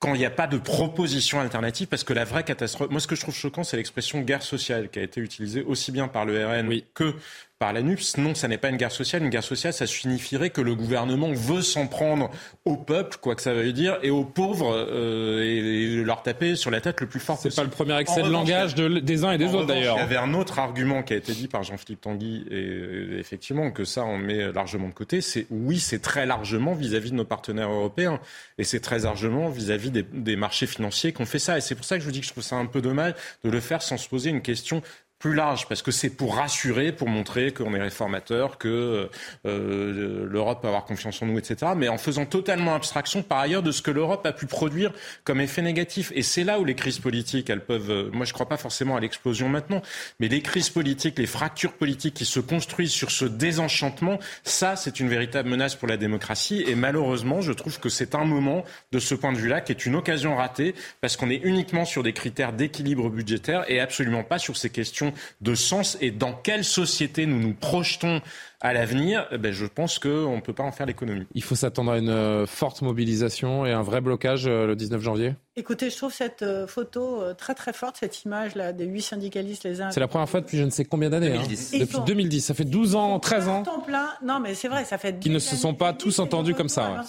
quand 0.00 0.14
il 0.14 0.18
n'y 0.18 0.26
a 0.26 0.30
pas 0.30 0.46
de 0.46 0.56
proposition 0.56 1.40
alternative, 1.40 1.86
parce 1.86 2.04
que 2.04 2.14
la 2.14 2.24
vraie 2.24 2.42
catastrophe, 2.42 2.90
moi 2.90 3.00
ce 3.00 3.06
que 3.06 3.14
je 3.14 3.20
trouve 3.20 3.34
choquant, 3.34 3.64
c'est 3.64 3.76
l'expression 3.76 4.20
guerre 4.22 4.42
sociale 4.42 4.88
qui 4.88 4.98
a 4.98 5.02
été 5.02 5.20
utilisée 5.20 5.62
aussi 5.62 5.92
bien 5.92 6.08
par 6.08 6.24
le 6.24 6.44
RN 6.44 6.80
que 6.94 7.14
par 7.60 7.74
la 7.74 7.82
NUPS. 7.82 8.16
Non, 8.16 8.34
ça 8.34 8.48
n'est 8.48 8.56
pas 8.56 8.70
une 8.70 8.78
guerre 8.78 8.90
sociale. 8.90 9.22
Une 9.22 9.28
guerre 9.28 9.44
sociale, 9.44 9.74
ça 9.74 9.86
signifierait 9.86 10.48
que 10.48 10.62
le 10.62 10.74
gouvernement 10.74 11.30
veut 11.30 11.60
s'en 11.60 11.86
prendre 11.86 12.30
au 12.64 12.78
peuple, 12.78 13.18
quoi 13.20 13.34
que 13.34 13.42
ça 13.42 13.52
veuille 13.52 13.74
dire, 13.74 13.98
et 14.02 14.08
aux 14.08 14.24
pauvres, 14.24 14.74
euh, 14.74 15.42
et, 15.42 16.02
leur 16.02 16.22
taper 16.22 16.56
sur 16.56 16.70
la 16.70 16.80
tête 16.80 17.02
le 17.02 17.06
plus 17.06 17.20
fort 17.20 17.36
possible. 17.36 17.52
C'est 17.52 17.60
pas 17.60 17.64
le 17.64 17.70
premier 17.70 18.00
excès 18.00 18.22
de 18.22 18.30
langage 18.30 18.74
des 18.74 19.24
uns 19.24 19.32
et 19.32 19.38
des 19.38 19.54
autres, 19.54 19.66
d'ailleurs. 19.66 19.96
Il 19.98 20.00
y 20.00 20.02
avait 20.02 20.16
un 20.16 20.32
autre 20.32 20.58
argument 20.58 21.02
qui 21.02 21.12
a 21.12 21.16
été 21.16 21.34
dit 21.34 21.48
par 21.48 21.62
Jean-Philippe 21.62 22.00
Tanguy, 22.00 22.46
et, 22.50 23.18
effectivement, 23.18 23.70
que 23.70 23.84
ça, 23.84 24.04
on 24.06 24.16
met 24.16 24.50
largement 24.52 24.88
de 24.88 24.94
côté. 24.94 25.20
C'est 25.20 25.46
oui, 25.50 25.80
c'est 25.80 26.00
très 26.00 26.24
largement 26.24 26.72
vis-à-vis 26.72 27.10
de 27.10 27.16
nos 27.16 27.26
partenaires 27.26 27.70
européens, 27.70 28.20
et 28.56 28.64
c'est 28.64 28.80
très 28.80 29.00
largement 29.00 29.50
vis-à-vis 29.50 29.90
des, 29.90 30.02
des 30.02 30.36
marchés 30.36 30.66
financiers 30.66 31.12
qu'on 31.12 31.26
fait 31.26 31.38
ça. 31.38 31.58
Et 31.58 31.60
c'est 31.60 31.74
pour 31.74 31.84
ça 31.84 31.96
que 31.96 32.00
je 32.00 32.06
vous 32.06 32.12
dis 32.12 32.20
que 32.20 32.26
je 32.26 32.32
trouve 32.32 32.42
ça 32.42 32.56
un 32.56 32.66
peu 32.66 32.80
dommage 32.80 33.12
de 33.44 33.50
le 33.50 33.60
faire 33.60 33.82
sans 33.82 33.98
se 33.98 34.08
poser 34.08 34.30
une 34.30 34.40
question 34.40 34.80
plus 35.20 35.34
large, 35.34 35.68
parce 35.68 35.82
que 35.82 35.90
c'est 35.90 36.08
pour 36.08 36.36
rassurer, 36.36 36.92
pour 36.92 37.06
montrer 37.06 37.52
qu'on 37.52 37.74
est 37.74 37.80
réformateur, 37.80 38.56
que 38.56 39.10
euh, 39.46 40.26
l'Europe 40.26 40.62
peut 40.62 40.68
avoir 40.68 40.86
confiance 40.86 41.20
en 41.20 41.26
nous, 41.26 41.38
etc. 41.38 41.72
Mais 41.76 41.88
en 41.88 41.98
faisant 41.98 42.24
totalement 42.24 42.74
abstraction, 42.74 43.22
par 43.22 43.38
ailleurs, 43.38 43.62
de 43.62 43.70
ce 43.70 43.82
que 43.82 43.90
l'Europe 43.90 44.24
a 44.24 44.32
pu 44.32 44.46
produire 44.46 44.92
comme 45.24 45.42
effet 45.42 45.60
négatif. 45.60 46.10
Et 46.14 46.22
c'est 46.22 46.42
là 46.42 46.58
où 46.58 46.64
les 46.64 46.74
crises 46.74 46.98
politiques, 46.98 47.50
elles 47.50 47.62
peuvent... 47.62 47.90
Euh, 47.90 48.10
moi, 48.14 48.24
je 48.24 48.30
ne 48.30 48.34
crois 48.34 48.48
pas 48.48 48.56
forcément 48.56 48.96
à 48.96 49.00
l'explosion 49.00 49.50
maintenant, 49.50 49.82
mais 50.20 50.28
les 50.28 50.40
crises 50.40 50.70
politiques, 50.70 51.18
les 51.18 51.26
fractures 51.26 51.74
politiques 51.74 52.14
qui 52.14 52.24
se 52.24 52.40
construisent 52.40 52.90
sur 52.90 53.10
ce 53.10 53.26
désenchantement, 53.26 54.18
ça, 54.42 54.74
c'est 54.74 55.00
une 55.00 55.10
véritable 55.10 55.50
menace 55.50 55.74
pour 55.74 55.86
la 55.86 55.98
démocratie. 55.98 56.64
Et 56.66 56.74
malheureusement, 56.74 57.42
je 57.42 57.52
trouve 57.52 57.78
que 57.78 57.90
c'est 57.90 58.14
un 58.14 58.24
moment, 58.24 58.64
de 58.90 58.98
ce 58.98 59.14
point 59.14 59.32
de 59.32 59.38
vue-là, 59.38 59.60
qui 59.60 59.72
est 59.72 59.84
une 59.84 59.96
occasion 59.96 60.34
ratée, 60.36 60.74
parce 61.02 61.18
qu'on 61.18 61.28
est 61.28 61.42
uniquement 61.44 61.84
sur 61.84 62.02
des 62.02 62.14
critères 62.14 62.54
d'équilibre 62.54 63.10
budgétaire 63.10 63.64
et 63.68 63.80
absolument 63.80 64.24
pas 64.24 64.38
sur 64.38 64.56
ces 64.56 64.70
questions 64.70 65.09
de 65.40 65.54
sens 65.54 65.96
et 66.00 66.10
dans 66.10 66.32
quelle 66.32 66.64
société 66.64 67.26
nous 67.26 67.38
nous 67.38 67.54
projetons 67.54 68.20
à 68.62 68.74
l'avenir, 68.74 69.26
eh 69.30 69.38
ben 69.38 69.52
je 69.52 69.64
pense 69.64 69.98
qu'on 69.98 70.36
ne 70.36 70.40
peut 70.40 70.52
pas 70.52 70.62
en 70.62 70.72
faire 70.72 70.84
l'économie. 70.84 71.26
Il 71.34 71.42
faut 71.42 71.54
s'attendre 71.54 71.92
à 71.92 71.98
une 71.98 72.10
euh, 72.10 72.46
forte 72.46 72.82
mobilisation 72.82 73.64
et 73.64 73.72
un 73.72 73.82
vrai 73.82 74.02
blocage 74.02 74.46
euh, 74.46 74.66
le 74.66 74.76
19 74.76 75.00
janvier 75.00 75.34
Écoutez, 75.56 75.88
je 75.88 75.96
trouve 75.96 76.12
cette 76.12 76.42
euh, 76.42 76.66
photo 76.66 77.22
très 77.38 77.54
très 77.54 77.72
forte, 77.72 77.96
cette 77.98 78.24
image 78.24 78.54
là 78.54 78.72
des 78.72 78.84
huit 78.84 79.00
syndicalistes 79.00 79.64
les 79.64 79.80
uns. 79.80 79.90
C'est 79.90 80.00
la 80.00 80.08
première 80.08 80.28
fois 80.28 80.40
depuis 80.40 80.58
je 80.58 80.64
ne 80.64 80.70
sais 80.70 80.84
combien 80.84 81.08
d'années. 81.08 81.36
Hein. 81.36 81.42
Depuis 81.78 81.98
2010, 82.06 82.40
ça 82.40 82.54
fait 82.54 82.64
12 82.64 82.94
ans, 82.96 83.18
13 83.18 83.48
ans. 83.48 83.62
Plein. 83.86 84.10
Non 84.22 84.40
mais 84.40 84.54
c'est 84.54 84.68
vrai, 84.68 84.84
ça 84.84 84.98
fait. 84.98 85.18
Qui 85.18 85.30
ne 85.30 85.38
se 85.38 85.56
sont 85.56 85.74
pas 85.74 85.94
tous 85.94 86.18
entendus 86.18 86.54
comme 86.54 86.68
ça. 86.68 87.02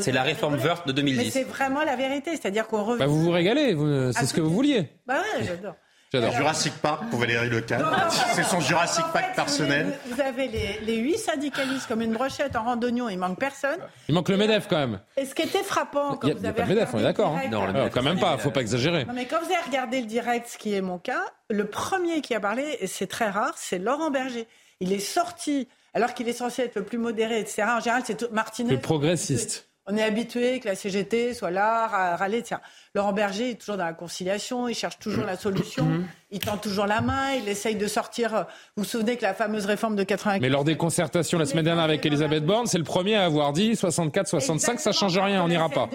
C'est 0.00 0.12
la 0.12 0.22
réforme 0.22 0.56
Wörth 0.56 0.86
de 0.86 0.92
2010. 0.92 1.24
Mais 1.24 1.30
c'est 1.30 1.44
vraiment 1.44 1.84
la 1.84 1.96
vérité, 1.96 2.32
c'est-à-dire 2.32 2.66
qu'on 2.66 2.84
revient. 2.84 3.00
Bah 3.00 3.06
vous 3.06 3.22
vous 3.22 3.30
régalez, 3.30 3.76
c'est 4.12 4.26
ce 4.26 4.34
que 4.34 4.42
vous 4.42 4.52
vouliez. 4.52 4.90
Bah 5.06 5.14
ouais, 5.14 5.44
j'adore. 5.44 5.74
Jurassic 6.20 6.74
Park 6.74 7.04
pour 7.10 7.20
Valérie 7.20 7.48
Leclerc. 7.48 8.10
C'est 8.34 8.42
son 8.42 8.60
Jurassic 8.60 9.04
Park 9.12 9.34
personnel. 9.34 9.98
Vous 10.06 10.20
avez 10.20 10.48
les, 10.48 10.96
huit 10.96 11.16
syndicalistes 11.16 11.88
comme 11.88 12.02
une 12.02 12.12
brochette 12.12 12.54
en 12.54 12.64
randonnion, 12.64 13.08
il 13.08 13.18
manque 13.18 13.38
personne. 13.38 13.78
Il 14.08 14.14
manque 14.14 14.28
le 14.28 14.36
MEDEF 14.36 14.66
quand 14.68 14.76
même. 14.76 15.00
Et 15.16 15.24
ce 15.24 15.34
qui 15.34 15.42
était 15.42 15.62
frappant 15.62 16.16
quand 16.16 16.28
vous 16.28 16.44
avez. 16.44 16.62
le 16.62 16.68
MEDEF, 16.68 16.90
on 16.92 16.98
est 16.98 17.02
d'accord. 17.02 17.36
Hein. 17.36 17.48
Non, 17.50 17.88
quand 17.90 18.02
même 18.02 18.20
pas, 18.20 18.36
faut 18.36 18.50
pas 18.50 18.60
exagérer. 18.60 19.04
Non, 19.04 19.14
mais 19.14 19.26
quand 19.26 19.38
vous 19.38 19.52
avez 19.52 19.64
regardé 19.64 20.00
le 20.00 20.06
direct, 20.06 20.48
ce 20.48 20.58
qui 20.58 20.74
est 20.74 20.82
mon 20.82 20.98
cas, 20.98 21.22
le 21.48 21.64
premier 21.66 22.20
qui 22.20 22.34
a 22.34 22.40
parlé, 22.40 22.76
et 22.80 22.86
c'est 22.86 23.06
très 23.06 23.30
rare, 23.30 23.54
c'est 23.56 23.78
Laurent 23.78 24.10
Berger. 24.10 24.46
Il 24.80 24.92
est 24.92 24.98
sorti, 24.98 25.68
alors 25.94 26.12
qu'il 26.12 26.28
est 26.28 26.34
censé 26.34 26.62
être 26.62 26.76
le 26.76 26.84
plus 26.84 26.98
modéré, 26.98 27.40
etc. 27.40 27.64
En 27.68 27.80
général, 27.80 28.02
c'est 28.04 28.30
Martinez. 28.32 28.74
Le 28.74 28.80
progressiste. 28.80 29.71
On 29.86 29.96
est 29.96 30.02
habitué 30.02 30.60
que 30.60 30.68
la 30.68 30.76
CGT 30.76 31.34
soit 31.34 31.50
là, 31.50 31.88
à 31.92 32.16
râler, 32.16 32.38
etc. 32.38 32.60
Laurent 32.94 33.12
Berger 33.12 33.50
est 33.50 33.54
toujours 33.56 33.76
dans 33.76 33.84
la 33.84 33.92
conciliation, 33.92 34.68
il 34.68 34.74
cherche 34.76 35.00
toujours 35.00 35.24
la 35.24 35.36
solution, 35.36 35.84
mhm. 35.84 36.06
il 36.30 36.38
tend 36.38 36.56
toujours 36.56 36.86
la 36.86 37.00
main, 37.00 37.32
il 37.32 37.48
essaye 37.48 37.74
de 37.74 37.86
sortir. 37.88 38.46
Vous 38.76 38.84
vous 38.84 38.88
souvenez 38.88 39.16
que 39.16 39.22
la 39.22 39.34
fameuse 39.34 39.66
réforme 39.66 39.96
de 39.96 40.04
95. 40.04 40.40
Mais 40.40 40.48
lors 40.48 40.62
des 40.62 40.76
concertations 40.76 41.36
la 41.36 41.46
semaine 41.46 41.64
dernière 41.64 41.82
avec 41.82 42.06
Elisabeth 42.06 42.44
Borne, 42.44 42.66
c'est 42.66 42.78
le 42.78 42.84
premier 42.84 43.16
à 43.16 43.24
avoir 43.24 43.52
dit 43.52 43.74
64, 43.74 44.28
65, 44.28 44.78
ça 44.78 44.92
change 44.92 45.18
rien, 45.18 45.42
on 45.42 45.48
n'ira 45.48 45.68
pas. 45.68 45.88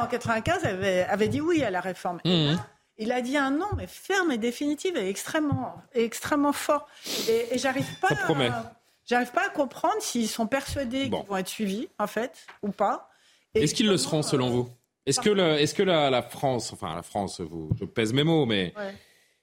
en 0.00 0.06
95 0.06 0.64
avait, 0.64 1.02
avait 1.02 1.28
dit 1.28 1.42
oui 1.42 1.62
à 1.62 1.70
la 1.70 1.82
réforme. 1.82 2.20
Mhm. 2.24 2.58
il 2.96 3.12
a 3.12 3.20
dit 3.20 3.36
un 3.36 3.50
non, 3.50 3.68
mais 3.76 3.86
ferme 3.86 4.32
et 4.32 4.38
définitif 4.38 4.96
et 4.96 5.10
extrêmement, 5.10 5.74
extrêmement 5.92 6.54
fort. 6.54 6.86
Et, 7.28 7.58
j'arrive 7.58 7.98
pas. 8.00 8.08
À, 8.08 8.74
j'arrive 9.04 9.32
pas 9.32 9.44
à 9.46 9.50
comprendre 9.50 10.00
s'ils 10.00 10.30
sont 10.30 10.46
persuadés 10.46 11.10
qu'ils 11.10 11.28
vont 11.28 11.36
être 11.36 11.48
suivis, 11.48 11.88
en 11.98 12.06
fait, 12.06 12.46
ou 12.62 12.70
pas. 12.70 13.10
Est-ce 13.54 13.74
qu'ils 13.74 13.88
le 13.88 13.96
seront 13.96 14.22
selon 14.22 14.50
vous? 14.50 14.68
Est-ce 15.06 15.20
que, 15.20 15.58
est 15.58 15.76
que 15.76 15.82
la, 15.82 16.22
France, 16.22 16.72
enfin 16.72 16.94
la 16.94 17.02
France, 17.02 17.40
vous, 17.40 17.70
je 17.78 17.84
pèse 17.84 18.12
mes 18.12 18.24
mots, 18.24 18.46
mais 18.46 18.72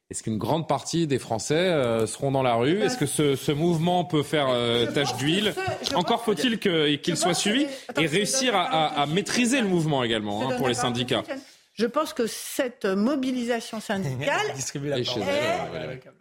est-ce 0.10 0.24
qu'une 0.24 0.38
grande 0.38 0.68
partie 0.68 1.08
des 1.08 1.20
Français 1.20 1.56
euh, 1.56 2.06
seront 2.06 2.32
dans 2.32 2.44
la 2.44 2.56
rue? 2.56 2.80
Bah, 2.80 2.86
Est-ce 2.86 2.98
que 2.98 3.06
ce, 3.06 3.52
mouvement 3.54 4.04
peut 4.04 4.24
faire 4.24 4.48
euh, 4.50 4.86
tache 4.92 5.16
d'huile? 5.16 5.54
Encore 5.96 6.26
faut-il 6.26 6.60
qu'il 6.60 7.16
soit 7.16 7.34
suivi 7.34 7.66
et 7.98 8.08
réussir 8.08 8.54
à, 8.56 9.06
maîtriser 9.06 9.62
le 9.62 9.68
mouvement 9.68 10.04
également 10.04 10.50
hein, 10.50 10.58
pour 10.58 10.68
les 10.68 10.74
syndicats. 10.74 11.24
Je 11.74 11.86
pense 11.86 12.14
que 12.14 12.28
cette 12.28 12.86
mobilisation 12.86 13.80
syndicale. 13.80 14.48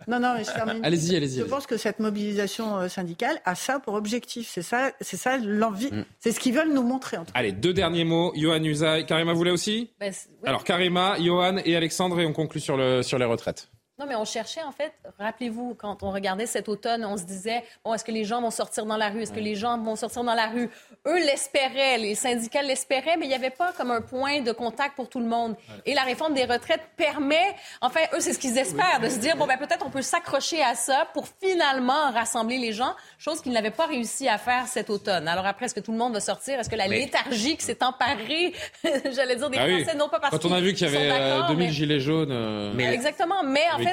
Non, 0.08 0.18
non, 0.18 0.34
mais 0.36 0.44
je 0.44 0.52
termine. 0.52 0.84
Allez-y, 0.84 1.16
allez-y. 1.16 1.38
Je 1.38 1.44
pense 1.44 1.66
que 1.66 1.76
cette 1.76 1.98
mobilisation 2.00 2.78
euh, 2.78 2.88
syndicale 2.88 3.40
a 3.44 3.54
ça 3.54 3.78
pour 3.78 3.94
objectif. 3.94 4.48
C'est 4.50 4.62
ça, 4.62 4.92
c'est 5.00 5.16
ça 5.16 5.38
l'envie. 5.38 5.90
Mm. 5.92 6.04
C'est 6.18 6.32
ce 6.32 6.40
qu'ils 6.40 6.54
veulent 6.54 6.72
nous 6.72 6.82
montrer. 6.82 7.16
En 7.16 7.24
tout 7.24 7.32
Allez, 7.34 7.52
deux 7.52 7.72
derniers 7.72 8.04
mots. 8.04 8.32
Johan 8.34 8.62
Usaï. 8.62 9.06
Karima 9.06 9.32
voulait 9.32 9.50
aussi 9.50 9.90
ben, 10.00 10.12
Alors, 10.44 10.64
Karima, 10.64 11.16
Johan 11.20 11.58
et 11.64 11.76
Alexandre, 11.76 12.20
et 12.20 12.26
on 12.26 12.32
conclut 12.32 12.60
sur, 12.60 12.76
le, 12.76 13.02
sur 13.02 13.18
les 13.18 13.24
retraites. 13.24 13.68
Non, 14.00 14.06
mais 14.08 14.16
on 14.16 14.24
cherchait, 14.24 14.62
en 14.62 14.72
fait, 14.72 14.94
rappelez-vous, 15.18 15.74
quand 15.74 16.02
on 16.02 16.10
regardait 16.10 16.46
cet 16.46 16.70
automne, 16.70 17.04
on 17.04 17.18
se 17.18 17.24
disait, 17.24 17.62
bon, 17.84 17.92
est-ce 17.92 18.02
que 18.02 18.10
les 18.10 18.24
gens 18.24 18.40
vont 18.40 18.50
sortir 18.50 18.86
dans 18.86 18.96
la 18.96 19.10
rue? 19.10 19.20
Est-ce 19.20 19.32
que 19.32 19.40
les 19.40 19.56
gens 19.56 19.76
vont 19.76 19.94
sortir 19.94 20.24
dans 20.24 20.32
la 20.32 20.46
rue? 20.46 20.70
Eux 21.06 21.18
l'espéraient, 21.18 21.98
les 21.98 22.14
syndicats 22.14 22.62
l'espéraient, 22.62 23.18
mais 23.18 23.26
il 23.26 23.28
n'y 23.28 23.34
avait 23.34 23.50
pas 23.50 23.74
comme 23.74 23.90
un 23.90 24.00
point 24.00 24.40
de 24.40 24.52
contact 24.52 24.96
pour 24.96 25.10
tout 25.10 25.20
le 25.20 25.26
monde. 25.26 25.54
Et 25.84 25.92
la 25.92 26.00
réforme 26.04 26.32
des 26.32 26.46
retraites 26.46 26.80
permet, 26.96 27.54
enfin, 27.82 28.00
eux, 28.14 28.20
c'est 28.20 28.32
ce 28.32 28.38
qu'ils 28.38 28.56
espèrent, 28.56 29.00
de 29.02 29.10
se 29.10 29.18
dire, 29.18 29.36
bon, 29.36 29.46
ben, 29.46 29.58
peut-être 29.58 29.84
on 29.84 29.90
peut 29.90 30.00
s'accrocher 30.00 30.62
à 30.62 30.74
ça 30.74 31.06
pour 31.12 31.26
finalement 31.42 32.10
rassembler 32.10 32.56
les 32.56 32.72
gens, 32.72 32.94
chose 33.18 33.42
qu'ils 33.42 33.52
n'avaient 33.52 33.70
pas 33.70 33.84
réussi 33.84 34.28
à 34.28 34.38
faire 34.38 34.66
cet 34.66 34.88
automne. 34.88 35.28
Alors 35.28 35.44
après, 35.44 35.66
est-ce 35.66 35.74
que 35.74 35.80
tout 35.80 35.92
le 35.92 35.98
monde 35.98 36.14
va 36.14 36.20
sortir? 36.20 36.58
Est-ce 36.58 36.70
que 36.70 36.76
la 36.76 36.88
léthargie 36.88 37.58
qui 37.58 37.66
s'est 37.66 37.84
emparée, 37.84 38.54
j'allais 39.12 39.36
dire, 39.36 39.50
des 39.50 39.58
ah 39.58 39.68
Français, 39.68 39.98
non 39.98 40.08
pas 40.08 40.20
parce 40.20 40.38
Quand 40.38 40.48
on 40.48 40.54
a 40.54 40.60
vu 40.62 40.72
qu'il 40.72 40.90
y 40.90 40.96
avait 40.96 41.48
2000 41.48 41.68
euh, 41.68 41.70
gilets 41.70 42.00
jaunes. 42.00 42.32
Euh, 42.32 42.72
mais... 42.74 42.94
Exactement, 42.94 43.42
mais 43.44 43.64
en 43.74 43.78
fait, 43.78 43.89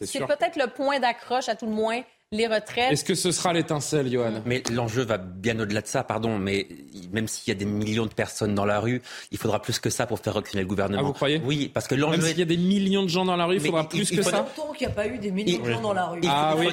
c'est 0.00 0.26
peut-être 0.26 0.56
le 0.56 0.68
point 0.68 1.00
d'accroche, 1.00 1.48
à 1.48 1.54
tout 1.54 1.66
le 1.66 1.72
moins, 1.72 2.02
les 2.32 2.46
retraites. 2.46 2.92
Est-ce 2.92 3.04
que 3.04 3.14
ce 3.14 3.30
sera 3.30 3.52
l'étincelle, 3.52 4.10
Johan? 4.10 4.42
Mais 4.44 4.62
l'enjeu 4.72 5.02
va 5.02 5.16
bien 5.18 5.58
au-delà 5.60 5.80
de 5.80 5.86
ça, 5.86 6.02
pardon. 6.02 6.38
Mais 6.38 6.66
même 7.12 7.28
s'il 7.28 7.52
y 7.52 7.56
a 7.56 7.58
des 7.58 7.64
millions 7.64 8.06
de 8.06 8.12
personnes 8.12 8.54
dans 8.54 8.64
la 8.64 8.80
rue, 8.80 9.00
il 9.30 9.38
faudra 9.38 9.62
plus 9.62 9.78
que 9.78 9.90
ça 9.90 10.06
pour 10.06 10.18
faire 10.18 10.34
reculer 10.34 10.62
le 10.62 10.68
gouvernement. 10.68 11.02
Ah, 11.02 11.06
vous 11.06 11.12
croyez? 11.12 11.40
Oui, 11.44 11.70
parce 11.72 11.86
que 11.86 11.94
l'enjeu. 11.94 12.18
Même 12.18 12.26
s'il 12.26 12.38
y 12.38 12.42
a 12.42 12.46
des 12.46 12.56
millions 12.56 13.04
de 13.04 13.08
gens 13.08 13.24
dans 13.24 13.36
la 13.36 13.46
rue, 13.46 13.56
il 13.56 13.60
faudra 13.60 13.88
plus 13.88 14.10
que 14.10 14.22
ça. 14.22 14.46
Il 14.56 14.76
qu'il 14.76 14.86
n'y 14.86 14.92
a 14.92 14.96
pas 14.96 15.06
eu 15.06 15.18
des 15.18 15.30
millions 15.30 15.62
de 15.62 15.70
gens 15.70 15.80
dans 15.80 15.94
la 15.94 16.06
rue. 16.06 16.20
Ah, 16.26 16.54
oui. 16.58 16.68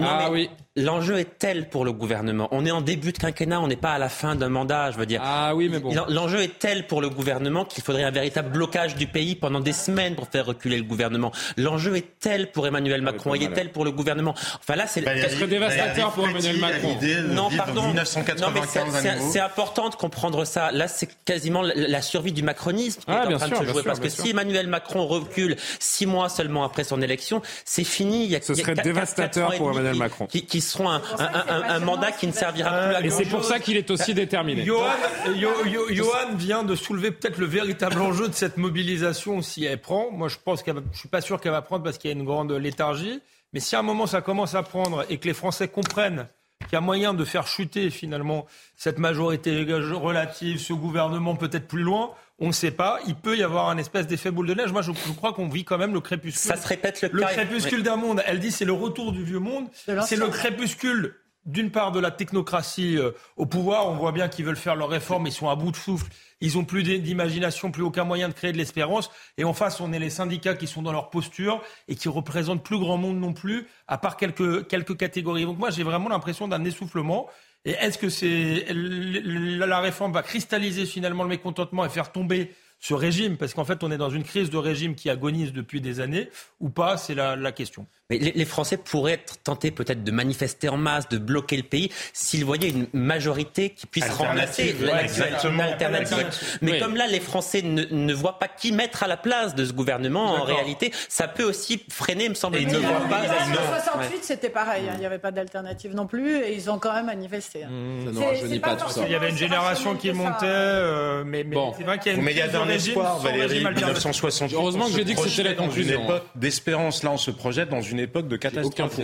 ah 0.00 0.28
oui. 0.30 0.50
L'enjeu 0.80 1.18
est 1.18 1.38
tel 1.38 1.68
pour 1.68 1.84
le 1.84 1.92
gouvernement. 1.92 2.48
On 2.50 2.64
est 2.64 2.70
en 2.70 2.80
début 2.80 3.12
de 3.12 3.18
quinquennat, 3.18 3.60
on 3.60 3.68
n'est 3.68 3.76
pas 3.76 3.92
à 3.92 3.98
la 3.98 4.08
fin 4.08 4.34
d'un 4.34 4.48
mandat, 4.48 4.90
je 4.90 4.98
veux 4.98 5.06
dire. 5.06 5.20
Ah 5.22 5.54
oui, 5.54 5.68
mais 5.68 5.78
bon. 5.78 5.94
L'enjeu 6.08 6.40
est 6.40 6.58
tel 6.58 6.86
pour 6.86 7.00
le 7.00 7.10
gouvernement 7.10 7.64
qu'il 7.64 7.82
faudrait 7.82 8.04
un 8.04 8.10
véritable 8.10 8.50
blocage 8.50 8.94
du 8.96 9.06
pays 9.06 9.34
pendant 9.34 9.60
des 9.60 9.72
semaines 9.72 10.14
pour 10.14 10.28
faire 10.28 10.46
reculer 10.46 10.76
le 10.76 10.84
gouvernement. 10.84 11.32
L'enjeu 11.56 11.96
est 11.96 12.18
tel 12.18 12.50
pour 12.50 12.66
Emmanuel 12.66 13.02
Macron, 13.02 13.34
il 13.34 13.42
est 13.42 13.52
tel 13.52 13.70
pour 13.70 13.84
le 13.84 13.92
gouvernement. 13.92 14.34
Enfin 14.58 14.76
là, 14.76 14.86
c'est. 14.86 15.00
Ce 15.00 15.36
serait 15.36 15.46
dévastateur 15.46 16.12
pour 16.12 16.26
Emmanuel 16.26 16.58
Macron. 16.58 16.96
Non, 17.28 17.48
pardon. 17.56 17.92
C'est 18.04 19.40
important 19.40 19.88
de 19.88 19.94
comprendre 19.94 20.44
ça. 20.44 20.72
Là, 20.72 20.88
c'est 20.88 21.08
quasiment 21.24 21.62
la 21.62 22.02
survie 22.02 22.32
du 22.32 22.42
macronisme 22.42 23.00
qui 23.00 23.06
ah, 23.08 23.26
est 23.28 23.34
en 23.34 23.38
train 23.38 23.48
de 23.48 23.54
se 23.54 23.64
jouer. 23.64 23.82
Parce 23.82 24.00
que 24.00 24.08
si 24.08 24.30
Emmanuel 24.30 24.66
Macron 24.66 25.06
recule 25.06 25.56
six 25.78 26.06
mois 26.06 26.28
seulement 26.28 26.64
après 26.64 26.84
son 26.84 27.02
élection, 27.02 27.42
c'est 27.64 27.84
fini. 27.84 28.24
Il 28.24 28.30
y 28.30 28.36
a, 28.36 28.42
Ce 28.42 28.54
serait 28.54 28.74
dévastateur 28.74 29.54
pour 29.56 29.70
Emmanuel 29.70 29.96
Macron. 29.96 30.26
Qui, 30.26 30.60
seront 30.70 30.90
un, 30.90 31.02
un, 31.18 31.78
mandat 31.80 32.12
qui 32.12 32.26
ne 32.26 32.32
servira 32.32 32.70
plus 32.70 32.94
à 32.94 33.00
Et 33.04 33.10
c'est 33.10 33.26
pour 33.26 33.44
ça 33.44 33.58
qu'il 33.58 33.76
est 33.76 33.90
aussi 33.90 34.14
déterminé. 34.14 34.64
Johan, 34.64 36.34
vient 36.34 36.62
de 36.62 36.74
soulever 36.74 37.10
peut-être 37.10 37.38
le 37.38 37.46
véritable 37.46 38.00
enjeu 38.00 38.28
de 38.28 38.34
cette 38.34 38.56
mobilisation 38.56 39.42
si 39.42 39.64
elle 39.64 39.80
prend. 39.80 40.10
Moi, 40.10 40.28
je 40.28 40.36
pense 40.42 40.62
qu'elle, 40.62 40.82
je 40.92 40.98
suis 40.98 41.08
pas 41.08 41.20
sûr 41.20 41.40
qu'elle 41.40 41.52
va 41.52 41.62
prendre 41.62 41.84
parce 41.84 41.98
qu'il 41.98 42.10
y 42.10 42.14
a 42.14 42.16
une 42.16 42.24
grande 42.24 42.52
léthargie. 42.52 43.20
Mais 43.52 43.60
si 43.60 43.74
à 43.76 43.80
un 43.80 43.82
moment 43.82 44.06
ça 44.06 44.20
commence 44.20 44.54
à 44.54 44.62
prendre 44.62 45.04
et 45.08 45.18
que 45.18 45.26
les 45.26 45.34
Français 45.34 45.68
comprennent 45.68 46.28
qu'il 46.66 46.72
y 46.74 46.76
a 46.76 46.80
moyen 46.80 47.14
de 47.14 47.24
faire 47.24 47.46
chuter 47.46 47.90
finalement 47.90 48.46
cette 48.76 48.98
majorité 48.98 49.64
relative, 49.64 50.58
ce 50.58 50.72
gouvernement 50.72 51.36
peut-être 51.36 51.66
plus 51.66 51.82
loin, 51.82 52.12
on 52.38 52.48
ne 52.48 52.52
sait 52.52 52.70
pas. 52.70 52.98
Il 53.06 53.14
peut 53.14 53.36
y 53.36 53.42
avoir 53.42 53.68
un 53.68 53.76
espèce 53.76 54.06
d'effet 54.06 54.30
boule 54.30 54.46
de 54.46 54.54
neige. 54.54 54.72
Moi, 54.72 54.82
je, 54.82 54.92
crois 55.16 55.32
qu'on 55.32 55.48
vit 55.48 55.64
quand 55.64 55.78
même 55.78 55.92
le 55.92 56.00
crépuscule. 56.00 56.50
Ça 56.50 56.56
se 56.56 56.66
répète 56.66 57.02
le, 57.02 57.10
le 57.12 57.22
crépuscule 57.22 57.82
d'un 57.82 57.96
monde. 57.96 58.22
Elle 58.26 58.40
dit 58.40 58.50
c'est 58.50 58.64
le 58.64 58.72
retour 58.72 59.12
du 59.12 59.24
vieux 59.24 59.38
monde. 59.38 59.66
C'est 59.74 60.16
le 60.16 60.28
crépuscule 60.28 61.16
d'une 61.50 61.70
part 61.70 61.92
de 61.92 62.00
la 62.00 62.10
technocratie 62.10 62.96
euh, 62.96 63.12
au 63.36 63.46
pouvoir. 63.46 63.88
On 63.88 63.96
voit 63.96 64.12
bien 64.12 64.28
qu'ils 64.28 64.44
veulent 64.44 64.56
faire 64.56 64.76
leurs 64.76 64.88
réformes, 64.88 65.26
ils 65.26 65.32
sont 65.32 65.48
à 65.48 65.56
bout 65.56 65.70
de 65.70 65.76
souffle. 65.76 66.06
Ils 66.40 66.54
n'ont 66.56 66.64
plus 66.64 66.82
d'imagination, 66.82 67.70
plus 67.70 67.82
aucun 67.82 68.04
moyen 68.04 68.28
de 68.28 68.34
créer 68.34 68.52
de 68.52 68.56
l'espérance. 68.56 69.10
Et 69.36 69.44
en 69.44 69.52
face, 69.52 69.80
on 69.80 69.92
est 69.92 69.98
les 69.98 70.08
syndicats 70.08 70.54
qui 70.54 70.66
sont 70.66 70.80
dans 70.80 70.92
leur 70.92 71.10
posture 71.10 71.60
et 71.86 71.96
qui 71.96 72.08
représentent 72.08 72.64
plus 72.64 72.78
grand 72.78 72.96
monde 72.96 73.18
non 73.18 73.34
plus, 73.34 73.66
à 73.88 73.98
part 73.98 74.16
quelques, 74.16 74.66
quelques 74.66 74.96
catégories. 74.96 75.44
Donc 75.44 75.58
moi, 75.58 75.70
j'ai 75.70 75.82
vraiment 75.82 76.08
l'impression 76.08 76.48
d'un 76.48 76.64
essoufflement. 76.64 77.28
Et 77.66 77.72
est-ce 77.72 77.98
que 77.98 78.08
c'est 78.08 78.66
la 78.70 79.80
réforme 79.80 80.12
va 80.12 80.22
cristalliser 80.22 80.86
finalement 80.86 81.24
le 81.24 81.28
mécontentement 81.28 81.84
et 81.84 81.90
faire 81.90 82.10
tomber 82.10 82.54
ce 82.78 82.94
régime? 82.94 83.36
Parce 83.36 83.52
qu'en 83.52 83.66
fait, 83.66 83.84
on 83.84 83.90
est 83.90 83.98
dans 83.98 84.08
une 84.08 84.24
crise 84.24 84.48
de 84.48 84.56
régime 84.56 84.94
qui 84.94 85.10
agonise 85.10 85.52
depuis 85.52 85.82
des 85.82 86.00
années, 86.00 86.30
ou 86.58 86.70
pas? 86.70 86.96
C'est 86.96 87.14
la, 87.14 87.36
la 87.36 87.52
question. 87.52 87.86
Mais 88.10 88.18
les, 88.18 88.44
Français 88.44 88.76
pourraient 88.76 89.12
être 89.12 89.38
tentés 89.42 89.70
peut-être 89.70 90.02
de 90.02 90.10
manifester 90.10 90.68
en 90.68 90.76
masse, 90.76 91.08
de 91.08 91.18
bloquer 91.18 91.56
le 91.56 91.62
pays, 91.62 91.90
s'ils 92.12 92.44
voyaient 92.44 92.70
une 92.70 92.88
majorité 92.92 93.70
qui 93.70 93.86
puisse 93.86 94.08
remplacer 94.10 94.74
l'alternative. 94.80 96.26
Mais 96.60 96.80
comme 96.80 96.96
là, 96.96 97.06
les 97.06 97.20
Français 97.20 97.62
ne, 97.62 97.84
ne, 97.88 98.12
voient 98.12 98.38
pas 98.38 98.48
qui 98.48 98.72
mettre 98.72 99.04
à 99.04 99.06
la 99.06 99.16
place 99.16 99.54
de 99.54 99.64
ce 99.64 99.72
gouvernement, 99.72 100.34
en 100.34 100.42
réalité, 100.42 100.92
ça 101.08 101.28
peut 101.28 101.44
aussi 101.44 101.82
freiner, 101.88 102.28
me 102.28 102.34
semble-t-il. 102.34 102.76
En 102.76 103.80
68, 103.80 104.24
c'était 104.24 104.50
pareil. 104.50 104.84
Hein. 104.88 104.94
Il 104.94 105.00
n'y 105.00 105.06
avait 105.06 105.18
pas 105.18 105.30
d'alternative 105.30 105.94
non 105.94 106.06
plus, 106.06 106.38
et 106.38 106.54
ils 106.54 106.68
ont 106.70 106.78
quand 106.78 106.92
même 106.92 107.06
manifesté. 107.06 107.64
Hein. 107.64 107.68
Mmh. 107.70 108.14
ça 108.14 108.20
ne 108.20 108.26
rajeunit 108.26 108.60
pas, 108.60 108.76
tout 108.76 108.90
ça. 108.90 109.02
Il 109.06 109.12
y 109.12 109.14
avait 109.14 109.30
une 109.30 109.38
génération 109.38 109.94
qui 109.94 110.12
montait, 110.12 110.46
euh, 110.46 111.22
mais, 111.24 111.44
mais 111.44 111.54
bon. 111.54 111.72
c'est 111.76 111.84
vrai 111.84 111.98
qu'il 111.98 112.12
y 112.12 112.14
a 112.14 112.18
une 112.18 112.24
Mais 112.24 112.32
il 112.32 112.38
y 112.38 112.42
avait 112.42 112.58
un 112.58 112.68
espoir, 112.68 113.18
Valérie, 113.20 113.64
1968. 113.64 114.56
Heureusement 114.56 114.86
que 114.86 114.92
j'ai 114.92 115.04
dit 115.04 115.14
que 115.14 115.28
c'était 115.28 115.48
la 115.48 115.54
conclusion. 115.54 115.98
Une 115.98 116.04
époque 116.04 116.24
d'espérance. 116.34 117.02
Là, 117.02 117.12
on 117.12 117.16
se 117.16 117.30
projette 117.30 117.68
dans 117.68 117.80
une 117.80 117.99
époque 118.02 118.28
de 118.28 118.36
catastrophe. 118.36 118.98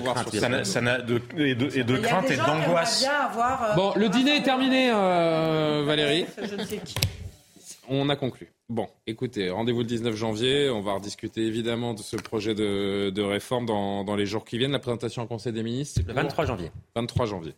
Ça 0.65 0.81
n'a 0.81 0.99
de, 0.99 1.21
et 1.37 1.55
de, 1.55 1.77
et 1.77 1.85
de 1.85 1.97
crainte 1.97 2.31
et 2.31 2.37
d'angoisse. 2.37 3.05
Euh, 3.05 3.75
bon, 3.75 3.93
le 3.97 4.09
dîner 4.09 4.37
est 4.37 4.43
terminé, 4.43 4.91
euh, 4.93 5.85
Valérie. 5.87 6.27
Je 6.43 6.55
ne 6.55 6.65
sais 6.65 6.79
qui. 6.79 6.95
On 7.89 8.09
a 8.09 8.17
conclu. 8.17 8.49
Bon, 8.69 8.89
écoutez, 9.07 9.49
rendez-vous 9.49 9.79
le 9.79 9.87
19 9.87 10.17
janvier. 10.17 10.71
On 10.71 10.81
va 10.81 10.95
rediscuter 10.95 11.43
évidemment 11.43 11.95
de 11.95 12.01
ce 12.01 12.17
projet 12.17 12.53
de, 12.53 13.11
de 13.11 13.23
réforme 13.23 13.65
dans, 13.65 14.03
dans, 14.03 14.17
les 14.17 14.27
jours 14.27 14.45
qui 14.45 14.59
viennent. 14.59 14.73
La 14.73 14.81
présentation 14.81 15.23
en 15.23 15.29
Conseil 15.29 15.53
des 15.53 15.63
ministres, 15.63 16.01
le 16.05 16.13
23 16.13 16.47
janvier. 16.47 16.73
23 16.97 17.27
janvier. 17.27 17.55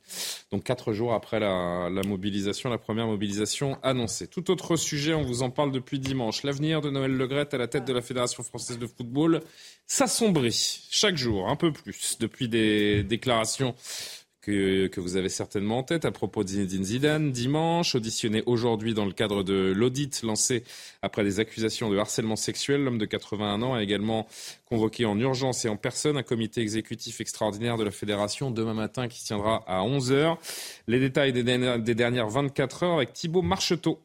Donc 0.51 0.65
quatre 0.65 0.93
jours 0.93 1.15
après 1.15 1.41
la, 1.41 1.89
la, 1.91 2.03
mobilisation, 2.03 2.69
la 2.69 2.77
première 2.77 3.07
mobilisation 3.07 3.79
annoncée. 3.83 4.27
Tout 4.27 4.51
autre 4.51 4.77
sujet, 4.77 5.15
on 5.15 5.23
vous 5.23 5.43
en 5.43 5.49
parle 5.49 5.73
depuis 5.73 5.99
dimanche. 5.99 6.43
L'avenir 6.43 6.83
de 6.83 6.91
Noël 6.91 7.17
Legrette 7.17 7.55
à 7.55 7.59
la 7.59 7.69
tête 7.69 7.87
de 7.87 7.95
la 7.95 8.03
Fédération 8.03 8.43
française 8.43 8.79
de 8.79 8.87
football 8.87 9.41
s'assombrit 9.87 10.87
chaque 10.91 11.17
jour, 11.17 11.49
un 11.49 11.57
peu 11.57 11.73
plus, 11.73 12.19
depuis 12.21 12.51
des 12.51 13.03
déclarations 13.03 13.75
que, 14.49 15.01
vous 15.01 15.17
avez 15.17 15.29
certainement 15.29 15.79
en 15.79 15.83
tête 15.83 16.05
à 16.05 16.11
propos 16.11 16.45
de 16.45 16.49
Zidane 16.49 17.31
dimanche, 17.33 17.95
auditionné 17.95 18.43
aujourd'hui 18.47 18.95
dans 18.95 19.05
le 19.05 19.13
cadre 19.13 19.43
de 19.43 19.73
l'audit 19.75 20.23
lancé 20.23 20.65
après 21.03 21.25
des 21.25 21.41
accusations 21.41 21.91
de 21.91 21.99
harcèlement 21.99 22.37
sexuel. 22.37 22.85
L'homme 22.85 22.99
de 22.99 23.05
81 23.05 23.63
ans 23.63 23.75
a 23.75 23.83
également 23.83 24.27
convoqué 24.67 25.05
en 25.05 25.19
urgence 25.19 25.65
et 25.65 25.69
en 25.69 25.77
personne 25.77 26.17
un 26.17 26.23
comité 26.23 26.61
exécutif 26.61 27.21
extraordinaire 27.21 27.77
de 27.77 27.85
la 27.85 27.91
fédération 27.91 28.51
demain 28.51 28.75
matin 28.75 29.09
qui 29.09 29.23
tiendra 29.23 29.63
à 29.67 29.83
11h. 29.83 30.37
Les 30.87 31.01
détails 31.01 31.33
des 31.33 31.43
dernières, 31.43 31.79
des 31.79 31.95
dernières 31.95 32.29
24 32.29 32.83
heures 32.83 32.97
avec 32.97 33.13
Thibault 33.13 33.43
Marcheteau. 33.43 34.01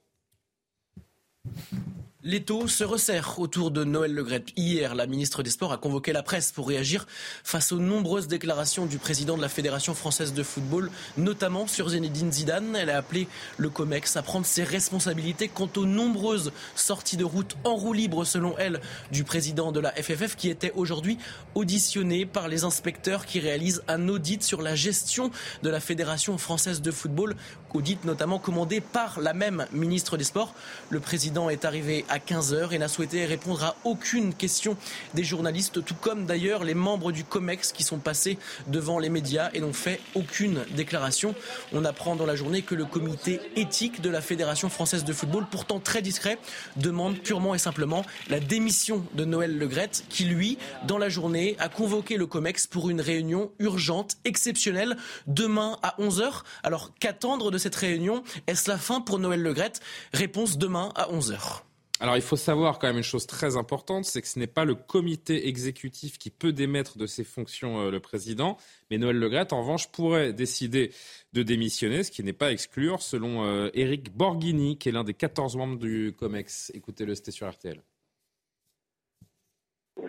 L'étau 2.26 2.69
se 2.69 2.86
resserre 2.86 3.38
autour 3.38 3.69
de 3.69 3.84
Noël 3.84 4.13
Legrette. 4.13 4.53
Hier, 4.55 4.95
la 4.95 5.07
ministre 5.07 5.43
des 5.43 5.49
Sports 5.49 5.74
a 5.74 5.78
convoqué 5.78 6.13
la 6.13 6.24
presse 6.24 6.53
pour 6.53 6.69
réagir 6.69 7.05
face 7.43 7.74
aux 7.74 7.80
nombreuses 7.80 8.30
déclarations 8.30 8.86
du 8.86 8.97
président 8.97 9.36
de 9.36 9.41
la 9.41 9.49
Fédération 9.49 9.93
française 9.93 10.34
de 10.34 10.41
football, 10.41 10.89
notamment 11.17 11.67
sur 11.67 11.89
Zinedine 11.89 12.32
Zidane. 12.32 12.78
Elle 12.78 12.91
a 12.91 12.97
appelé 12.97 13.28
le 13.57 13.69
COMEX 13.69 14.15
à 14.15 14.21
prendre 14.21 14.45
ses 14.45 14.63
responsabilités 14.63 15.49
quant 15.49 15.67
aux 15.76 15.86
nombreuses 15.86 16.53
sorties 16.76 17.17
de 17.17 17.26
route 17.26 17.57
en 17.65 17.76
roue 17.76 17.91
libre, 17.91 18.24
selon 18.24 18.57
elle, 18.57 18.80
du 19.11 19.26
président 19.26 19.74
de 19.74 19.82
la 19.82 19.91
FFF 19.91 20.38
qui 20.38 20.47
était 20.49 20.71
aujourd'hui 20.76 21.17
auditionné 21.55 22.26
par 22.26 22.47
les 22.47 22.63
inspecteurs 22.63 23.26
qui 23.26 23.41
réalisent 23.41 23.84
un 23.89 24.07
audit 24.07 24.41
sur 24.43 24.61
la 24.61 24.76
gestion 24.76 25.30
de 25.61 25.69
la 25.69 25.82
Fédération 25.82 26.38
française 26.38 26.82
de 26.82 26.91
football, 26.91 27.36
audit 27.74 28.03
notamment 28.05 28.39
commandé 28.39 28.82
par 28.82 29.19
la 29.19 29.34
même 29.34 29.67
ministre 29.71 30.17
des 30.17 30.24
Sports. 30.24 30.53
Le 30.89 30.99
président 30.99 31.49
est 31.49 31.65
arrivé 31.65 32.05
à 32.09 32.19
15h 32.19 32.71
et 32.71 32.78
n'a 32.78 32.88
souhaité 32.88 33.26
répondre 33.26 33.63
à 33.63 33.76
aucune 33.84 34.34
question 34.34 34.78
des 35.13 35.24
journalistes, 35.24 35.84
tout 35.84 35.95
comme 35.95 36.26
d'ailleurs 36.26 36.63
les 36.63 36.74
membres 36.74 37.11
du 37.11 37.24
COMEX 37.24 37.71
qui 37.71 37.84
sont 37.84 37.97
passés 37.97 38.38
devant 38.67 38.99
les 38.99 39.09
médias 39.09 39.49
et 39.53 39.59
n'ont 39.59 39.74
fait 39.74 39.99
aucune 40.15 40.63
déclaration. 40.76 41.36
On 41.71 41.86
apprend 41.86 42.15
dans 42.15 42.26
la 42.26 42.36
journée 42.36 42.61
que 42.61 42.76
le 42.76 42.86
comité 42.86 43.39
éthique 43.55 44.01
de 44.01 44.09
la 44.09 44.21
Fédération 44.21 44.69
française 44.69 45.03
de 45.03 45.13
football, 45.13 45.45
pourtant 45.49 45.80
très 45.80 46.01
discret, 46.01 46.38
demande 46.76 47.17
purement 47.19 47.55
et 47.55 47.59
simplement 47.59 48.05
la 48.30 48.39
démission 48.39 49.05
de 49.13 49.26
Noël 49.26 49.57
Legrette, 49.57 50.05
qui 50.09 50.26
lui, 50.26 50.57
dans 50.88 50.97
la 50.97 51.09
journée, 51.09 51.55
a 51.59 51.69
convoqué 51.69 52.17
le 52.17 52.28
COMEX 52.28 52.67
pour 52.67 52.89
une 52.89 53.01
réunion 53.01 53.51
urgente, 53.59 54.17
exceptionnelle, 54.26 54.97
demain 55.28 55.78
à 55.82 55.95
11h. 55.99 56.43
Alors 56.63 56.91
qu'attendre 56.99 57.51
de 57.51 57.57
cette 57.64 57.76
réunion 57.76 58.24
Est-ce 58.47 58.70
la 58.70 58.78
fin 58.78 58.99
pour 58.99 59.20
Noël 59.20 59.41
Legrette 59.41 59.80
Réponse 60.14 60.57
demain 60.57 60.91
à 60.95 61.07
11h. 61.07 61.61
Alors 62.01 62.18
il 62.18 62.22
faut 62.22 62.36
savoir 62.36 62.78
quand 62.78 62.88
même 62.88 62.97
une 62.97 63.03
chose 63.03 63.26
très 63.26 63.55
importante, 63.55 64.03
c'est 64.03 64.22
que 64.22 64.28
ce 64.28 64.38
n'est 64.38 64.47
pas 64.47 64.66
le 64.66 64.76
comité 64.76 65.47
exécutif 65.47 66.18
qui 66.18 66.30
peut 66.30 66.51
démettre 66.51 66.97
de 66.97 67.05
ses 67.05 67.24
fonctions 67.24 67.80
euh, 67.80 67.91
le 67.91 68.01
président, 68.01 68.57
mais 68.91 68.97
Noël 68.97 69.18
Legrette 69.18 69.53
en 69.53 69.61
revanche 69.61 69.89
pourrait 69.89 70.34
décider 70.34 70.91
de 71.32 71.43
démissionner, 71.43 72.03
ce 72.03 72.11
qui 72.11 72.22
n'est 72.22 72.34
pas 72.34 72.47
à 72.47 72.51
exclure 72.51 73.01
selon 73.01 73.45
euh, 73.45 73.70
Éric 73.74 74.11
Borghini, 74.14 74.78
qui 74.78 74.89
est 74.89 74.91
l'un 74.91 75.05
des 75.05 75.14
14 75.14 75.55
membres 75.55 75.78
du 75.78 76.14
COMEX. 76.20 76.74
Écoutez-le, 76.76 77.16
c'était 77.16 77.32
sur 77.32 77.49
RTL. 77.49 77.82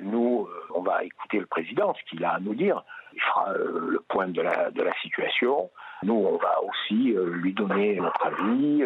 Nous, 0.00 0.48
euh, 0.50 0.74
on 0.74 0.82
va 0.82 1.04
écouter 1.04 1.38
le 1.38 1.46
président, 1.46 1.94
ce 1.94 2.10
qu'il 2.10 2.24
a 2.24 2.32
à 2.32 2.40
nous 2.40 2.56
dire. 2.56 2.82
Il 3.12 3.20
fera 3.20 3.52
le 3.56 4.00
point 4.08 4.26
de 4.26 4.42
la, 4.42 4.72
de 4.72 4.82
la 4.82 4.92
situation. 5.00 5.70
Nous, 6.04 6.14
on 6.14 6.36
va 6.36 6.60
aussi 6.62 7.14
lui 7.14 7.52
donner 7.52 7.96
notre 7.96 8.26
avis. 8.26 8.84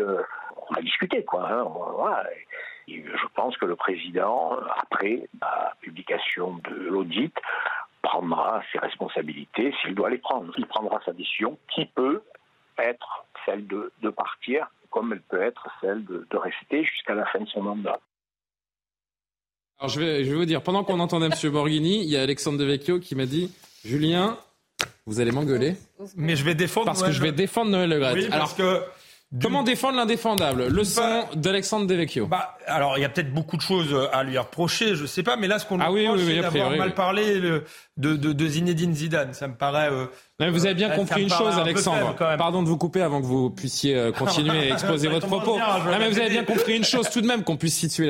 on 0.56 0.74
va 0.74 0.80
discuter, 0.82 1.24
quoi. 1.24 1.50
Hein. 1.50 1.66
Je 2.88 3.26
pense 3.34 3.56
que 3.56 3.66
le 3.66 3.76
président, 3.76 4.56
après 4.76 5.28
la 5.40 5.74
publication 5.80 6.60
de 6.64 6.74
l'audit, 6.88 7.34
prendra 8.02 8.62
ses 8.72 8.78
responsabilités 8.78 9.74
s'il 9.80 9.94
doit 9.94 10.10
les 10.10 10.18
prendre. 10.18 10.52
Il 10.56 10.66
prendra 10.66 11.00
sa 11.04 11.12
décision 11.12 11.58
qui 11.74 11.84
peut 11.86 12.22
être 12.78 13.26
celle 13.44 13.66
de, 13.66 14.10
partir, 14.10 14.68
comme 14.90 15.12
elle 15.12 15.22
peut 15.22 15.42
être 15.42 15.66
celle 15.80 16.04
de, 16.04 16.26
rester 16.32 16.84
jusqu'à 16.84 17.14
la 17.14 17.26
fin 17.26 17.40
de 17.40 17.48
son 17.48 17.62
mandat. 17.62 18.00
Alors 19.78 19.90
je 19.90 20.00
vais, 20.00 20.24
je 20.24 20.30
vais 20.30 20.36
vous 20.36 20.44
dire, 20.44 20.62
pendant 20.62 20.84
qu'on 20.84 21.00
entendait 21.00 21.26
M. 21.26 21.52
Borghini, 21.52 22.02
il 22.02 22.10
y 22.10 22.16
a 22.16 22.22
Alexandre 22.22 22.58
Devecchio 22.58 22.98
qui 22.98 23.14
m'a 23.14 23.26
dit 23.26 23.54
Julien, 23.84 24.38
vous 25.06 25.20
allez 25.20 25.32
m'engueuler. 25.32 25.76
Mais 26.16 26.36
je 26.36 26.44
vais 26.44 26.54
défendre 26.54 26.86
Parce 26.86 27.02
que 27.02 27.12
je 27.12 27.22
vais 27.22 27.32
défendre 27.32 27.70
Noël 27.70 27.90
Le 27.90 28.12
Oui, 28.12 28.28
parce 28.30 28.54
que 28.54 28.82
Comment 29.42 29.62
défendre 29.62 29.98
l'indéfendable? 29.98 30.68
Le 30.68 30.84
son 30.84 31.24
d'Alexandre 31.34 31.86
Devecchio. 31.86 32.26
Bah, 32.26 32.56
alors, 32.66 32.96
il 32.96 33.02
y 33.02 33.04
a 33.04 33.10
peut-être 33.10 33.32
beaucoup 33.32 33.58
de 33.58 33.62
choses 33.62 33.94
à 34.10 34.22
lui 34.22 34.38
reprocher, 34.38 34.94
je 34.94 35.04
sais 35.04 35.22
pas, 35.22 35.36
mais 35.36 35.48
là, 35.48 35.58
ce 35.58 35.66
qu'on 35.66 35.80
ah 35.80 35.90
lui 35.90 36.08
reproche, 36.08 36.24
c'est 36.26 36.40
d'avoir 36.40 36.70
mal 36.70 36.94
parlé 36.94 37.38
de, 37.38 37.62
de, 37.98 38.16
de, 38.16 38.46
Zinedine 38.46 38.94
Zidane. 38.94 39.34
Ça 39.34 39.46
me 39.46 39.54
paraît... 39.54 39.90
Euh, 39.92 40.06
mais 40.40 40.48
vous 40.50 40.64
avez 40.64 40.74
bien 40.74 40.88
compris 40.88 41.22
une 41.22 41.28
chose, 41.28 41.58
Alexandre. 41.58 42.14
Pardon 42.38 42.62
de 42.62 42.68
vous 42.68 42.78
couper 42.78 43.02
avant 43.02 43.20
que 43.20 43.26
vous 43.26 43.50
puissiez 43.50 43.96
euh, 43.96 44.12
continuer 44.12 44.70
à 44.70 44.72
exposer 44.72 45.08
votre 45.08 45.26
propos. 45.26 45.58
non, 45.58 45.98
mais 45.98 46.08
vous 46.08 46.18
avez 46.18 46.30
bien 46.30 46.44
compris 46.44 46.78
une 46.78 46.84
chose 46.84 47.10
tout 47.10 47.20
de 47.20 47.26
même, 47.26 47.44
qu'on 47.44 47.58
puisse 47.58 47.76
situer 47.76 48.08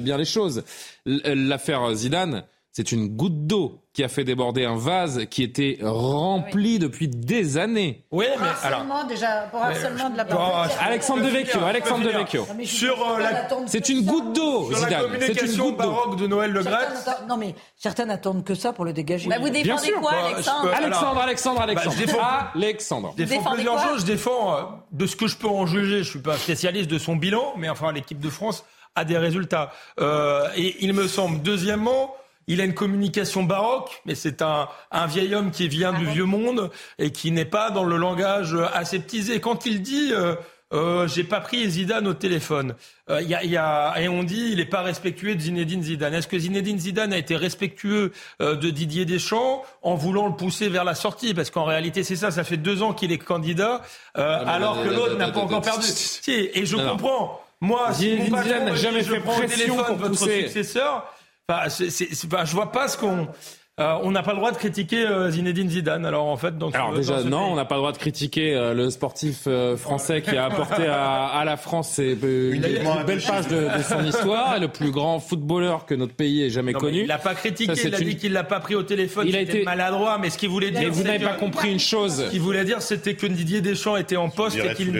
bien 0.00 0.16
les 0.16 0.24
choses. 0.24 0.64
L'affaire 1.04 1.94
Zidane, 1.94 2.44
c'est 2.72 2.90
une 2.90 3.08
goutte 3.08 3.46
d'eau 3.46 3.83
qui 3.94 4.02
a 4.02 4.08
fait 4.08 4.24
déborder 4.24 4.64
un 4.64 4.76
vase 4.76 5.26
qui 5.30 5.44
était 5.44 5.78
rempli 5.80 6.80
depuis 6.80 7.06
des 7.06 7.56
années. 7.58 8.04
Oui, 8.10 8.26
mais 8.40 8.46
alors 8.64 9.06
déjà 9.08 9.46
pour 9.52 9.62
harcèlement 9.62 10.10
de 10.10 10.16
la 10.16 10.24
part 10.24 10.68
Alexandre 10.80 11.22
Devecchio, 11.22 11.60
Alexandre 11.62 12.04
Devecchio. 12.04 12.46
Sur 12.64 13.08
euh, 13.08 13.20
la 13.20 13.48
c'est 13.66 13.88
une 13.88 14.04
goutte 14.04 14.34
d'eau, 14.34 14.72
Zidane. 14.74 15.04
C'est 15.20 15.42
une 15.42 15.56
goutte 15.56 15.78
d'eau 15.78 16.16
de 16.16 16.26
Noël 16.26 16.50
Le 16.50 16.64
Gret. 16.64 16.88
Non 17.28 17.36
mais 17.36 17.54
certains 17.76 18.06
n'attendent 18.06 18.44
que 18.44 18.56
ça 18.56 18.72
pour 18.72 18.84
le 18.84 18.92
dégager. 18.92 19.28
Bah, 19.28 19.36
vous 19.40 19.48
défendez 19.48 19.92
quoi, 19.92 20.12
Alexandre 20.12 20.74
Alexandre, 20.74 21.20
Alexandre, 21.20 21.60
Alexandre. 21.60 21.94
Bah, 21.94 21.96
je 21.96 22.04
défends, 22.04 22.20
Alexandre. 22.54 23.14
Je 23.16 23.24
défends 23.24 23.52
plusieurs 23.52 23.78
choses. 23.78 24.00
Je 24.00 24.06
défends 24.06 24.54
euh, 24.54 24.62
de 24.90 25.06
ce 25.06 25.14
que 25.14 25.28
je 25.28 25.36
peux 25.36 25.46
en 25.48 25.66
juger. 25.66 25.98
Je 25.98 26.10
suis 26.10 26.18
pas 26.18 26.36
spécialiste 26.36 26.90
de 26.90 26.98
son 26.98 27.14
bilan, 27.14 27.54
mais 27.56 27.68
enfin 27.68 27.92
l'équipe 27.92 28.18
de 28.18 28.28
France 28.28 28.64
a 28.96 29.04
des 29.04 29.18
résultats. 29.18 29.70
Euh, 30.00 30.48
et 30.56 30.76
il 30.80 30.94
me 30.94 31.06
semble, 31.06 31.42
deuxièmement 31.42 32.14
il 32.46 32.60
a 32.60 32.64
une 32.64 32.74
communication 32.74 33.42
baroque, 33.42 34.02
mais 34.06 34.14
c'est 34.14 34.42
un, 34.42 34.68
un 34.90 35.06
vieil 35.06 35.34
homme 35.34 35.50
qui 35.50 35.68
vient 35.68 35.92
du 35.92 36.06
vieux 36.06 36.24
monde 36.24 36.70
et 36.98 37.10
qui 37.10 37.30
n'est 37.30 37.44
pas 37.44 37.70
dans 37.70 37.84
le 37.84 37.96
langage 37.96 38.56
aseptisé. 38.74 39.40
Quand 39.40 39.66
il 39.66 39.82
dit 39.82 40.12
euh, 40.12 40.34
euh, 40.74 41.06
j'ai 41.06 41.24
pas 41.24 41.40
pris 41.40 41.70
Zidane 41.70 42.06
au 42.08 42.14
téléphone. 42.14 42.74
Euh, 43.08 43.22
y 43.22 43.34
a, 43.34 43.44
y 43.44 43.56
a, 43.56 43.94
et 44.00 44.08
on 44.08 44.24
dit 44.24 44.48
il 44.50 44.56
n'est 44.56 44.64
pas 44.64 44.82
respectueux 44.82 45.34
de 45.34 45.40
Zinedine 45.40 45.82
Zidane. 45.82 46.14
Est-ce 46.14 46.26
que 46.26 46.38
Zinedine 46.38 46.78
Zidane 46.78 47.12
a 47.12 47.18
été 47.18 47.36
respectueux 47.36 48.12
euh, 48.40 48.56
de 48.56 48.70
Didier 48.70 49.04
Deschamps 49.04 49.62
en 49.82 49.94
voulant 49.94 50.26
le 50.26 50.34
pousser 50.34 50.68
vers 50.68 50.84
la 50.84 50.94
sortie? 50.94 51.32
Parce 51.32 51.50
qu'en 51.50 51.64
réalité, 51.64 52.02
c'est 52.02 52.16
ça. 52.16 52.30
Ça 52.30 52.42
fait 52.44 52.56
deux 52.56 52.82
ans 52.82 52.92
qu'il 52.92 53.12
est 53.12 53.18
candidat, 53.18 53.82
euh, 54.16 54.38
ah, 54.40 54.54
alors 54.54 54.82
que 54.82 54.88
l'autre 54.88 55.16
n'a 55.16 55.30
pas 55.30 55.40
encore 55.40 55.60
perdu. 55.60 55.86
Et 56.26 56.66
je 56.66 56.76
comprends. 56.76 57.40
Moi, 57.60 57.92
si 57.92 58.10
Zinedine 58.10 58.42
Zidane 58.42 58.64
n'a 58.64 58.74
jamais 58.74 59.04
fait 59.04 59.20
pression 59.20 59.76
pour 59.76 59.96
votre 59.96 60.18
successeur, 60.18 61.06
enfin, 61.48 61.68
c'est, 61.68 61.90
c'est, 61.90 62.14
c'est 62.14 62.28
pas, 62.28 62.44
je 62.44 62.54
vois 62.54 62.72
pas 62.72 62.88
ce 62.88 62.96
qu'on. 62.96 63.28
Euh, 63.80 63.96
on 64.04 64.12
n'a 64.12 64.22
pas 64.22 64.30
le 64.30 64.36
droit 64.36 64.52
de 64.52 64.56
critiquer 64.56 65.04
euh, 65.04 65.32
Zinedine 65.32 65.68
Zidane. 65.68 66.06
Alors 66.06 66.26
en 66.26 66.36
fait, 66.36 66.56
donc 66.56 66.76
Alors 66.76 66.94
déjà, 66.94 67.24
non, 67.24 67.40
on 67.50 67.54
n'a 67.56 67.64
pas 67.64 67.74
le 67.74 67.80
droit 67.80 67.90
de 67.90 67.98
critiquer 67.98 68.54
euh, 68.54 68.72
le 68.72 68.88
sportif 68.88 69.48
euh, 69.48 69.76
français 69.76 70.22
qui 70.22 70.36
a 70.36 70.44
apporté 70.44 70.86
à, 70.86 71.24
à 71.24 71.44
la 71.44 71.56
France 71.56 71.88
ses, 71.90 72.16
euh, 72.22 72.52
une, 72.52 72.60
belles 73.04 73.20
pages 73.20 73.48
de, 73.48 73.76
de 73.76 73.82
son 73.82 74.04
histoire, 74.04 74.56
et 74.56 74.60
le 74.60 74.68
plus 74.68 74.92
grand 74.92 75.18
footballeur 75.18 75.86
que 75.86 75.94
notre 75.96 76.14
pays 76.14 76.44
ait 76.44 76.50
jamais 76.50 76.70
Non, 76.70 76.78
connu. 76.78 77.00
Il 77.00 77.08
n'a 77.08 77.18
pas 77.18 77.34
critiqué, 77.34 77.74
Ça, 77.74 77.82
c'est 77.82 77.88
il 77.88 77.94
a 77.96 77.98
une- 77.98 78.04
dit 78.10 78.16
qu'il 78.16 78.32
l'a 78.32 78.44
pas 78.44 78.60
pris 78.60 78.76
au 78.76 78.84
téléphone. 78.84 79.26
Il 79.26 79.34
a 79.34 79.40
été- 79.40 79.64
maladroit, 79.64 80.18
mais 80.18 80.30
ce 80.30 80.38
qu'il 80.38 80.50
voulait 80.50 80.70
dire. 80.70 80.82
Mais 80.82 80.88
vous 80.90 81.02
c'est 81.02 81.08
n'avez 81.08 81.18
que- 81.18 81.24
pas 81.30 81.34
compris 81.34 81.72
une 81.72 81.80
chose. 81.80 82.26
Ce 82.26 82.30
qu'il 82.30 82.42
voulait 82.42 82.64
dire, 82.64 82.80
c'était 82.80 83.14
que 83.14 83.26
Didier 83.26 83.60
Deschamps 83.60 83.96
était 83.96 84.14
en 84.16 84.28
poste 84.30 84.56
et 84.56 84.72
qu'il 84.76 84.92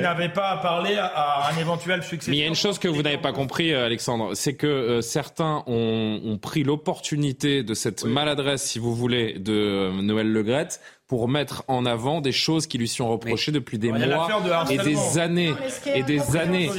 n'avait 0.00 0.30
pas 0.30 0.48
à 0.48 0.56
parler 0.56 0.96
à, 0.96 1.04
à 1.04 1.52
un 1.52 1.60
éventuel 1.60 2.02
successeur. 2.02 2.30
Mais 2.32 2.38
il 2.38 2.40
y 2.40 2.44
a 2.44 2.48
une 2.48 2.54
chose 2.54 2.78
que 2.78 2.88
vous 2.88 3.02
n'avez 3.02 3.18
pas 3.18 3.32
compris, 3.32 3.74
Alexandre, 3.74 4.30
c'est 4.32 4.54
que 4.54 5.00
certains 5.02 5.62
ont, 5.66 6.22
ont 6.24 6.38
pris 6.38 6.62
l'opportunité 6.64 7.62
de 7.62 7.74
cette 7.74 8.13
maladresse, 8.14 8.62
si 8.62 8.78
vous 8.78 8.94
voulez, 8.94 9.34
de 9.38 9.52
euh, 9.52 9.92
Noël 10.02 10.32
Legrette 10.32 10.80
pour 11.06 11.28
mettre 11.28 11.64
en 11.68 11.84
avant 11.84 12.22
des 12.22 12.32
choses 12.32 12.66
qui 12.66 12.78
lui 12.78 12.88
sont 12.88 13.08
reprochées 13.08 13.52
depuis 13.52 13.78
des 13.78 13.90
mois 13.90 13.98
de 13.98 14.72
et 14.72 14.78
des 14.78 15.18
années 15.18 15.50
Non, 15.50 15.56
et 15.94 16.02
des 16.02 16.36
années. 16.36 16.70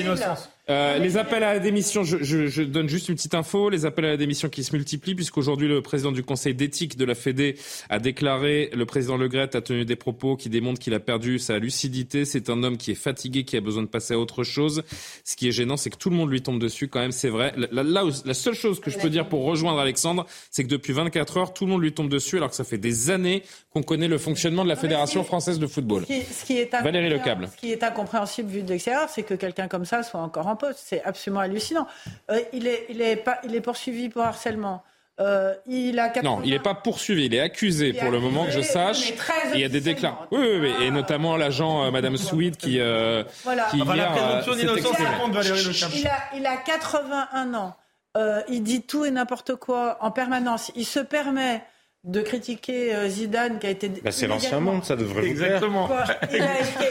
Euh, 0.67 0.97
les 0.97 1.15
appels 1.17 1.43
à 1.43 1.53
la 1.53 1.59
démission, 1.59 2.03
je, 2.03 2.17
je, 2.23 2.47
je 2.47 2.63
donne 2.63 2.89
juste 2.89 3.07
une 3.09 3.15
petite 3.15 3.35
info, 3.35 3.69
les 3.69 3.85
appels 3.85 4.05
à 4.05 4.09
la 4.09 4.17
démission 4.17 4.49
qui 4.49 4.63
se 4.63 4.75
multiplient 4.75 5.13
puisqu'aujourd'hui 5.13 5.67
le 5.67 5.81
président 5.83 6.11
du 6.11 6.23
conseil 6.23 6.55
d'éthique 6.55 6.97
de 6.97 7.05
la 7.05 7.13
Fédé 7.13 7.55
a 7.89 7.99
déclaré, 7.99 8.71
le 8.73 8.85
président 8.87 9.15
Le 9.15 9.27
Gret 9.27 9.55
a 9.55 9.61
tenu 9.61 9.85
des 9.85 9.95
propos 9.95 10.35
qui 10.35 10.49
démontrent 10.49 10.79
qu'il 10.79 10.95
a 10.95 10.99
perdu 10.99 11.37
sa 11.37 11.59
lucidité, 11.59 12.25
c'est 12.25 12.49
un 12.49 12.63
homme 12.63 12.77
qui 12.77 12.89
est 12.91 12.95
fatigué, 12.95 13.43
qui 13.43 13.57
a 13.57 13.61
besoin 13.61 13.83
de 13.83 13.87
passer 13.87 14.15
à 14.15 14.17
autre 14.19 14.43
chose. 14.43 14.81
Ce 15.23 15.35
qui 15.35 15.47
est 15.47 15.51
gênant, 15.51 15.77
c'est 15.77 15.91
que 15.91 15.97
tout 15.97 16.09
le 16.09 16.15
monde 16.15 16.31
lui 16.31 16.41
tombe 16.41 16.59
dessus 16.59 16.87
quand 16.87 16.99
même, 16.99 17.11
c'est 17.11 17.29
vrai. 17.29 17.53
Là 17.71 18.03
où- 18.03 18.09
la 18.25 18.33
seule 18.33 18.55
chose 18.55 18.79
que 18.79 18.89
je 18.89 18.97
peux 18.97 19.11
dire 19.11 19.29
pour 19.29 19.43
rejoindre 19.45 19.79
Alexandre, 19.79 20.25
c'est 20.49 20.63
que 20.63 20.69
depuis 20.69 20.93
24 20.93 21.37
heures, 21.37 21.53
tout 21.53 21.65
le 21.65 21.71
monde 21.73 21.83
lui 21.83 21.91
tombe 21.93 22.09
dessus 22.09 22.37
alors 22.37 22.49
que 22.49 22.55
ça 22.55 22.63
fait 22.63 22.79
des 22.79 23.11
années 23.11 23.43
qu'on 23.71 23.83
connaît 23.83 24.07
le 24.07 24.17
fonctionnement 24.17 24.63
de 24.63 24.69
la 24.69 24.75
Fédération 24.75 25.23
française 25.23 25.59
de 25.59 25.67
football. 25.67 26.03
Ce 26.03 26.07
qui, 26.07 26.21
ce 26.23 26.43
qui 26.45 26.57
est 26.57 26.71
Valérie 26.71 27.09
Lecable. 27.09 27.49
Ce 27.53 27.57
qui 27.59 27.71
est 27.71 27.83
incompréhensible 27.83 28.49
vu 28.49 28.63
de 28.63 28.69
l'extérieur, 28.69 29.09
c'est 29.09 29.21
que 29.23 29.35
quelqu'un 29.35 29.67
comme 29.67 29.85
ça 29.85 30.01
soit 30.01 30.19
encore 30.21 30.47
en 30.47 30.54
poste. 30.55 30.79
C'est 30.83 31.03
absolument 31.03 31.41
hallucinant. 31.41 31.87
Euh, 32.31 32.39
il, 32.53 32.67
est, 32.67 32.85
il, 32.89 33.01
est 33.01 33.15
pas, 33.15 33.39
il 33.43 33.55
est 33.55 33.61
poursuivi 33.61 34.09
pour 34.09 34.23
harcèlement. 34.23 34.83
Euh, 35.21 35.53
il 35.65 35.97
a 35.99 36.09
80 36.09 36.29
Non, 36.29 36.41
il 36.43 36.51
n'est 36.51 36.59
pas 36.59 36.75
poursuivi, 36.75 37.25
il 37.25 37.33
est 37.33 37.39
accusé 37.39 37.89
Il 37.89 37.95
est 37.95 37.99
pour 37.99 38.11
le 38.11 38.19
moment 38.19 38.45
que 38.45 38.51
je 38.51 38.61
sache. 38.61 39.13
il 39.53 39.61
y 39.61 39.63
a 39.63 39.69
des 39.69 39.79
déclarations. 39.79 40.27
Oui, 40.31 40.39
oui, 40.41 40.57
oui, 40.77 40.85
et 40.85 40.91
notamment 40.91 41.37
l'agent 41.37 41.85
euh, 41.85 41.91
Madame 41.91 42.17
Sweet 42.17 42.57
qui, 42.57 42.79
euh, 42.81 43.23
Voilà. 43.45 43.67
qui 43.71 43.81
Enfin, 43.81 43.95
la 43.95 44.03
hier, 44.03 44.41
présomption 44.41 44.93
s'est 44.93 45.03
d'innocence. 45.03 45.95
Il 45.95 46.07
a, 46.07 46.17
il 46.35 46.45
a 46.45 46.57
81 46.57 47.53
ans. 47.53 47.75
Euh, 48.17 48.41
il 48.49 48.63
dit 48.63 48.81
tout 48.81 49.05
et 49.05 49.11
n'importe 49.11 49.55
quoi 49.55 49.97
en 50.01 50.11
permanence. 50.11 50.71
Il 50.75 50.85
se 50.85 50.99
permet 50.99 51.63
de 52.05 52.21
critiquer 52.21 52.95
euh, 52.95 53.09
Zidane 53.09 53.59
qui 53.59 53.67
a 53.67 53.71
été. 53.71 53.89
Bah, 53.89 54.11
c'est 54.11 54.27
l'ancien 54.27 54.59
monde, 54.59 54.85
ça 54.85 54.95
devrait 54.95 55.21
vous 55.21 55.27
Exactement. 55.31 55.89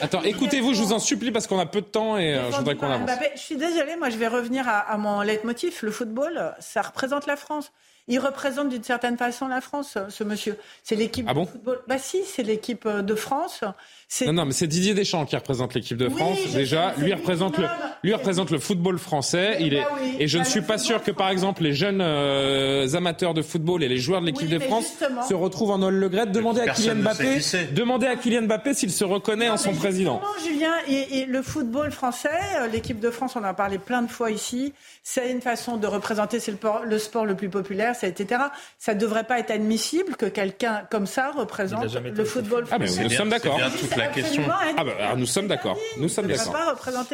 Attends, 0.01 0.23
écoutez-vous, 0.23 0.75
je 0.75 0.83
vous 0.83 0.93
en 0.93 0.99
supplie 0.99 1.31
parce 1.31 1.47
qu'on 1.47 1.59
a 1.59 1.67
peu 1.67 1.81
de 1.81 1.87
temps 1.87 2.19
et 2.19 2.35
euh, 2.35 2.51
je 2.51 2.57
voudrais 2.57 2.77
qu'on 2.77 2.87
avance. 2.91 3.07
Mbappé. 3.07 3.31
Je 3.37 3.41
suis 3.41 3.57
désolée, 3.57 3.97
moi 3.97 4.11
je 4.11 4.17
vais 4.17 4.29
revenir 4.29 4.69
à, 4.69 4.79
à 4.79 4.97
mon 4.97 5.21
leitmotiv. 5.23 5.79
Le 5.83 5.91
football, 5.91 6.55
ça 6.59 6.83
représente 6.83 7.27
la 7.27 7.37
France. 7.37 7.73
Il 8.07 8.19
représente 8.19 8.69
d'une 8.69 8.83
certaine 8.85 9.17
façon 9.17 9.49
la 9.49 9.62
France, 9.62 9.97
ce 10.11 10.25
monsieur. 10.25 10.59
C'est 10.83 10.95
l'équipe 10.95 11.25
Ah 11.27 11.33
bon? 11.33 11.45
de 11.45 11.49
football. 11.49 11.81
Bah 11.89 11.97
si, 11.99 12.23
c'est 12.25 12.43
l'équipe 12.43 12.85
euh, 12.85 13.01
de 13.01 13.15
France. 13.15 13.65
C'est 14.09 14.27
Non, 14.27 14.33
non, 14.33 14.45
mais 14.47 14.53
c'est 14.53 14.67
Didier 14.67 14.95
Deschamps 14.95 15.25
qui 15.27 15.35
représente 15.37 15.75
l'équipe 15.75 15.97
de 15.97 16.09
France. 16.09 16.39
Déjà, 16.53 16.95
lui 16.99 17.13
représente 17.13 17.59
le, 17.59 17.67
lui. 18.03 18.15
représente 18.15 18.51
le 18.51 18.59
football 18.59 18.99
français. 18.99 19.57
Il 19.61 19.75
est, 19.75 19.83
bah 19.83 19.89
oui, 20.01 20.17
et 20.21 20.29
je 20.29 20.39
ne 20.39 20.45
bah, 20.45 20.49
suis 20.51 20.61
pas 20.61 20.79
sûr 20.79 21.03
que, 21.03 21.11
par 21.11 21.31
exemple, 21.31 21.63
les 21.63 21.73
jeunes 21.73 22.01
euh, 22.01 22.87
amateurs 22.95 23.35
de 23.35 23.43
football 23.43 23.83
et 23.83 23.89
les 23.89 23.97
joueurs 23.99 24.21
de 24.21 24.27
l'équipe 24.27 24.49
Oui, 24.49 24.55
de 24.55 24.59
France 24.61 24.87
justement. 24.89 25.23
se 25.23 25.35
retrouvent 25.35 25.71
en 25.71 25.79
Noël 25.79 25.95
Le 25.95 26.09
Gret. 26.09 26.27
Demandez 26.27 26.61
à 26.61 26.69
Kylian 26.69 26.97
Mbappé, 26.97 27.39
demandez 27.73 28.07
à 28.07 28.17
Kylian 28.17 28.43
Mbappé 28.43 28.75
s'il 28.75 28.93
se 28.93 29.05
reconnaît 29.05 29.49
en 29.49 29.57
son 29.57 29.73
président. 29.73 30.21
Julien, 30.45 30.73
et, 30.89 31.19
et 31.21 31.27
le 31.27 31.43
football 31.43 31.91
français, 31.91 32.29
euh, 32.61 32.69
l'équipe 32.69 33.01
de 33.01 33.11
France, 33.11 33.35
on 33.37 33.41
en 33.41 33.45
a 33.45 33.55
parlé 33.55 33.79
plein 33.79 34.03
de 34.03 34.11
fois 34.11 34.31
ici, 34.31 34.73
c'est 35.03 35.31
une 35.31 35.41
façon 35.41 35.77
de 35.77 35.87
représenter, 35.87 36.41
c'est 36.41 36.51
le, 36.53 36.57
por- 36.59 36.83
le 36.85 36.99
sport 36.99 37.25
le 37.27 37.35
plus 37.35 37.49
populaire, 37.49 37.95
c'est 37.99 38.09
etc. 38.09 38.43
Ça 38.79 38.95
ne 38.95 39.01
devrait 39.01 39.25
pas 39.25 39.39
être 39.39 39.51
admissible 39.51 40.17
que 40.17 40.27
quelqu'un 40.27 40.83
comme 40.91 41.07
ça 41.07 41.31
représente 41.37 41.93
le 41.95 42.25
football 42.25 42.65
Ah, 42.71 42.79
mais 42.79 42.87
français. 42.87 43.05
nous 43.05 43.11
sommes 43.11 43.31
c'est 43.31 43.43
d'accord. 43.43 43.59
La 44.07 44.13
question. 44.13 44.43
Absolument 44.43 44.75
Ah, 44.79 44.85
bah, 44.85 44.91
alors, 45.01 45.17
nous 45.17 45.27
sommes 45.27 45.47
d'accord. 45.49 45.77
Nous 45.99 46.09
sommes 46.09 46.27
d'accord. 46.27 46.55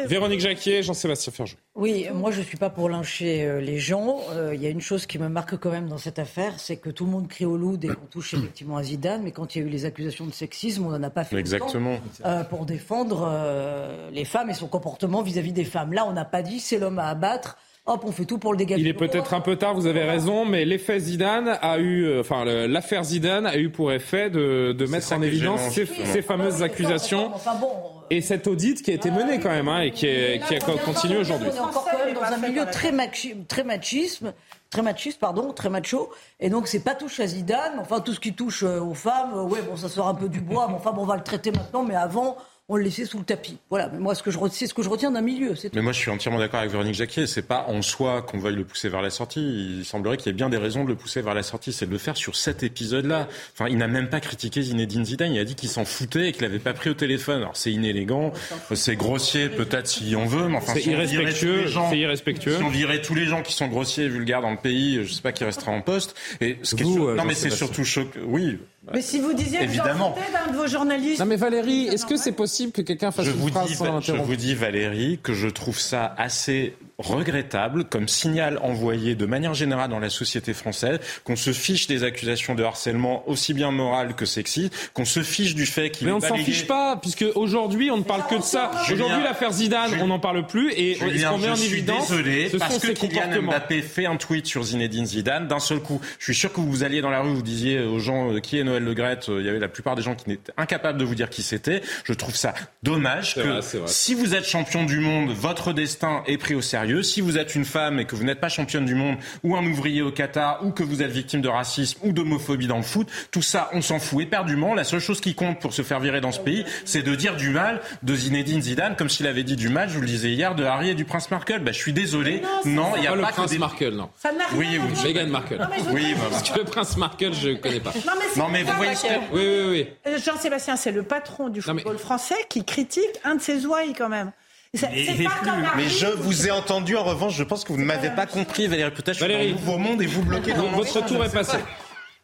Véronique 0.05 0.39
Jacquier, 0.39 0.83
Jean-Sébastien 0.83 1.31
Ferjou. 1.33 1.55
Oui, 1.75 2.07
moi 2.13 2.31
je 2.31 2.39
ne 2.39 2.45
suis 2.45 2.57
pas 2.57 2.69
pour 2.69 2.89
lyncher 2.89 3.43
euh, 3.45 3.61
les 3.61 3.77
gens. 3.79 4.19
Euh, 4.31 4.53
Il 4.53 4.61
y 4.61 4.65
a 4.65 4.69
une 4.69 4.81
chose 4.81 5.05
qui 5.05 5.17
me 5.19 5.29
marque 5.29 5.57
quand 5.57 5.71
même 5.71 5.87
dans 5.87 5.97
cette 5.97 6.19
affaire, 6.19 6.53
c'est 6.59 6.77
que 6.77 6.89
tout 6.89 7.05
le 7.05 7.11
monde 7.11 7.27
crie 7.27 7.45
au 7.45 7.57
loup 7.57 7.77
dès 7.77 7.87
qu'on 7.87 8.05
touche 8.09 8.33
effectivement 8.33 8.77
à 8.77 8.83
Zidane, 8.83 9.21
mais 9.23 9.31
quand 9.31 9.55
il 9.55 9.61
y 9.61 9.63
a 9.63 9.67
eu 9.67 9.69
les 9.69 9.85
accusations 9.85 10.25
de 10.25 10.31
sexisme, 10.33 10.85
on 10.85 10.89
n'en 10.91 11.03
a 11.03 11.09
pas 11.09 11.23
fait 11.23 11.37
Exactement. 11.37 11.97
euh, 12.25 12.43
pour 12.43 12.65
défendre 12.65 13.27
euh, 13.31 14.09
les 14.11 14.25
femmes 14.25 14.49
et 14.49 14.53
son 14.53 14.67
comportement 14.67 15.21
vis-à-vis 15.21 15.53
des 15.53 15.65
femmes. 15.65 15.93
Là, 15.93 16.05
on 16.07 16.13
n'a 16.13 16.25
pas 16.25 16.41
dit 16.41 16.59
c'est 16.59 16.77
l'homme 16.77 16.99
à 16.99 17.07
abattre. 17.07 17.57
Hop, 17.87 18.03
on 18.05 18.11
fait 18.11 18.25
tout 18.25 18.37
pour 18.37 18.51
le 18.51 18.57
dégager. 18.59 18.79
Il 18.81 18.87
est 18.87 18.93
peut-être 18.93 19.33
un 19.33 19.41
peu 19.41 19.55
tard, 19.55 19.73
vous 19.73 19.87
avez 19.87 20.03
raison, 20.03 20.45
mais 20.45 20.65
l'effet 20.65 20.99
Zidane 20.99 21.57
a 21.63 21.79
eu, 21.79 22.03
euh, 22.05 22.21
enfin 22.21 22.45
l'affaire 22.45 23.03
Zidane 23.03 23.47
a 23.47 23.57
eu 23.57 23.69
pour 23.71 23.91
effet 23.91 24.29
de, 24.29 24.71
de 24.71 24.85
mettre 24.85 25.11
en 25.13 25.21
évidence 25.23 25.61
ces, 25.71 26.21
fameuses 26.21 26.61
accusations 26.61 27.31
Enfin 27.33 27.55
bon, 27.55 27.69
et 28.11 28.21
cet 28.21 28.45
audit 28.45 28.83
qui 28.83 28.91
a 28.91 28.93
été 28.93 29.09
mené 29.09 29.39
quand 29.39 29.49
même 29.49 29.67
hein, 29.67 29.81
et 29.81 29.89
qui, 29.91 30.05
est, 30.05 30.45
qui 30.47 30.55
a 30.55 30.59
continué 30.59 31.17
aujourd'hui. 31.17 31.47
On 31.51 31.55
est 31.55 31.59
encore 31.59 31.87
quand 31.91 32.05
même 32.05 32.13
dans 32.13 32.21
un 32.21 32.37
milieu 32.37 32.65
très, 32.71 32.91
machi- 32.91 33.35
très 33.47 33.63
machisme, 33.63 34.33
très 34.69 34.83
machiste, 34.83 35.19
pardon, 35.19 35.51
très 35.51 35.69
macho. 35.69 36.11
Et 36.39 36.49
donc, 36.49 36.67
c'est 36.67 36.83
pas 36.83 36.93
touche 36.93 37.19
à 37.19 37.25
Zidane. 37.25 37.79
Enfin, 37.79 37.99
tout 38.01 38.13
ce 38.13 38.19
qui 38.19 38.33
touche 38.33 38.63
euh, 38.63 38.79
aux 38.79 38.93
femmes, 38.93 39.31
euh, 39.33 39.43
ouais, 39.43 39.61
bon, 39.61 39.75
ça 39.75 39.89
sort 39.89 40.07
un 40.07 40.13
peu 40.13 40.29
du 40.29 40.39
bois. 40.41 40.67
Mais 40.69 40.75
enfin, 40.75 40.91
bon, 40.91 41.01
on 41.01 41.05
va 41.05 41.15
le 41.15 41.23
traiter 41.23 41.51
maintenant. 41.51 41.83
Mais 41.83 41.95
avant, 41.95 42.37
on 42.71 42.77
le 42.77 42.83
laissait 42.83 43.03
sous 43.05 43.17
le 43.19 43.25
tapis. 43.25 43.57
Voilà. 43.69 43.89
Mais 43.91 43.99
moi, 43.99 44.15
ce 44.15 44.23
que 44.23 44.31
je, 44.31 44.39
c'est 44.51 44.65
ce 44.65 44.73
que 44.73 44.81
je 44.81 44.87
retiens 44.89 45.11
d'un 45.11 45.21
milieu. 45.21 45.55
C'est 45.55 45.69
tout. 45.69 45.75
Mais 45.75 45.81
moi, 45.81 45.91
je 45.91 45.97
suis 45.99 46.09
entièrement 46.09 46.39
d'accord 46.39 46.59
avec 46.61 46.71
Véronique 46.71 46.95
Jacquier. 46.95 47.27
C'est 47.27 47.41
pas 47.41 47.65
en 47.67 47.81
soi 47.81 48.21
qu'on 48.21 48.39
veuille 48.39 48.55
le 48.55 48.63
pousser 48.63 48.87
vers 48.87 49.01
la 49.01 49.09
sortie. 49.09 49.41
Il 49.79 49.85
semblerait 49.85 50.15
qu'il 50.17 50.27
y 50.27 50.29
ait 50.29 50.33
bien 50.33 50.47
des 50.49 50.57
raisons 50.57 50.83
de 50.85 50.89
le 50.89 50.95
pousser 50.95 51.21
vers 51.21 51.33
la 51.33 51.43
sortie. 51.43 51.73
C'est 51.73 51.85
de 51.85 51.91
le 51.91 51.97
faire 51.97 52.15
sur 52.15 52.35
cet 52.37 52.63
épisode-là. 52.63 53.27
Enfin, 53.53 53.67
il 53.69 53.77
n'a 53.77 53.87
même 53.87 54.07
pas 54.09 54.21
critiqué 54.21 54.61
Zinedine 54.61 55.03
Zidane. 55.05 55.33
Il 55.33 55.39
a 55.39 55.43
dit 55.43 55.55
qu'il 55.55 55.67
s'en 55.69 55.83
foutait 55.85 56.29
et 56.29 56.31
qu'il 56.31 56.43
l'avait 56.43 56.59
pas 56.59 56.73
pris 56.73 56.89
au 56.89 56.93
téléphone. 56.93 57.41
Alors, 57.41 57.57
c'est 57.57 57.71
inélégant, 57.73 58.31
c'est 58.73 58.95
grossier, 58.95 59.49
peut-être 59.49 59.87
si 59.87 60.15
on 60.15 60.25
veut, 60.25 60.47
mais 60.47 60.57
enfin, 60.57 60.73
C'est 60.73 60.81
si 60.81 60.91
irrespectueux, 60.91 61.65
c'est 61.89 61.97
irrespectueux. 61.99 62.55
Si 62.57 62.63
on 62.63 62.69
virait 62.69 63.01
tous 63.01 63.15
les 63.15 63.25
gens 63.25 63.41
qui 63.41 63.51
sont 63.53 63.67
grossiers 63.67 64.05
et 64.05 64.09
vulgaires 64.09 64.41
dans 64.41 64.51
le 64.51 64.57
pays, 64.57 65.03
je 65.03 65.11
sais 65.11 65.21
pas 65.21 65.31
qui 65.33 65.43
restera 65.43 65.71
en 65.71 65.81
poste. 65.81 66.15
Et 66.39 66.57
ce 66.63 66.75
qui 66.75 66.83
est 66.83 66.85
Vous, 66.85 66.93
sur- 66.93 67.07
euh, 67.09 67.15
non, 67.15 67.25
mais 67.25 67.33
c'est 67.33 67.49
surtout 67.49 67.83
choquant. 67.83 68.19
Oui. 68.25 68.57
Mais 68.93 69.01
si 69.01 69.19
vous 69.19 69.33
disiez 69.33 69.59
que 69.59 69.65
vous 69.65 69.79
en 69.79 69.83
Évidemment. 69.83 70.13
foutez 70.15 70.31
d'un 70.31 70.51
de 70.51 70.57
vos 70.57 70.67
journalistes. 70.67 71.19
Non 71.19 71.25
mais 71.27 71.35
Valérie, 71.35 71.87
est-ce 71.87 72.05
que 72.05 72.17
c'est 72.17 72.31
possible 72.31 72.71
que 72.71 72.81
quelqu'un 72.81 73.11
fasse 73.11 73.25
Je 73.25 73.31
une 73.31 73.37
vous, 73.37 73.47
phrase 73.49 73.67
dis, 73.67 73.75
sans 73.75 74.01
je 74.01 74.13
vous 74.13 74.35
dis, 74.35 74.55
Valérie, 74.55 75.19
que 75.21 75.33
je 75.33 75.47
trouve 75.47 75.79
ça 75.79 76.15
assez 76.17 76.75
regrettable 77.01 77.85
comme 77.85 78.07
signal 78.07 78.59
envoyé 78.61 79.15
de 79.15 79.25
manière 79.25 79.53
générale 79.53 79.89
dans 79.89 79.99
la 79.99 80.09
société 80.09 80.53
française, 80.53 80.99
qu'on 81.23 81.35
se 81.35 81.53
fiche 81.53 81.87
des 81.87 82.03
accusations 82.03 82.55
de 82.55 82.63
harcèlement 82.63 83.27
aussi 83.27 83.53
bien 83.53 83.71
moral 83.71 84.15
que 84.15 84.25
sexiste, 84.25 84.91
qu'on 84.93 85.05
se 85.05 85.21
fiche 85.21 85.55
du 85.55 85.65
fait 85.65 85.89
qu'il 85.89 86.07
Mais 86.07 86.13
on 86.13 86.19
ne 86.19 86.25
s'en 86.25 86.37
fiche 86.37 86.67
pas, 86.67 86.97
puisque 86.97 87.25
aujourd'hui 87.35 87.91
on 87.91 87.97
ne 87.97 88.03
parle 88.03 88.25
que 88.27 88.35
de 88.35 88.41
ça. 88.41 88.71
Aujourd'hui 88.91 89.23
l'affaire 89.23 89.51
Zidane, 89.51 89.89
Julien, 89.89 90.03
on 90.03 90.07
n'en 90.07 90.19
parle 90.19 90.45
plus 90.45 90.71
et 90.73 90.95
Julien, 90.95 91.31
qu'on 91.31 91.37
met 91.37 91.49
en 91.49 91.55
je 91.55 91.61
suis 91.61 91.83
désolé, 91.83 92.49
ce 92.49 92.57
parce 92.57 92.75
sont 92.75 92.79
que 92.79 92.91
Kylian. 92.93 93.41
Mbappé 93.41 93.81
fait 93.81 94.05
un 94.05 94.17
tweet 94.17 94.45
sur 94.45 94.63
Zinedine 94.63 95.05
Zidane, 95.05 95.47
d'un 95.47 95.59
seul 95.59 95.79
coup, 95.79 95.99
je 96.19 96.25
suis 96.25 96.35
sûr 96.35 96.51
que 96.53 96.61
vous 96.61 96.83
alliez 96.83 97.01
dans 97.01 97.09
la 97.09 97.21
rue, 97.21 97.33
vous 97.33 97.41
disiez 97.41 97.79
aux 97.79 97.99
gens 97.99 98.33
euh, 98.33 98.39
qui 98.39 98.59
est 98.59 98.63
Noël 98.63 98.83
Le 98.83 98.93
Graët, 98.93 99.29
euh, 99.29 99.39
il 99.39 99.45
y 99.45 99.49
avait 99.49 99.59
la 99.59 99.67
plupart 99.67 99.95
des 99.95 100.01
gens 100.01 100.15
qui 100.15 100.29
n'étaient 100.29 100.53
incapables 100.57 100.99
de 100.99 101.05
vous 101.05 101.15
dire 101.15 101.29
qui 101.29 101.43
c'était. 101.43 101.81
Je 102.03 102.13
trouve 102.13 102.35
ça 102.35 102.53
dommage 102.83 103.35
que 103.35 103.41
vrai. 103.41 103.87
si 103.87 104.13
vous 104.13 104.35
êtes 104.35 104.45
champion 104.45 104.83
du 104.83 104.99
monde, 104.99 105.31
votre 105.31 105.73
destin 105.73 106.23
est 106.27 106.37
pris 106.37 106.55
au 106.55 106.61
sérieux. 106.61 106.90
Sérieux. 106.91 107.03
Si 107.03 107.21
vous 107.21 107.37
êtes 107.37 107.55
une 107.55 107.65
femme 107.65 107.99
et 107.99 108.05
que 108.05 108.15
vous 108.15 108.23
n'êtes 108.23 108.39
pas 108.39 108.49
championne 108.49 108.85
du 108.85 108.95
monde 108.95 109.17
ou 109.43 109.55
un 109.55 109.65
ouvrier 109.65 110.01
au 110.01 110.11
Qatar 110.11 110.63
ou 110.65 110.71
que 110.71 110.83
vous 110.83 111.01
êtes 111.01 111.11
victime 111.11 111.41
de 111.41 111.47
racisme 111.49 111.99
ou 112.03 112.11
d'homophobie 112.13 112.67
dans 112.67 112.77
le 112.77 112.83
foot, 112.83 113.07
tout 113.31 113.41
ça, 113.41 113.69
on 113.73 113.81
s'en 113.81 113.99
fout 113.99 114.23
éperdument. 114.23 114.73
La 114.73 114.83
seule 114.83 114.99
chose 114.99 115.21
qui 115.21 115.35
compte 115.35 115.59
pour 115.59 115.73
se 115.73 115.81
faire 115.81 115.99
virer 115.99 116.21
dans 116.21 116.31
ce 116.31 116.39
pays, 116.39 116.65
c'est 116.85 117.01
de 117.01 117.15
dire 117.15 117.35
du 117.35 117.49
mal 117.49 117.81
de 118.03 118.15
Zinedine 118.15 118.61
Zidane, 118.61 118.95
comme 118.95 119.09
s'il 119.09 119.27
avait 119.27 119.43
dit 119.43 119.55
du 119.55 119.69
mal, 119.69 119.89
je 119.89 119.95
vous 119.95 120.01
le 120.01 120.07
disais 120.07 120.31
hier, 120.31 120.55
de 120.55 120.63
Harry 120.63 120.89
et 120.89 120.95
du 120.95 121.05
prince 121.05 121.31
Markle. 121.31 121.59
Bah, 121.59 121.71
je 121.71 121.77
suis 121.77 121.93
désolé. 121.93 122.41
Non, 122.65 122.93
il 122.95 123.01
n'y 123.01 123.07
a 123.07 123.11
pas, 123.11 123.15
pas 123.17 123.21
le 123.21 123.27
que 123.27 123.33
prince 123.33 123.51
des... 123.51 123.57
Markle, 123.57 123.89
non. 123.95 124.09
Ça 124.17 124.31
n'a 124.31 124.45
rien 124.47 124.57
Oui, 124.57 124.67
oui. 124.79 125.03
Meghan 125.13 125.27
Markle. 125.27 125.57
Non, 125.57 125.67
mais 125.69 125.91
Oui, 125.93 126.13
bah, 126.15 126.21
Parce 126.31 126.49
que 126.49 126.59
le 126.59 126.65
prince 126.65 126.97
Markle, 126.97 127.33
je 127.33 127.49
ne 127.49 127.55
connais 127.55 127.79
pas. 127.79 127.91
Non, 128.05 128.13
mais, 128.17 128.41
Non, 128.41 128.49
mais 128.49 128.63
pas 128.63 128.71
vous 128.71 128.77
voyez 128.77 128.93
que- 128.93 129.01
que- 129.01 129.33
Oui, 129.33 129.41
oui, 129.41 129.69
oui. 130.05 130.11
Euh, 130.11 130.17
Jean-Sébastien, 130.23 130.75
c'est 130.75 130.91
le 130.91 131.03
patron 131.03 131.49
du 131.49 131.61
football 131.61 131.97
français 131.97 132.35
qui 132.49 132.63
critique 132.65 133.03
un 133.23 133.35
de 133.35 133.41
ses 133.41 133.65
ouailles 133.65 133.93
quand 133.97 134.09
même. 134.09 134.31
C'est 134.73 134.87
c'est 135.17 135.23
pas 135.25 135.31
comme 135.43 135.67
Mais 135.75 135.89
je 135.89 136.05
vous 136.07 136.47
ai 136.47 136.51
entendu, 136.51 136.95
en 136.95 137.03
revanche, 137.03 137.35
je 137.35 137.43
pense 137.43 137.65
que 137.65 137.73
vous 137.73 137.79
ne 137.79 137.83
m'avez 137.83 138.09
pas 138.11 138.25
compris, 138.25 138.67
Valérie 138.67 138.91
Peut-être 138.91 139.07
je 139.09 139.13
suis 139.15 139.21
Valérie. 139.21 139.53
dans 139.53 139.59
nouveau 139.59 139.77
monde 139.77 140.01
et 140.01 140.05
vous 140.05 140.23
bloquez 140.23 140.53
dans 140.53 140.69
votre 140.69 141.05
tour 141.05 141.25
est 141.25 141.31
passé. 141.31 141.57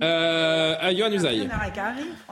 Euh, 0.03 0.75
à 0.79 0.91
Usaï. 0.91 1.49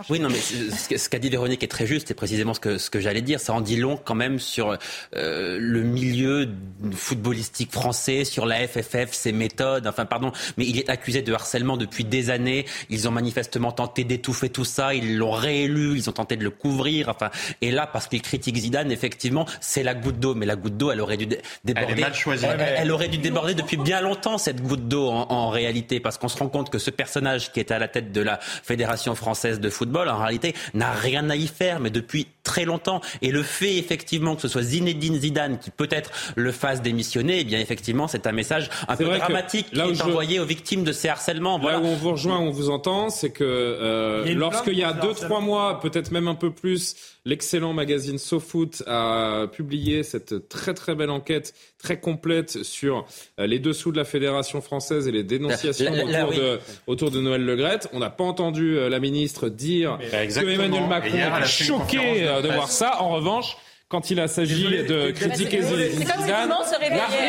Oui, 0.10 0.20
non, 0.20 0.30
mais 0.30 0.36
ce 0.38 1.10
qu'a 1.10 1.18
dit 1.18 1.30
Véronique 1.30 1.64
est 1.64 1.68
très 1.68 1.88
juste, 1.88 2.08
c'est 2.10 2.14
précisément 2.14 2.54
ce 2.54 2.60
que, 2.60 2.78
ce 2.78 2.90
que 2.92 3.00
j'allais 3.00 3.22
dire. 3.24 3.40
Ça 3.40 3.54
en 3.54 3.62
dit 3.62 3.78
long 3.78 3.98
quand 3.98 4.14
même 4.14 4.40
sur 4.40 4.78
euh, 5.16 5.58
le 5.60 5.82
milieu 5.82 6.48
footballistique 6.94 7.72
français, 7.72 8.24
sur 8.24 8.46
la 8.46 8.68
FFF, 8.68 9.12
ses 9.14 9.32
méthodes. 9.32 9.88
Enfin, 9.88 10.06
pardon, 10.06 10.32
mais 10.58 10.66
il 10.66 10.78
est 10.78 10.90
accusé 10.90 11.22
de 11.24 11.34
harcèlement 11.34 11.76
depuis 11.78 12.04
des 12.04 12.30
années. 12.30 12.66
Ils 12.90 13.08
ont 13.08 13.12
manifestement 13.12 13.72
tenté 13.72 14.04
d'étouffer 14.04 14.50
tout 14.50 14.66
ça. 14.66 14.94
Ils 14.94 15.18
l'ont 15.18 15.32
réélu. 15.32 15.96
Ils 15.98 16.10
ont 16.10 16.14
tenté 16.14 16.36
de 16.38 16.44
le 16.44 16.52
couvrir. 16.52 17.10
Enfin, 17.10 17.32
et 17.62 17.72
là, 17.72 17.88
parce 17.88 18.08
qu'il 18.08 18.22
critique 18.22 18.58
Zidane, 18.58 18.92
effectivement, 18.92 19.46
c'est 19.60 19.82
la 19.84 19.96
goutte 19.96 20.20
d'eau. 20.20 20.36
Mais 20.36 20.46
la 20.46 20.56
goutte 20.56 20.78
d'eau, 20.78 20.92
elle 20.92 21.02
aurait 21.02 21.18
dû 21.18 21.26
dé- 21.26 21.40
déborder. 21.64 21.94
Elle 21.94 22.00
est 22.00 22.02
mal 22.04 22.14
choisie. 22.14 22.46
Elle, 22.46 22.62
elle 22.78 22.92
aurait 22.92 23.08
dû 23.08 23.18
déborder 23.18 23.56
depuis 23.56 23.78
bien 23.78 24.02
longtemps 24.02 24.38
cette 24.38 24.62
goutte 24.62 24.88
d'eau 24.88 25.08
en, 25.10 25.32
en 25.32 25.50
réalité, 25.50 26.00
parce 26.00 26.18
qu'on 26.20 26.28
se 26.28 26.38
rend 26.38 26.48
compte 26.48 26.70
que 26.70 26.78
ce 26.78 26.92
personnage 26.92 27.52
qui 27.56 27.62
est 27.62 27.72
à 27.72 27.80
la 27.80 27.88
tête 27.88 28.12
de 28.12 28.20
la 28.20 28.38
Fédération 28.42 29.16
française 29.16 29.62
de 29.62 29.70
football, 29.70 30.10
en 30.10 30.18
réalité, 30.18 30.54
n'a 30.74 30.92
rien 30.92 31.30
à 31.30 31.38
y 31.38 31.48
faire, 31.48 31.80
mais 31.80 31.90
depuis 31.90 32.28
très 32.46 32.64
longtemps. 32.64 33.02
Et 33.22 33.32
le 33.32 33.44
fait 33.44 33.76
effectivement 33.76 34.36
que 34.38 34.42
ce 34.42 34.48
soit 34.48 34.62
Zinedine 34.62 35.20
Zidane 35.20 35.60
qui 35.60 35.72
peut-être 35.72 36.12
le 36.38 36.54
fasse 36.54 36.82
démissionner, 36.82 37.40
eh 37.40 37.44
bien 37.44 37.60
effectivement, 37.60 38.08
c'est 38.08 38.26
un 38.28 38.32
message 38.32 38.70
un 38.88 38.96
peu 38.96 39.04
dramatique 39.06 39.72
qui 39.74 39.80
est 39.80 39.94
je- 39.96 40.04
envoyé 40.04 40.40
aux 40.40 40.46
victimes 40.46 40.84
de 40.86 40.94
ces 40.94 41.10
harcèlements. 41.10 41.58
Là 41.58 41.62
Voilà. 41.64 41.80
où 41.80 41.86
on 41.88 41.96
vous 41.96 42.12
rejoint, 42.12 42.40
on 42.40 42.52
vous 42.52 42.70
entend, 42.70 43.10
c'est 43.10 43.32
que 43.32 43.44
euh, 43.44 44.34
lorsqu'il 44.36 44.78
y 44.78 44.84
a 44.84 44.92
plainte 44.94 45.02
deux, 45.02 45.08
contre 45.10 45.22
le 45.22 45.26
trois 45.28 45.38
harcèlement. 45.38 45.42
mois, 45.42 45.80
peut-être 45.82 46.12
même 46.12 46.28
un 46.30 46.36
peu 46.36 46.52
plus, 46.52 46.96
l'excellent 47.26 47.74
magazine 47.74 48.18
SoFoot 48.20 48.84
a 48.88 49.48
publié 49.52 50.04
cette 50.04 50.48
très 50.48 50.74
très 50.76 50.94
belle 50.96 51.10
enquête, 51.10 51.54
très 51.82 52.00
complète 52.00 52.64
sur 52.64 53.06
euh, 53.40 53.48
les 53.48 53.58
dessous 53.60 53.92
de 53.92 53.98
la 53.98 54.06
Fédération 54.06 54.62
française 54.62 55.08
et 55.08 55.12
les 55.12 55.24
dénonciations 55.24 55.92
Là, 55.92 56.04
là, 56.04 56.12
là, 56.12 56.24
autour, 56.28 56.30
oui. 56.32 56.38
de, 56.40 56.60
autour 56.88 57.12
de 57.12 57.20
Noël 57.20 57.44
Legrette. 57.44 57.90
On 57.94 58.00
n'a 58.00 58.10
pas 58.12 58.24
entendu 58.24 58.78
euh, 58.78 58.90
la 58.90 59.00
ministre 59.00 59.50
dire 59.50 59.98
que. 60.00 60.40
Emmanuel 60.50 60.88
Macron 60.88 61.10
conférence 61.12 61.50
choqué 61.50 62.22
de 62.22 62.35
euh, 62.38 62.42
de 62.42 62.50
voir 62.50 62.70
ça. 62.70 63.02
En 63.02 63.10
revanche, 63.10 63.58
quand 63.88 64.10
il 64.10 64.20
a 64.20 64.28
s'agi 64.28 64.56
Désolé, 64.64 64.84
de 64.84 65.12
critiquer 65.12 65.62
Zidane, 65.62 66.52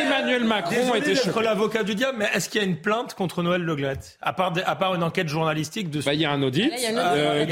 Emmanuel 0.07 0.45
Macron 0.45 0.74
Désolé 0.74 0.99
était 1.01 1.15
choqué. 1.15 1.43
l'avocat 1.43 1.83
du 1.83 1.95
diable, 1.95 2.16
mais 2.19 2.28
est-ce 2.35 2.49
qu'il 2.49 2.61
y 2.61 2.65
a 2.65 2.66
une 2.66 2.77
plainte 2.78 3.15
contre 3.15 3.43
Noël 3.43 3.61
Le 3.62 3.77
Gret? 3.77 3.99
À 4.23 4.33
part, 4.33 4.53
des- 4.53 4.62
à 4.62 4.74
part 4.74 4.95
une 4.95 5.03
enquête 5.03 5.28
journalistique 5.28 5.91
de 5.91 6.01
Bah, 6.01 6.15
il 6.15 6.20
y 6.20 6.24
a 6.24 6.31
un 6.33 6.43
audit. 6.43 6.70
Il 6.74 6.83
y 6.83 6.87
a 6.87 7.12
Euh, 7.12 7.45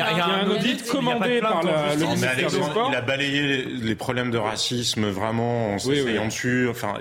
un 0.45 0.51
audit 0.51 0.85
de 0.85 0.89
commandé 0.91 1.41
par 1.41 1.63
le 1.63 1.97
ministère 1.97 2.35
des 2.35 2.41
Alexandre, 2.43 2.71
Sports. 2.71 2.89
il 2.93 2.97
a 2.97 3.01
balayé 3.03 3.65
les, 3.65 3.95
problèmes 3.95 4.31
de 4.31 4.39
racisme 4.39 5.07
vraiment 5.09 5.75
en 5.75 5.77
oui. 5.87 6.03
dessus. 6.27 6.69
Enfin, 6.71 6.95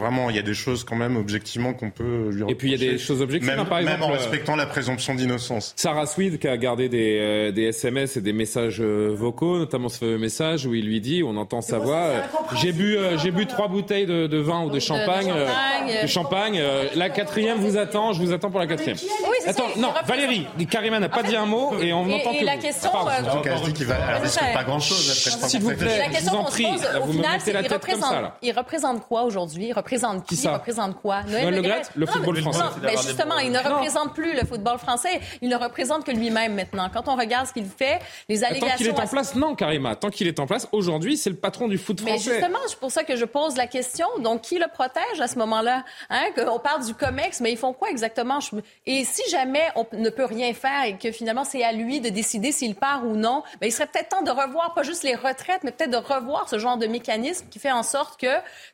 vraiment, 0.00 0.30
il 0.30 0.36
y 0.36 0.38
a 0.38 0.42
des 0.42 0.54
choses 0.54 0.82
quand 0.84 0.96
même 0.96 1.16
objectivement 1.16 1.72
qu'on 1.74 1.90
peut 1.90 2.30
lui 2.30 2.42
Et 2.50 2.54
puis 2.54 2.68
il 2.68 2.72
y 2.72 2.74
a 2.74 2.78
des 2.78 2.86
reprocher. 2.86 3.04
choses 3.06 3.22
objectives, 3.22 3.48
Même, 3.50 3.60
hein, 3.60 3.64
par 3.64 3.78
même 3.78 3.88
exemple, 3.88 4.04
en 4.04 4.10
euh, 4.14 4.16
respectant 4.18 4.56
la 4.56 4.66
présomption 4.66 5.14
d'innocence. 5.14 5.72
Sarah 5.76 6.06
Swede 6.06 6.38
qui 6.38 6.48
a 6.48 6.56
gardé 6.56 6.88
des, 6.88 7.18
euh, 7.20 7.52
des 7.52 7.64
SMS 7.64 8.16
et 8.16 8.20
des 8.20 8.32
messages 8.32 8.80
euh, 8.80 9.12
vocaux, 9.14 9.58
notamment 9.58 9.88
ce 9.88 9.98
fameux 9.98 10.18
message 10.18 10.66
où 10.66 10.74
il 10.74 10.86
lui 10.86 11.00
dit, 11.00 11.22
on 11.24 11.36
entend 11.36 11.60
sa 11.60 11.78
voix, 11.78 11.96
euh, 11.96 12.20
j'ai 12.60 12.72
bu, 12.72 12.96
euh, 12.96 13.18
j'ai 13.18 13.30
bu 13.30 13.46
trois 13.46 13.68
bouteilles 13.68 14.06
de, 14.06 14.26
de 14.26 14.38
vin 14.38 14.64
ou 14.64 14.70
de 14.70 14.80
champagne, 14.80 15.30
euh, 15.30 15.46
champagne, 15.46 15.90
euh, 15.90 16.02
de 16.02 16.06
champagne. 16.08 16.58
euh, 16.60 16.84
la 16.96 17.10
quatrième 17.10 17.58
vous 17.58 17.76
attend, 17.76 18.12
je 18.12 18.20
vous 18.22 18.32
attends 18.32 18.50
pour 18.50 18.60
la 18.60 18.66
quatrième. 18.66 18.96
Oui, 19.00 19.28
c'est 19.42 19.50
Attends, 19.50 19.68
ça, 19.74 19.80
non, 19.80 19.92
Valérie, 20.06 20.46
Karima 20.70 20.98
n'a 20.98 21.08
pas 21.08 21.22
dit 21.22 21.36
un 21.36 21.46
mot 21.46 21.72
et 21.80 21.92
on 21.92 22.06
n'entend 22.06 22.32
et 22.32 22.40
que 22.40 22.44
la 22.44 22.56
vous. 22.56 22.62
question, 22.62 22.90
euh, 23.06 23.34
Donc 23.34 23.46
elle 23.46 23.60
dit 23.66 23.72
qu'il 23.72 23.86
va, 23.86 23.96
elle 24.16 24.22
risque 24.22 24.40
Ouais. 24.40 24.54
pas 24.54 24.64
grand 24.64 24.80
chose 24.80 25.10
après 25.36 25.48
S'il 25.48 25.60
vous 25.60 25.74
plaît. 25.74 25.98
La 25.98 26.04
Je 26.06 26.10
question 26.12 26.32
vous 26.32 26.38
en 26.38 26.44
qu'on 26.44 26.50
se 26.50 26.52
prie, 26.54 26.64
pose, 26.64 26.82
au 27.02 27.12
final, 27.12 27.38
il 27.38 27.52
tête 27.52 27.68
comme 27.68 27.72
représente, 27.74 28.04
ça, 28.10 28.20
là. 28.22 28.36
il 28.42 28.52
représente 28.52 29.06
quoi 29.06 29.22
aujourd'hui? 29.24 29.72
Représente 29.90 30.26
qui, 30.26 30.36
Qui 30.36 30.48
représente 30.48 31.00
quoi? 31.00 31.22
Noël 31.24 31.54
Le 31.54 31.62
Graët, 31.62 31.90
le 31.96 32.06
Non, 32.06 32.12
football 32.12 32.34
mais- 32.36 32.40
français. 32.42 32.58
non, 32.60 32.70
ben 32.82 32.90
justement, 32.98 33.38
il 33.38 33.50
ne 33.52 33.58
représente 33.58 34.14
plus 34.14 34.34
le 34.34 34.46
football 34.46 34.78
français. 34.78 35.20
Il 35.42 35.48
ne 35.48 35.56
représente 35.56 36.04
que 36.04 36.12
lui-même 36.12 36.54
maintenant. 36.54 36.88
Quand 36.92 37.08
on 37.08 37.16
regarde 37.16 37.46
ce 37.46 37.52
qu'il 37.52 37.66
fait, 37.66 37.98
les 38.28 38.40
Tant 38.40 38.46
qu'il 38.48 38.56
allégations... 38.64 38.94
est 38.96 39.00
en 39.00 39.06
place, 39.06 39.34
non, 39.34 39.54
Karima. 39.54 39.96
Tant 39.96 40.10
qu'il 40.10 40.26
est 40.28 40.38
en 40.38 40.46
place, 40.46 40.68
aujourd'hui, 40.72 41.16
c'est 41.16 41.30
le 41.30 41.36
patron 41.36 41.68
du 41.68 41.78
foot 41.78 42.00
Mais 42.04 42.12
français. 42.12 42.34
justement, 42.34 42.58
c'est 42.68 42.78
pour 42.78 42.90
ça 42.92 43.04
que 43.04 43.16
je 43.16 43.24
pose 43.24 43.56
la 43.56 43.66
question. 43.66 44.06
Donc, 44.20 44.42
qui 44.42 44.58
le 44.58 44.66
protège 44.72 45.20
à 45.20 45.26
ce 45.26 45.36
moment-là? 45.38 45.84
Hein? 46.10 46.22
On 46.48 46.58
parle 46.58 46.84
du 46.84 46.94
COMEX, 46.94 47.40
mais 47.40 47.52
ils 47.52 47.58
font 47.58 47.72
quoi 47.72 47.90
exactement? 47.90 48.38
Et 48.86 49.04
si 49.04 49.22
jamais 49.30 49.64
on 49.76 49.86
ne 49.92 50.10
peut 50.10 50.24
rien 50.24 50.52
faire 50.54 50.84
et 50.84 50.96
que 50.96 51.10
finalement 51.12 51.44
c'est 51.44 51.62
à 51.64 51.72
lui 51.72 52.00
de 52.00 52.08
décider 52.08 52.52
s'il 52.52 52.74
part 52.74 53.04
ou 53.04 53.16
non, 53.16 53.42
ben, 53.60 53.66
il 53.66 53.72
serait 53.72 53.86
peut-être 53.86 54.08
temps 54.10 54.22
de 54.22 54.30
revoir 54.30 54.74
pas 54.74 54.82
juste 54.82 55.02
les 55.02 55.14
retraites, 55.14 55.62
mais 55.64 55.72
peut-être 55.72 55.90
de 55.90 55.96
revoir 55.96 56.48
ce 56.48 56.58
genre 56.58 56.76
de 56.76 56.86
mécanisme 56.86 57.46
qui 57.50 57.58
fait 57.58 57.72
en 57.72 57.82
sorte 57.82 58.20
que 58.20 58.26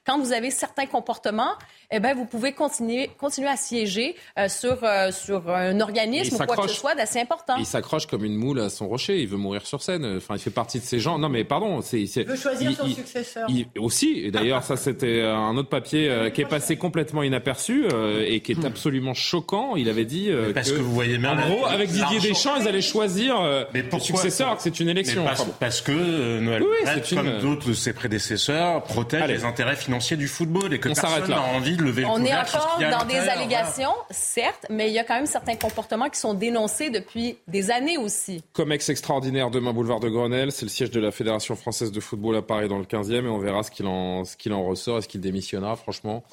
quand 0.07 0.19
vous 0.19 0.33
avez 0.33 0.51
certains 0.51 0.87
comportements, 0.97 1.56
eh 1.91 2.01
ben, 2.01 2.15
vous 2.17 2.25
pouvez 2.25 2.53
continuer, 2.53 3.11
continuer 3.19 3.49
à 3.49 3.57
siéger 3.57 4.17
euh, 4.39 4.49
sur, 4.49 4.79
euh, 4.83 5.11
sur 5.13 5.49
un 5.51 5.79
organisme 5.81 6.35
ou 6.35 6.39
quoi 6.47 6.57
que 6.57 6.69
ce 6.69 6.75
soit 6.75 6.95
d'assez 6.95 7.21
important. 7.21 7.55
Il 7.59 7.67
s'accroche 7.67 8.07
comme 8.07 8.25
une 8.25 8.35
moule 8.37 8.61
à 8.61 8.71
son 8.71 8.89
rocher. 8.89 9.21
Il 9.21 9.29
veut 9.29 9.37
mourir 9.37 9.67
sur 9.67 9.83
scène. 9.83 10.17
Enfin, 10.17 10.35
il 10.35 10.41
fait 10.41 10.51
partie 10.51 10.81
de 10.81 10.85
ces 10.85 10.99
gens. 10.99 11.19
Non, 11.19 11.29
mais 11.29 11.45
pardon. 11.45 11.81
C'est, 11.83 12.01
Il 12.03 12.25
veut 12.25 12.37
choisir 12.37 12.71
il- 12.71 12.77
son 12.77 12.87
il- 12.87 12.95
successeur. 12.95 13.49
il- 13.49 13.67
aussi. 13.79 14.21
Et 14.25 14.31
d'ailleurs, 14.31 14.63
ça, 14.65 14.77
c'était 14.77 15.23
un 15.23 15.57
autre 15.57 15.69
papier 15.69 16.09
euh, 16.09 16.31
qui 16.31 16.41
est 16.41 16.47
passé 16.49 16.77
complètement 16.77 17.23
inaperçu 17.23 17.87
euh, 17.93 18.25
et 18.27 18.41
qui 18.41 18.53
est 18.53 18.65
absolument 18.65 19.15
choquant. 19.15 19.77
Il 19.77 19.89
avait 19.89 20.05
dit 20.05 20.31
euh, 20.31 20.53
Parce 20.53 20.71
que 20.73 20.79
vous 20.79 20.93
voyez 20.93 21.19
bien 21.19 21.39
en 21.39 21.49
gros, 21.49 21.67
avec 21.67 21.91
Didier. 21.91 22.21
Deschamps, 22.21 22.57
ils 22.61 22.67
allaient 22.69 22.81
choisir 22.81 23.41
euh, 23.41 23.65
Mais 23.75 23.83
le 23.83 23.99
successeur, 24.01 24.57
c'est 24.59 24.81
une 24.81 24.89
élection. 24.89 25.23
Mais 25.23 25.29
parce, 25.29 25.41
Enfin, 25.43 25.51
parce 25.61 25.81
que 25.81 25.93
euh, 25.93 26.41
Noël 26.41 26.63
Oui, 26.63 26.91
une- 27.13 27.17
comme 27.17 27.39
d'autres 27.41 27.69
de 27.69 27.75
ses 27.75 27.93
prédécesseurs, 27.93 28.83
protège 28.83 29.23
Allez. 29.23 29.35
les 29.35 29.45
intérêts 29.45 29.77
financiers 29.77 30.17
du 30.17 30.29
football 30.29 30.73
et 30.75 30.79
que 30.81 30.89
On 30.89 30.95
personne 30.95 31.21
n'a 31.23 31.29
là. 31.29 31.43
Envie 31.77 31.82
de 31.82 31.82
lever 31.82 32.03
le 32.03 32.09
On 32.09 32.24
est 32.24 32.35
encore 32.35 32.78
dans 32.78 33.05
des 33.07 33.19
allégations, 33.19 33.94
certes, 34.11 34.66
mais 34.70 34.89
il 34.89 34.94
y 34.94 34.98
a 34.98 35.05
quand 35.05 35.15
même 35.15 35.27
certains 35.27 35.57
comportements 35.57 36.09
qui 36.09 36.19
sont 36.19 36.35
dénoncés 36.35 36.90
depuis 36.90 37.39
des 37.48 37.70
années 37.70 37.98
aussi. 37.98 38.43
Comex 38.53 38.89
extraordinaire 38.89 39.51
demain 39.51 39.73
boulevard 39.73 40.01
de 40.01 40.09
Grenelle, 40.09 40.53
c'est 40.53 40.65
le 40.65 40.70
siège 40.70 40.90
de 40.90 41.01
la 41.01 41.11
Fédération 41.11 41.57
française 41.57 41.93
de 41.93 42.01
football 42.01 42.36
à 42.36 42.43
Paris 42.43 42.69
dans 42.69 42.78
le 42.78 42.85
15e 42.85 43.24
et 43.24 43.28
on 43.28 43.39
verra 43.39 43.62
ce 43.62 43.70
qu'il 43.70 43.86
en, 43.86 44.24
ce 44.24 44.36
qu'il 44.36 44.53
en 44.53 44.65
ressort, 44.65 44.98
est-ce 44.98 45.09
qu'il 45.09 45.20
démissionnera 45.20 45.77
franchement. 45.77 46.24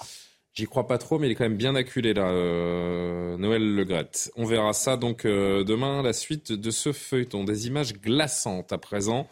J'y 0.56 0.66
crois 0.66 0.86
pas 0.86 1.00
trop, 1.00 1.18
mais 1.18 1.28
il 1.28 1.32
est 1.32 1.36
quand 1.36 1.46
même 1.46 1.58
bien 1.58 1.74
acculé 1.74 2.14
là, 2.14 2.28
euh, 2.28 3.38
Noël 3.38 3.74
Le 3.74 3.84
Graët. 3.86 4.32
On 4.36 4.46
verra 4.46 4.74
ça 4.74 4.98
donc 4.98 5.26
euh, 5.26 5.64
demain, 5.64 6.04
la 6.04 6.14
suite 6.14 6.52
de 6.52 6.70
ce 6.70 6.92
feuilleton. 6.92 7.44
Des 7.44 7.66
images 7.66 7.94
glaçantes 7.94 8.72
à 8.72 8.78
présent, 8.78 9.28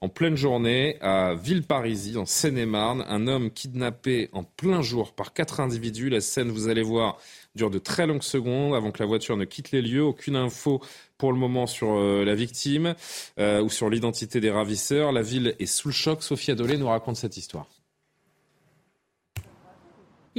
en 0.00 0.08
pleine 0.08 0.36
journée, 0.36 0.96
à 1.00 1.34
Villeparisis, 1.34 2.16
en 2.16 2.24
Seine-et-Marne. 2.24 3.04
Un 3.08 3.26
homme 3.26 3.50
kidnappé 3.50 4.28
en 4.32 4.44
plein 4.44 4.80
jour 4.80 5.12
par 5.12 5.32
quatre 5.32 5.58
individus. 5.58 6.08
La 6.08 6.20
scène, 6.20 6.50
vous 6.50 6.68
allez 6.68 6.84
voir, 6.84 7.18
dure 7.56 7.70
de 7.70 7.80
très 7.80 8.06
longues 8.06 8.22
secondes 8.22 8.76
avant 8.76 8.92
que 8.92 9.02
la 9.02 9.06
voiture 9.06 9.36
ne 9.36 9.46
quitte 9.46 9.72
les 9.72 9.82
lieux. 9.82 10.04
Aucune 10.04 10.36
info 10.36 10.80
pour 11.18 11.32
le 11.32 11.38
moment 11.40 11.66
sur 11.66 11.98
euh, 11.98 12.24
la 12.24 12.36
victime 12.36 12.94
euh, 13.40 13.60
ou 13.60 13.70
sur 13.70 13.90
l'identité 13.90 14.40
des 14.40 14.52
ravisseurs. 14.52 15.10
La 15.10 15.22
ville 15.22 15.56
est 15.58 15.66
sous 15.66 15.88
le 15.88 15.94
choc. 15.94 16.22
Sophia 16.22 16.54
Dolé 16.54 16.78
nous 16.78 16.86
raconte 16.86 17.16
cette 17.16 17.36
histoire. 17.36 17.66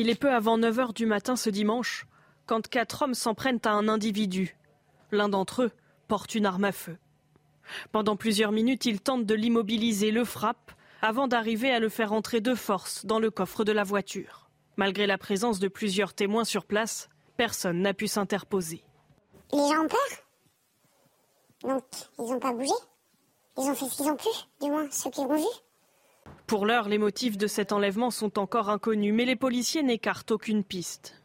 Il 0.01 0.09
est 0.09 0.15
peu 0.15 0.33
avant 0.33 0.57
9 0.57 0.77
h 0.77 0.93
du 0.95 1.05
matin 1.05 1.35
ce 1.35 1.51
dimanche 1.51 2.07
quand 2.47 2.67
quatre 2.67 3.03
hommes 3.03 3.13
s'en 3.13 3.35
prennent 3.35 3.59
à 3.65 3.69
un 3.69 3.87
individu. 3.87 4.57
L'un 5.11 5.29
d'entre 5.29 5.61
eux 5.61 5.71
porte 6.07 6.33
une 6.33 6.47
arme 6.47 6.63
à 6.63 6.71
feu. 6.71 6.97
Pendant 7.91 8.15
plusieurs 8.15 8.51
minutes, 8.51 8.87
ils 8.87 8.99
tentent 8.99 9.27
de 9.27 9.35
l'immobiliser, 9.35 10.09
le 10.09 10.25
frappent, 10.25 10.71
avant 11.03 11.27
d'arriver 11.27 11.69
à 11.69 11.79
le 11.79 11.87
faire 11.87 12.13
entrer 12.13 12.41
de 12.41 12.55
force 12.55 13.05
dans 13.05 13.19
le 13.19 13.29
coffre 13.29 13.63
de 13.63 13.71
la 13.71 13.83
voiture. 13.83 14.49
Malgré 14.75 15.05
la 15.05 15.19
présence 15.19 15.59
de 15.59 15.67
plusieurs 15.67 16.15
témoins 16.15 16.45
sur 16.45 16.65
place, 16.65 17.07
personne 17.37 17.83
n'a 17.83 17.93
pu 17.93 18.07
s'interposer. 18.07 18.83
Les 19.53 19.59
gens 19.59 19.83
ont 19.83 19.87
peur? 19.87 19.99
Donc, 21.61 21.83
ils 22.17 22.25
n'ont 22.25 22.39
pas 22.39 22.53
bougé? 22.53 22.71
Ils 23.55 23.69
ont 23.69 23.75
fait 23.75 23.85
ce 23.85 23.97
qu'ils 23.97 24.09
ont 24.09 24.17
pu, 24.17 24.29
du 24.63 24.71
moins 24.71 24.89
ceux 24.89 25.11
qui 25.11 25.21
l'ont 25.21 25.35
vu? 25.35 25.45
Pour 26.47 26.65
l'heure, 26.65 26.89
les 26.89 26.97
motifs 26.97 27.37
de 27.37 27.47
cet 27.47 27.71
enlèvement 27.71 28.11
sont 28.11 28.37
encore 28.37 28.69
inconnus, 28.69 29.13
mais 29.13 29.25
les 29.25 29.37
policiers 29.37 29.83
n'écartent 29.83 30.31
aucune 30.31 30.63
piste. 30.63 31.15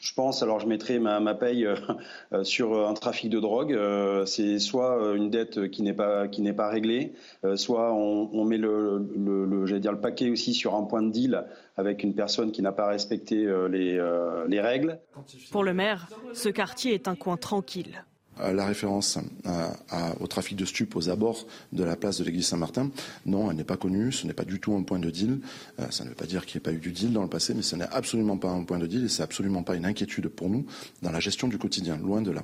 je 0.00 0.12
pense, 0.14 0.42
alors 0.42 0.58
je 0.58 0.66
mettrai 0.66 0.98
ma, 0.98 1.20
ma 1.20 1.34
paye 1.34 1.64
euh, 1.64 2.42
sur 2.42 2.88
un 2.88 2.92
trafic 2.94 3.30
de 3.30 3.38
drogue. 3.38 3.78
c'est 4.26 4.58
soit 4.58 5.14
une 5.14 5.30
dette 5.30 5.70
qui 5.70 5.82
n'est 5.82 5.92
pas 5.92 6.26
qui 6.26 6.42
n'est 6.42 6.52
pas 6.52 6.68
réglée, 6.68 7.12
soit 7.54 7.92
on, 7.92 8.44
met 8.44 8.58
le, 8.58 9.06
le, 9.16 9.78
dire 9.78 9.92
le 9.92 10.00
paquet 10.00 10.30
aussi 10.30 10.52
sur 10.52 10.74
un 10.74 10.82
point 10.82 11.02
de 11.02 11.12
deal 11.12 11.44
avec 11.76 12.02
une 12.02 12.14
personne 12.14 12.50
qui 12.50 12.60
n'a 12.62 12.72
pas 12.72 12.88
respecté 12.88 13.36
les, 13.70 14.04
les 14.48 14.60
règles. 14.60 14.98
Pour 15.52 15.62
le 15.62 15.74
maire, 15.74 16.08
ce 16.32 16.48
quartier 16.48 16.94
est 16.94 17.06
un 17.06 17.14
coin 17.14 17.36
tranquille. 17.36 18.04
Euh, 18.40 18.52
la 18.52 18.66
référence 18.66 19.18
au 20.20 20.26
trafic 20.26 20.56
de 20.56 20.64
stupes 20.64 20.96
aux 20.96 21.10
abords 21.10 21.46
de 21.72 21.84
la 21.84 21.96
place 21.96 22.18
de 22.18 22.24
l'église 22.24 22.46
Saint-Martin, 22.46 22.90
non, 23.26 23.50
elle 23.50 23.56
n'est 23.56 23.64
pas 23.64 23.76
connue, 23.76 24.12
ce 24.12 24.26
n'est 24.26 24.32
pas 24.32 24.44
du 24.44 24.60
tout 24.60 24.74
un 24.74 24.82
point 24.82 24.98
de 24.98 25.10
deal. 25.10 25.40
Euh, 25.78 25.90
ça 25.90 26.04
ne 26.04 26.08
veut 26.10 26.14
pas 26.14 26.26
dire 26.26 26.46
qu'il 26.46 26.58
n'y 26.58 26.62
ait 26.62 26.70
pas 26.70 26.72
eu 26.72 26.80
du 26.80 26.92
deal 26.92 27.12
dans 27.12 27.22
le 27.22 27.28
passé, 27.28 27.54
mais 27.54 27.62
ce 27.62 27.76
n'est 27.76 27.88
absolument 27.90 28.38
pas 28.38 28.50
un 28.50 28.64
point 28.64 28.78
de 28.78 28.86
deal 28.86 29.04
et 29.04 29.08
c'est 29.08 29.22
absolument 29.22 29.62
pas 29.62 29.76
une 29.76 29.84
inquiétude 29.84 30.28
pour 30.28 30.48
nous 30.48 30.64
dans 31.02 31.12
la 31.12 31.20
gestion 31.20 31.48
du 31.48 31.58
quotidien, 31.58 31.96
loin 31.96 32.22
de 32.22 32.30
là. 32.30 32.42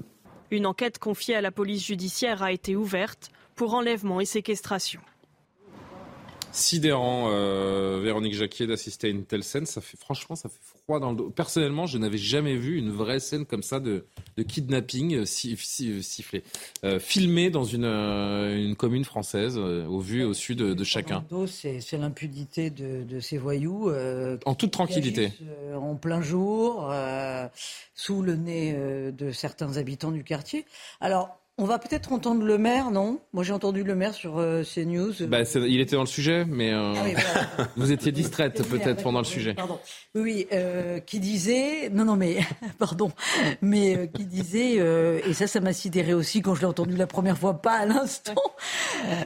Une 0.51 0.66
enquête 0.66 0.98
confiée 0.98 1.35
à 1.35 1.40
la 1.40 1.51
police 1.51 1.85
judiciaire 1.85 2.43
a 2.43 2.52
été 2.52 2.74
ouverte 2.77 3.31
pour 3.55 3.74
enlèvement 3.74 4.20
et 4.20 4.24
séquestration 4.24 5.01
sidérant, 6.53 7.29
euh, 7.31 8.01
Véronique 8.03 8.35
Jacquier, 8.35 8.66
d'assister 8.66 9.09
à 9.09 9.11
une 9.11 9.25
telle 9.25 9.45
scène. 9.45 9.66
Ça 9.66 9.81
fait, 9.81 9.97
franchement, 9.97 10.37
ça 10.37 10.49
fait 10.49 10.61
froid 10.85 11.01
dans 11.01 11.11
le 11.11 11.16
dos. 11.16 11.31
Personnellement, 11.31 11.87
je 11.87 11.99
n'avais 11.99 12.19
jamais 12.19 12.57
vu 12.57 12.79
une 12.79 12.91
vraie 12.91 13.20
scène 13.20 13.47
comme 13.47 13.62
ça 13.62 13.81
de, 13.81 14.07
kidnapping 14.47 15.15
euh, 15.15 15.20
euh, 15.23 16.03
sifflé, 16.03 16.43
filmé 17.01 17.51
dans 17.51 17.65
une, 17.65 17.85
une 17.85 18.77
commune 18.77 19.05
française, 19.05 19.57
au 19.59 20.01
vu 20.01 20.23
et 20.23 20.25
au 20.25 20.35
sud 20.35 20.59
de, 20.59 20.85
chacun. 20.85 21.25
C'est 21.47 21.99
l'impunité 21.99 22.70
de, 22.70 23.20
ces 23.20 23.39
voyous. 23.39 23.91
en 24.45 24.55
toute 24.55 24.73
tranquillité. 24.73 25.33
en 25.75 25.97
plein 25.97 26.23
jour, 26.23 26.93
sous 27.95 28.23
le 28.23 28.37
nez 28.37 28.73
de 29.12 29.33
certains 29.33 29.77
habitants 29.77 30.11
du 30.11 30.25
quartier. 30.25 30.65
Alors, 31.01 31.39
on 31.59 31.64
va 31.64 31.80
peut-être 31.80 32.12
entendre 32.12 32.44
le 32.44 32.56
maire, 32.56 32.93
non? 32.93 33.18
Moi, 33.32 33.43
j'ai 33.43 33.52
entendu 33.52 33.82
le 33.82 33.97
maire 33.97 34.14
sur 34.14 34.39
euh, 34.39 34.62
CNews. 34.62 35.26
Bah, 35.26 35.40
il 35.43 35.80
était 35.80 35.97
dans 35.97 36.02
le 36.02 36.06
sujet, 36.06 36.44
mais 36.44 36.72
euh, 36.72 36.94
ah 36.97 37.64
vous 37.76 37.90
étiez 37.90 38.12
distraite 38.12 38.62
peut-être 38.68 39.02
pendant 39.02 39.18
le 39.18 39.24
sujet. 39.24 39.55
Pardon. 39.55 39.80
Oui, 40.14 40.47
euh, 40.52 41.01
qui 41.01 41.18
disait, 41.18 41.90
non, 41.90 42.05
non, 42.05 42.14
mais 42.14 42.39
pardon, 42.78 43.10
mais 43.60 44.09
qui 44.14 44.24
disait, 44.24 44.74
et 44.76 45.35
ça, 45.35 45.48
ça 45.48 45.59
m'a 45.59 45.72
sidéré 45.72 46.14
aussi 46.14 46.43
quand 46.43 46.55
je 46.55 46.60
l'ai 46.60 46.66
entendu 46.66 46.97
la 46.97 47.09
première 47.09 47.36
fois, 47.36 47.55
pas 47.55 47.78
à 47.78 47.86
l'instant, 47.86 48.40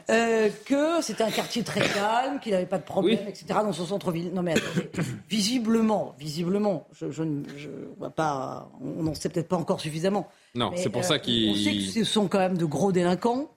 que 0.07 1.01
c'était 1.03 1.23
un 1.23 1.31
quartier 1.31 1.61
très 1.61 1.81
calme, 1.81 2.39
qu'il 2.41 2.53
n'avait 2.53 2.65
pas 2.65 2.79
de 2.79 2.83
problème, 2.83 3.27
etc. 3.27 3.45
dans 3.63 3.73
son 3.73 3.85
centre-ville. 3.85 4.31
Non, 4.33 4.41
mais 4.41 4.53
attendez, 4.53 4.89
visiblement, 5.29 6.15
visiblement, 6.17 6.87
je, 6.93 7.11
je, 7.11 7.23
je 7.57 7.69
vois 7.99 8.09
pas, 8.09 8.71
on 8.81 9.03
n'en 9.03 9.13
sait 9.13 9.29
peut-être 9.29 9.49
pas 9.49 9.57
encore 9.57 9.79
suffisamment. 9.79 10.27
Non, 10.55 10.71
c'est 10.75 10.89
pour 10.89 11.03
ça 11.03 11.19
qu'ils. 11.19 11.51
On 11.51 11.55
sait 11.55 11.77
que 11.77 11.81
ce 11.81 12.03
sont 12.03 12.27
quand 12.27 12.39
même 12.39 12.57
de 12.57 12.65
gros 12.65 12.91
délinquants. 12.91 13.49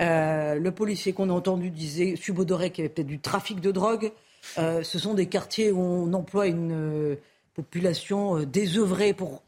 Euh, 0.00 0.54
le 0.56 0.70
policier 0.72 1.12
qu'on 1.12 1.30
a 1.30 1.32
entendu 1.32 1.70
disait, 1.70 2.16
subodorait 2.16 2.70
qu'il 2.70 2.82
y 2.82 2.86
avait 2.86 2.94
peut-être 2.94 3.08
du 3.08 3.20
trafic 3.20 3.60
de 3.60 3.70
drogue. 3.70 4.12
Euh, 4.58 4.82
ce 4.82 4.98
sont 4.98 5.14
des 5.14 5.26
quartiers 5.26 5.70
où 5.70 5.80
on 5.80 6.12
emploie 6.12 6.46
une 6.46 6.72
euh, 6.72 7.16
population 7.54 8.40
désœuvrée 8.40 9.14
pour, 9.14 9.42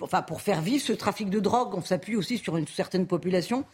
enfin, 0.00 0.22
pour 0.22 0.40
faire 0.40 0.60
vivre 0.60 0.82
ce 0.82 0.92
trafic 0.92 1.30
de 1.30 1.40
drogue. 1.40 1.74
On 1.74 1.82
s'appuie 1.82 2.16
aussi 2.16 2.38
sur 2.38 2.56
une 2.56 2.68
certaine 2.68 3.06
population. 3.06 3.64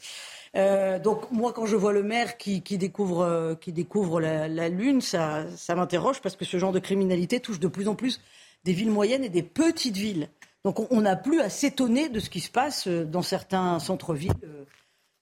donc 0.54 1.30
moi, 1.30 1.52
quand 1.52 1.66
je 1.66 1.76
vois 1.76 1.92
le 1.92 2.02
maire 2.02 2.36
qui, 2.38 2.60
découvre, 2.60 3.56
qui 3.60 3.72
découvre 3.72 4.20
la, 4.20 4.48
la 4.48 4.68
Lune, 4.68 5.00
ça, 5.00 5.46
ça 5.56 5.74
m'interroge 5.74 6.20
parce 6.20 6.36
que 6.36 6.44
ce 6.44 6.58
genre 6.58 6.72
de 6.72 6.80
criminalité 6.80 7.40
touche 7.40 7.60
de 7.60 7.68
plus 7.68 7.88
en 7.88 7.94
plus 7.94 8.20
des 8.64 8.72
villes 8.72 8.90
moyennes 8.90 9.24
et 9.24 9.28
des 9.28 9.42
petites 9.42 9.96
villes. 9.96 10.28
Donc 10.64 10.90
on 10.92 11.00
n'a 11.00 11.16
plus 11.16 11.40
à 11.40 11.48
s'étonner 11.48 12.08
de 12.08 12.20
ce 12.20 12.28
qui 12.28 12.40
se 12.40 12.50
passe 12.50 12.86
euh, 12.86 13.04
dans 13.04 13.22
certains 13.22 13.78
centres-villes. 13.78 14.32
Euh, 14.44 14.64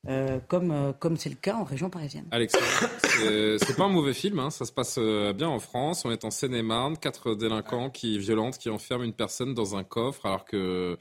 euh, 0.09 0.39
comme 0.47 0.95
comme 1.01 1.17
c'est 1.17 1.29
le 1.29 1.35
cas 1.35 1.57
en 1.57 1.65
région 1.65 1.91
parisienne. 1.91 2.27
Alexandre, 2.31 2.65
c'est 3.03 3.77
pas 3.77 3.85
un 3.85 3.89
mauvais 3.89 4.15
film, 4.15 4.39
hein. 4.39 4.49
ça 4.49 4.65
se 4.65 4.73
passe 4.73 4.97
bien 4.97 5.49
en 5.49 5.59
France. 5.59 6.05
On 6.05 6.13
est 6.13 6.25
en 6.25 6.31
Seine-et-Marne, 6.31 6.97
quatre 6.97 7.35
délinquants 7.35 7.91
qui 7.91 8.17
violentent, 8.17 8.59
qui 8.59 8.71
enferment 8.71 9.05
une 9.05 9.13
personne 9.13 9.55
dans 9.55 9.75
un 9.75 9.83
coffre, 9.83 10.25
alors 10.25 10.45
que 10.45 10.97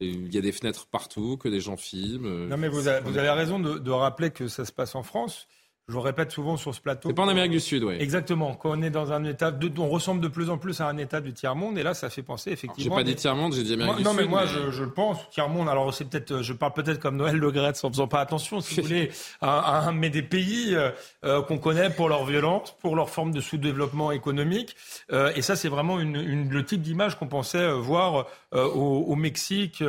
il 0.00 0.34
y 0.34 0.38
a 0.38 0.40
des 0.40 0.50
fenêtres 0.50 0.88
partout, 0.88 1.36
que 1.36 1.48
des 1.48 1.60
gens 1.60 1.76
filment. 1.76 2.48
Non 2.48 2.56
mais 2.56 2.68
vous 2.68 2.88
avez, 2.88 3.00
vous 3.08 3.16
avez 3.16 3.30
raison 3.30 3.60
de, 3.60 3.78
de, 3.78 3.90
rappeler 3.92 4.32
que 4.32 4.48
ça 4.48 4.64
se 4.64 4.72
passe 4.72 4.96
en 4.96 5.04
France. 5.04 5.46
Je 5.88 5.94
le 5.94 5.98
répète 6.00 6.30
souvent 6.30 6.56
sur 6.56 6.72
ce 6.72 6.80
plateau. 6.80 7.08
C'est 7.08 7.14
pas 7.14 7.24
en 7.24 7.28
Amérique 7.28 7.50
du 7.50 7.60
Sud, 7.60 7.82
oui. 7.82 7.96
Exactement. 7.98 8.54
Quand 8.54 8.70
on 8.70 8.82
est 8.82 8.90
dans 8.90 9.10
un 9.12 9.24
état, 9.24 9.50
de, 9.50 9.68
on 9.80 9.88
ressemble 9.88 10.20
de 10.20 10.28
plus 10.28 10.48
en 10.48 10.56
plus 10.56 10.80
à 10.80 10.86
un 10.86 10.96
état 10.96 11.20
du 11.20 11.32
tiers 11.32 11.56
monde, 11.56 11.76
et 11.76 11.82
là, 11.82 11.92
ça 11.92 12.08
fait 12.08 12.22
penser 12.22 12.52
effectivement. 12.52 12.96
J'ai 12.96 13.02
pas 13.02 13.08
dit 13.08 13.16
tiers 13.16 13.34
monde, 13.34 13.52
j'ai 13.52 13.64
dit 13.64 13.72
Amérique 13.72 13.96
du 13.96 14.04
Sud. 14.04 14.06
Non, 14.06 14.14
mais 14.14 14.24
moi, 14.24 14.46
Je, 14.46 14.70
je, 14.70 14.84
le 14.84 14.90
pense. 14.90 15.28
Tiers 15.30 15.48
monde. 15.48 15.68
Alors, 15.68 15.92
c'est 15.92 16.04
peut-être, 16.04 16.40
je 16.40 16.52
parle 16.52 16.72
peut-être 16.72 17.00
comme 17.00 17.16
Noël 17.16 17.36
Le 17.36 17.50
Gretz 17.50 17.82
en 17.82 17.90
faisant 17.90 18.06
pas 18.06 18.20
attention, 18.20 18.60
si 18.60 18.76
vous 18.76 18.82
voulez, 18.86 19.10
à, 19.40 19.90
mais 19.92 20.08
des 20.08 20.22
pays 20.22 20.72
euh, 20.74 20.90
euh, 21.24 21.42
qu'on 21.42 21.58
connaît 21.58 21.90
pour 21.90 22.08
leur 22.08 22.24
violence, 22.24 22.76
pour 22.80 22.94
leur 22.94 23.10
forme 23.10 23.32
de 23.32 23.40
sous-développement 23.40 24.12
économique, 24.12 24.76
euh, 25.10 25.32
et 25.34 25.42
ça, 25.42 25.56
c'est 25.56 25.68
vraiment 25.68 25.98
une, 25.98 26.14
une, 26.14 26.48
le 26.48 26.64
type 26.64 26.82
d'image 26.82 27.18
qu'on 27.18 27.26
pensait 27.26 27.72
voir 27.72 28.26
au, 28.52 28.58
au, 28.58 29.16
Mexique 29.16 29.82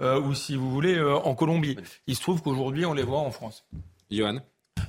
ou, 0.00 0.34
si 0.34 0.56
vous 0.56 0.70
voulez, 0.70 1.00
en 1.00 1.34
Colombie. 1.34 1.76
Il 2.06 2.14
se 2.14 2.20
trouve 2.20 2.40
qu'aujourd'hui, 2.40 2.86
on 2.86 2.94
les 2.94 3.02
voit 3.02 3.18
en 3.18 3.30
France. 3.30 3.64
Johan? 4.10 4.40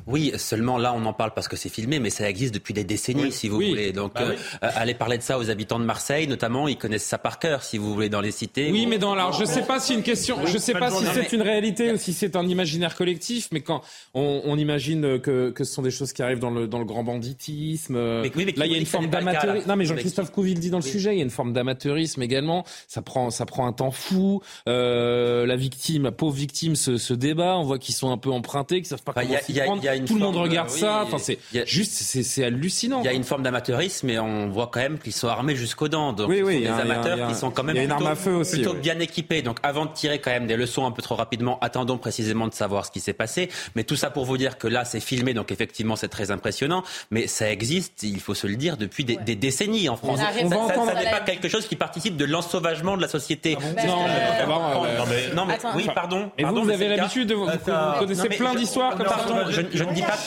Oui, 0.08 0.34
seulement 0.38 0.78
là, 0.78 0.94
on 0.96 1.06
en 1.06 1.14
parle 1.14 1.34
parce 1.34 1.48
que 1.48 1.56
c'est 1.56 1.70
filmé, 1.70 2.00
mais 2.00 2.10
ça 2.10 2.30
existe 2.30 2.54
depuis 2.54 2.74
des 2.74 2.84
décennies, 2.84 3.32
si 3.32 3.48
vous 3.48 3.56
voulez. 3.56 3.92
Donc, 3.92 4.14
bah 4.14 4.22
euh, 4.22 4.36
euh, 4.64 4.70
allez 4.76 4.94
parler 4.94 5.18
de 5.18 5.24
ça 5.24 5.38
aux 5.38 5.50
habitants 5.50 5.80
de 5.80 5.86
Marseille, 5.86 6.28
notamment, 6.28 6.68
ils 6.68 6.78
connaissent 6.78 7.06
ça 7.06 7.18
par 7.18 7.40
cœur, 7.40 7.64
si 7.64 7.78
vous 7.78 7.94
voulez, 7.94 8.10
dans 8.10 8.22
les 8.22 8.32
cités. 8.32 8.72
Oui, 8.72 8.86
mais 8.86 8.98
dans 8.98 9.14
alors, 9.14 9.34
je 9.34 9.46
sais 9.46 9.64
pas 9.64 9.80
si 9.80 9.94
une 9.94 10.04
question, 10.04 10.46
je 10.46 10.58
sais 10.58 10.74
pas 10.74 10.90
si 10.92 11.06
c'est 11.14 11.34
une 11.34 11.42
réalité 11.42 11.92
ou 11.92 11.98
si 11.98 12.14
c'est 12.14 12.36
un 12.36 12.48
imaginaire 12.48 12.96
collectif, 12.96 13.50
mais 13.52 13.62
quand 13.62 13.82
on, 14.14 14.58
imagine 14.58 15.20
que, 15.20 15.54
ce 15.58 15.64
sont 15.64 15.82
des 15.82 15.92
choses 15.92 16.14
qui 16.14 16.24
arrivent 16.24 16.40
dans 16.40 16.50
le, 16.50 16.68
dans 16.68 16.80
le 16.80 16.86
grand 16.86 17.04
banditisme, 17.04 17.96
euh, 17.96 18.24
là, 18.56 18.66
il 18.66 18.72
y 18.72 18.76
a 18.76 18.78
une 18.78 18.86
forme 18.86 19.08
d'amateurisme. 19.08 19.68
Non, 19.68 19.76
mais 19.76 19.86
Jean-Christophe 19.86 20.32
Couville 20.32 20.60
dit 20.60 20.70
dans 20.70 20.80
le 20.80 20.84
sujet, 20.84 21.14
il 21.14 21.18
y 21.18 21.22
a 21.22 21.24
une 21.24 21.30
forme 21.30 21.54
d'amateurisme 21.54 22.22
également. 22.22 22.64
Ça 22.88 23.02
prend, 23.02 23.30
ça 23.30 23.46
prend 23.46 23.68
un 23.68 23.74
temps 23.74 23.92
fou. 23.92 24.42
la 24.66 25.56
victime, 25.56 26.04
la 26.04 26.12
pauvre 26.12 26.36
victime, 26.36 26.76
se, 26.76 27.14
débat. 27.14 27.58
On 27.58 27.64
voit 27.64 27.78
qu'ils 27.78 27.96
sont 27.96 28.12
un 28.12 28.18
peu 28.18 28.32
empruntés, 28.32 28.78
qu'ils 28.78 28.88
savent 28.88 29.04
pas 29.04 29.12
bah, 29.14 29.24
comment 29.24 29.40
s'y 29.40 29.54
prendre. 29.54 29.82
Tout 30.00 30.16
le 30.16 30.22
monde 30.22 30.38
regarde 30.38 30.70
ça. 30.70 31.04
Enfin, 31.04 31.18
c'est 31.18 31.40
juste, 31.66 31.94
c'est 31.94 32.44
hallucinant. 32.44 33.02
Il 33.02 33.06
y 33.06 33.10
a 33.10 33.14
une 33.14 33.24
forme 33.24 33.44
d'amateurisme, 33.44 34.08
mais 34.08 34.20
on 34.20 34.50
voit 34.50 34.70
quand 34.72 34.80
même 34.80 35.00
qu'ils 35.00 35.14
sont 35.14 35.28
armés 35.28 35.56
jusqu'aux 35.56 35.88
dents. 35.88 36.14
Donc, 36.14 36.30
oui, 36.30 36.42
oui, 36.42 36.62
des 36.62 36.68
amateurs 36.68 37.28
qui 37.28 37.36
sont 37.36 37.52
quand 37.52 37.64
même 37.64 37.88
plutôt, 38.50 38.74
bien 38.74 39.00
équipés. 39.00 39.42
Donc, 39.42 39.60
avant 39.64 39.86
de 39.86 39.92
tirer 39.94 40.20
quand 40.20 40.32
même 40.32 40.48
des 40.48 40.56
leçons 40.56 40.86
un 40.86 40.92
peu 40.92 41.02
trop 41.02 41.16
rapidement, 41.16 41.60
attendons 41.62 41.98
précisément 41.98 42.48
de 42.48 42.54
savoir 42.54 42.86
ce 42.86 42.92
qui 42.92 43.00
s'est 43.00 43.14
passé. 43.14 43.50
Mais 43.76 43.84
tout 43.84 43.96
ça 43.96 44.10
pour 44.10 44.26
vous 44.26 44.38
dire 44.38 44.58
que 44.58 44.68
là, 44.68 44.86
c'est 44.86 45.00
filmé, 45.00 45.34
donc 45.34 45.52
effectivement, 45.52 45.96
c'est 45.96 46.08
très 46.08 46.32
impressionnant. 46.32 46.84
Mais 47.10 47.28
ça 47.28 47.50
existe, 47.52 48.04
il 48.04 48.20
faut 48.20 48.34
se 48.34 48.48
le 48.48 48.56
dire, 48.56 48.78
depuis 48.78 49.04
des, 49.06 49.18
décennies 49.36 49.90
en 49.90 49.96
France. 49.96 50.20
Ça, 50.20 50.94
n'est 50.94 51.10
pas 51.10 51.22
quelque 51.22 51.48
chose 51.48 51.68
qui 51.68 51.76
participe 51.76 52.18
de 52.18 52.26
l'ensauvagement 52.26 52.98
de 52.98 53.02
la 53.02 53.08
société. 53.08 53.58
Ah 53.62 53.86
non, 53.86 54.06
mais, 55.08 55.34
non, 55.34 55.46
mais, 55.46 55.58
oui, 55.76 55.88
pardon. 55.94 56.32
Et 56.38 56.44
vous, 56.44 56.70
avez 56.70 56.90
l'habitude 56.90 57.28
de 57.28 57.36
vous, 57.36 57.48
connaissez 58.00 58.30
plein 58.30 58.56
d'histoires 58.56 58.96
comme 58.96 59.08
ça. 59.08 59.26
Je 59.50 59.62
ne 59.84 59.94
dis 59.94 60.02
pas 60.02 60.18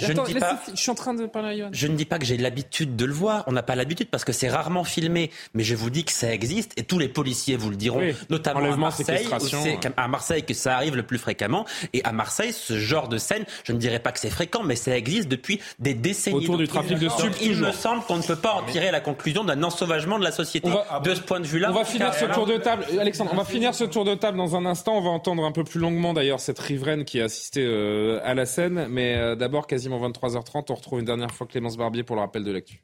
je 0.00 0.12
ne 0.12 0.26
dis 0.26 0.34
pas. 0.34 0.60
Je 0.72 0.80
suis 0.80 0.90
en 0.90 0.94
train 0.94 1.14
de 1.14 1.26
parler 1.26 1.62
à 1.62 1.68
Je 1.72 1.86
ne 1.86 1.96
dis 1.96 2.04
pas 2.04 2.18
que 2.18 2.24
j'ai 2.24 2.36
l'habitude 2.36 2.96
de 2.96 3.04
le 3.04 3.12
voir. 3.12 3.44
On 3.46 3.52
n'a 3.52 3.62
pas 3.62 3.74
l'habitude 3.74 4.08
parce 4.10 4.24
que 4.24 4.32
c'est 4.32 4.48
rarement 4.48 4.84
filmé. 4.84 5.30
Mais 5.54 5.64
je 5.64 5.74
vous 5.74 5.90
dis 5.90 6.04
que 6.04 6.12
ça 6.12 6.32
existe 6.32 6.72
et 6.76 6.82
tous 6.82 6.98
les 6.98 7.08
policiers 7.08 7.56
vous 7.56 7.70
le 7.70 7.76
diront, 7.76 8.02
notamment 8.30 8.72
à 8.72 8.76
Marseille, 8.76 9.28
c'est 9.40 9.88
à 9.96 10.08
Marseille 10.08 10.42
que 10.44 10.54
ça 10.54 10.76
arrive 10.76 10.96
le 10.96 11.02
plus 11.02 11.18
fréquemment. 11.18 11.64
Et 11.92 12.02
à 12.04 12.12
Marseille, 12.12 12.52
ce 12.52 12.78
genre 12.78 13.08
de 13.08 13.18
scène, 13.18 13.44
je 13.64 13.72
ne 13.72 13.78
dirais 13.78 13.98
pas 13.98 14.12
que 14.12 14.18
c'est 14.18 14.30
fréquent, 14.30 14.62
mais 14.62 14.76
ça 14.76 14.96
existe 14.96 15.28
depuis 15.28 15.60
des 15.78 15.94
décennies. 15.94 16.36
Autour 16.36 16.58
du 16.58 16.68
trafic 16.68 16.98
de 16.98 17.08
stupes. 17.08 17.34
Il 17.40 17.56
me 17.56 17.72
semble 17.72 18.02
qu'on 18.02 18.16
ne 18.16 18.22
peut 18.22 18.36
pas 18.36 18.54
en 18.54 18.62
tirer 18.62 18.90
la 18.90 19.00
conclusion 19.00 19.44
d'un 19.44 19.62
ensauvagement 19.62 20.18
de 20.18 20.24
la 20.24 20.32
société. 20.32 20.68
de 20.68 21.14
ce 21.14 21.20
point 21.20 21.40
de 21.40 21.46
vue-là. 21.46 21.70
On 21.70 21.74
va 21.74 21.84
finir 21.84 22.14
ce 22.14 22.24
tour 22.26 22.46
de 22.46 22.56
table, 22.56 22.84
Alexandre. 22.98 23.30
On 23.32 23.36
va 23.36 23.44
finir 23.44 23.74
ce 23.74 23.84
tour 23.84 24.04
de 24.04 24.14
table 24.14 24.38
dans 24.38 24.56
un 24.56 24.66
instant. 24.66 24.96
On 24.96 25.02
va 25.02 25.10
entendre 25.10 25.44
un 25.44 25.52
peu 25.52 25.64
plus 25.64 25.80
longuement 25.80 26.14
d'ailleurs 26.14 26.40
cette 26.40 26.58
riveraine 26.58 27.04
qui 27.04 27.20
a 27.20 27.24
assisté 27.24 27.64
euh, 27.64 28.20
à 28.24 28.34
la 28.34 28.46
scène. 28.46 28.85
Mais 28.88 29.16
euh, 29.16 29.34
d'abord, 29.34 29.66
quasiment 29.66 30.00
23h30. 30.08 30.66
On 30.70 30.74
retrouve 30.74 31.00
une 31.00 31.06
dernière 31.06 31.32
fois 31.32 31.46
Clémence 31.46 31.76
Barbier 31.76 32.02
pour 32.02 32.16
le 32.16 32.22
rappel 32.22 32.44
de 32.44 32.52
l'actu. 32.52 32.82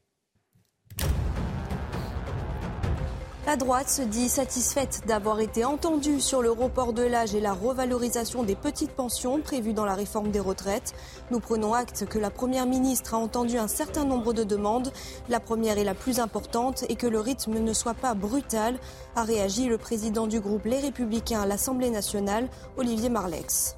La 3.44 3.56
droite 3.56 3.88
se 3.88 4.02
dit 4.02 4.28
satisfaite 4.28 5.02
d'avoir 5.08 5.40
été 5.40 5.64
entendue 5.64 6.20
sur 6.20 6.42
le 6.42 6.52
report 6.52 6.92
de 6.92 7.02
l'âge 7.02 7.34
et 7.34 7.40
la 7.40 7.52
revalorisation 7.52 8.44
des 8.44 8.54
petites 8.54 8.92
pensions 8.92 9.40
prévues 9.40 9.72
dans 9.72 9.84
la 9.84 9.96
réforme 9.96 10.30
des 10.30 10.38
retraites. 10.38 10.94
Nous 11.32 11.40
prenons 11.40 11.74
acte 11.74 12.06
que 12.06 12.20
la 12.20 12.30
Première 12.30 12.66
ministre 12.66 13.14
a 13.14 13.18
entendu 13.18 13.58
un 13.58 13.66
certain 13.66 14.04
nombre 14.04 14.32
de 14.32 14.44
demandes. 14.44 14.92
La 15.28 15.40
première 15.40 15.76
et 15.76 15.84
la 15.84 15.94
plus 15.94 16.20
importante 16.20 16.84
est 16.88 16.94
que 16.94 17.08
le 17.08 17.18
rythme 17.18 17.58
ne 17.58 17.72
soit 17.72 17.94
pas 17.94 18.14
brutal, 18.14 18.78
a 19.16 19.24
réagi 19.24 19.66
le 19.66 19.76
président 19.76 20.28
du 20.28 20.38
groupe 20.38 20.64
Les 20.64 20.78
Républicains 20.78 21.42
à 21.42 21.46
l'Assemblée 21.46 21.90
nationale, 21.90 22.48
Olivier 22.76 23.08
Marlex. 23.08 23.76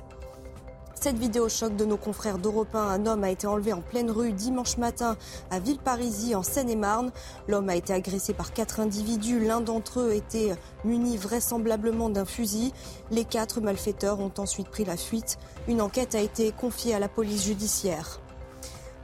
Cette 1.00 1.18
vidéo 1.18 1.48
choc 1.48 1.76
de 1.76 1.84
nos 1.84 1.96
confrères 1.98 2.38
d'Europe 2.38 2.74
1, 2.74 2.78
un 2.78 3.06
homme 3.06 3.24
a 3.24 3.30
été 3.30 3.46
enlevé 3.46 3.72
en 3.72 3.82
pleine 3.82 4.10
rue 4.10 4.32
dimanche 4.32 4.78
matin 4.78 5.16
à 5.50 5.58
Villeparisis 5.58 6.34
en 6.34 6.42
Seine-et-Marne. 6.42 7.12
L'homme 7.46 7.68
a 7.68 7.76
été 7.76 7.92
agressé 7.92 8.32
par 8.32 8.52
quatre 8.52 8.80
individus. 8.80 9.44
L'un 9.44 9.60
d'entre 9.60 10.00
eux 10.00 10.14
était 10.14 10.54
muni 10.84 11.16
vraisemblablement 11.18 12.08
d'un 12.08 12.24
fusil. 12.24 12.72
Les 13.10 13.24
quatre 13.24 13.60
malfaiteurs 13.60 14.20
ont 14.20 14.32
ensuite 14.38 14.68
pris 14.68 14.84
la 14.84 14.96
fuite. 14.96 15.38
Une 15.68 15.82
enquête 15.82 16.14
a 16.14 16.20
été 16.20 16.52
confiée 16.52 16.94
à 16.94 16.98
la 16.98 17.08
police 17.08 17.44
judiciaire. 17.44 18.20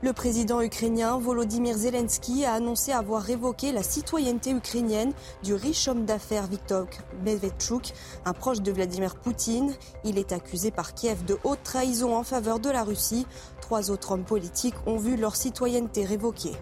Le 0.03 0.13
président 0.13 0.63
ukrainien 0.63 1.19
Volodymyr 1.19 1.77
Zelensky 1.77 2.43
a 2.43 2.53
annoncé 2.53 2.91
avoir 2.91 3.21
révoqué 3.21 3.71
la 3.71 3.83
citoyenneté 3.83 4.49
ukrainienne 4.49 5.13
du 5.43 5.53
riche 5.53 5.87
homme 5.87 6.05
d'affaires 6.05 6.47
Viktor 6.47 6.87
Medvedchuk, 7.23 7.93
un 8.25 8.33
proche 8.33 8.61
de 8.61 8.71
Vladimir 8.71 9.15
Poutine. 9.15 9.75
Il 10.03 10.17
est 10.17 10.31
accusé 10.31 10.71
par 10.71 10.95
Kiev 10.95 11.23
de 11.25 11.37
haute 11.43 11.61
trahison 11.61 12.15
en 12.15 12.23
faveur 12.23 12.59
de 12.59 12.71
la 12.71 12.83
Russie. 12.83 13.27
Trois 13.61 13.91
autres 13.91 14.13
hommes 14.13 14.23
politiques 14.23 14.73
ont 14.87 14.97
vu 14.97 15.17
leur 15.17 15.35
citoyenneté 15.35 16.03
révoquée. 16.03 16.53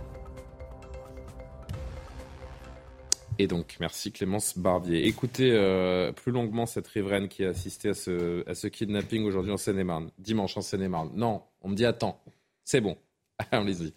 Et 3.37 3.47
donc, 3.47 3.77
merci 3.79 4.11
Clémence 4.11 4.57
Barbier. 4.57 5.07
Écoutez 5.07 5.53
euh, 5.53 6.11
plus 6.11 6.33
longuement 6.33 6.65
cette 6.65 6.87
riveraine 6.87 7.29
qui 7.29 7.45
a 7.45 7.49
assisté 7.51 7.87
à 7.87 7.93
ce, 7.93 8.43
à 8.49 8.53
ce 8.53 8.67
kidnapping 8.67 9.23
aujourd'hui 9.23 9.53
en 9.53 9.57
Seine-et-Marne, 9.57 10.11
dimanche 10.17 10.57
en 10.57 10.61
Seine-et-Marne. 10.61 11.11
Non, 11.15 11.43
on 11.61 11.69
me 11.69 11.75
dit 11.75 11.85
attends, 11.85 12.19
c'est 12.65 12.81
bon, 12.81 12.97
Allez-y. 13.51 13.93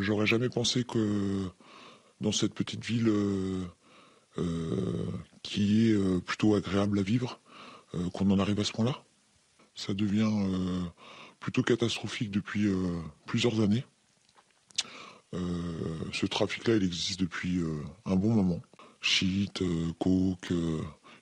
J'aurais 0.00 0.26
jamais 0.26 0.48
pensé 0.48 0.84
que 0.84 1.50
dans 2.20 2.32
cette 2.32 2.54
petite 2.54 2.84
ville 2.84 3.08
euh, 3.08 3.64
euh, 4.38 5.06
qui 5.42 5.88
est 5.88 5.92
euh, 5.92 6.20
plutôt 6.20 6.54
agréable 6.54 6.98
à 6.98 7.02
vivre, 7.02 7.40
qu'on 8.12 8.30
en 8.30 8.38
arrive 8.38 8.60
à 8.60 8.64
ce 8.64 8.72
point-là. 8.72 9.04
Ça 9.74 9.94
devient 9.94 10.30
plutôt 11.40 11.62
catastrophique 11.62 12.30
depuis 12.30 12.68
plusieurs 13.24 13.60
années. 13.60 13.84
ce 15.32 16.26
trafic-là, 16.26 16.76
il 16.76 16.84
existe 16.84 17.20
depuis 17.20 17.62
un 18.04 18.16
bon 18.16 18.34
moment. 18.34 18.60
Shit, 19.00 19.62
coke, 19.98 20.52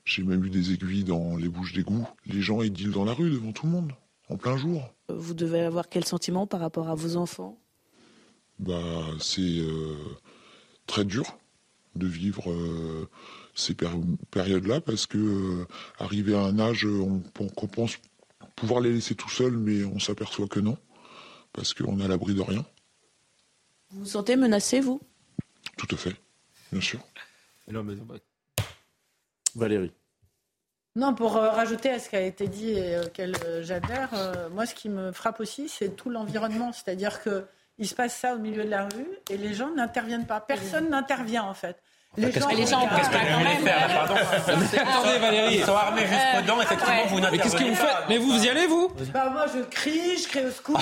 j'ai 0.05 0.25
même 0.25 0.45
eu 0.45 0.51
des 0.51 0.73
aiguilles 0.73 1.05
dans 1.05 1.37
les 1.37 1.49
bouches 1.49 1.75
d'égout. 1.75 2.09
Les 2.27 2.43
gens, 2.43 2.63
ils 2.63 2.73
dealent 2.73 2.91
dans 2.91 3.05
la 3.05 3.15
rue 3.15 3.31
devant 3.31 3.53
tout 3.53 3.67
le 3.67 3.73
monde 3.73 3.93
en 4.29 4.37
plein 4.37 4.57
jour. 4.57 4.93
Vous 5.09 5.35
devez 5.35 5.61
avoir 5.61 5.89
quel 5.89 6.05
sentiment 6.05 6.47
par 6.47 6.61
rapport 6.61 6.89
à 6.89 6.95
vos 6.95 7.17
enfants? 7.17 7.59
Bah, 8.59 8.81
C'est 9.21 9.41
euh, 9.43 9.97
très 10.87 11.05
dur 11.05 11.39
de 11.97 12.07
vivre 12.07 12.51
euh, 12.51 13.09
ces 13.55 13.75
périodes-là 13.75 14.81
parce 14.81 15.07
que 15.07 15.19
euh, 15.19 15.67
arrivé 15.99 16.35
à 16.35 16.41
un 16.41 16.59
âge, 16.59 16.87
on, 16.87 17.23
on, 17.39 17.67
pense 17.67 17.99
pouvoir 18.57 18.81
les 18.81 18.93
laisser 18.93 19.15
tout 19.15 19.31
seuls, 19.31 19.57
mais 19.57 19.85
on 19.85 19.99
s'aperçoit 19.99 20.49
que 20.49 20.61
non, 20.61 20.77
parce 21.53 21.75
qu'on 21.75 22.01
est 22.01 22.05
à 22.05 22.09
l'abri 22.09 22.35
de 22.35 22.43
rien. 22.43 22.65
Vous 23.91 24.01
vous 24.01 24.07
sentez 24.07 24.37
menacé, 24.37 24.81
vous? 24.81 25.01
Tout 25.77 25.87
à 25.93 25.97
fait, 25.97 26.17
bien 26.73 26.81
sûr. 26.81 27.01
Valérie. 29.55 29.93
Non, 30.97 31.13
pour 31.13 31.37
euh, 31.37 31.51
rajouter 31.51 31.91
à 31.91 31.99
ce 31.99 32.09
qui 32.09 32.15
a 32.15 32.21
été 32.21 32.47
dit 32.47 32.71
et 32.71 33.01
auquel 33.01 33.35
euh, 33.45 33.63
j'adhère, 33.65 34.11
euh, 34.15 34.49
moi 34.51 34.65
ce 34.65 34.77
qui 34.77 34.89
me 34.89 35.11
frappe 35.11 35.41
aussi, 35.41 35.69
c'est 35.69 35.97
tout 35.97 36.09
l'environnement. 36.09 36.73
C'est-à-dire 36.73 37.21
qu'il 37.21 37.89
se 37.89 37.97
passe 37.97 38.15
ça 38.15 38.37
au 38.37 38.39
milieu 38.39 38.65
de 38.65 38.71
la 38.71 38.85
rue 38.85 39.09
et 39.29 39.37
les 39.37 39.55
gens 39.55 39.75
n'interviennent 39.75 40.27
pas. 40.27 40.41
Personne 40.41 40.91
n'intervient 40.91 41.43
en 41.43 41.55
fait. 41.55 41.83
Les 42.17 42.31
gens, 42.31 42.49
les 42.49 42.67
gens 42.67 42.89
qu'est-ce 42.95 43.11
que 43.11 43.17
vous 43.17 43.39
voulez 43.39 43.57
faire 43.71 43.89
pardon 43.89 44.15
Attendez 44.15 45.19
Valérie. 45.19 45.57
Ils 45.57 45.65
sont 45.65 45.75
armés 45.75 46.03
jusqu'aux 46.03 46.47
dents, 46.47 46.61
effectivement, 46.63 47.07
vous 47.09 47.17
n'intervenez 47.17 47.39
Mais 47.39 47.43
qu'est-ce 47.43 47.57
que 47.57 47.65
vous 47.65 47.75
faites 47.75 47.97
Mais 48.09 48.19
vous 48.19 48.45
y 48.45 48.49
allez 48.49 48.67
vous 48.67 48.93
Bah 49.13 49.31
moi 49.33 49.47
je 49.53 49.61
crie, 49.63 50.17
je 50.23 50.29
crie 50.29 50.47
au 50.47 50.51
secours. 50.51 50.79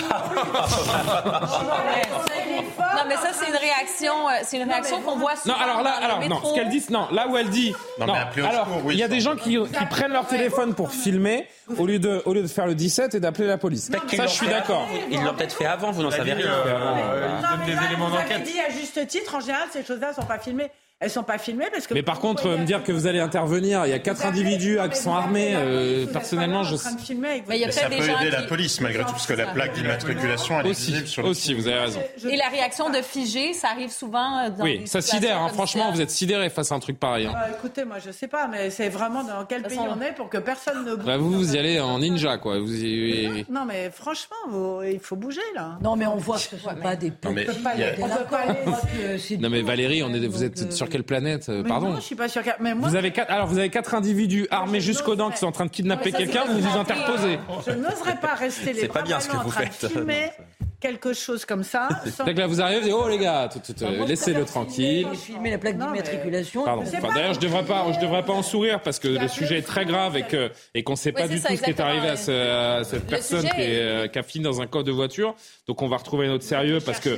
non 2.92 3.02
mais 3.08 3.14
ça 3.16 3.30
c'est 3.32 3.48
une 3.48 3.56
réaction, 3.56 4.12
c'est 4.44 4.58
une 4.58 4.68
réaction 4.68 5.00
qu'on 5.00 5.16
voit 5.16 5.36
souvent. 5.36 5.54
Non 5.54 5.60
alors 5.62 5.82
là, 5.82 5.94
alors 6.02 6.28
non, 6.28 6.40
ce 6.44 6.54
qu'elle 6.54 6.68
dit, 6.68 6.84
non, 6.90 7.08
là 7.10 7.26
où 7.28 7.36
elle 7.36 7.48
dit, 7.48 7.74
non, 7.98 8.12
alors 8.12 8.68
il 8.90 8.96
y 8.96 9.02
a 9.02 9.08
des 9.08 9.20
gens 9.20 9.36
qui, 9.36 9.58
qui 9.58 9.86
prennent 9.90 10.12
leur 10.12 10.26
téléphone 10.26 10.74
pour 10.74 10.92
filmer 10.92 11.48
au 11.78 11.86
lieu 11.86 11.98
de 11.98 12.22
au 12.26 12.34
lieu 12.34 12.42
de 12.42 12.46
faire 12.46 12.66
le 12.66 12.74
17 12.74 13.14
et 13.14 13.20
d'appeler 13.20 13.46
la 13.46 13.58
police. 13.58 13.90
Ça 13.90 14.26
je 14.26 14.32
suis 14.32 14.48
d'accord. 14.48 14.86
Ils 15.10 15.22
l'ont 15.22 15.34
peut-être 15.34 15.56
fait 15.56 15.66
avant, 15.66 15.90
vous 15.92 16.02
n'en 16.02 16.10
savez 16.10 16.34
rien. 16.34 16.50
Ils 16.66 17.48
donnent 17.48 17.66
des 17.66 17.86
éléments 17.86 18.10
d'enquête. 18.10 18.42
dit 18.42 18.60
à 18.60 18.70
juste 18.70 19.06
titre, 19.06 19.34
en 19.34 19.40
général 19.40 19.68
ces 19.72 19.84
choses-là 19.84 20.10
ne 20.10 20.14
sont 20.14 20.26
pas 20.26 20.38
filmées. 20.38 20.70
Elles 21.02 21.10
sont 21.10 21.24
pas 21.24 21.38
filmées 21.38 21.66
parce 21.72 21.88
que. 21.88 21.94
Mais 21.94 22.02
par 22.04 22.20
contre, 22.20 22.48
me 22.48 22.64
dire 22.64 22.84
que 22.84 22.92
vous 22.92 23.08
allez 23.08 23.18
intervenir, 23.18 23.84
il 23.86 23.90
y 23.90 23.92
a 23.94 23.98
quatre 23.98 24.24
individus 24.24 24.78
qui 24.92 24.96
sont 25.00 25.12
armés. 25.12 25.52
Euh, 25.54 26.06
personnellement, 26.06 26.62
je. 26.62 26.76
Mais 27.18 27.42
il 27.50 27.56
y 27.56 27.64
a 27.64 27.72
ça 27.72 27.88
peut 27.88 27.94
aider 27.94 28.30
la 28.30 28.42
police 28.42 28.80
malgré 28.80 29.02
tout, 29.02 29.10
parce 29.10 29.26
que 29.26 29.32
la 29.32 29.46
plaque 29.46 29.74
d'immatriculation, 29.74 30.60
elle 30.60 30.66
est 30.68 30.70
visible 30.70 31.06
sur 31.08 31.22
le 31.22 31.30
aussi, 31.30 31.54
vous 31.54 31.66
avez 31.66 31.78
raison. 31.80 32.00
Et 32.28 32.36
la 32.36 32.48
réaction 32.48 32.88
de 32.90 33.02
figé, 33.02 33.52
ça 33.52 33.68
arrive 33.70 33.90
souvent 33.90 34.48
dans 34.50 34.62
Oui, 34.62 34.82
ça 34.86 35.00
sidère. 35.00 35.40
Hein, 35.42 35.48
franchement, 35.48 35.90
vous 35.90 36.00
êtes 36.00 36.10
sidéré 36.10 36.50
face 36.50 36.70
à 36.70 36.76
un 36.76 36.80
truc 36.80 37.00
pareil. 37.00 37.26
hein. 37.26 37.32
Bah, 37.32 37.48
écoutez, 37.58 37.84
moi 37.84 37.96
je 38.04 38.12
sais 38.12 38.28
pas, 38.28 38.46
mais 38.46 38.70
c'est 38.70 38.88
vraiment 38.88 39.24
dans 39.24 39.44
quel 39.48 39.62
pays 39.62 39.78
on 39.80 40.00
est 40.00 40.12
pour 40.12 40.28
que 40.28 40.38
personne 40.38 40.84
ne 40.84 40.94
bouge. 40.94 41.04
Bah, 41.04 41.16
vous, 41.16 41.32
vous 41.32 41.56
y 41.56 41.58
allez 41.58 41.80
en 41.80 41.98
ninja, 41.98 42.38
quoi. 42.38 42.60
Vous 42.60 42.84
y... 42.84 43.44
Non 43.50 43.64
mais 43.64 43.90
franchement, 43.90 44.82
il 44.84 45.00
faut 45.00 45.16
bouger 45.16 45.40
là. 45.54 45.78
Non 45.82 45.96
mais 45.96 46.06
on 46.06 46.16
voit 46.16 46.36
que 46.36 46.42
ce 46.42 46.54
ne 46.54 46.60
sont 46.60 46.74
pas 46.76 46.94
des 46.94 47.10
Non, 47.24 47.32
mais. 47.32 47.46
Non 49.40 49.62
Valérie, 49.62 50.02
on 50.02 50.12
est, 50.12 50.26
vous 50.26 50.44
êtes 50.44 50.72
sur 50.72 50.88
quelle 50.92 51.02
planète 51.04 51.48
euh, 51.48 51.62
Mais 51.62 51.68
Pardon. 51.68 51.88
non, 51.90 51.96
je 51.96 52.00
suis 52.02 52.14
pas 52.14 52.28
sûre. 52.28 52.42
que- 52.42 52.50
Mais 52.60 52.74
moi, 52.74 52.88
Vous 52.88 52.96
avez 52.96 53.10
quatre, 53.10 53.30
alors 53.30 53.46
vous 53.46 53.58
avez 53.58 53.70
quatre 53.70 53.94
individus 53.94 54.46
armés 54.50 54.80
jusqu'aux 54.80 55.16
dents 55.16 55.30
qui 55.30 55.38
sont 55.38 55.46
en 55.46 55.52
train 55.52 55.66
de 55.66 55.70
kidnapper 55.70 56.12
quelqu'un, 56.12 56.44
vous 56.46 56.60
vous 56.60 56.78
interposez. 56.78 57.38
Je 57.66 57.72
n'oserais 57.72 58.16
pas 58.20 58.34
rester 58.34 58.72
les 58.72 58.80
C'est 58.82 58.88
pas 58.88 59.02
bien 59.02 59.18
ce 59.18 59.28
que 59.28 59.36
vous 59.36 59.48
en 59.48 59.50
train 59.50 59.64
de 59.64 59.68
faites. 59.70 60.36
Quelque 60.82 61.12
chose 61.14 61.44
comme 61.46 61.62
ça. 61.62 61.88
sans- 62.14 62.24
que 62.24 62.30
là 62.32 62.46
vous 62.46 62.60
arrivez, 62.60 62.80
vous 62.80 62.86
dites, 62.86 62.96
oh 62.98 63.08
les 63.08 63.18
gars, 63.18 63.48
tout- 63.50 63.60
tout- 63.72 63.84
euh, 63.84 64.04
laissez-le 64.04 64.44
tranquille. 64.44 65.06
filmer 65.14 65.50
la 65.52 65.58
plaque 65.58 65.78
d'immatriculation. 65.78 66.64
Pardon. 66.64 66.82
Enfin, 66.82 67.14
D'ailleurs, 67.14 67.34
je 67.34 67.40
devrais 67.40 67.64
pas, 67.64 67.86
je 67.94 68.00
devrais 68.00 68.24
pas 68.24 68.32
en 68.32 68.42
sourire 68.42 68.80
parce 68.82 68.98
que 68.98 69.08
le 69.08 69.28
sujet 69.28 69.58
est 69.58 69.66
très 69.66 69.84
grave 69.86 70.16
et 70.16 70.22
que 70.24 70.50
et 70.74 70.82
qu'on 70.82 70.96
sait 70.96 71.10
Oui, 71.14 71.22
pas 71.22 71.28
du 71.28 71.38
ça, 71.38 71.48
tout 71.48 71.56
ce 71.56 71.62
qui 71.62 71.70
est 71.70 71.80
arrivé 71.80 72.08
à, 72.08 72.16
ce- 72.16 72.80
à 72.80 72.84
cette 72.84 73.04
Le 73.04 73.06
personne 73.08 73.48
qui, 73.48 73.60
est, 73.60 73.74
est- 73.74 73.80
euh, 73.80 74.08
qui 74.08 74.18
a 74.18 74.22
fini 74.22 74.44
dans 74.44 74.60
un 74.60 74.66
coffre 74.66 74.84
de 74.84 74.92
voiture. 74.92 75.34
Donc 75.68 75.80
on 75.80 75.88
va 75.88 75.96
retrouver 75.96 76.26
notre 76.28 76.44
sérieux 76.44 76.80
parce 76.84 76.98
que 77.00 77.10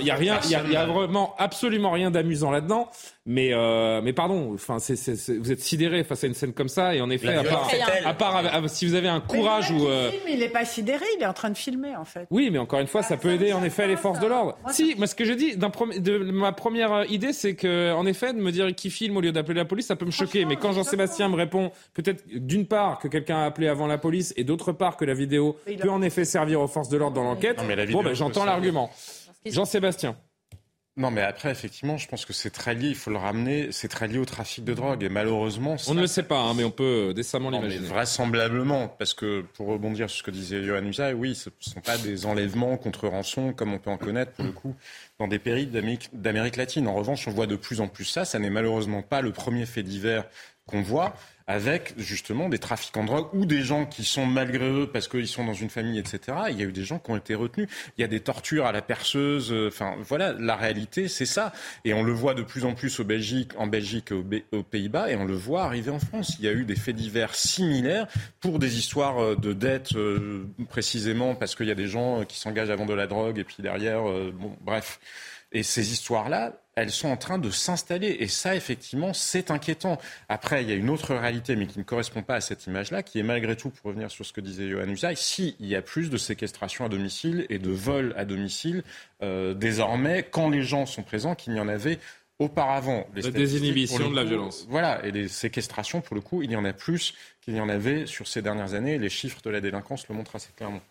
il 0.00 0.06
y 0.06 0.10
a 0.10 0.14
rien, 0.16 0.38
il 0.44 0.50
y 0.50 0.54
a, 0.54 0.62
il 0.64 0.72
y 0.72 0.76
a 0.76 0.86
vraiment 0.86 1.34
absolument 1.38 1.90
rien 1.90 2.10
d'amusant 2.10 2.50
là-dedans. 2.50 2.90
Mais 3.28 3.50
euh, 3.52 4.00
mais 4.02 4.12
pardon, 4.12 4.52
enfin 4.54 4.78
c'est, 4.78 4.94
c'est- 4.94 5.16
c'est- 5.16 5.36
vous 5.36 5.50
êtes 5.50 5.58
sidéré 5.58 6.04
face 6.04 6.22
à 6.22 6.28
une 6.28 6.34
scène 6.34 6.52
comme 6.52 6.68
ça 6.68 6.94
et 6.94 7.00
en 7.00 7.10
effet, 7.10 7.34
à 7.34 7.42
part, 7.42 7.68
à 8.04 8.14
part 8.14 8.36
à- 8.36 8.68
si 8.68 8.86
vous 8.86 8.94
avez 8.94 9.08
un 9.08 9.20
Mais 9.28 9.36
courage 9.38 9.72
ou 9.72 9.88
euh, 9.88 10.12
filme, 10.12 10.22
il 10.28 10.42
est 10.44 10.48
pas 10.48 10.64
sidéré, 10.64 11.04
il 11.18 11.22
est 11.22 11.26
en 11.26 11.32
train 11.32 11.50
de 11.50 11.56
filmer 11.58 11.96
en 11.96 12.04
fait. 12.04 12.28
oui, 12.30 12.50
mais 12.52 12.58
encore 12.58 12.78
une 12.78 12.86
fois, 12.86 13.02
ça 13.02 13.16
peut 13.16 13.32
aider 13.32 13.52
en 13.52 13.64
effet 13.64 13.88
les 13.88 13.96
forces 13.96 14.20
de 14.20 14.28
l'ordre. 14.28 14.56
Si, 14.70 14.94
moi 14.96 15.08
ce 15.08 15.16
que 15.16 15.24
je 15.24 15.32
dis, 15.32 15.56
d'un 15.56 15.70
premier- 15.70 15.98
de 15.98 16.18
ma 16.18 16.52
première 16.52 16.92
euh, 16.92 17.04
idée, 17.06 17.32
c'est 17.32 17.56
que 17.56 17.92
en 17.94 18.06
effet, 18.06 18.32
de 18.32 18.38
me 18.38 18.52
dire 18.52 18.72
qui 18.76 18.90
filme 18.90 19.16
au 19.16 19.20
lieu 19.20 19.32
d'appeler 19.32 19.56
la 19.58 19.64
police, 19.64 19.86
ça 19.86 19.96
peut 19.96 20.06
me 20.06 20.12
choquer. 20.12 20.44
Mais 20.44 20.54
quand 20.54 20.70
Jean-Sébastien 20.72 21.28
me 21.28 21.34
répond, 21.36 21.72
peut-être 21.94 22.22
d'une 22.32 22.66
part 22.66 23.00
que 23.00 23.08
quelqu'un 23.08 23.38
a 23.38 23.44
appelé 23.46 23.66
avant 23.66 23.88
la 23.88 23.98
police, 23.98 24.34
et 24.36 24.44
d'autre 24.44 24.70
part 24.70 24.96
que 24.96 25.04
la 25.04 25.14
vidéo 25.14 25.56
Mais 25.66 25.74
peut 25.74 25.90
en 25.90 26.00
effet 26.00 26.24
servir 26.24 26.60
aux 26.60 26.68
forces 26.68 26.90
de 26.90 26.96
l'ordre 26.96 27.16
dans 27.16 27.24
l'enquête. 27.24 27.58
Non, 27.58 27.64
mais 27.66 27.74
la 27.74 27.82
Bon, 27.86 27.88
vidéo 27.88 28.02
ben 28.04 28.14
j'entends 28.14 28.44
l'argument. 28.44 28.88
Jean-Sébastien. 29.44 30.16
Non, 30.98 31.10
mais 31.10 31.20
après, 31.20 31.50
effectivement, 31.50 31.98
je 31.98 32.08
pense 32.08 32.24
que 32.24 32.32
c'est 32.32 32.48
très 32.48 32.74
lié, 32.74 32.88
il 32.88 32.94
faut 32.94 33.10
le 33.10 33.18
ramener, 33.18 33.68
c'est 33.70 33.88
très 33.88 34.08
lié 34.08 34.16
au 34.16 34.24
trafic 34.24 34.64
de 34.64 34.72
drogue. 34.72 35.02
Et 35.02 35.10
malheureusement, 35.10 35.76
On 35.88 35.92
ne 35.94 36.00
le 36.00 36.06
sait 36.06 36.22
pas, 36.22 36.38
hein, 36.38 36.54
mais 36.56 36.64
on 36.64 36.70
peut 36.70 37.12
décemment 37.14 37.50
Non, 37.50 37.60
mais 37.60 37.68
l'imaginer. 37.68 37.88
vraisemblablement, 37.88 38.88
parce 38.88 39.12
que 39.12 39.42
pour 39.42 39.66
rebondir 39.66 40.08
sur 40.08 40.20
ce 40.20 40.22
que 40.22 40.30
disait 40.30 40.64
Johan 40.64 40.82
Usaï, 40.86 41.12
oui, 41.12 41.34
ce 41.34 41.50
ne 41.50 41.54
sont 41.60 41.80
pas 41.82 41.98
des 41.98 42.24
enlèvements 42.24 42.78
contre 42.78 43.08
rançon 43.08 43.52
comme 43.52 43.74
on 43.74 43.78
peut 43.78 43.90
en 43.90 43.98
connaître 43.98 44.32
pour 44.32 44.46
le 44.46 44.52
coup 44.52 44.74
dans 45.18 45.28
des 45.28 45.38
pays 45.38 45.66
d'Amérique 45.66 46.08
d'Amérique 46.14 46.56
latine. 46.56 46.88
En 46.88 46.94
revanche, 46.94 47.28
on 47.28 47.30
voit 47.30 47.46
de 47.46 47.56
plus 47.56 47.82
en 47.82 47.88
plus 47.88 48.06
ça. 48.06 48.24
Ça 48.24 48.38
n'est 48.38 48.48
malheureusement 48.48 49.02
pas 49.02 49.20
le 49.20 49.32
premier 49.32 49.66
fait 49.66 49.82
divers 49.82 50.24
qu'on 50.66 50.80
voit 50.80 51.14
avec 51.46 51.94
justement 51.96 52.48
des 52.48 52.58
trafiquants 52.58 53.02
de 53.02 53.08
drogue 53.08 53.28
ou 53.32 53.46
des 53.46 53.62
gens 53.62 53.86
qui 53.86 54.02
sont 54.04 54.26
malgré 54.26 54.68
eux 54.68 54.90
parce 54.92 55.06
qu'ils 55.06 55.28
sont 55.28 55.44
dans 55.44 55.54
une 55.54 55.70
famille, 55.70 55.98
etc. 55.98 56.38
Il 56.50 56.58
y 56.58 56.62
a 56.62 56.66
eu 56.66 56.72
des 56.72 56.82
gens 56.82 56.98
qui 56.98 57.10
ont 57.12 57.16
été 57.16 57.34
retenus. 57.34 57.68
Il 57.96 58.00
y 58.00 58.04
a 58.04 58.08
des 58.08 58.20
tortures 58.20 58.66
à 58.66 58.72
la 58.72 58.82
perceuse. 58.82 59.52
euh, 59.52 59.68
Enfin, 59.68 59.96
voilà, 60.00 60.32
la 60.32 60.56
réalité, 60.56 61.06
c'est 61.06 61.26
ça. 61.26 61.52
Et 61.84 61.94
on 61.94 62.02
le 62.02 62.12
voit 62.12 62.34
de 62.34 62.42
plus 62.42 62.64
en 62.64 62.74
plus 62.74 62.98
au 62.98 63.04
Belgique, 63.04 63.52
en 63.58 63.66
Belgique 63.68 64.10
et 64.10 64.44
aux, 64.52 64.62
Pays-Bas, 64.62 65.10
et 65.10 65.16
on 65.16 65.24
le 65.24 65.34
voit 65.34 65.62
arriver 65.64 65.90
en 65.90 66.00
France. 66.00 66.36
Il 66.38 66.44
y 66.44 66.48
a 66.48 66.52
eu 66.52 66.64
des 66.64 66.76
faits 66.76 66.96
divers 66.96 67.34
similaires 67.34 68.08
pour 68.40 68.58
des 68.58 68.78
histoires 68.78 69.22
euh, 69.22 69.36
de 69.36 69.52
dettes, 69.52 69.94
euh, 69.94 70.46
précisément 70.68 71.34
parce 71.36 71.54
qu'il 71.54 71.66
y 71.66 71.70
a 71.70 71.76
des 71.76 71.86
gens 71.86 72.24
qui 72.24 72.38
s'engagent 72.38 72.70
vendre 72.70 72.90
de 72.90 72.94
la 72.94 73.06
drogue 73.06 73.38
et 73.38 73.44
puis 73.44 73.56
derrière, 73.60 74.02
bon, 74.02 74.56
bref. 74.62 74.98
Et 75.52 75.62
ces 75.62 75.92
histoires-là, 75.92 76.60
elles 76.76 76.90
sont 76.90 77.08
en 77.08 77.16
train 77.16 77.38
de 77.38 77.50
s'installer. 77.50 78.16
Et 78.20 78.28
ça, 78.28 78.54
effectivement, 78.54 79.12
c'est 79.12 79.50
inquiétant. 79.50 79.98
Après, 80.28 80.62
il 80.62 80.68
y 80.68 80.72
a 80.72 80.76
une 80.76 80.90
autre 80.90 81.14
réalité, 81.14 81.56
mais 81.56 81.66
qui 81.66 81.78
ne 81.78 81.84
correspond 81.84 82.22
pas 82.22 82.36
à 82.36 82.40
cette 82.40 82.66
image-là, 82.66 83.02
qui 83.02 83.18
est 83.18 83.24
malgré 83.24 83.56
tout, 83.56 83.70
pour 83.70 83.86
revenir 83.86 84.10
sur 84.10 84.24
ce 84.24 84.32
que 84.32 84.40
disait 84.40 84.68
Johan 84.68 84.88
Usaï, 84.88 85.16
s'il 85.16 85.54
y 85.58 85.74
a 85.74 85.82
plus 85.82 86.10
de 86.10 86.16
séquestration 86.16 86.84
à 86.84 86.88
domicile 86.88 87.46
et 87.48 87.58
de 87.58 87.70
vols 87.70 88.14
à 88.16 88.24
domicile, 88.24 88.84
euh, 89.22 89.54
désormais, 89.54 90.22
quand 90.22 90.48
les 90.50 90.62
gens 90.62 90.86
sont 90.86 91.02
présents, 91.02 91.34
qu'il 91.34 91.52
n'y 91.54 91.60
en 91.60 91.68
avait 91.68 91.98
Auparavant, 92.38 93.06
les 93.14 93.22
la 93.22 93.30
désinhibition 93.30 94.10
de 94.10 94.14
la 94.14 94.22
violence. 94.22 94.66
Voilà, 94.68 95.02
et 95.06 95.10
les 95.10 95.26
séquestrations, 95.26 96.02
pour 96.02 96.14
le 96.14 96.20
coup, 96.20 96.42
il 96.42 96.50
y 96.50 96.56
en 96.56 96.66
a 96.66 96.74
plus 96.74 97.14
qu'il 97.40 97.56
y 97.56 97.60
en 97.60 97.70
avait 97.70 98.04
sur 98.04 98.28
ces 98.28 98.42
dernières 98.42 98.74
années. 98.74 98.98
Les 98.98 99.08
chiffres 99.08 99.40
de 99.40 99.48
la 99.48 99.62
délinquance 99.62 100.06
le 100.08 100.14
montrent 100.14 100.36
assez 100.36 100.52
clairement. 100.52 100.82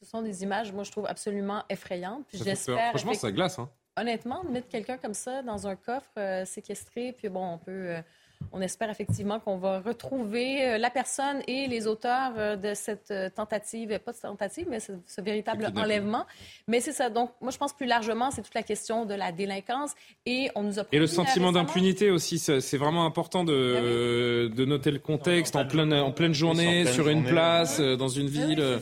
Ce 0.00 0.08
sont 0.08 0.22
des 0.22 0.44
images, 0.44 0.72
moi, 0.72 0.84
je 0.84 0.92
trouve 0.92 1.06
absolument 1.06 1.64
effrayantes. 1.68 2.24
Puis 2.28 2.38
j'espère. 2.44 2.90
Franchement, 2.90 3.14
ça 3.14 3.32
glace. 3.32 3.58
Hein. 3.58 3.68
Honnêtement, 3.96 4.42
de 4.44 4.50
mettre 4.50 4.68
quelqu'un 4.68 4.98
comme 4.98 5.14
ça 5.14 5.42
dans 5.42 5.66
un 5.68 5.76
coffre 5.76 6.10
euh, 6.18 6.44
séquestré, 6.44 7.12
puis 7.12 7.28
bon, 7.28 7.54
on 7.54 7.58
peut. 7.58 7.96
Euh, 8.44 8.48
on 8.52 8.60
espère 8.60 8.90
effectivement 8.90 9.40
qu'on 9.40 9.58
va 9.58 9.80
retrouver 9.80 10.66
euh, 10.66 10.78
la 10.78 10.90
personne 10.90 11.42
et 11.46 11.66
les 11.66 11.86
auteurs 11.86 12.32
euh, 12.36 12.56
de 12.56 12.74
cette 12.74 13.10
euh, 13.10 13.28
tentative, 13.28 13.98
pas 13.98 14.12
de 14.12 14.18
tentative, 14.18 14.66
mais 14.70 14.80
ce, 14.80 14.92
véritable 15.20 15.72
enlèvement. 15.76 16.26
Mais 16.68 16.80
c'est 16.80 16.92
ça. 16.92 17.10
Donc, 17.10 17.30
moi, 17.40 17.50
je 17.50 17.58
pense 17.58 17.72
plus 17.72 17.86
largement, 17.86 18.30
c'est 18.30 18.42
toute 18.42 18.54
la 18.54 18.62
question 18.62 19.04
de 19.06 19.14
la 19.14 19.32
délinquance. 19.32 19.92
Et 20.26 20.50
on 20.54 20.62
nous 20.62 20.78
a 20.78 20.84
Et 20.92 20.98
le 20.98 21.06
sentiment 21.06 21.52
d'impunité 21.52 22.10
aussi, 22.10 22.38
c'est 22.38 22.76
vraiment 22.76 23.06
important 23.06 23.44
de, 23.44 24.50
de 24.54 24.64
noter 24.64 24.90
le 24.90 24.98
contexte 24.98 25.56
en 25.56 25.66
pleine, 25.66 25.92
en 25.92 26.12
pleine 26.12 26.34
journée, 26.34 26.86
sur 26.86 27.08
une 27.08 27.24
place, 27.24 27.80
dans 27.80 28.08
une 28.08 28.28
ben 28.28 28.46
ville. 28.46 28.78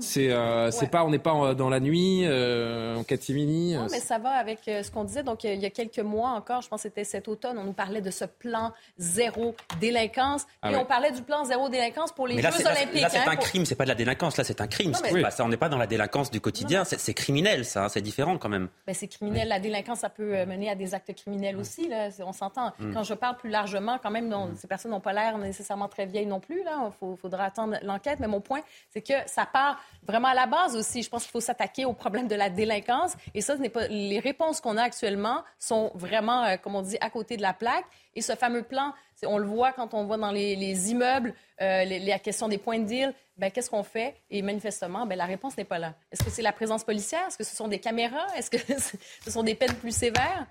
c'est 0.00 0.30
C'est 0.70 0.90
pas, 0.90 1.04
on 1.04 1.10
n'est 1.10 1.18
pas 1.18 1.54
dans 1.54 1.68
la 1.68 1.80
nuit, 1.80 2.26
en 2.26 3.04
catimini. 3.04 3.74
Non, 3.74 3.86
mais 3.90 4.00
ça 4.00 4.18
va 4.18 4.30
avec 4.30 4.60
ce 4.64 4.90
qu'on 4.90 5.04
disait. 5.04 5.22
Donc, 5.22 5.44
il 5.44 5.60
y 5.60 5.66
a 5.66 5.70
quelques 5.70 5.98
mois 5.98 6.30
encore, 6.30 6.62
je 6.62 6.68
pense 6.68 6.82
que 6.82 6.88
c'était 6.88 7.04
cet 7.04 7.28
automne, 7.28 7.58
on 7.58 7.64
nous 7.64 7.72
parlait 7.72 8.00
de 8.00 8.10
ce 8.10 8.24
plan 8.24 8.72
zéro 8.96 9.54
délinquance. 9.80 10.46
Ah 10.62 10.72
et 10.72 10.76
on 10.76 10.84
parlait 10.84 11.12
du 11.12 11.22
plan 11.22 11.44
zéro 11.44 11.68
délinquance 11.68 12.12
pour 12.12 12.26
les 12.26 12.40
Jeux 12.40 12.66
olympiques. 12.66 13.02
Là, 13.02 13.08
c'est 13.10 13.18
hein, 13.18 13.24
un 13.28 13.36
crime, 13.36 13.64
c'est 13.64 13.74
pas 13.74 13.84
de 13.84 13.88
la 13.88 13.94
délinquance. 13.94 14.36
Là, 14.36 14.44
c'est 14.44 14.60
un 14.60 14.66
crime. 14.66 14.92
ça, 14.94 15.44
on 15.44 15.48
n'est 15.48 15.56
pas 15.56 15.68
dans 15.68 15.78
la 15.78 15.86
délinquance 15.86 16.30
du 16.30 16.40
quotidien. 16.40 16.84
C'est 16.84 17.14
criminel, 17.14 17.64
ça. 17.64 17.84
Hein, 17.84 17.88
c'est 17.88 18.02
différent 18.02 18.38
quand 18.38 18.48
même. 18.48 18.68
Ben, 18.86 18.94
c'est 18.94 19.08
criminel. 19.08 19.48
La 19.48 19.60
délinquance, 19.60 20.00
ça 20.00 20.10
peut 20.10 20.36
euh, 20.36 20.46
mener 20.46 20.70
à 20.70 20.74
des 20.74 20.94
actes 20.94 21.14
criminels 21.14 21.56
aussi. 21.56 21.88
Là, 21.88 22.08
on 22.20 22.32
s'entend. 22.32 22.72
Mm. 22.78 22.92
Quand 22.92 23.02
je 23.02 23.14
parle 23.14 23.36
plus 23.36 23.50
largement, 23.50 23.98
quand 24.02 24.10
même, 24.10 24.28
mm. 24.28 24.56
ces 24.56 24.66
personnes 24.66 24.90
n'ont 24.90 25.00
pas 25.00 25.12
l'air 25.12 25.38
nécessairement 25.38 25.88
très 25.88 26.06
vieilles 26.06 26.26
non 26.26 26.40
plus. 26.40 26.62
Là, 26.64 26.90
il 27.02 27.16
faudra 27.16 27.44
attendre 27.44 27.76
l'enquête. 27.82 28.20
Mais 28.20 28.28
mon 28.28 28.40
point, 28.40 28.60
c'est 28.90 29.02
que 29.02 29.14
ça 29.26 29.46
part 29.46 29.80
vraiment 30.06 30.28
à 30.28 30.34
la 30.34 30.46
base 30.46 30.76
aussi. 30.76 31.02
Je 31.02 31.08
pense 31.08 31.22
qu'il 31.22 31.32
faut 31.32 31.40
s'attaquer 31.40 31.84
au 31.84 31.92
problème 31.92 32.28
de 32.28 32.34
la 32.34 32.50
délinquance. 32.50 33.14
Et 33.34 33.40
ça, 33.40 33.56
ce 33.56 33.60
n'est 33.60 33.68
pas 33.68 33.86
les 33.88 34.18
réponses 34.18 34.60
qu'on 34.60 34.76
a 34.76 34.82
actuellement 34.82 35.42
sont 35.58 35.90
vraiment, 35.94 36.44
euh, 36.44 36.56
comme 36.56 36.74
on 36.74 36.82
dit, 36.82 36.96
à 37.00 37.10
côté 37.10 37.36
de 37.36 37.42
la 37.42 37.52
plaque. 37.52 37.84
Et 38.14 38.22
ce 38.22 38.34
fameux 38.34 38.62
plan, 38.62 38.77
on 39.24 39.38
le 39.38 39.46
voit 39.46 39.72
quand 39.72 39.94
on 39.94 40.04
voit 40.04 40.16
dans 40.16 40.30
les, 40.30 40.90
immeubles 40.90 41.34
euh, 41.60 41.84
la 41.84 42.18
question 42.18 42.48
des 42.48 42.58
points 42.58 42.78
de 42.78 42.84
deal. 42.84 43.14
Ben, 43.36 43.50
qu'est-ce 43.50 43.70
qu'on 43.70 43.84
fait? 43.84 44.16
Et 44.30 44.42
manifestement, 44.42 45.06
ben, 45.06 45.16
la 45.16 45.26
réponse 45.26 45.56
n'est 45.56 45.64
pas 45.64 45.78
là. 45.78 45.94
Est-ce 46.10 46.24
que 46.24 46.30
c'est 46.30 46.42
la 46.42 46.52
présence 46.52 46.84
policière? 46.84 47.26
Est-ce 47.28 47.38
que 47.38 47.44
ce 47.44 47.54
sont 47.54 47.68
des 47.68 47.78
caméras? 47.78 48.26
Est-ce 48.36 48.50
que 48.50 48.58
ce 49.24 49.30
sont 49.30 49.42
des 49.42 49.54
peines 49.54 49.74
plus 49.74 49.94
sévères? 49.94 50.46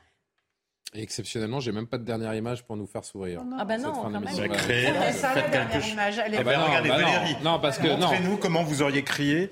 Et 0.93 1.01
exceptionnellement, 1.01 1.59
j'ai 1.59 1.73
même 1.73 1.87
pas 1.87 1.97
de 1.97 2.05
dernière 2.05 2.33
image 2.33 2.63
pour 2.63 2.77
nous 2.77 2.87
faire 2.87 3.03
sourire. 3.03 3.41
ah 3.59 3.65
ben 3.65 3.81
non, 3.81 3.91
quand 3.91 4.09
même. 4.09 4.25
ça, 4.27 5.35
la 5.35 5.49
dernière 5.49 5.87
image. 5.87 6.21
Elle 6.25 6.35
est... 6.35 6.37
Eh 6.39 6.43
ben, 6.43 6.59
regardez, 6.61 6.89
bah 6.89 6.97
Valérie. 6.97 7.35
Non, 7.43 7.59
parce 7.59 7.77
que 7.77 7.87
montrez-nous 7.87 8.37
comment 8.37 8.63
vous 8.63 8.81
auriez 8.81 9.03
crié. 9.03 9.49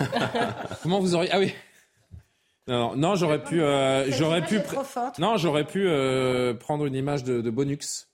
comment 0.82 1.00
vous 1.00 1.14
auriez 1.16 1.30
Ah 1.32 1.40
oui. 1.40 1.52
Non, 2.70 2.94
non, 2.94 3.16
j'aurais 3.16 3.42
pu, 3.42 3.60
euh, 3.60 4.08
j'aurais 4.12 4.46
pu, 4.46 4.60
non, 5.18 5.36
j'aurais 5.36 5.64
pu 5.64 5.88
euh, 5.88 6.54
prendre 6.54 6.86
une 6.86 6.94
image 6.94 7.24
de, 7.24 7.40
de 7.40 7.50
Bonux. 7.50 8.06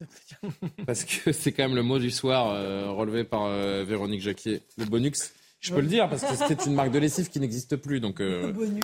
Parce 0.86 1.04
que 1.04 1.30
c'est 1.30 1.52
quand 1.52 1.62
même 1.62 1.76
le 1.76 1.84
mot 1.84 2.00
du 2.00 2.10
soir 2.10 2.48
euh, 2.48 2.90
relevé 2.90 3.22
par 3.22 3.48
Véronique 3.84 4.20
Jacquier. 4.20 4.62
Le 4.78 4.84
Bonux, 4.84 5.12
je 5.60 5.74
peux 5.74 5.80
le 5.80 5.86
dire 5.86 6.08
parce 6.08 6.22
que 6.22 6.34
c'était 6.34 6.64
une 6.64 6.74
marque 6.74 6.90
de 6.90 6.98
lessive 6.98 7.28
qui 7.28 7.40
n'existe 7.40 7.76
plus, 7.76 8.00
donc 8.00 8.22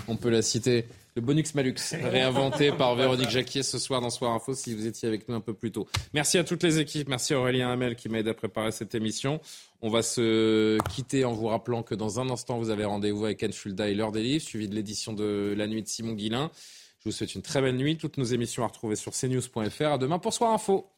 on 0.09 0.17
peut 0.17 0.31
la 0.31 0.43
citer. 0.43 0.87
Le 1.15 1.23
Bonux 1.23 1.45
Malux, 1.55 1.75
réinventé 1.93 2.73
par 2.73 2.95
Véronique 2.95 3.31
Jacquier 3.31 3.63
ce 3.63 3.79
soir 3.79 4.03
dans 4.03 4.11
Soir 4.11 4.35
Info, 4.35 4.53
si 4.53 4.75
vous 4.75 4.87
étiez 4.87 5.09
avec 5.09 5.27
nous 5.31 5.35
un 5.35 5.41
peu 5.41 5.55
plus 5.55 5.73
tôt. 5.73 5.89
Merci 6.13 6.37
à 6.37 6.45
toutes 6.45 6.63
les 6.63 6.79
équipes, 6.79 7.09
merci 7.09 7.33
à 7.33 7.41
Aurélien 7.41 7.71
Hamel 7.71 7.97
qui 7.97 8.11
m'a 8.11 8.19
aidé 8.19 8.29
à 8.29 8.35
préparer 8.35 8.71
cette 8.71 8.95
émission. 8.95 9.41
On 9.81 9.89
va 9.89 10.03
se 10.03 10.77
quitter 10.91 11.25
en 11.25 11.33
vous 11.33 11.47
rappelant 11.47 11.83
que 11.83 11.95
dans 11.95 12.21
un 12.21 12.29
instant, 12.29 12.59
vous 12.59 12.69
avez 12.69 12.85
rendez-vous 12.85 13.25
avec 13.25 13.43
Anne 13.43 13.55
Fulda 13.55 13.89
et 13.89 13.95
l'heure 13.95 14.13
des 14.13 14.23
livres, 14.23 14.45
suivi 14.45 14.69
de 14.69 14.75
l'édition 14.75 15.15
de 15.15 15.55
La 15.57 15.67
Nuit 15.67 15.83
de 15.83 15.89
Simon 15.89 16.13
Guillain. 16.13 16.51
Je 17.07 17.09
vous 17.09 17.13
souhaite 17.13 17.35
une 17.35 17.43
très 17.43 17.63
belle 17.63 17.77
nuit. 17.77 17.97
Toutes 17.97 18.19
nos 18.19 18.25
émissions 18.25 18.65
à 18.65 18.67
retrouver 18.67 18.97
sur 18.97 19.13
cnews.fr. 19.13 19.85
À 19.85 19.97
demain 19.97 20.19
pour 20.19 20.35
Soir 20.35 20.53
Info. 20.53 20.91